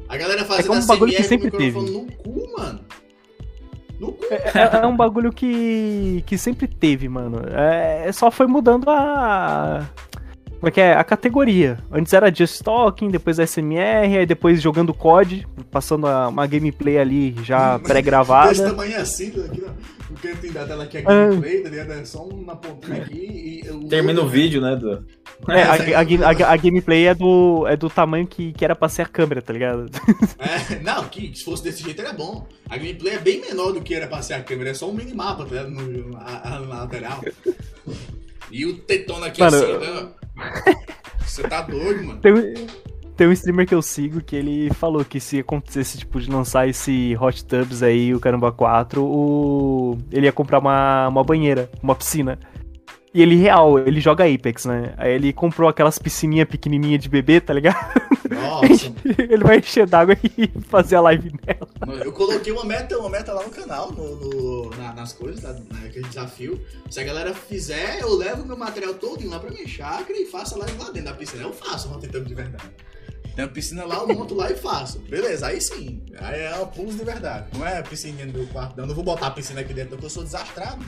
[0.07, 2.79] A galera fazendo como um bagulho que sempre microfone no cu, mano.
[3.99, 4.25] No cu.
[4.31, 7.41] É, é um bagulho que, que sempre teve, mano.
[7.53, 9.85] É, só foi mudando a.
[10.59, 10.93] Como é que é?
[10.93, 11.79] A categoria.
[11.91, 17.77] Antes era Just Talking, depois SMR, aí depois jogando COD, passando uma gameplay ali já
[17.79, 18.69] Desse pré-gravada.
[18.69, 19.71] tamanho assim, tá aqui, ó.
[20.11, 21.91] O canto da tela aqui é gameplay, tá ligado?
[21.93, 23.87] É só uma pontinha aqui e...
[23.87, 25.05] Termina o vídeo, né, Du?
[25.49, 28.89] É, a, a a- a gameplay é do, é do tamanho que, que era pra
[28.89, 29.89] ser a câmera, tá ligado?
[30.37, 32.45] É, não, que se fosse desse jeito era bom.
[32.69, 34.93] A gameplay é bem menor do que era pra ser a câmera, é só um
[34.93, 35.69] minimapa, tá ligado?
[35.71, 37.21] No, a, a- na lateral.
[38.51, 40.09] E o tetona aqui Mano, assim, né?
[41.25, 42.19] Você tá doido, mano.
[42.19, 42.33] Tem,
[43.15, 46.67] tem um streamer que eu sigo que ele falou que se acontecesse, tipo, de lançar
[46.67, 49.97] esse Hot Tubs aí, o Caramba 4, o...
[50.11, 52.39] ele ia comprar uma, uma banheira, uma piscina.
[53.13, 54.93] E ele, real, ele joga Apex, né?
[54.97, 57.75] Aí ele comprou aquelas piscininhas pequenininhas de bebê, tá ligado?
[58.29, 62.01] Nossa, ele vai encher d'água e fazer a live nela.
[62.05, 66.07] eu coloquei uma meta, uma meta lá no canal, no, no- na- nas coisas, naquele
[66.07, 66.61] desafio.
[66.89, 70.55] Se a galera fizer, eu levo meu material todo lá pra minha chácara e faço
[70.55, 71.43] a live lá dentro da piscina.
[71.43, 72.63] Eu faço um tentando de verdade.
[73.35, 74.99] Tem uma piscina lá, eu monto lá e faço.
[74.99, 76.01] Beleza, aí sim.
[76.17, 77.47] Aí é uma pulso de verdade.
[77.57, 78.79] Não é a piscininha meu quarto.
[78.79, 80.85] Eu não vou botar a piscina aqui dentro porque eu sou desastrado.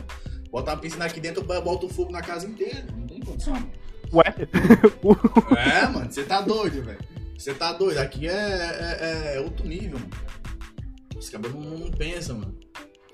[0.54, 2.86] Botar uma piscina aqui dentro, eu boto fogo na casa inteira.
[2.96, 3.56] Não tem condição.
[4.14, 4.24] Ué?
[5.58, 7.00] É, mano, você tá doido, velho.
[7.36, 7.98] Você tá doido.
[7.98, 10.12] Aqui é, é, é outro nível, mano.
[11.18, 12.56] Os não, não pensam, mano.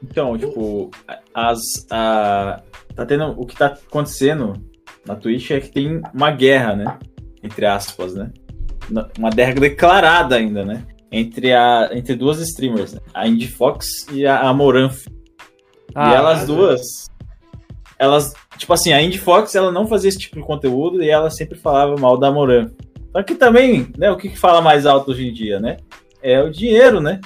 [0.04, 0.92] Então, tipo,
[1.34, 1.60] as.
[1.90, 2.62] A,
[2.94, 3.28] tá tendo.
[3.40, 4.62] O que tá acontecendo
[5.06, 7.00] na Twitch é que tem uma guerra, né?
[7.42, 8.34] Entre aspas, né?
[9.18, 10.86] Uma guerra declarada ainda, né?
[11.10, 13.00] Entre, a, entre duas streamers, né?
[13.14, 15.08] a Indy Fox e a Amoranf.
[15.96, 16.46] Ah, e elas é.
[16.46, 17.09] duas.
[18.00, 18.34] Elas.
[18.58, 21.58] Tipo assim, a Indy Fox ela não fazia esse tipo de conteúdo e ela sempre
[21.58, 22.72] falava mal da Amoranf.
[23.12, 24.10] Só que também, né?
[24.10, 25.78] O que, que fala mais alto hoje em dia, né?
[26.22, 27.20] É o dinheiro, né?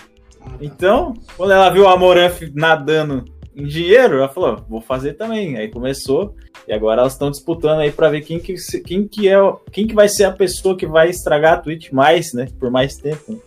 [0.59, 3.25] Então, quando ela viu a Amoranf nadando
[3.55, 5.57] em dinheiro, ela falou, vou fazer também.
[5.57, 6.35] Aí começou,
[6.67, 9.37] e agora elas estão disputando aí pra ver quem que, quem que é,
[9.71, 12.47] quem que vai ser a pessoa que vai estragar a Twitch mais, né?
[12.59, 13.41] Por mais tempo.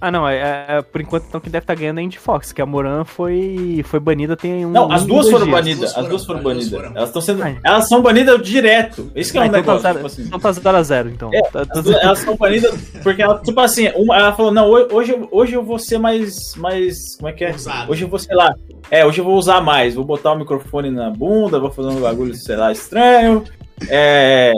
[0.00, 2.52] Ah, não, é, é- por enquanto então quem deve estar ganhando é a Indy Fox,
[2.52, 4.70] que a Moran foi, foi banida tem um.
[4.70, 5.90] Não, as um, duas foram banidas.
[5.90, 6.72] As duas As duas foram banidas.
[6.94, 7.42] Elas estão sendo.
[7.42, 7.58] Ai.
[7.64, 9.10] Elas são banidas direto.
[9.14, 9.82] Esse que é Ah, um então tá negócio.
[9.82, 10.22] zero- tipo assim.
[10.24, 11.30] então tá 0 a 0 então.
[11.32, 14.88] É, Tá- tá elas são banidas porque ela, tipo assim, uma, ela falou, não, ho-
[14.92, 17.52] hoje, eu- hoje eu vou ser mais, mais, como é que é?
[17.52, 17.90] Ousado.
[17.90, 18.54] Hoje eu vou, sei lá,
[18.90, 22.00] é, hoje eu vou usar mais, vou botar o microfone na bunda, vou fazer um
[22.00, 23.44] bagulho, sei lá, estranho,
[23.88, 24.52] é,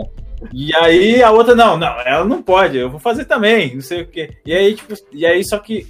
[0.52, 4.02] e aí a outra, não, não, ela não pode, eu vou fazer também, não sei
[4.02, 4.30] o quê.
[4.44, 5.86] E aí, tipo, e aí, só que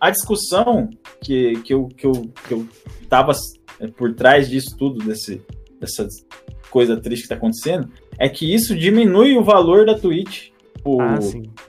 [0.00, 0.88] a discussão
[1.22, 2.12] que, que, eu, que, eu,
[2.46, 2.66] que eu
[3.08, 3.32] tava
[3.78, 5.42] é, por trás disso tudo, desse,
[5.78, 6.06] dessa
[6.70, 10.48] coisa triste que tá acontecendo, é que isso diminui o valor da Twitch.
[10.76, 11.18] tipo, Ah,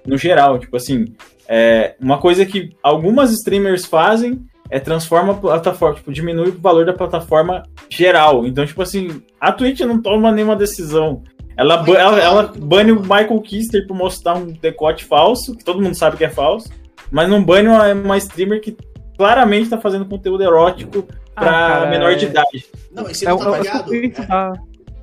[0.05, 1.05] no geral, tipo assim,
[1.47, 6.85] é, uma coisa que algumas streamers fazem é transforma a plataforma, tipo, diminui o valor
[6.85, 8.45] da plataforma geral.
[8.47, 11.23] Então, tipo assim, a Twitch não toma nenhuma decisão.
[11.61, 15.95] Ela, ela, ela bane o Michael Kister por mostrar um decote falso, que todo mundo
[15.95, 16.69] sabe que é falso,
[17.11, 18.75] mas não bane uma, uma streamer que
[19.15, 21.03] claramente tá fazendo conteúdo erótico
[21.35, 22.65] pra Ah, cara, menor é- de idade.
[22.91, 23.93] Não, e É, não tá é o ligado?
[23.95, 24.53] É- tá-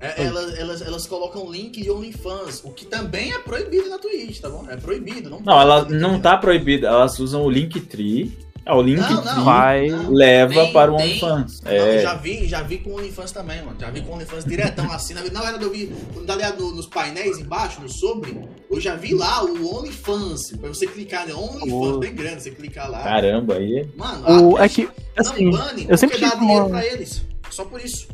[0.01, 4.49] elas, elas, elas colocam link de OnlyFans, o que também é proibido na Twitch, tá
[4.49, 4.65] bom?
[4.69, 5.29] É proibido.
[5.31, 8.37] Não, Não, ela não tá proibida, elas usam o Linktree.
[8.71, 9.45] Ah, o Linktree Não, não.
[9.45, 9.87] Vai.
[9.89, 11.63] Não, leva tem- para o OnlyFans.
[11.65, 12.03] É.
[12.03, 13.77] já vi, já vi com o OnlyFans também, mano.
[13.81, 15.15] Já vi com o OnlyFans diretão assim.
[15.15, 15.87] Na na verdade, eu vi,
[16.27, 18.39] tá no- nos painéis embaixo, no sobre,
[18.71, 20.53] eu já vi lá o OnlyFans.
[20.61, 21.33] Pra você clicar, né?
[21.33, 21.99] OnlyFans, Oh.
[21.99, 23.03] bem grande, você clicar lá.
[23.03, 23.89] Caramba, aí.
[23.97, 24.87] Mano, O, a é que,
[25.17, 27.25] assim, não bane, eu sempre dá dinheiro uma- pra eles.
[27.51, 28.07] Só por isso.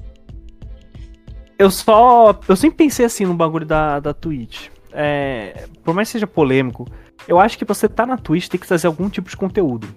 [1.58, 2.38] eu só.
[2.48, 4.68] Eu sempre pensei assim no bagulho da, da Twitch.
[4.92, 6.86] É, por mais que seja polêmico,
[7.26, 9.88] eu acho que você tá na Twitch tem que trazer algum tipo de conteúdo.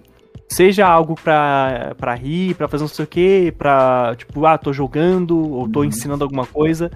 [0.49, 4.71] Seja algo pra, pra rir, pra fazer não sei o que, pra, tipo, ah, tô
[4.71, 5.85] jogando, ou tô Uhum.
[5.85, 6.89] ensinando alguma coisa.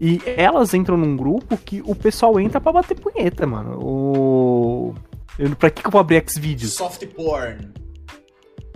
[0.00, 3.78] E elas entram num grupo que o pessoal entra pra bater punheta, mano.
[3.82, 4.94] O.
[5.38, 6.74] Eu, pra que, que eu vou abrir Xvideos?
[6.74, 7.70] Soft porn.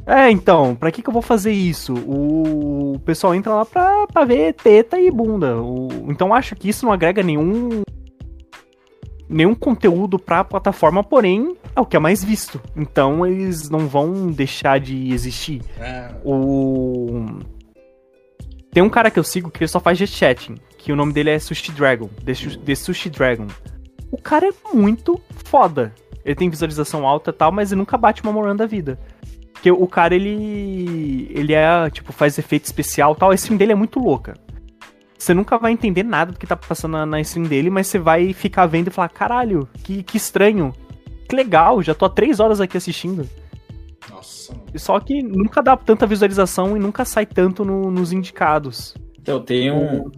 [0.06, 1.92] É, então, pra que que eu vou fazer isso?
[1.94, 5.60] O pessoal entra lá pra, pra ver teta e bunda.
[5.60, 5.88] O...
[6.08, 7.82] Então acho que isso não agrega nenhum
[9.28, 12.60] nenhum conteúdo pra plataforma, porém é o que é mais visto.
[12.74, 15.62] Então eles não vão deixar de existir.
[15.78, 17.38] É, O
[18.76, 21.30] tem um cara que eu sigo que ele só faz chatting, que o nome dele
[21.30, 23.46] é Sushi Dragon, The, The Sushi Dragon.
[24.10, 25.94] O cara é muito foda.
[26.22, 28.98] Ele tem visualização alta e tal, mas ele nunca bate uma Moran da vida.
[29.50, 31.30] Porque o cara, ele.
[31.34, 33.30] Ele é, tipo, faz efeito especial e tal.
[33.30, 34.34] A stream dele é muito louca.
[35.16, 37.98] Você nunca vai entender nada do que tá passando na, na stream dele, mas você
[37.98, 40.74] vai ficar vendo e falar: caralho, que, que estranho.
[41.28, 43.28] Que legal, já tô há três horas aqui assistindo.
[44.10, 44.54] nossa.
[44.76, 48.94] Só que nunca dá tanta visualização e nunca sai tanto no- nos indicados.
[49.20, 50.10] Então, tem um.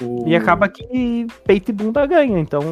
[0.00, 2.38] o- E acaba que peito e bunda ganha.
[2.38, 2.62] Então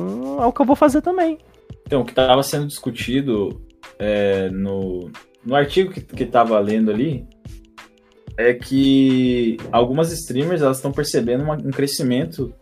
[0.43, 1.39] é o que eu vou fazer também.
[1.87, 3.61] Então, o que estava sendo discutido
[3.99, 5.11] é, no,
[5.45, 7.27] no artigo que, que tava lendo ali
[8.39, 12.53] é que algumas streamers elas estão percebendo uma- um crescimento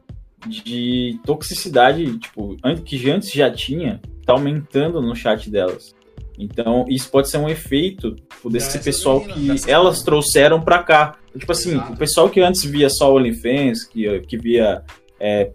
[0.49, 4.01] de toxicidade, tipo, que antes já tinha,
[4.33, 5.95] tá aumentando no chat delas.
[6.39, 8.17] Então, isso pode ser um efeito
[8.47, 10.03] desse pessoal meninas, que elas meninas.
[10.03, 11.17] trouxeram pra cá.
[11.39, 11.93] Tipo assim, Exato.
[11.93, 14.83] o pessoal que antes via só OnlyFans, que, que via
[15.21, 15.51] é,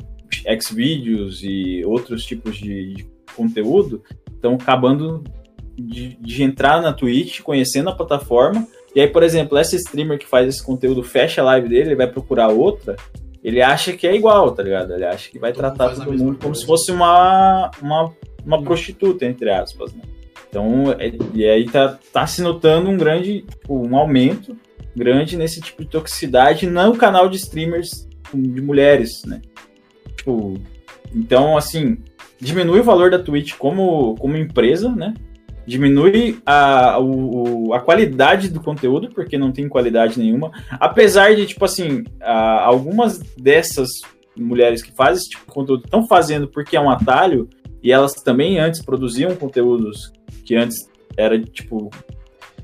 [0.62, 5.24] Xvideos e outros tipos de, de conteúdo, estão acabando
[5.76, 8.68] de, de entrar na Twitch, conhecendo a plataforma.
[8.96, 11.96] E aí, por exemplo, essa streamer que faz esse conteúdo fecha a live dele, ele
[11.96, 12.96] vai procurar outra,
[13.44, 14.94] ele acha que é igual, tá ligado?
[14.94, 16.60] Ele acha que vai Todo tratar todo mundo como coisa.
[16.62, 18.14] se fosse uma, uma,
[18.46, 20.02] uma prostituta, entre aspas, né?
[20.50, 24.56] Então, é- e aí tá, tá se notando um grande, um aumento
[24.96, 29.42] grande nesse tipo de toxicidade no canal de streamers de mulheres, né?
[30.16, 30.54] Tipo,
[31.14, 31.98] então, assim,
[32.40, 35.14] diminui o valor da Twitch como, como empresa, né?
[35.66, 40.52] Diminui a, o, a qualidade do conteúdo, porque não tem qualidade nenhuma.
[40.72, 43.90] Apesar de, tipo assim, a, algumas dessas
[44.38, 47.50] mulheres que fazem esse tipo de conteúdo estão fazendo porque é um atalho,
[47.86, 50.12] e elas também antes produziam conteúdos
[50.44, 51.92] que antes era, tipo,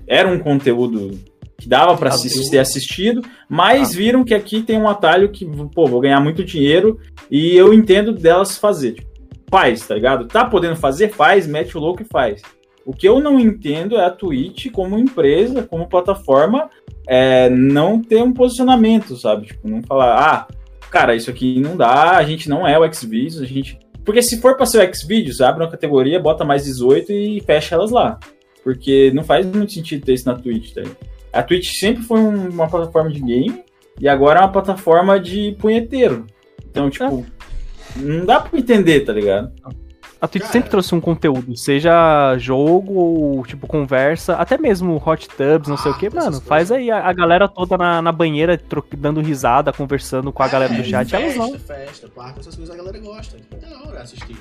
[0.08, 1.12] era um conteúdo
[1.60, 3.98] que dava para ser assistido, mas ah.
[3.98, 5.46] viram que aqui tem um atalho que,
[5.76, 7.00] pô, vou ganhar muito dinheiro
[7.30, 8.94] e eu entendo delas fazer.
[8.94, 9.12] Tipo,
[9.52, 10.26] faz, tá ligado?
[10.26, 11.10] Tá podendo fazer?
[11.10, 12.42] Faz, mete o louco e faz.
[12.84, 16.68] O que eu não entendo é a Twitch como empresa, como plataforma,
[17.08, 19.46] é, não ter um posicionamento, sabe?
[19.46, 20.48] Tipo, não falar, ah,
[20.90, 23.78] cara, isso aqui não dá, a gente não é o Xvideos, a gente.
[24.04, 27.76] Porque se for para ser o Xvideos, abre uma categoria, bota mais 18 e fecha
[27.76, 28.20] elas lá.
[28.64, 30.82] Porque não faz muito sentido ter isso na Twitch, tá?
[31.34, 33.64] A Twitch sempre foi uma plataforma de game
[34.00, 36.26] e agora é uma plataforma de punheteiro.
[36.70, 37.26] Então, tipo,
[37.96, 39.52] não dá pra entender, tá ligado?
[40.22, 40.54] A Twitch Cara.
[40.54, 45.78] sempre trouxe um conteúdo, seja jogo ou, tipo, conversa, até mesmo hot tubs, não ah,
[45.80, 46.40] sei o que, mano.
[46.42, 48.62] Faz aí a, a, galera toda na, na banheira
[48.96, 51.10] dando risada, conversando com a é, galera do chat.
[51.10, 51.58] Festa, elas vão.
[51.58, 53.36] Festa, parque, essas coisas a galera gosta.
[53.52, 54.38] É da hora assistir.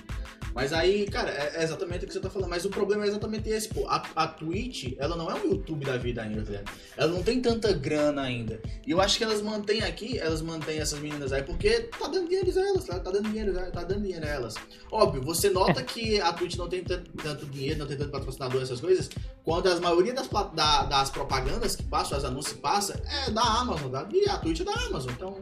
[0.55, 2.51] Mas aí, cara, é exatamente o que você tá falando.
[2.51, 3.87] Mas o problema é exatamente esse, pô.
[3.89, 6.71] A, a Twitch, ela não é um YouTube da vida ainda, tá ligado?
[6.97, 8.61] Ela não tem tanta grana ainda.
[8.87, 12.29] E eu acho que elas mantêm aqui, elas mantêm essas meninas aí, porque tá dando
[12.29, 14.55] dinheiro a elas, tá, tá dando dinheiro, tá dando dinheiro a elas.
[14.91, 18.81] Óbvio, você nota que a Twitch não tem tanto, dinheiro, não tem tanto patrocinador, essas
[18.81, 19.09] coisas,
[19.45, 23.43] quando a maioria das, da, das propagandas que passam, as anúncios que passam, é da
[23.43, 25.13] Amazon, da, e a Twitch é da Amazon.
[25.13, 25.39] Então,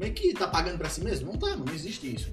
[0.00, 1.32] é que tá pagando pra si mesmo?
[1.32, 2.30] Não tá, não existe isso.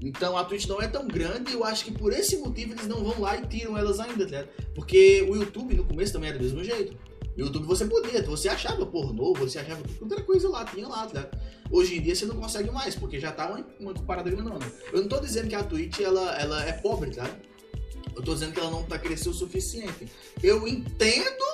[0.00, 3.04] Então a Twitch não é tão grande eu acho que por esse motivo eles não
[3.04, 4.44] vão lá e tiram elas ainda, tá
[4.74, 6.96] Porque o YouTube no começo também era do mesmo jeito.
[7.36, 11.30] YouTube você podia, você achava pornô, você achava outra coisa lá, tinha lá, tá
[11.70, 14.58] Hoje em dia você não consegue mais, porque já tá uma, uma parada grande não.
[14.92, 17.28] Eu não tô dizendo que a Twitch ela, ela é pobre, tá?
[18.14, 20.06] Eu tô dizendo que ela não tá crescendo o suficiente.
[20.42, 21.44] Eu entendo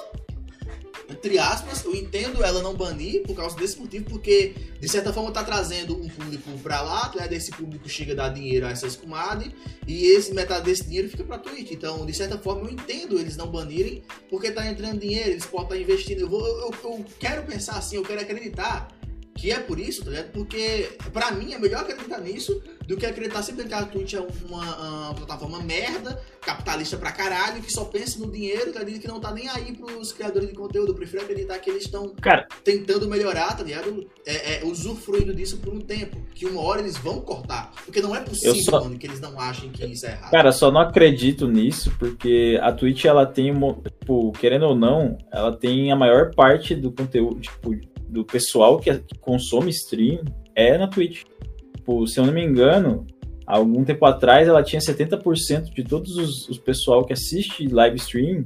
[1.09, 5.32] entre aspas, eu entendo ela não banir por causa desse motivo, porque de certa forma
[5.32, 7.26] tá trazendo um público pra lá, né?
[7.26, 9.52] Desse público chega a dar dinheiro a essas comadres,
[9.86, 11.70] e esse metade desse dinheiro fica pra Twitch.
[11.70, 15.64] Então, de certa forma, eu entendo eles não banirem, porque tá entrando dinheiro, eles podem
[15.64, 16.20] estar tá investindo.
[16.20, 18.97] Eu, vou, eu, eu quero pensar assim, eu quero acreditar
[19.39, 20.32] que é por isso, tá ligado?
[20.32, 24.20] Porque, pra mim, é melhor acreditar nisso do que acreditar sempre que a Twitch é
[24.48, 29.01] uma, uma, plataforma merda, capitalista pra caralho, que só pensa no dinheiro, tá ligado?
[29.01, 30.90] Que não tá nem aí pros criadores de conteúdo.
[30.90, 32.15] Eu prefiro acreditar que eles estão
[32.65, 34.09] tentando melhorar, tá ligado?
[34.27, 36.16] É, é, usufruindo disso por um tempo.
[36.35, 37.70] Que uma hora eles vão cortar.
[37.85, 38.81] Porque não é possível, só...
[38.81, 40.31] mano, que eles não achem que isso é errado.
[40.32, 43.52] Cara, só não acredito nisso, porque a Twitch, ela tem,
[44.01, 47.74] tipo, querendo ou não, ela tem a maior parte do conteúdo, tipo,
[48.09, 48.90] do pessoal que,
[49.20, 50.24] consome stream
[50.55, 51.24] é na Twitch.
[51.76, 53.06] Tipo, se eu não me engano,
[53.47, 58.44] algum tempo atrás ela tinha 70% de todos os, os pessoal que assiste live stream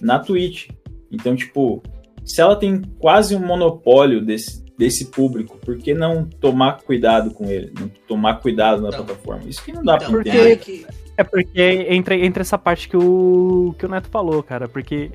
[0.00, 0.68] na Twitch.
[1.10, 1.82] Então, tipo,
[2.24, 7.48] se ela tem quase um monopólio desse, desse público, por que não tomar cuidado com
[7.48, 7.72] ele?
[7.78, 9.44] Não tomar cuidado na então, plataforma?
[9.48, 10.52] Isso que não dá então, pra entender.
[10.52, 10.86] É, que...
[11.16, 11.60] é porque
[11.90, 15.10] entre, entre essa parte que o, que o Neto falou, cara, porque,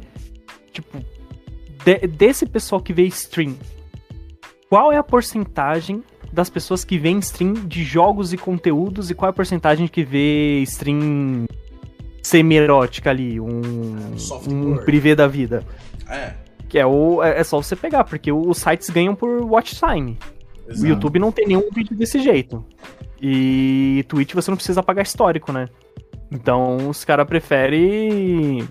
[0.71, 0.97] tipo,
[1.83, 3.55] de, desse pessoal que vê stream,
[4.69, 9.29] qual é a porcentagem das pessoas que vêem stream de jogos e conteúdos e qual
[9.29, 11.45] é a porcentagem que vê stream
[12.21, 14.15] semi-erótica ali, um,
[14.47, 15.63] um privê da vida?
[16.07, 16.33] É.
[16.67, 20.17] Que é, o, é, é só você pegar, porque os sites ganham por watch time.
[20.67, 20.85] Exato.
[20.85, 22.63] O YouTube não tem nenhum vídeo desse jeito.
[23.19, 25.67] E Twitch você não precisa pagar histórico, né?
[26.31, 28.67] Então os caras preferem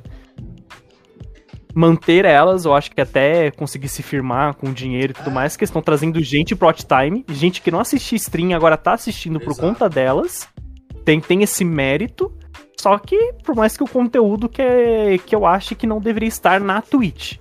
[1.75, 5.65] manter elas, eu acho que até conseguir se firmar com dinheiro e tudo mais, que
[5.65, 9.55] estão trazendo gente pro hot time, gente que não assistia stream agora tá assistindo Exato.
[9.55, 10.49] por conta delas,
[11.05, 12.33] tem, tem esse mérito,
[12.77, 16.29] só que por mais que o conteúdo que, é, que eu acho que não deveria
[16.29, 17.37] estar na Twitch.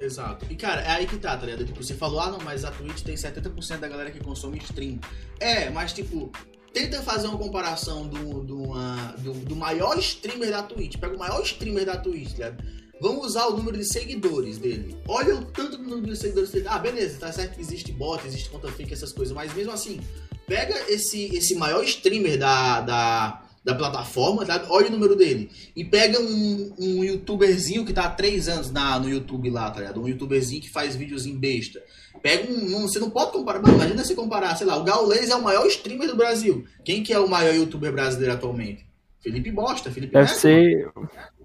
[0.00, 0.46] Exato.
[0.50, 1.64] E cara, é aí que tá, tá ligado?
[1.64, 4.98] Tipo, você falou, ah não, mas a Twitch tem 70% da galera que consome stream.
[5.40, 6.30] É, mas tipo,
[6.72, 10.96] tenta fazer uma comparação do, do, uma, do, do maior streamer da Twitch.
[10.96, 12.64] Pega o maior streamer da Twitch, tá ligado?
[13.04, 14.96] Vamos usar o número de seguidores dele.
[15.06, 16.64] Olha o tanto do número de seguidores dele.
[16.70, 20.00] Ah, beleza, tá certo que existe bot, existe conta fake, essas coisas, mas mesmo assim,
[20.46, 24.64] pega esse, esse maior streamer da, da, da plataforma, tá?
[24.70, 25.50] olha o número dele.
[25.76, 29.80] E pega um, um youtuberzinho que tá há três anos na, no YouTube lá, tá
[29.80, 30.00] ligado?
[30.00, 31.82] Um youtuberzinho que faz vídeos em besta.
[32.22, 33.60] Pega um, um, Você não pode comparar.
[33.60, 36.64] Mas imagina você comparar, sei lá, o Gaules é o maior streamer do Brasil.
[36.82, 38.86] Quem que é o maior youtuber brasileiro atualmente?
[39.24, 40.38] Felipe Bosta, Felipe Deve Neto.
[40.38, 40.92] ser.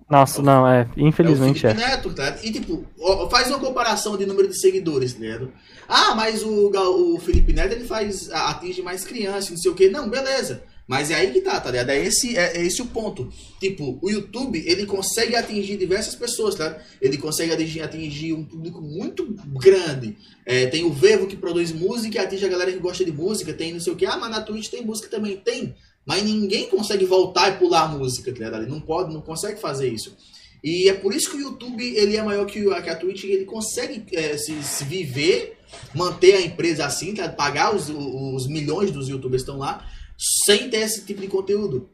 [0.09, 0.89] Nossa, não, é.
[0.97, 1.69] Infelizmente é.
[1.69, 1.89] O Felipe é.
[1.89, 2.37] Neto, tá?
[2.41, 2.85] E tipo,
[3.29, 5.39] faz uma comparação de número de seguidores, né?
[5.87, 6.71] Ah, mas o,
[7.15, 8.31] o Felipe Neto ele faz.
[8.31, 9.89] atinge mais crianças, não sei o quê.
[9.89, 10.63] Não, beleza.
[10.89, 11.91] Mas é aí que tá, tá ligado?
[11.91, 13.31] É esse, é, é esse o ponto.
[13.59, 16.79] Tipo, o YouTube, ele consegue atingir diversas pessoas, tá?
[16.99, 20.17] Ele consegue atingir, atingir um público muito grande.
[20.43, 23.53] É, tem o Vevo que produz música e atinge a galera que gosta de música.
[23.53, 24.07] Tem não sei o que.
[24.07, 25.37] Ah, mas na Twitch tem música também.
[25.37, 25.75] Tem.
[26.09, 28.63] Mas ninguém consegue voltar e pular a música, tá ligado?
[28.63, 30.17] Ele não pode, não consegue fazer isso.
[30.63, 34.03] E é por isso que o YouTube ele é maior que, a Twitch, ele consegue
[34.17, 35.59] é, se, se, viver,
[35.93, 37.29] manter a empresa assim, tá?
[37.29, 39.87] pagar os, os milhões dos youtubers que estão lá,
[40.17, 41.87] sem ter esse tipo de conteúdo.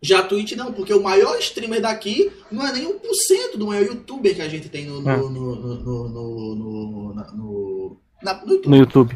[0.00, 3.84] Já a Twitch não, porque o maior streamer daqui não é nem 1% do maior
[3.84, 5.16] youtuber que a gente tem no, no, é.
[5.18, 8.68] no, no, no, no, no, na, no YouTube.
[8.70, 9.14] No YouTube.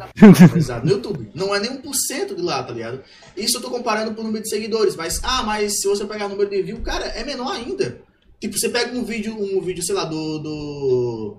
[0.57, 1.31] Exato, no YouTube.
[1.35, 3.01] Não é nem 1% de lá, tá ligado?
[3.37, 6.29] Isso eu tô comparando por número de seguidores, mas, ah, mas se você pegar o
[6.31, 8.01] número de views, cara, é menor ainda.
[8.41, 10.39] Tipo, você pega um vídeo, um vídeo, sei lá, do.
[10.39, 11.37] do.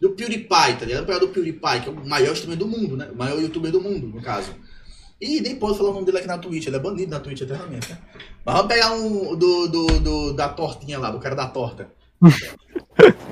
[0.00, 1.06] do PewDiePie, tá ligado?
[1.06, 3.08] Pegar do PewDiePie, que é o maior streamer do mundo, né?
[3.12, 4.54] O maior youtuber do mundo, no caso.
[5.20, 7.40] E nem pode falar o nome dele aqui na Twitch, ele é banido na Twitch
[7.40, 7.98] eternamente, né?
[8.44, 11.90] Mas vamos pegar um do, do, do, da tortinha lá, do cara da torta.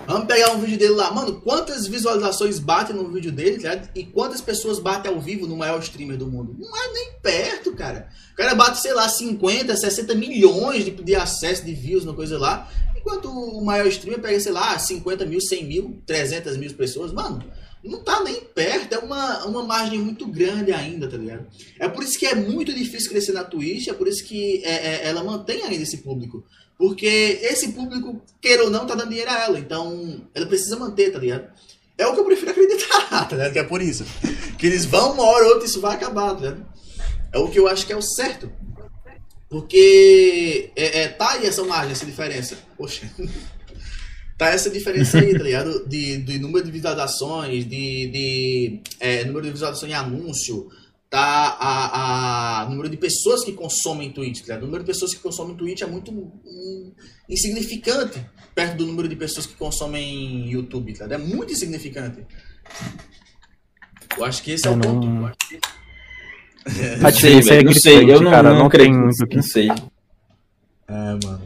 [0.07, 1.11] vamos pegar um vídeo dele lá.
[1.11, 3.83] Mano, quantas visualizações batem no vídeo dele, tá?
[3.95, 6.57] E quantas pessoas batem ao vivo no maior streamer do mundo?
[6.59, 8.09] Não é nem perto, cara.
[8.33, 12.39] O cara bate, sei lá, 50, 60 milhões de, de acesso, de views, uma coisa
[12.39, 12.71] lá.
[12.97, 17.13] Enquanto o maior streamer pega, sei lá, 50 mil, 100 mil, 300 mil pessoas.
[17.13, 17.45] Mano,
[17.85, 21.47] não tá nem perto, é uma, uma margem muito grande ainda, tá ligado?
[21.79, 24.73] É por isso que é muito difícil crescer na Twitch, é por isso que é,
[24.73, 26.45] é, ela mantém ainda esse público.
[26.79, 27.07] Porque
[27.43, 31.19] esse público, queira ou não, tá dando dinheiro a ela, então ela precisa manter, tá
[31.19, 31.49] ligado?
[31.97, 33.53] É o que eu prefiro acreditar, tá ligado?
[33.53, 34.05] Que é por isso.
[34.59, 36.67] Que eles vão, uma hora ou outra, isso vai acabar, tá ligado?
[37.33, 38.51] É o que eu acho que é o certo.
[39.49, 42.59] Porque é, é, tá aí essa margem, essa diferença.
[42.77, 43.09] Poxa.
[44.37, 45.87] tá essa diferença aí, tá ligado?
[45.87, 50.69] De, de número de visualizações, de, de é, número de visualizações em anúncio,
[51.15, 54.57] tá a, a número de pessoas que consomem Twitch, tá?
[54.57, 56.93] O número de pessoas que consomem Twitch é muito um,
[57.29, 58.21] insignificante
[58.53, 61.05] perto do número de pessoas que consomem YouTube, tá?
[61.09, 62.27] É muito insignificante.
[64.19, 65.07] Eu acho que esse é, é o ponto.
[65.07, 65.33] Não...
[67.07, 69.69] A diferença é não sei, eu não, cara, não, não creio muito que não sei.
[69.69, 71.43] É, mano.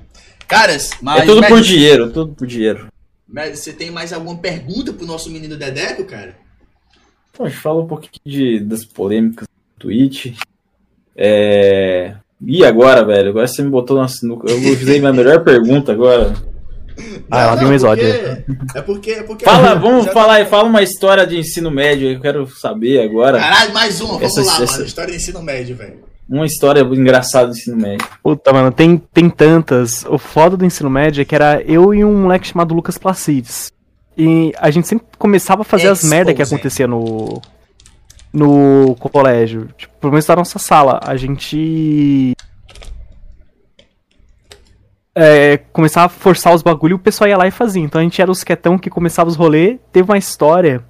[0.47, 1.23] Caras, mas.
[1.23, 2.86] É tudo por dinheiro, tudo por dinheiro.
[3.53, 6.39] Você tem mais alguma pergunta pro nosso menino Dedeco, cara?
[7.32, 9.47] Pô, fala um pouquinho de, das polêmicas
[9.78, 10.34] Twitch.
[11.16, 12.14] É.
[12.40, 13.30] E agora, velho?
[13.30, 14.50] Agora você me botou na sinuca.
[14.50, 16.34] Eu usei minha melhor pergunta agora.
[17.30, 18.05] Ah, ela tem um exódio.
[18.74, 19.44] É porque, é porque.
[19.44, 20.46] Fala, vamos tá falar, tá...
[20.46, 22.10] fala uma história de ensino médio.
[22.10, 23.38] Eu quero saber agora.
[23.38, 24.72] Caralho, mais uma, vamos essa, lá, essa...
[24.72, 24.84] mano.
[24.84, 26.09] História de ensino médio, velho.
[26.28, 28.06] Uma história engraçada do ensino médio.
[28.22, 30.05] Puta, mano, tem, tem tantas.
[30.05, 33.72] O foda do ensino médio é que era eu e um moleque chamado Lucas Placides.
[34.16, 36.06] E a gente sempre começava a fazer Exposing.
[36.06, 37.40] as merda que acontecia no.
[38.39, 39.69] No colégio.
[39.77, 41.01] Tipo, pelo menos na nossa sala.
[41.05, 42.35] A gente
[45.15, 47.82] é, começava a forçar os bagulho e o pessoal ia lá e fazia.
[47.82, 49.78] Então a gente era os quietão que começava os rolês.
[49.90, 50.85] Teve uma história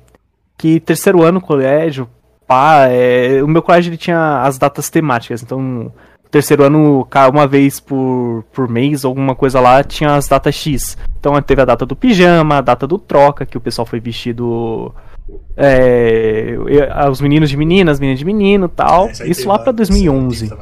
[0.59, 2.09] que terceiro ano colégio,
[2.47, 5.43] pá, é, o meu colégio ele tinha as datas temáticas.
[5.43, 5.91] Então
[6.31, 10.99] terceiro ano, uma vez por, por mês, alguma coisa lá, tinha as datas X.
[11.19, 14.95] Então teve a data do pijama, a data do troca, que o pessoal foi vestido.
[15.57, 16.57] É,
[17.11, 19.09] os meninos de meninas, as meninas de menino tal.
[19.09, 20.53] É, Isso lá pra 2011.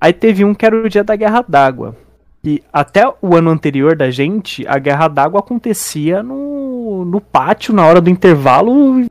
[0.00, 1.96] Aí teve um que era o dia da Guerra d'Água.
[2.44, 7.84] E até o ano anterior da gente, a Guerra d'Água acontecia no, no pátio, na
[7.84, 9.04] hora do intervalo.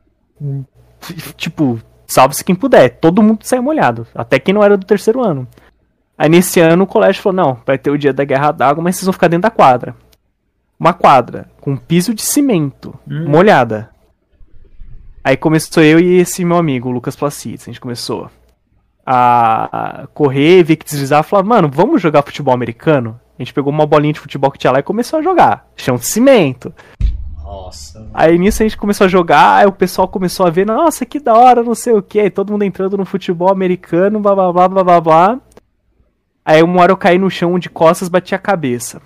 [1.36, 2.98] Tipo, salve-se quem puder.
[2.98, 4.06] Todo mundo saiu molhado.
[4.14, 5.46] Até quem não era do terceiro ano.
[6.16, 8.96] Aí nesse ano o colégio falou: não, vai ter o dia da Guerra d'Água, mas
[8.96, 9.94] vocês vão ficar dentro da quadra.
[10.78, 13.28] Uma quadra com piso de cimento, hum.
[13.28, 13.90] molhada.
[15.24, 17.64] Aí começou eu e esse meu amigo, o Lucas Placides.
[17.64, 18.30] A gente começou
[19.04, 23.20] a correr, ver que deslizar, falar, mano, vamos jogar futebol americano?
[23.38, 25.68] A gente pegou uma bolinha de futebol que tinha lá e começou a jogar.
[25.76, 26.74] Chão de cimento.
[27.42, 28.08] Nossa.
[28.12, 31.20] Aí nisso a gente começou a jogar, aí o pessoal começou a ver, nossa, que
[31.20, 32.18] da hora, não sei o que.
[32.18, 35.40] Aí todo mundo entrando no futebol americano, blá blá blá blá blá blá.
[36.44, 39.00] Aí uma hora eu caí no chão de costas, bati a cabeça.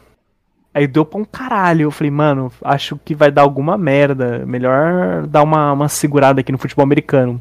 [0.72, 1.84] Aí deu pra um caralho.
[1.84, 4.44] Eu falei, mano, acho que vai dar alguma merda.
[4.46, 7.40] Melhor dar uma, uma segurada aqui no futebol americano.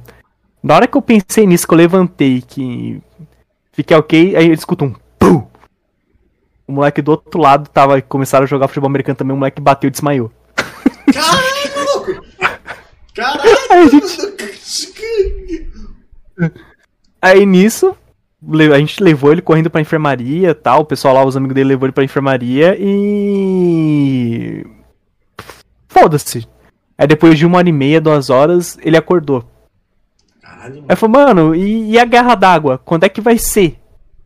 [0.61, 3.01] Na hora que eu pensei nisso, que eu levantei, que
[3.71, 5.47] fiquei ok, aí eu escuto um PUM!
[6.67, 9.87] O moleque do outro lado tava, começaram a jogar futebol americano também, o moleque bateu
[9.87, 10.29] e desmaiou.
[11.13, 11.45] Caralho,
[11.75, 12.25] maluco!
[13.15, 13.57] Caralho!
[13.71, 14.17] Aí, gente...
[17.21, 17.95] aí nisso,
[18.73, 20.81] a gente levou ele correndo pra enfermaria tal.
[20.81, 24.65] O pessoal lá, os amigos dele, levou ele pra enfermaria e.
[25.87, 26.47] Foda-se.
[26.97, 29.43] Aí depois de uma hora e meia, duas horas, ele acordou.
[30.43, 32.77] Aí eu falei, mano, e, e a guerra d'água?
[32.83, 33.77] Quando é que vai ser?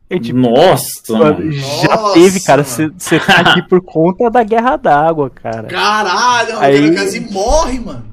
[0.09, 0.85] Eu, tipo, Nossa,
[1.17, 2.63] mano, já Nossa, teve, cara.
[2.63, 5.67] Você tá aqui por conta da guerra d'água, cara.
[5.67, 8.05] Caralho, Aí- o quase morre, mano.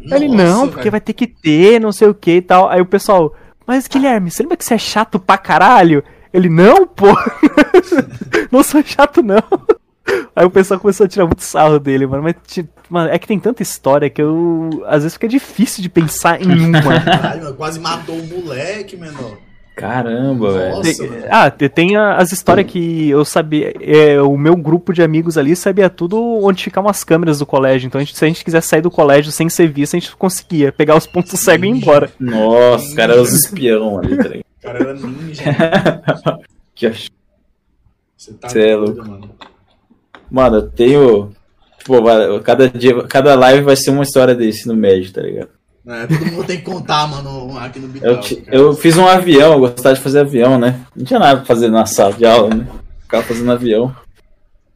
[0.00, 0.90] Ele, Nossa, não, porque velho.
[0.92, 2.68] vai ter que ter, não sei o que e tal.
[2.68, 3.34] Aí o pessoal,
[3.66, 6.02] mas Guilherme, você lembra que você é chato pra caralho?
[6.32, 7.08] Ele, não, pô.
[8.50, 9.42] não sou chato, não.
[10.34, 12.22] Aí o pessoal começou a tirar muito sarro dele, mano.
[12.22, 12.34] Mas,
[12.88, 14.82] mano, é que tem tanta história que eu.
[14.86, 17.00] Às vezes fica difícil de pensar em uma.
[17.00, 19.36] Caralho, quase matou o moleque, menor.
[19.74, 21.24] Caramba, velho.
[21.30, 23.72] Ah, te- tem as histórias que eu sabia.
[23.80, 27.86] é, o meu grupo de amigos ali sabia tudo onde ficavam as câmeras do colégio.
[27.86, 30.14] Então, a gente- se a gente quiser sair do colégio sem ser visto, a gente
[30.16, 32.10] conseguia pegar os pontos cegos e ir embora.
[32.20, 34.44] Nossa, os caras eram os espião ali, tá ligado?
[34.58, 35.42] O cara era ninja.
[36.74, 37.10] Que ach-
[38.16, 38.98] Você tá Cê é louco.
[39.06, 39.30] mano.
[40.30, 41.32] Mano, eu tenho.
[41.78, 45.48] Tipo, vai- cada dia, cada live vai ser uma história desse no médio, tá ligado?
[45.86, 48.20] É, todo mundo tem que contar, mano, aqui no Eu, Bital.
[48.20, 48.56] ti- cara.
[48.56, 50.80] eu fiz um avião, eu gostava de fazer avião, né?
[50.94, 52.66] Não tinha nada pra fazer na sala de aula, né?
[53.00, 53.94] Ficava fazendo avião.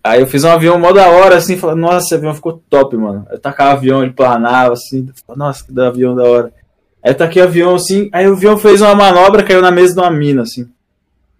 [0.03, 2.97] Aí eu fiz um avião mó da hora, assim, falando, nossa, esse avião ficou top,
[2.97, 3.27] mano.
[3.31, 6.53] Eu tacava o avião, ele planava, assim, falava, nossa, que da avião da hora.
[7.03, 9.95] Aí eu taquei o avião, assim, aí o avião fez uma manobra, caiu na mesa
[9.95, 10.69] de uma mina, assim.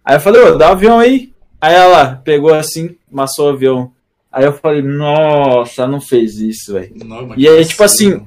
[0.03, 1.33] Aí eu falei, ô, dá o avião aí.
[1.59, 3.91] Aí ela pegou assim, amassou o avião.
[4.31, 6.93] Aí eu falei, nossa, não fez isso, velho.
[7.35, 8.21] E aí, tipo assim.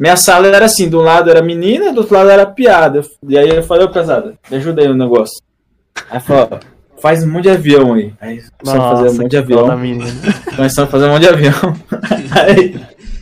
[0.00, 3.02] Minha sala era assim, de um lado era menina, do outro lado era piada.
[3.28, 5.42] E aí eu falei, ô pesada, me ajuda aí no negócio.
[6.10, 6.58] Aí falou,
[7.02, 8.14] faz um monte de avião aí.
[8.18, 9.68] Aí começamos a fazer um monte de avião.
[10.56, 11.76] Começamos a fazer um monte de avião.
[12.30, 12.80] aí,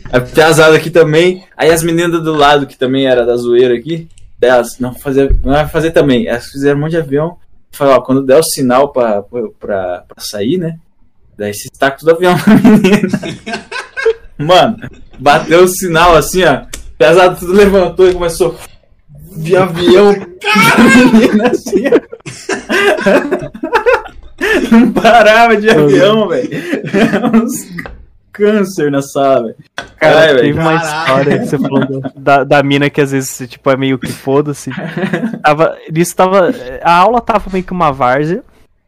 [0.09, 1.43] a piazada aqui também.
[1.57, 4.07] Aí as meninas do lado, que também era da zoeira aqui,
[4.39, 6.27] delas, não, fazer, não vai fazer também.
[6.27, 7.35] Elas fizeram um monte de avião.
[7.71, 10.77] Falei, ó, quando der o sinal pra, pra, pra sair, né?
[11.37, 13.09] Daí se taca tudo avião na menina.
[14.37, 14.77] Mano,
[15.19, 16.68] bateu o sinal assim, ó.
[16.99, 18.55] Pesado tudo levantou e começou
[19.37, 20.11] de avião.
[20.11, 21.85] Menina, assim.
[24.71, 26.49] Não parava de avião, velho.
[27.33, 27.67] Uns
[28.31, 29.55] câncer na sala, velho.
[29.75, 30.61] Cara, Caralho, teve velho.
[30.61, 30.99] uma Caralho.
[30.99, 34.69] história que você falou da- da, mina que às vezes, tipo, é meio que foda-se.
[35.43, 36.51] Tava, isso tava,
[36.83, 38.43] a aula tava meio que uma várzea.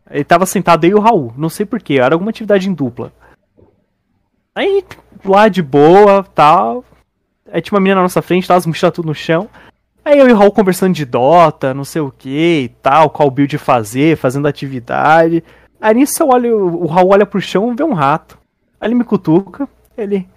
[0.10, 3.14] Ele tava sentado aí e o Raul, não sei porquê, era alguma atividade em dupla.
[4.54, 4.84] Aí,
[5.24, 6.84] lá de boa, tal.
[7.52, 9.50] Aí tinha uma menina na nossa frente, tava as mochilas tudo no chão.
[10.04, 13.30] Aí eu e o Raul conversando de Dota, não sei o que e tal, qual
[13.30, 15.44] build fazer, fazendo atividade.
[15.80, 18.38] Aí nisso eu olho, o Raul olha pro chão e vê um rato.
[18.80, 19.68] Aí ele me cutuca,
[19.98, 20.28] ele.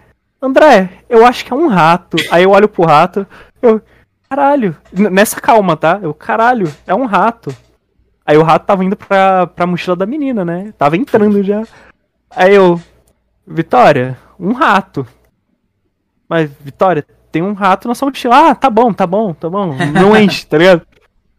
[0.41, 2.16] André, eu acho que é um rato.
[2.31, 3.27] Aí eu olho pro rato,
[3.62, 3.81] eu.
[4.28, 6.01] Caralho, nessa calma, tá?
[6.03, 7.55] Eu, caralho, é um rato.
[8.27, 10.73] Aí o rato tava indo pra, pra mochila da menina, né?
[10.77, 11.62] Tava entrando já.
[12.31, 12.81] Aí eu.
[13.47, 15.07] Vitória, um rato.
[16.29, 18.51] Mas, Vitória, tem um rato na sua mochila.
[18.51, 19.75] Ah, tá bom, tá bom, tá bom.
[19.93, 20.83] Não enche, tá ligado?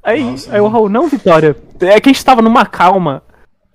[0.04, 1.56] Aí, Nossa, aí o Raul, não, Vitória.
[1.82, 3.24] É que a gente tava numa calma.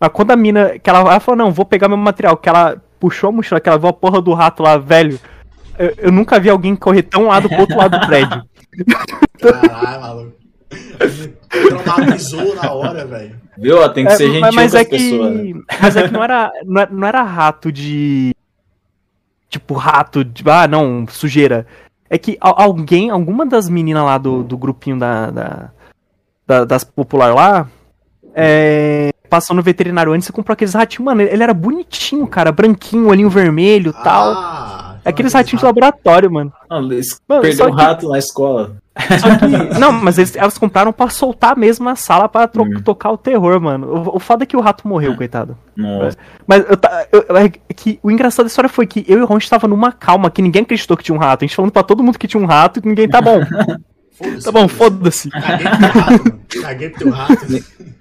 [0.00, 0.78] Mas quando a mina.
[0.78, 2.36] Que ela, ela falou, não, vou pegar meu material.
[2.36, 5.18] Que ela puxou a mochila, que ela viu a porra do rato lá, velho.
[5.78, 8.42] Eu, eu nunca vi alguém correr tão lado pro outro lado do prédio.
[9.40, 10.32] Caralho, maluco.
[11.48, 13.40] Traumatizou na hora, velho.
[13.58, 13.88] Viu?
[13.90, 15.32] Tem que É, ser gentil mas, mas com as é que, pessoas.
[15.34, 15.52] né?
[15.82, 18.34] mas é que não era, não era, não era rato de.
[19.50, 20.42] Tipo, rato de.
[20.48, 21.66] Ah, não, sujeira.
[22.08, 25.70] É que al- alguém, alguma das meninas lá do, do grupinho da, da-
[26.46, 27.68] da- das popular lá,
[28.34, 31.04] é, passou no veterinário antes e comprou aqueles ratinhos.
[31.04, 34.89] Mano, ele era bonitinho, cara, branquinho, olhinho vermelho e tal.
[35.04, 36.52] Ah, É aqueles ratinhos de laboratório, mano.
[36.68, 38.76] Não, eles Mano, perdeu um que- rato na escola.
[39.18, 39.46] Só que.
[39.80, 42.82] não, mas eles, elas compraram pra soltar mesmo na sala pra tro- Hum.
[42.84, 43.86] tocar o terror, mano.
[43.86, 45.56] O, o foda é que o rato morreu, coitado.
[45.76, 46.16] Nossa.
[46.46, 46.78] Mas eu,
[47.12, 49.66] eu- eu- é que o engraçado da história foi que eu e o Ron estava
[49.66, 51.44] numa calma, que ninguém acreditou que tinha um rato.
[51.44, 53.40] A gente falando pra todo mundo que tinha um rato e ninguém tá bom.
[54.18, 55.30] Foda-se, tá bom, foda-se.
[55.30, 56.40] Caguei pro teu rato, mano.
[56.62, 57.46] Caguei pro teu rato.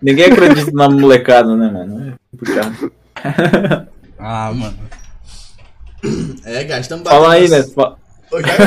[0.01, 2.09] Ninguém acredita na molecada, né, mano?
[2.09, 2.91] É complicado.
[4.17, 4.73] Ah, mano.
[6.45, 7.63] É, gastamos Fala aí, né?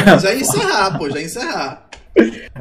[0.04, 1.88] Já, já ia encerrar, pô, já ia encerrar.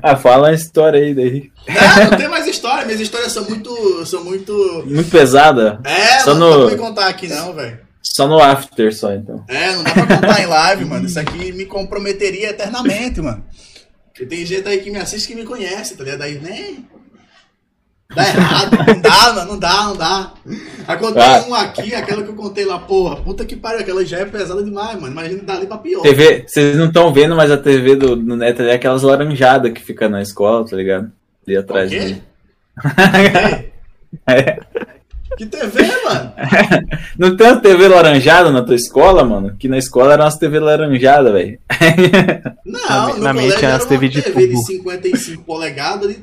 [0.01, 1.51] Ah, fala a história aí daí.
[1.67, 4.05] Não, não tem mais história, minhas histórias são muito.
[4.05, 4.83] são muito.
[4.87, 5.79] Muito pesada.
[5.83, 7.79] É, Só não dá no- pra me contar aqui não, velho.
[8.01, 9.43] Só no after, só então.
[9.47, 11.05] É, não dá pra contar em live, mano.
[11.05, 13.43] Isso aqui me comprometeria eternamente, mano.
[14.07, 16.21] Porque tem gente aí que me assiste que me conhece, tá ligado?
[16.23, 16.75] Aí, né?
[18.15, 20.33] Dá errado, não dá, mano, não dá, não dá.
[20.87, 21.45] Aí contei Ah.
[21.47, 24.61] um aqui, aquela que eu contei lá, porra, puta que pariu, aquela já é pesada
[24.63, 25.13] demais, mano.
[25.13, 26.01] Imagina dali pra pior.
[26.01, 29.81] TV, vocês não estão vendo, mas a TV do, do Neto é aquelas laranjadas que
[29.81, 31.11] fica na escola, tá ligado?
[31.47, 31.99] Ali atrás quê?
[31.99, 32.23] dele.
[32.97, 33.71] É.
[34.27, 34.59] É.
[35.37, 36.33] Que TV, mano?
[37.17, 39.55] Não tem uma TV laranjada na tua escola, mano?
[39.57, 41.57] Que na escola era umas TV laranjada, velho.
[42.65, 44.65] Não, Na- no na minha tinha era as uma TV de TV de tubo.
[44.65, 46.09] 55 polegadas.
[46.09, 46.19] De...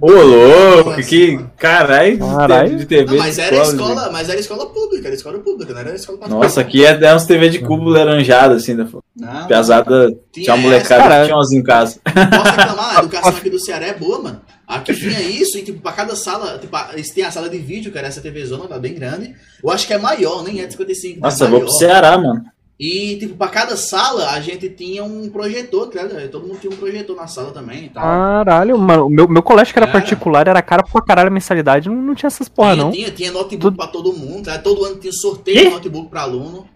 [0.00, 2.76] Ô, louco, Nossa, que caralho Caralho.
[2.76, 5.72] de TV Não, mas de era escola, escola, mas era escola pública, era escola pública,
[5.72, 6.44] não era escola particular.
[6.44, 8.86] Nossa, aqui é, é uns TV de cubo laranjada, assim, da
[9.16, 10.08] Não, pesada.
[10.32, 11.98] Tinha Tinha uma molecada que tinha umas em casa.
[12.04, 14.40] Posso reclamar, a educação aqui do Ceará é boa, mano.
[14.66, 17.92] Aqui tinha isso, e tipo, pra cada sala, tipo, eles têm a sala de vídeo,
[17.92, 19.34] que era essa TV zona, tá bem grande.
[19.62, 21.20] Eu acho que é maior, nem é de 55.
[21.20, 21.70] Nossa, é eu vou maior.
[21.70, 22.44] pro Ceará, mano.
[22.78, 26.28] E, tipo, pra cada sala a gente tinha um projetor, tá ligado?
[26.30, 28.02] Todo mundo tinha um projetor na sala também e tal.
[28.02, 29.06] Caralho, mano.
[29.06, 29.92] O meu, meu colégio que era É.
[29.92, 31.88] particular era cara pra caralho a mensalidade.
[31.88, 32.92] Não, não tinha essas porra, tinha, não.
[32.92, 34.58] tinha, tinha notebook Tudo- pra todo mundo, tá?
[34.58, 36.68] Todo ano tinha sorteio de notebook pra aluno.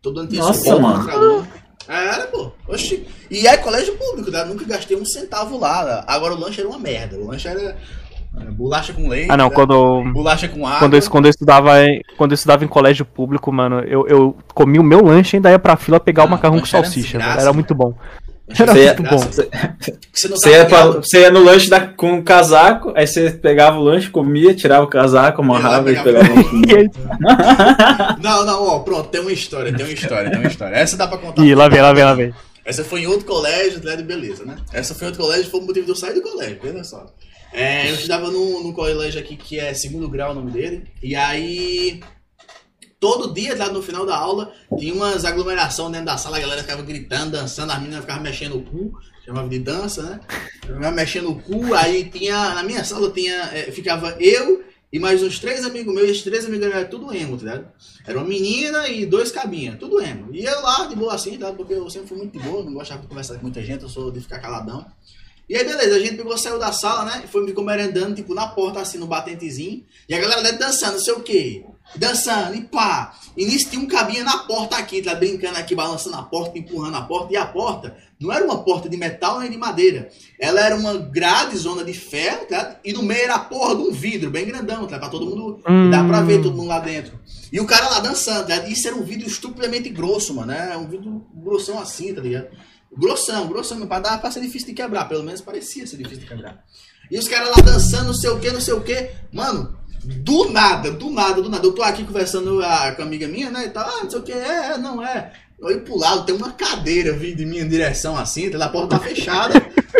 [0.00, 0.94] Todo ano tinha Nossa, sorteio de mano.
[0.98, 1.48] notebook pra aluno.
[1.88, 2.52] Era, pô.
[2.68, 3.04] Oxi.
[3.28, 4.44] E é colégio público, tá?
[4.44, 6.04] Nunca gastei um centavo lá.
[6.06, 7.16] Agora o lanche era uma merda.
[7.16, 7.76] O lanche era
[8.52, 9.30] bolacha com leite.
[9.30, 9.48] Ah, não.
[9.48, 9.54] né?
[9.54, 10.78] Quando, Bolacha com água.
[10.78, 14.36] quando, eu, quando, eu estudava em, quando eu estudava em colégio público, mano, eu, eu
[14.54, 16.68] comi o meu lanche e ainda ia pra fila pegar o Ah, macarrão com era
[16.68, 17.00] salsicha.
[17.18, 17.40] desgraça, velho.
[17.42, 17.94] Era muito bom.
[18.58, 19.16] Era Você ia- muito bom.
[19.16, 19.48] desgraça.
[20.12, 23.06] Você não Você tá ia, pra- você ia no lanche da- com o casaco, aí
[23.06, 26.90] você pegava o lanche, comia, tirava o casaco, amarrava e pegava o o lanche.
[28.22, 30.74] Não, não, ó, pronto, tem uma história, tem uma história, tem uma história.
[30.76, 31.42] Essa dá pra contar.
[31.44, 32.34] Ih, lá vem, lá vem, lá vem.
[32.64, 34.56] Essa foi em outro colégio, né, beleza, né?
[34.72, 37.06] Essa foi em outro colégio, foi o motivo de eu sair do colégio, veja só.
[37.52, 41.16] É, eu estudava num, num colégio aqui que é segundo grau o nome dele, e
[41.16, 42.00] aí
[43.00, 46.62] todo dia, lá no final da aula, tinha umas aglomeração dentro da sala, a galera
[46.62, 48.92] ficava gritando, dançando, as meninas ficavam mexendo o cu,
[49.24, 50.20] chamava de dança, né?
[50.60, 54.62] Ficava mexendo o cu, aí tinha, na minha sala tinha, é, ficava eu
[54.92, 57.68] e mais uns três amigos meus, esses três amigos eram tudo emo, tá ligado?
[58.04, 60.28] Era uma menina e dois cabinhas, tudo emo.
[60.32, 61.52] E eu lá, de boa assim, tá?
[61.52, 63.88] Porque eu sempre fui muito de boa, não gostava de conversar com muita gente, eu
[63.88, 64.84] sou de ficar caladão.
[65.50, 67.22] E aí, beleza, a gente pegou, saiu da sala, né?
[67.24, 69.84] E foi me merendando, tipo, na porta, assim, no batentezinho.
[70.08, 71.64] E a galera dentro dançando, não sei o quê.
[71.96, 73.18] Dançando, e pá.
[73.36, 76.96] E nisso tinha um cabinha na porta aqui, tá brincando aqui, balançando a porta, empurrando
[76.98, 77.32] a porta.
[77.32, 80.08] E a porta não era uma porta de metal nem de madeira.
[80.38, 82.76] Ela era uma grade, zona de ferro, tá?
[82.84, 85.00] E no meio era a porra de um vidro, bem grandão, tá?
[85.00, 85.90] Pra todo mundo Hum.
[85.90, 87.18] Dá pra ver todo mundo lá dentro.
[87.52, 88.68] E o cara lá dançando, tá?
[88.68, 90.52] Isso era um vidro estupidamente grosso, mano.
[90.52, 92.46] É um vidro grossão assim, tá ligado?
[92.96, 95.08] Grossão, grossão, pra dar pra ser difícil de quebrar.
[95.08, 96.64] Pelo menos parecia ser difícil de quebrar.
[97.10, 99.10] E os caras lá dançando, não sei o que, não sei o que.
[99.32, 101.66] Mano, do nada, do nada, do nada.
[101.66, 103.66] Eu tô aqui conversando ah, com a amiga minha, né?
[103.66, 105.32] E tal, ah, não sei o que, é, é, não é.
[105.58, 108.64] Eu olho pro lado, tem uma cadeira vindo em minha direção assim, tá?
[108.64, 109.54] a porta tá fechada.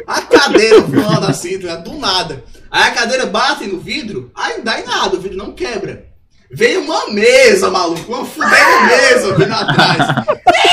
[0.07, 1.77] A cadeira voando assim, tá?
[1.77, 2.43] do nada.
[2.71, 6.10] Aí a cadeira bate no vidro, aí dá em nada, o vidro não quebra.
[6.53, 10.27] Veio uma mesa, maluco, uma fudendo mesa vindo atrás.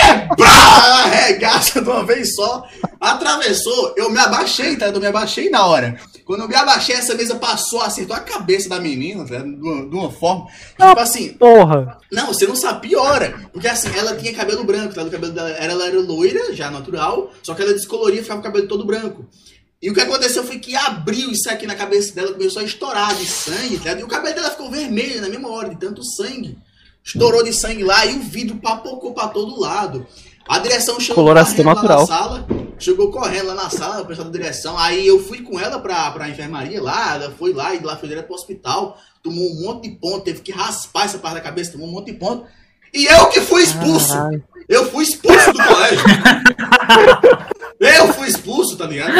[0.07, 2.63] É, brá, arregaça de uma vez só.
[2.99, 4.87] Atravessou, eu me abaixei, tá?
[4.87, 5.99] Eu me abaixei na hora.
[6.25, 9.37] Quando eu me abaixei, essa mesa passou, acertou a cabeça da menina, tá?
[9.37, 10.47] De uma, de uma forma.
[10.71, 11.99] Tipo assim, Porra.
[12.11, 13.35] não, você não sabe, piora.
[13.53, 15.03] Porque assim, ela tinha cabelo branco, tá?
[15.03, 18.47] O cabelo dela, ela era loira, já natural, só que ela descoloria e ficava com
[18.47, 19.25] o cabelo todo branco.
[19.81, 23.15] E o que aconteceu foi que abriu isso aqui na cabeça dela, começou a estourar
[23.15, 23.91] de sangue, tá?
[23.91, 26.57] E o cabelo dela ficou vermelho na mesma hora, de tanto sangue.
[27.03, 30.05] Estourou de sangue lá e o vidro papocou pra todo lado.
[30.49, 31.99] A direção chegou correndo lá natural.
[31.99, 32.47] na sala,
[32.79, 34.77] chegou correndo lá na sala, o pessoal da direção.
[34.77, 38.09] Aí eu fui com ela pra, pra enfermaria lá, ela foi lá e lá foi
[38.09, 38.97] direto pro hospital.
[39.21, 42.11] Tomou um monte de ponto, teve que raspar essa parte da cabeça, tomou um monte
[42.11, 42.45] de ponto.
[42.93, 44.13] E eu que fui expulso!
[44.67, 46.03] Eu fui expulso do colégio.
[47.79, 49.13] Eu fui expulso, tá ligado?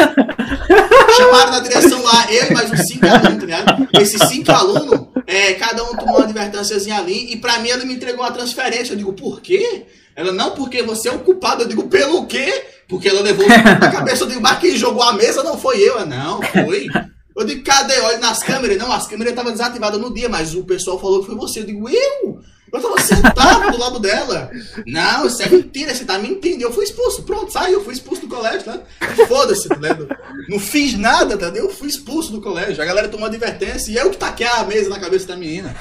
[1.16, 3.88] Chamaram na direção lá, eu e mais uns cinco alunos, tá ligado?
[4.00, 7.94] Esses cinco alunos, é, cada um tomou uma advertênciazinha ali, e pra mim ela me
[7.94, 8.92] entregou uma transferência.
[8.92, 9.86] Eu digo, por quê?
[10.16, 11.62] Ela, não, porque você é o culpado.
[11.62, 12.64] Eu digo, pelo quê?
[12.88, 14.24] Porque ela levou na cabeça.
[14.24, 15.94] Eu digo, mas quem jogou a mesa não foi eu.
[15.94, 16.88] Ela, não, foi.
[17.36, 18.00] Eu digo, cadê?
[18.00, 18.76] Olha nas câmeras.
[18.76, 21.60] Não, as câmeras estavam desativadas no dia, mas o pessoal falou que foi você.
[21.60, 22.40] Eu digo, eu?
[22.72, 24.50] Eu tava sentado do lado dela.
[24.86, 26.62] Não, isso é mentira, você tá mentindo.
[26.62, 27.22] Eu fui expulso.
[27.22, 28.80] Pronto, saiu, eu fui expulso do colégio, né?
[29.26, 30.08] Foda-se, tá ligado?
[30.48, 31.64] Não fiz nada, entendeu?
[31.64, 32.82] Eu fui expulso do colégio.
[32.82, 35.74] A galera tomou advertência e eu que taquei a mesa na cabeça da menina.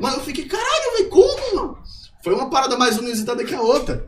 [0.00, 1.78] Mano, eu fiquei, caralho, velho, como, mano?
[2.22, 4.06] Foi uma parada mais inusitada que a outra.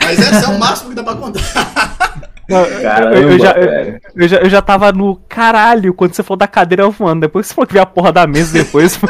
[0.00, 1.40] Mas esse é o máximo que dá pra contar.
[2.48, 6.38] Caramba, eu, eu já, eu, eu já, eu já tava no caralho quando você falou
[6.38, 7.20] da cadeira voando.
[7.20, 8.98] Depois você falou que veio a porra da mesa depois.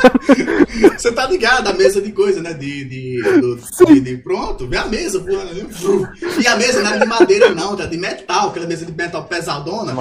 [0.97, 2.53] Você tá ligado, a mesa de coisa, né?
[2.53, 2.85] De.
[2.85, 5.55] de, do- de, de- pronto, vê a mesa voando.
[5.55, 5.67] né?
[6.43, 7.87] E a mesa não era de madeira, não, tá?
[7.87, 9.93] De metal, aquela mesa de metal pesadona.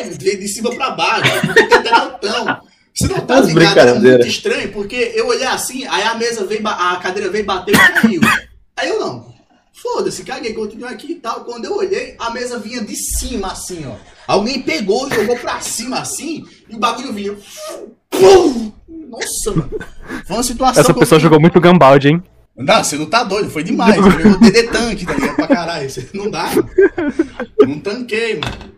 [0.00, 1.32] É, de, de cima pra baixo,
[1.74, 2.60] até altão.
[2.94, 3.78] Você não tá ligado?
[3.78, 4.02] Era brincadeiras.
[4.02, 7.78] muito estranho, porque eu olhei assim, aí a mesa veio, a cadeira veio bater e
[7.78, 8.20] caiu.
[8.76, 9.31] Aí eu não.
[9.74, 11.44] Foda-se, caguei, continuei aqui e tal.
[11.44, 13.96] Quando eu olhei, a mesa vinha de cima, assim, ó.
[14.26, 17.34] Alguém pegou, jogou pra cima assim, e o bagulho vinha.
[18.12, 18.72] Vum!
[19.08, 19.70] Nossa, mano.
[20.26, 20.80] Foi uma situação.
[20.82, 22.22] Essa eu pessoa jogou muito Gambaldi, hein?
[22.56, 23.96] Não, você não tá doido, foi demais.
[23.96, 25.36] Eu pegou o DD tanque, tá ligado?
[25.36, 25.88] Pra caralho.
[25.90, 26.50] Você não dá.
[27.66, 28.72] Não tanquei, mano.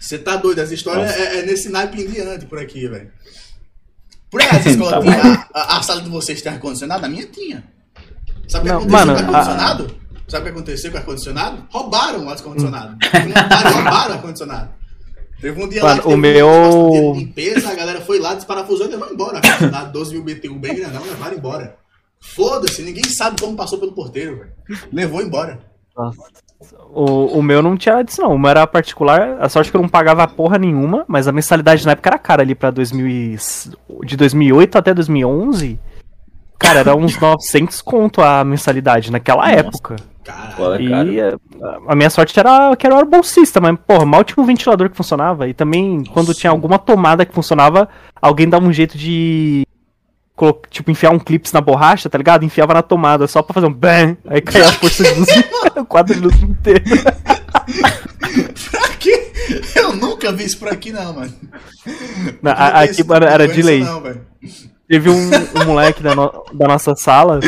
[0.00, 3.10] Você tá doido, as histórias é, é nesse naipe em diante por aqui, velho.
[4.30, 5.48] Por aí, essa escola Tá tinha.
[5.54, 7.04] A, a- a sala de vocês tem ar-condicionado?
[7.04, 7.64] A minha tinha.
[8.48, 9.90] Sabe o que aconteceu mano, com o ar-condicionado?
[10.26, 11.66] Sabe o que aconteceu com o ar-condicionado?
[11.70, 12.96] Roubaram o ar-condicionado.
[13.74, 14.68] Roubaram o ar-condicionado.
[15.40, 18.86] Teve um dia Mano, lá que o teve meu- limpeza, a galera foi lá, desparafusou
[18.86, 19.36] e levou embora.
[19.36, 21.76] ar-condicionado, 12 mil BTU bem grandão, levaram embora.
[22.20, 24.50] Foda-se, ninguém sabe como passou pelo porteiro, velho.
[24.92, 25.60] Levou embora.
[26.92, 28.34] O, o meu não tinha disso, não.
[28.34, 29.36] O meu era particular.
[29.40, 32.42] A sorte que eu não pagava porra nenhuma, mas a mensalidade na época era cara
[32.42, 33.38] ali pra 2000 e...
[34.04, 35.78] de 2008 até 2011.
[36.58, 39.52] Cara, era uns 900 conto a mensalidade naquela Nossa.
[39.60, 39.96] época.
[40.24, 40.54] Caralho.
[40.58, 41.38] Olha, E cara.
[41.88, 44.90] a, a minha sorte era que era o bolsista, mas, porra, mal tinha um ventilador
[44.90, 45.48] que funcionava.
[45.48, 47.88] E também, quando tinha alguma tomada que funcionava,
[48.20, 49.64] alguém dava um jeito de.
[50.70, 52.44] Tipo, enfiar um clips na borracha, tá ligado?
[52.44, 55.28] Enfiava na tomada só pra fazer um bam, aí caía a força de luz
[55.76, 56.84] o quadro de luz inteiro.
[58.84, 59.10] Aqui,
[59.74, 61.32] eu nunca vi isso por aqui, não, mano.
[62.44, 63.80] A- vi aqui não era conheço de lei.
[63.82, 64.20] não, velho.
[64.88, 65.14] Teve um,
[65.60, 67.40] um moleque da, no- da nossa sala.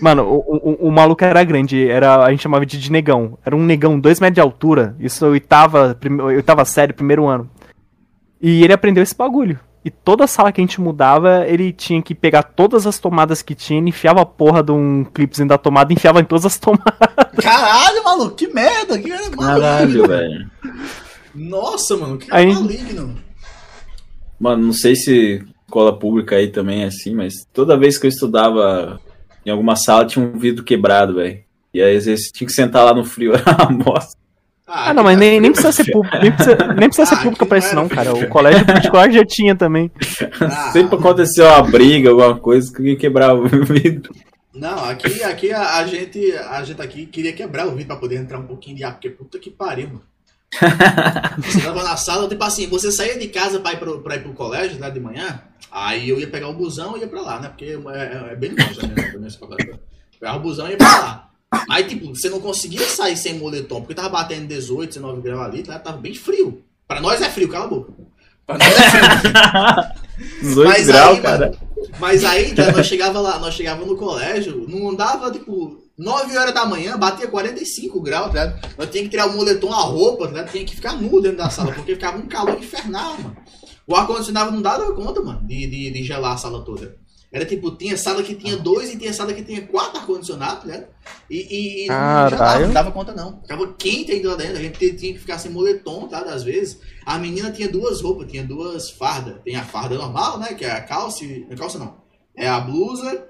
[0.00, 0.36] Mano, o,
[0.84, 3.38] o, o maluco era grande, era, a gente chamava de, de negão.
[3.44, 4.94] Era um negão, dois metros de altura.
[5.00, 7.48] Isso oitava, prime, oitava série, primeiro ano.
[8.40, 9.58] E ele aprendeu esse bagulho.
[9.82, 13.54] E toda sala que a gente mudava, ele tinha que pegar todas as tomadas que
[13.54, 16.58] tinha, ele enfiava a porra de um clipezinho da tomada e enfiava em todas as
[16.58, 16.84] tomadas.
[17.42, 18.98] Caralho, maluco, que merda.
[18.98, 19.36] Que maluco.
[19.38, 20.50] Caralho, velho.
[21.34, 23.14] Nossa, mano, que Aí- maligno.
[24.38, 29.00] Mano, não sei se escola pública aí também assim, mas toda vez que eu estudava
[29.44, 31.42] em alguma sala tinha um vidro quebrado, velho.
[31.72, 34.14] E aí às vezes tinha que sentar lá no frio, era uma bosta.
[34.66, 37.44] Ah, não, mas nem, nem precisa ser público, nem precisa, nem precisa ser Ah, pública
[37.44, 38.14] aqui pra isso não, cara.
[38.14, 39.90] O colégio particular já tinha também.
[40.40, 44.14] Ah, Sempre aconteceu uma briga, alguma coisa, que alguém quebrava o vidro.
[44.54, 48.16] Não, aqui, aqui a, a gente, a gente aqui queria quebrar o vidro pra poder
[48.16, 50.02] entrar um pouquinho de ar, porque puta que pariu, mano.
[51.38, 54.22] Você tava na sala, tipo assim, você saía de casa pra ir pro, pra ir
[54.22, 55.40] pro colégio, né, de manhã,
[55.74, 57.68] aí eu ia pegar o busão e ia pra lá, né, porque é,
[57.98, 59.56] é- é bem longe da minha, da minha escola.
[59.58, 59.78] né?
[60.20, 61.30] Pegava o busão e ia pra lá.
[61.70, 65.62] Aí, tipo, você não conseguia sair sem moletom, porque tava batendo 18, 19 graus ali,
[65.62, 65.78] tá?
[65.78, 66.62] tava bem frio.
[66.86, 67.92] Pra nós é frio, cala a boca.
[68.46, 69.32] Pra nós é frio.
[70.42, 71.46] 18 Mas graus, aí, cara.
[71.46, 71.58] mano,
[71.98, 76.54] mas aí, tá, nós chegava lá, nós chegava no colégio, não andava, tipo, 9 horas
[76.54, 78.74] da manhã, batia 45 graus, tá ligado?
[78.78, 80.50] Nós tinha que tirar o moletom, a roupa, tá ligado?
[80.52, 83.36] Tinha que ficar nu dentro da sala, porque ficava um calor infernal, mano.
[83.86, 86.96] O ar-condicionado não dava conta, mano, de, de, de gelar a sala toda.
[87.34, 90.86] Era tipo, tinha sala que tinha dois e tinha sala que tinha quatro ar-condicionados, né?
[91.28, 92.30] E, e, e não, Caralho.
[92.30, 93.40] gelava, não dava conta, não.
[93.42, 94.56] Ficava quente ainda lá dentro.
[94.56, 96.20] A gente tinha que ficar sem moletom, tá?
[96.20, 96.78] Às vezes.
[97.04, 99.42] A menina tinha duas roupas, tinha duas fardas.
[99.44, 100.54] Tem a farda normal, né?
[100.54, 101.24] Que é a calça.
[101.50, 101.96] A calça não.
[102.36, 103.26] É a blusa.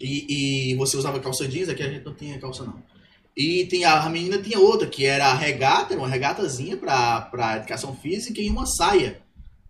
[0.00, 2.82] E, e você usava calça jeans, aqui a gente não tinha calça, não.
[3.36, 7.56] E tem a, a menina tinha outra, que era a regata, era uma regatazinha pra
[7.56, 9.22] educação física e uma saia.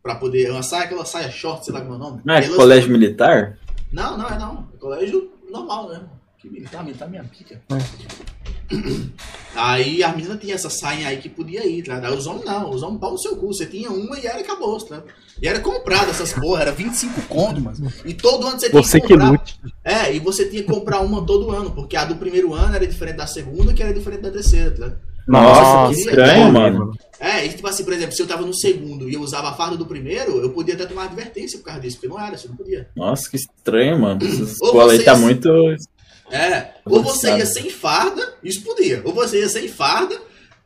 [0.03, 0.51] Pra poder.
[0.51, 2.21] Uma saia, aquela saia short, sei lá como é o nome.
[2.25, 3.59] Não é elas- colégio militar?
[3.93, 4.69] não, não é não.
[4.75, 6.01] É colégio normal, né?
[6.39, 7.61] Que militar, militar minha pica.
[9.55, 12.11] Aí a menina tinha essa saia aí que podia ir, tá?
[12.11, 13.49] Os homens não, os homens pau no seu cu.
[13.49, 15.03] Você tinha uma e era acabou, tá?
[15.41, 17.93] E era comprado essas porra, era 25 conto, mano.
[18.05, 19.31] E todo ano você tinha Você que que comprar.
[19.31, 19.61] lute.
[19.85, 22.87] É, e você tinha que comprar uma todo ano, porque a do primeiro ano era
[22.87, 24.97] diferente da segunda, que era diferente da terceira, tá?
[25.27, 26.93] Nossa, que estranho, é, mano.
[27.21, 29.55] É, e tipo assim, por exemplo, se eu tava no segundo e eu usava a
[29.55, 32.49] farda do primeiro, eu podia até tomar advertência por causa disso, porque não era, você
[32.49, 32.89] não podia.
[32.97, 34.21] Nossa, que estranho, mano.
[34.25, 35.49] Essa escola aí tá muito.
[36.31, 39.03] É, ou você ia sem farda, isso podia.
[39.05, 40.19] Ou você ia sem farda,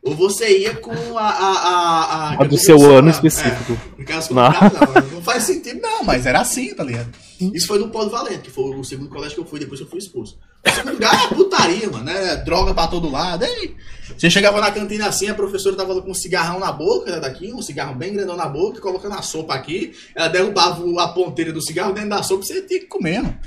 [0.03, 1.29] ou você ia com a.
[1.29, 3.79] A, a, A do seu ano específico.
[3.99, 4.45] É, caso, Não.
[4.45, 5.11] não.
[5.15, 7.09] Não, faz sentido, não, mas era assim, tá ligado?
[7.41, 9.85] Isso foi no Polo Valente, que foi o segundo colégio que eu fui, depois que
[9.85, 10.39] eu fui expulso.
[10.65, 12.37] O segundo lugar é putaria, mano, né?
[12.37, 13.45] Droga pra todo lado.
[13.45, 13.75] Aí,
[14.17, 17.53] você chegava na cantina assim, a professora tava com um cigarrão na boca, né, daqui,
[17.53, 19.93] um cigarro bem grandão na boca, colocando a sopa aqui.
[20.15, 23.39] Ela derrubava a ponteira do cigarro dentro da sopa e você tinha que comer, mano.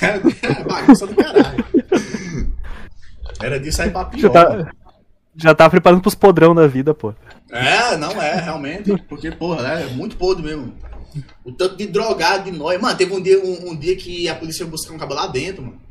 [0.00, 0.18] É
[0.64, 1.64] bagunça do caralho.
[3.40, 4.70] Era disso aí pra Já pior.
[5.36, 7.14] Já tá preparando pros podrão da vida, pô.
[7.50, 8.96] É, não é, realmente.
[9.08, 10.74] Porque, porra, né, é muito podre mesmo.
[11.44, 12.80] O tanto de drogado de nós.
[12.80, 15.26] Mano, teve um dia, um, um dia que a polícia foi buscar um cara lá
[15.26, 15.84] dentro, mano.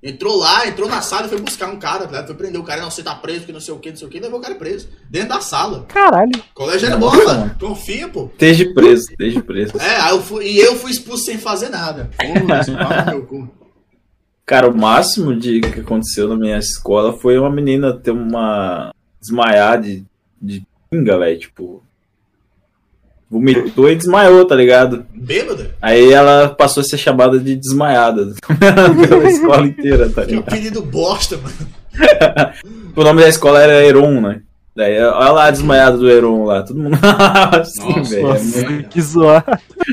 [0.00, 2.24] Entrou lá, entrou na sala e foi buscar um cara, tá?
[2.24, 4.06] Foi prender o cara, não, você tá preso, que não sei o que, não sei
[4.06, 4.88] o que, levou o cara preso.
[5.10, 5.86] Dentro da sala.
[5.88, 6.30] Caralho.
[6.54, 7.56] Colégio era bom, mano.
[7.58, 8.30] Confia, pô.
[8.38, 9.76] Desde preso, desde preso.
[9.76, 12.10] É, aí eu fui, e eu fui expulso sem fazer nada.
[12.24, 13.57] No meu cu.
[14.48, 18.94] Cara, o máximo de que aconteceu na minha escola foi uma menina ter uma.
[19.20, 20.06] desmaiar de,
[20.40, 21.38] de pinga, velho.
[21.38, 21.82] Tipo.
[23.30, 25.04] vomitou e desmaiou, tá ligado?
[25.14, 25.74] Bêbada?
[25.82, 28.32] Aí ela passou a ser chamada de desmaiada
[29.06, 30.48] pela escola inteira, tá Que ligado?
[30.48, 31.68] apelido bosta, mano.
[32.96, 34.40] O nome da escola era Heron, né?
[34.78, 36.96] Daí, olha lá a desmaiada do Heron lá, todo mundo.
[37.60, 38.28] assim, Nossa, velho.
[38.28, 38.82] Nossa, É.
[38.84, 39.44] que zoar.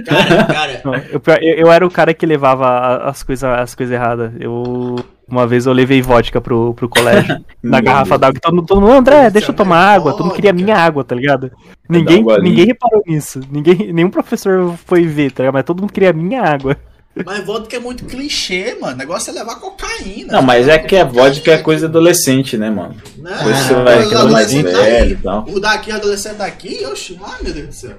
[0.05, 3.93] Cara, cara, Não, eu, eu- eu era o cara que levava as coisas as coisas
[3.95, 4.31] erradas.
[4.39, 4.95] Eu.
[5.27, 7.43] Uma vez eu levei vodka pro, pro colégio.
[7.63, 8.39] na Meu garrafa d'água.
[8.39, 10.11] Todo, mundo- todo mundo, André, deixa eu é tomar água.
[10.11, 11.51] Todo mundo queria minha água, tá ligado?
[11.89, 13.39] Ninguém, um ninguém reparou nisso.
[13.51, 15.55] Ninguém, nenhum professor foi ver, tá ligado?
[15.55, 16.77] Mas todo mundo queria minha água.
[17.23, 18.93] Mas vodka é muito clichê, mano.
[18.93, 20.33] O negócio é levar cocaína.
[20.33, 22.95] Não, mas é que a vodka é coisa adolescente, né, mano?
[23.17, 25.45] Não, você vai ficando mais adolescentes velho e tal.
[25.47, 27.97] O daqui, o adolescente daqui, oxe, ai meu Deus do céu.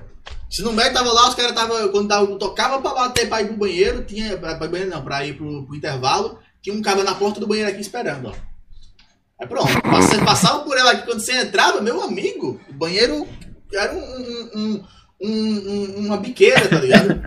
[0.50, 3.46] Se no médio tava lá, os caras tava, quando tava, tocava pra bater pra ir
[3.46, 7.02] pro banheiro, tinha, pra, pra banheiro não, pra ir pro, pro intervalo, tinha um cara
[7.02, 8.32] na porta do banheiro aqui esperando, ó.
[9.40, 13.26] Aí pronto, você passava por ela aqui, quando você entrava, meu amigo, o banheiro
[13.74, 14.84] era um- um-
[15.20, 17.22] um- uma biqueira, tá ligado?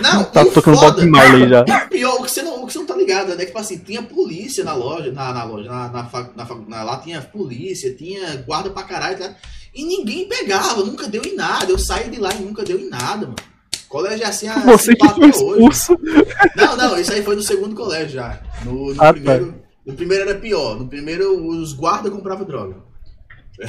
[0.00, 1.64] Não, Tá tocando foda- Bob Marley já.
[1.88, 3.44] pior, o que você não, o que você não tá ligado, né?
[3.44, 7.20] Tipo assim, tinha polícia na loja, na, na loja, na, na, na na- lá tinha
[7.20, 9.34] polícia, tinha guarda pra caralho, tá?
[9.74, 11.70] E ninguém pegava, nunca deu em nada.
[11.70, 13.36] Eu saí de lá e nunca deu em nada, mano.
[13.88, 15.44] Colégio é assim, assim Você que tá foi até hoje.
[15.48, 15.98] expulso.
[16.56, 18.40] Não, não, isso aí foi no segundo colégio já.
[18.64, 19.12] No, no Ah, tá.
[19.14, 19.54] primeiro,
[19.86, 20.76] no primeiro era pior.
[20.78, 22.76] No primeiro, os guardas compravam droga.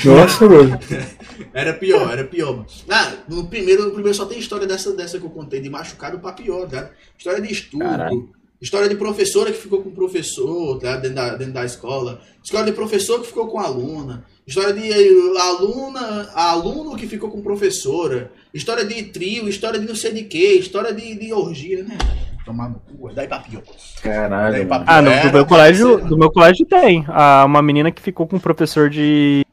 [0.06, 0.80] Nossa, mano.
[1.54, 2.66] Era pior, era pior, mano.
[2.90, 6.20] Ah, no, primeiro, no primeiro só tem história dessa, dessa que eu contei, de machucado
[6.20, 6.92] pra pior, tá?
[7.18, 8.30] História de estudo, Caralho.
[8.62, 10.98] história de professora que ficou com professor, tá?
[10.98, 12.22] Dentro da, dentro da escola.
[12.44, 14.26] História de professor que ficou com aluna.
[14.46, 18.32] História de eh, aluna, aluno que ficou com professora.
[18.54, 21.98] História de trio, história de não sei de quê, história de, de orgia, né?
[22.46, 23.64] Tomar no cu, daí pra pior.
[24.02, 24.88] Caralho, Daí pra pior.
[24.88, 27.06] Ah, no, Era, do meu colégio, do meu colégio tem.
[27.08, 29.46] Ah, uma menina que ficou com um professor de.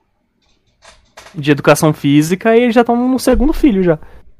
[1.36, 3.98] De educação física e eles já estão no segundo filho já.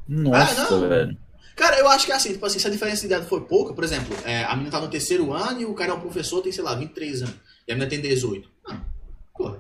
[0.08, 1.16] Nossa, Ah, velho.
[1.54, 3.72] Cara, eu acho que é assim, tipo assim, se a diferença de idade for pouca,
[3.72, 6.42] por exemplo, é, a menina tá no terceiro ano e o cara é um professor,
[6.42, 7.34] tem, sei lá, 23 anos.
[7.66, 8.46] E a menina tem 18.
[8.68, 8.76] Ah,
[9.36, 9.56] porra.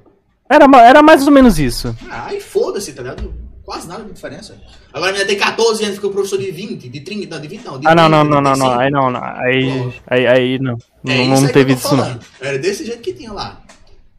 [0.48, 1.96] Era, era mais ou menos isso.
[2.08, 3.32] Ah, aí foda-se, tá ligado?
[3.64, 4.54] Quase nada de diferença.
[4.92, 7.42] Agora a menina tem 14 anos e fica um professor de 20, de 30, não,
[7.42, 7.80] de 20 não.
[7.80, 8.68] De Ah, não, 30, não, não, não, 35.
[8.68, 8.78] não.
[8.78, 9.24] Aí não, não.
[9.24, 10.78] Aí, aí, aí não.
[11.06, 12.20] É não, não teve isso, não.
[12.40, 13.62] Era desse jeito que tinha lá.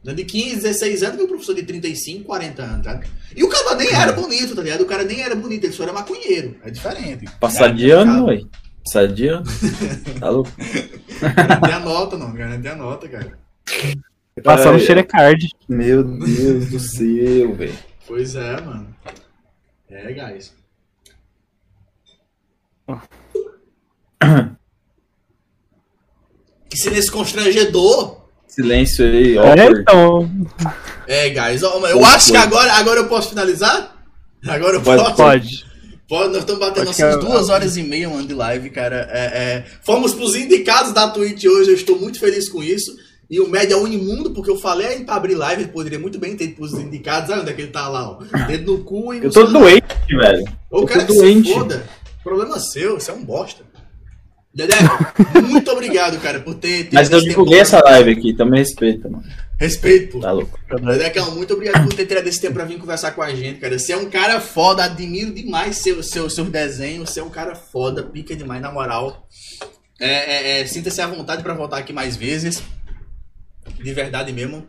[0.02, 3.00] De 15, 16 anos, que o professor de 35, 40 anos, tá?
[3.36, 4.82] E o cara nem era bonito, tá ligado?
[4.82, 6.56] O cara nem era bonito, ele só era maconheiro.
[6.64, 7.26] É diferente.
[7.38, 8.40] Passar de ano, ué.
[8.84, 9.44] Passar de ano.
[10.18, 10.50] Tá louco?
[10.58, 12.28] Não tem a nota, não.
[12.32, 13.38] Não tem a nota, cara.
[14.42, 15.48] Passando Ai, xerecard.
[15.68, 17.78] Meu Deus do céu, velho.
[18.06, 18.94] Pois é, mano.
[19.90, 20.54] É, guys.
[26.70, 28.17] Que silêncio constrangedor.
[28.62, 29.80] Silêncio aí, É, awkward.
[29.80, 30.30] então.
[31.06, 31.62] É, guys.
[31.62, 33.96] ó, Eu acho que agora, agora eu posso finalizar?
[34.46, 35.16] Agora eu Pode, posso?
[35.16, 35.68] Pode.
[36.08, 39.08] Pode, nós estamos batendo nossas que- duas horas e meia, mano, de live, cara.
[39.12, 42.90] É, é, fomos pros indicados da Twitch hoje, eu estou muito feliz com isso.
[43.30, 46.44] E o Média Unimundo, porque eu falei pra abrir live, ele poderia muito bem ter
[46.44, 47.28] ido pros indicados.
[47.30, 48.18] Olha onde é que ele tá lá, ó.
[48.46, 50.44] Dedo no cu e Eu tô doente, velho.
[50.70, 51.52] O Eu cara que se doente.
[51.52, 51.84] foda.
[52.24, 53.62] Problema seu, você é um bosta.
[54.54, 54.74] Dedé,
[55.46, 56.88] muito obrigado, cara, por ter.
[56.88, 59.22] ter Mas eu divulguei essa live aqui, então me respeita, mano.
[59.58, 60.20] Respeito, pô.
[60.20, 60.58] Tá louco.
[60.80, 63.78] Dedecão, muito obrigado por ter tirado esse tempo pra vir conversar com a gente, cara.
[63.78, 67.10] Você é um cara foda, admiro demais seu, seu, seus desenhos.
[67.10, 69.26] Você é um cara foda, pica demais, na moral.
[70.00, 72.62] É, é, é, Sinta-se à vontade pra voltar aqui mais vezes.
[73.82, 74.64] De verdade mesmo.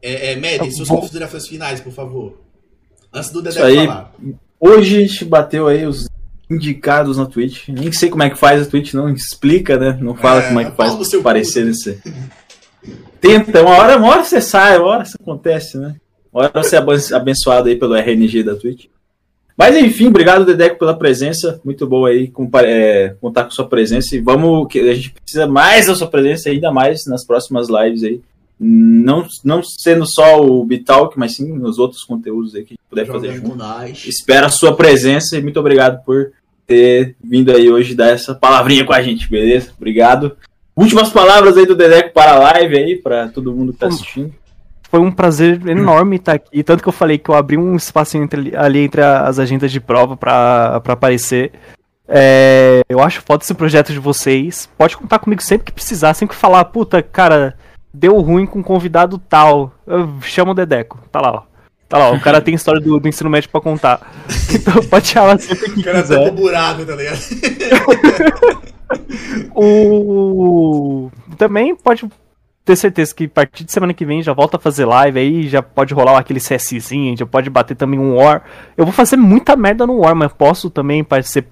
[0.00, 1.00] É, é, Medi, suas Bom.
[1.00, 2.40] considerações finais, por favor.
[3.12, 3.86] Antes do Dedé Isso aí.
[3.86, 4.14] falar.
[4.58, 6.08] Hoje a gente bateu aí os
[6.54, 7.68] indicados na Twitch.
[7.68, 9.98] Nem sei como é que faz a Twitch, não explica, né?
[10.00, 12.00] Não fala É, como é que faz no seu aparecer nesse.
[13.20, 15.94] Tenta, uma hora, uma hora você sai, uma hora isso acontece, né?
[16.32, 18.86] Uma hora você é aben- abençoado aí pelo RNG da Twitch.
[19.56, 21.60] Mas enfim, obrigado, Dedeco, pela presença.
[21.64, 24.16] Muito bom aí compa- é, contar com sua presença.
[24.16, 28.02] E vamos, que a gente precisa mais da sua presença, ainda mais nas próximas lives
[28.02, 28.20] aí.
[28.58, 32.88] Não, não sendo só o Bitalk, mas sim nos outros conteúdos aí que a gente
[32.88, 33.50] puder fazer Jogando junto.
[33.50, 34.04] com nós.
[34.06, 36.32] Espero a sua presença e muito obrigado por
[36.66, 39.70] ter vindo aí hoje dar essa palavrinha com a gente, beleza?
[39.76, 40.36] Obrigado.
[40.76, 44.32] Últimas palavras aí do Dedeco para a live aí, para todo mundo que tá assistindo.
[44.88, 46.62] Foi um prazer enorme estar aqui.
[46.62, 49.80] Tanto que eu falei que eu abri um espacinho entre- ali entre as agendas de
[49.80, 51.52] prova pra, pra aparecer.
[52.06, 54.68] É, eu acho foda esse projeto de vocês.
[54.76, 57.56] Pode contar comigo sempre que precisar, sempre que falar, puta, cara,
[57.92, 59.72] deu ruim com um convidado tal.
[59.86, 60.98] Eu chamo o Dedeco.
[61.10, 61.42] Tá lá, ó.
[61.92, 64.00] Tá lá, o cara tem história do, do ensino médio pra contar.
[64.50, 66.24] Então pode chamar sempre que O cara quiser.
[66.24, 67.18] tá buraco, tá ligado?
[69.54, 71.10] O...
[71.36, 72.08] Também pode
[72.64, 75.48] ter certeza que a partir de semana que vem já volta a fazer live aí,
[75.48, 78.42] já pode rolar aquele CSzinho, já pode bater também um War.
[78.76, 81.04] Eu vou fazer muita merda no War, mas posso também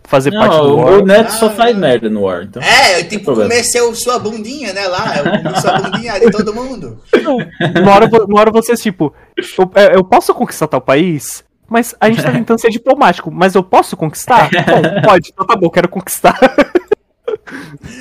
[0.05, 0.91] fazer parte do Não, o War.
[0.97, 1.79] meu neto só Ah, faz é.
[1.79, 2.43] merda no War.
[2.45, 2.63] Então.
[2.63, 3.51] É, eu, tipo, problema.
[3.51, 5.17] comecei o sua bundinha, né, lá.
[5.19, 6.99] Eu comi sua bundinha de todo mundo.
[7.83, 9.13] Uma hora, uma hora vocês, tipo,
[9.59, 11.45] eu, é, eu posso conquistar tal país?
[11.69, 14.49] Mas a gente tá tentando ser diplomático, mas eu posso conquistar?
[14.67, 16.37] Bom, pode, então tá bom, quero conquistar.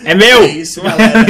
[0.06, 0.42] É meu!
[0.44, 1.26] É isso, galera.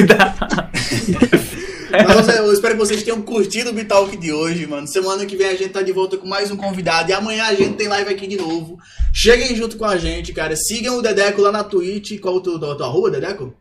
[1.90, 4.88] Mas eu espero que vocês tenham curtido o Bitalk de hoje, mano.
[4.88, 7.10] Semana que vem a gente tá de volta com mais um convidado.
[7.10, 8.78] E amanhã a gente tem live aqui de novo.
[9.14, 10.56] Cheguem junto com a gente, cara.
[10.56, 12.20] Sigam o Dedeco lá na Twitch.
[12.20, 13.54] Qual o teu, tua arroba, Dedeco?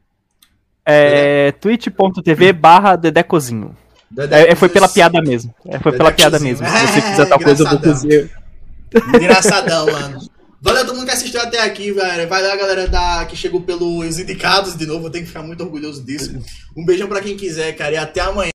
[0.85, 3.77] É twitch.tv barra Dedecozinho.
[4.31, 5.55] É, é, foi pela piada mesmo.
[5.67, 6.67] É, foi pela piada mesmo.
[6.67, 8.31] Se você quiser tal coisa, eu vou dizer.
[9.15, 10.38] Engraçadão, mano.
[10.61, 12.29] Valeu todo mundo que assistiu até aqui, velho.
[12.29, 15.07] Valeu a galera da, que chegou pelos indicados de novo.
[15.07, 16.37] Eu tenho que ficar muito orgulhoso disso.
[16.77, 17.93] Um beijão pra quem quiser, cara.
[17.93, 18.47] E até amanhã.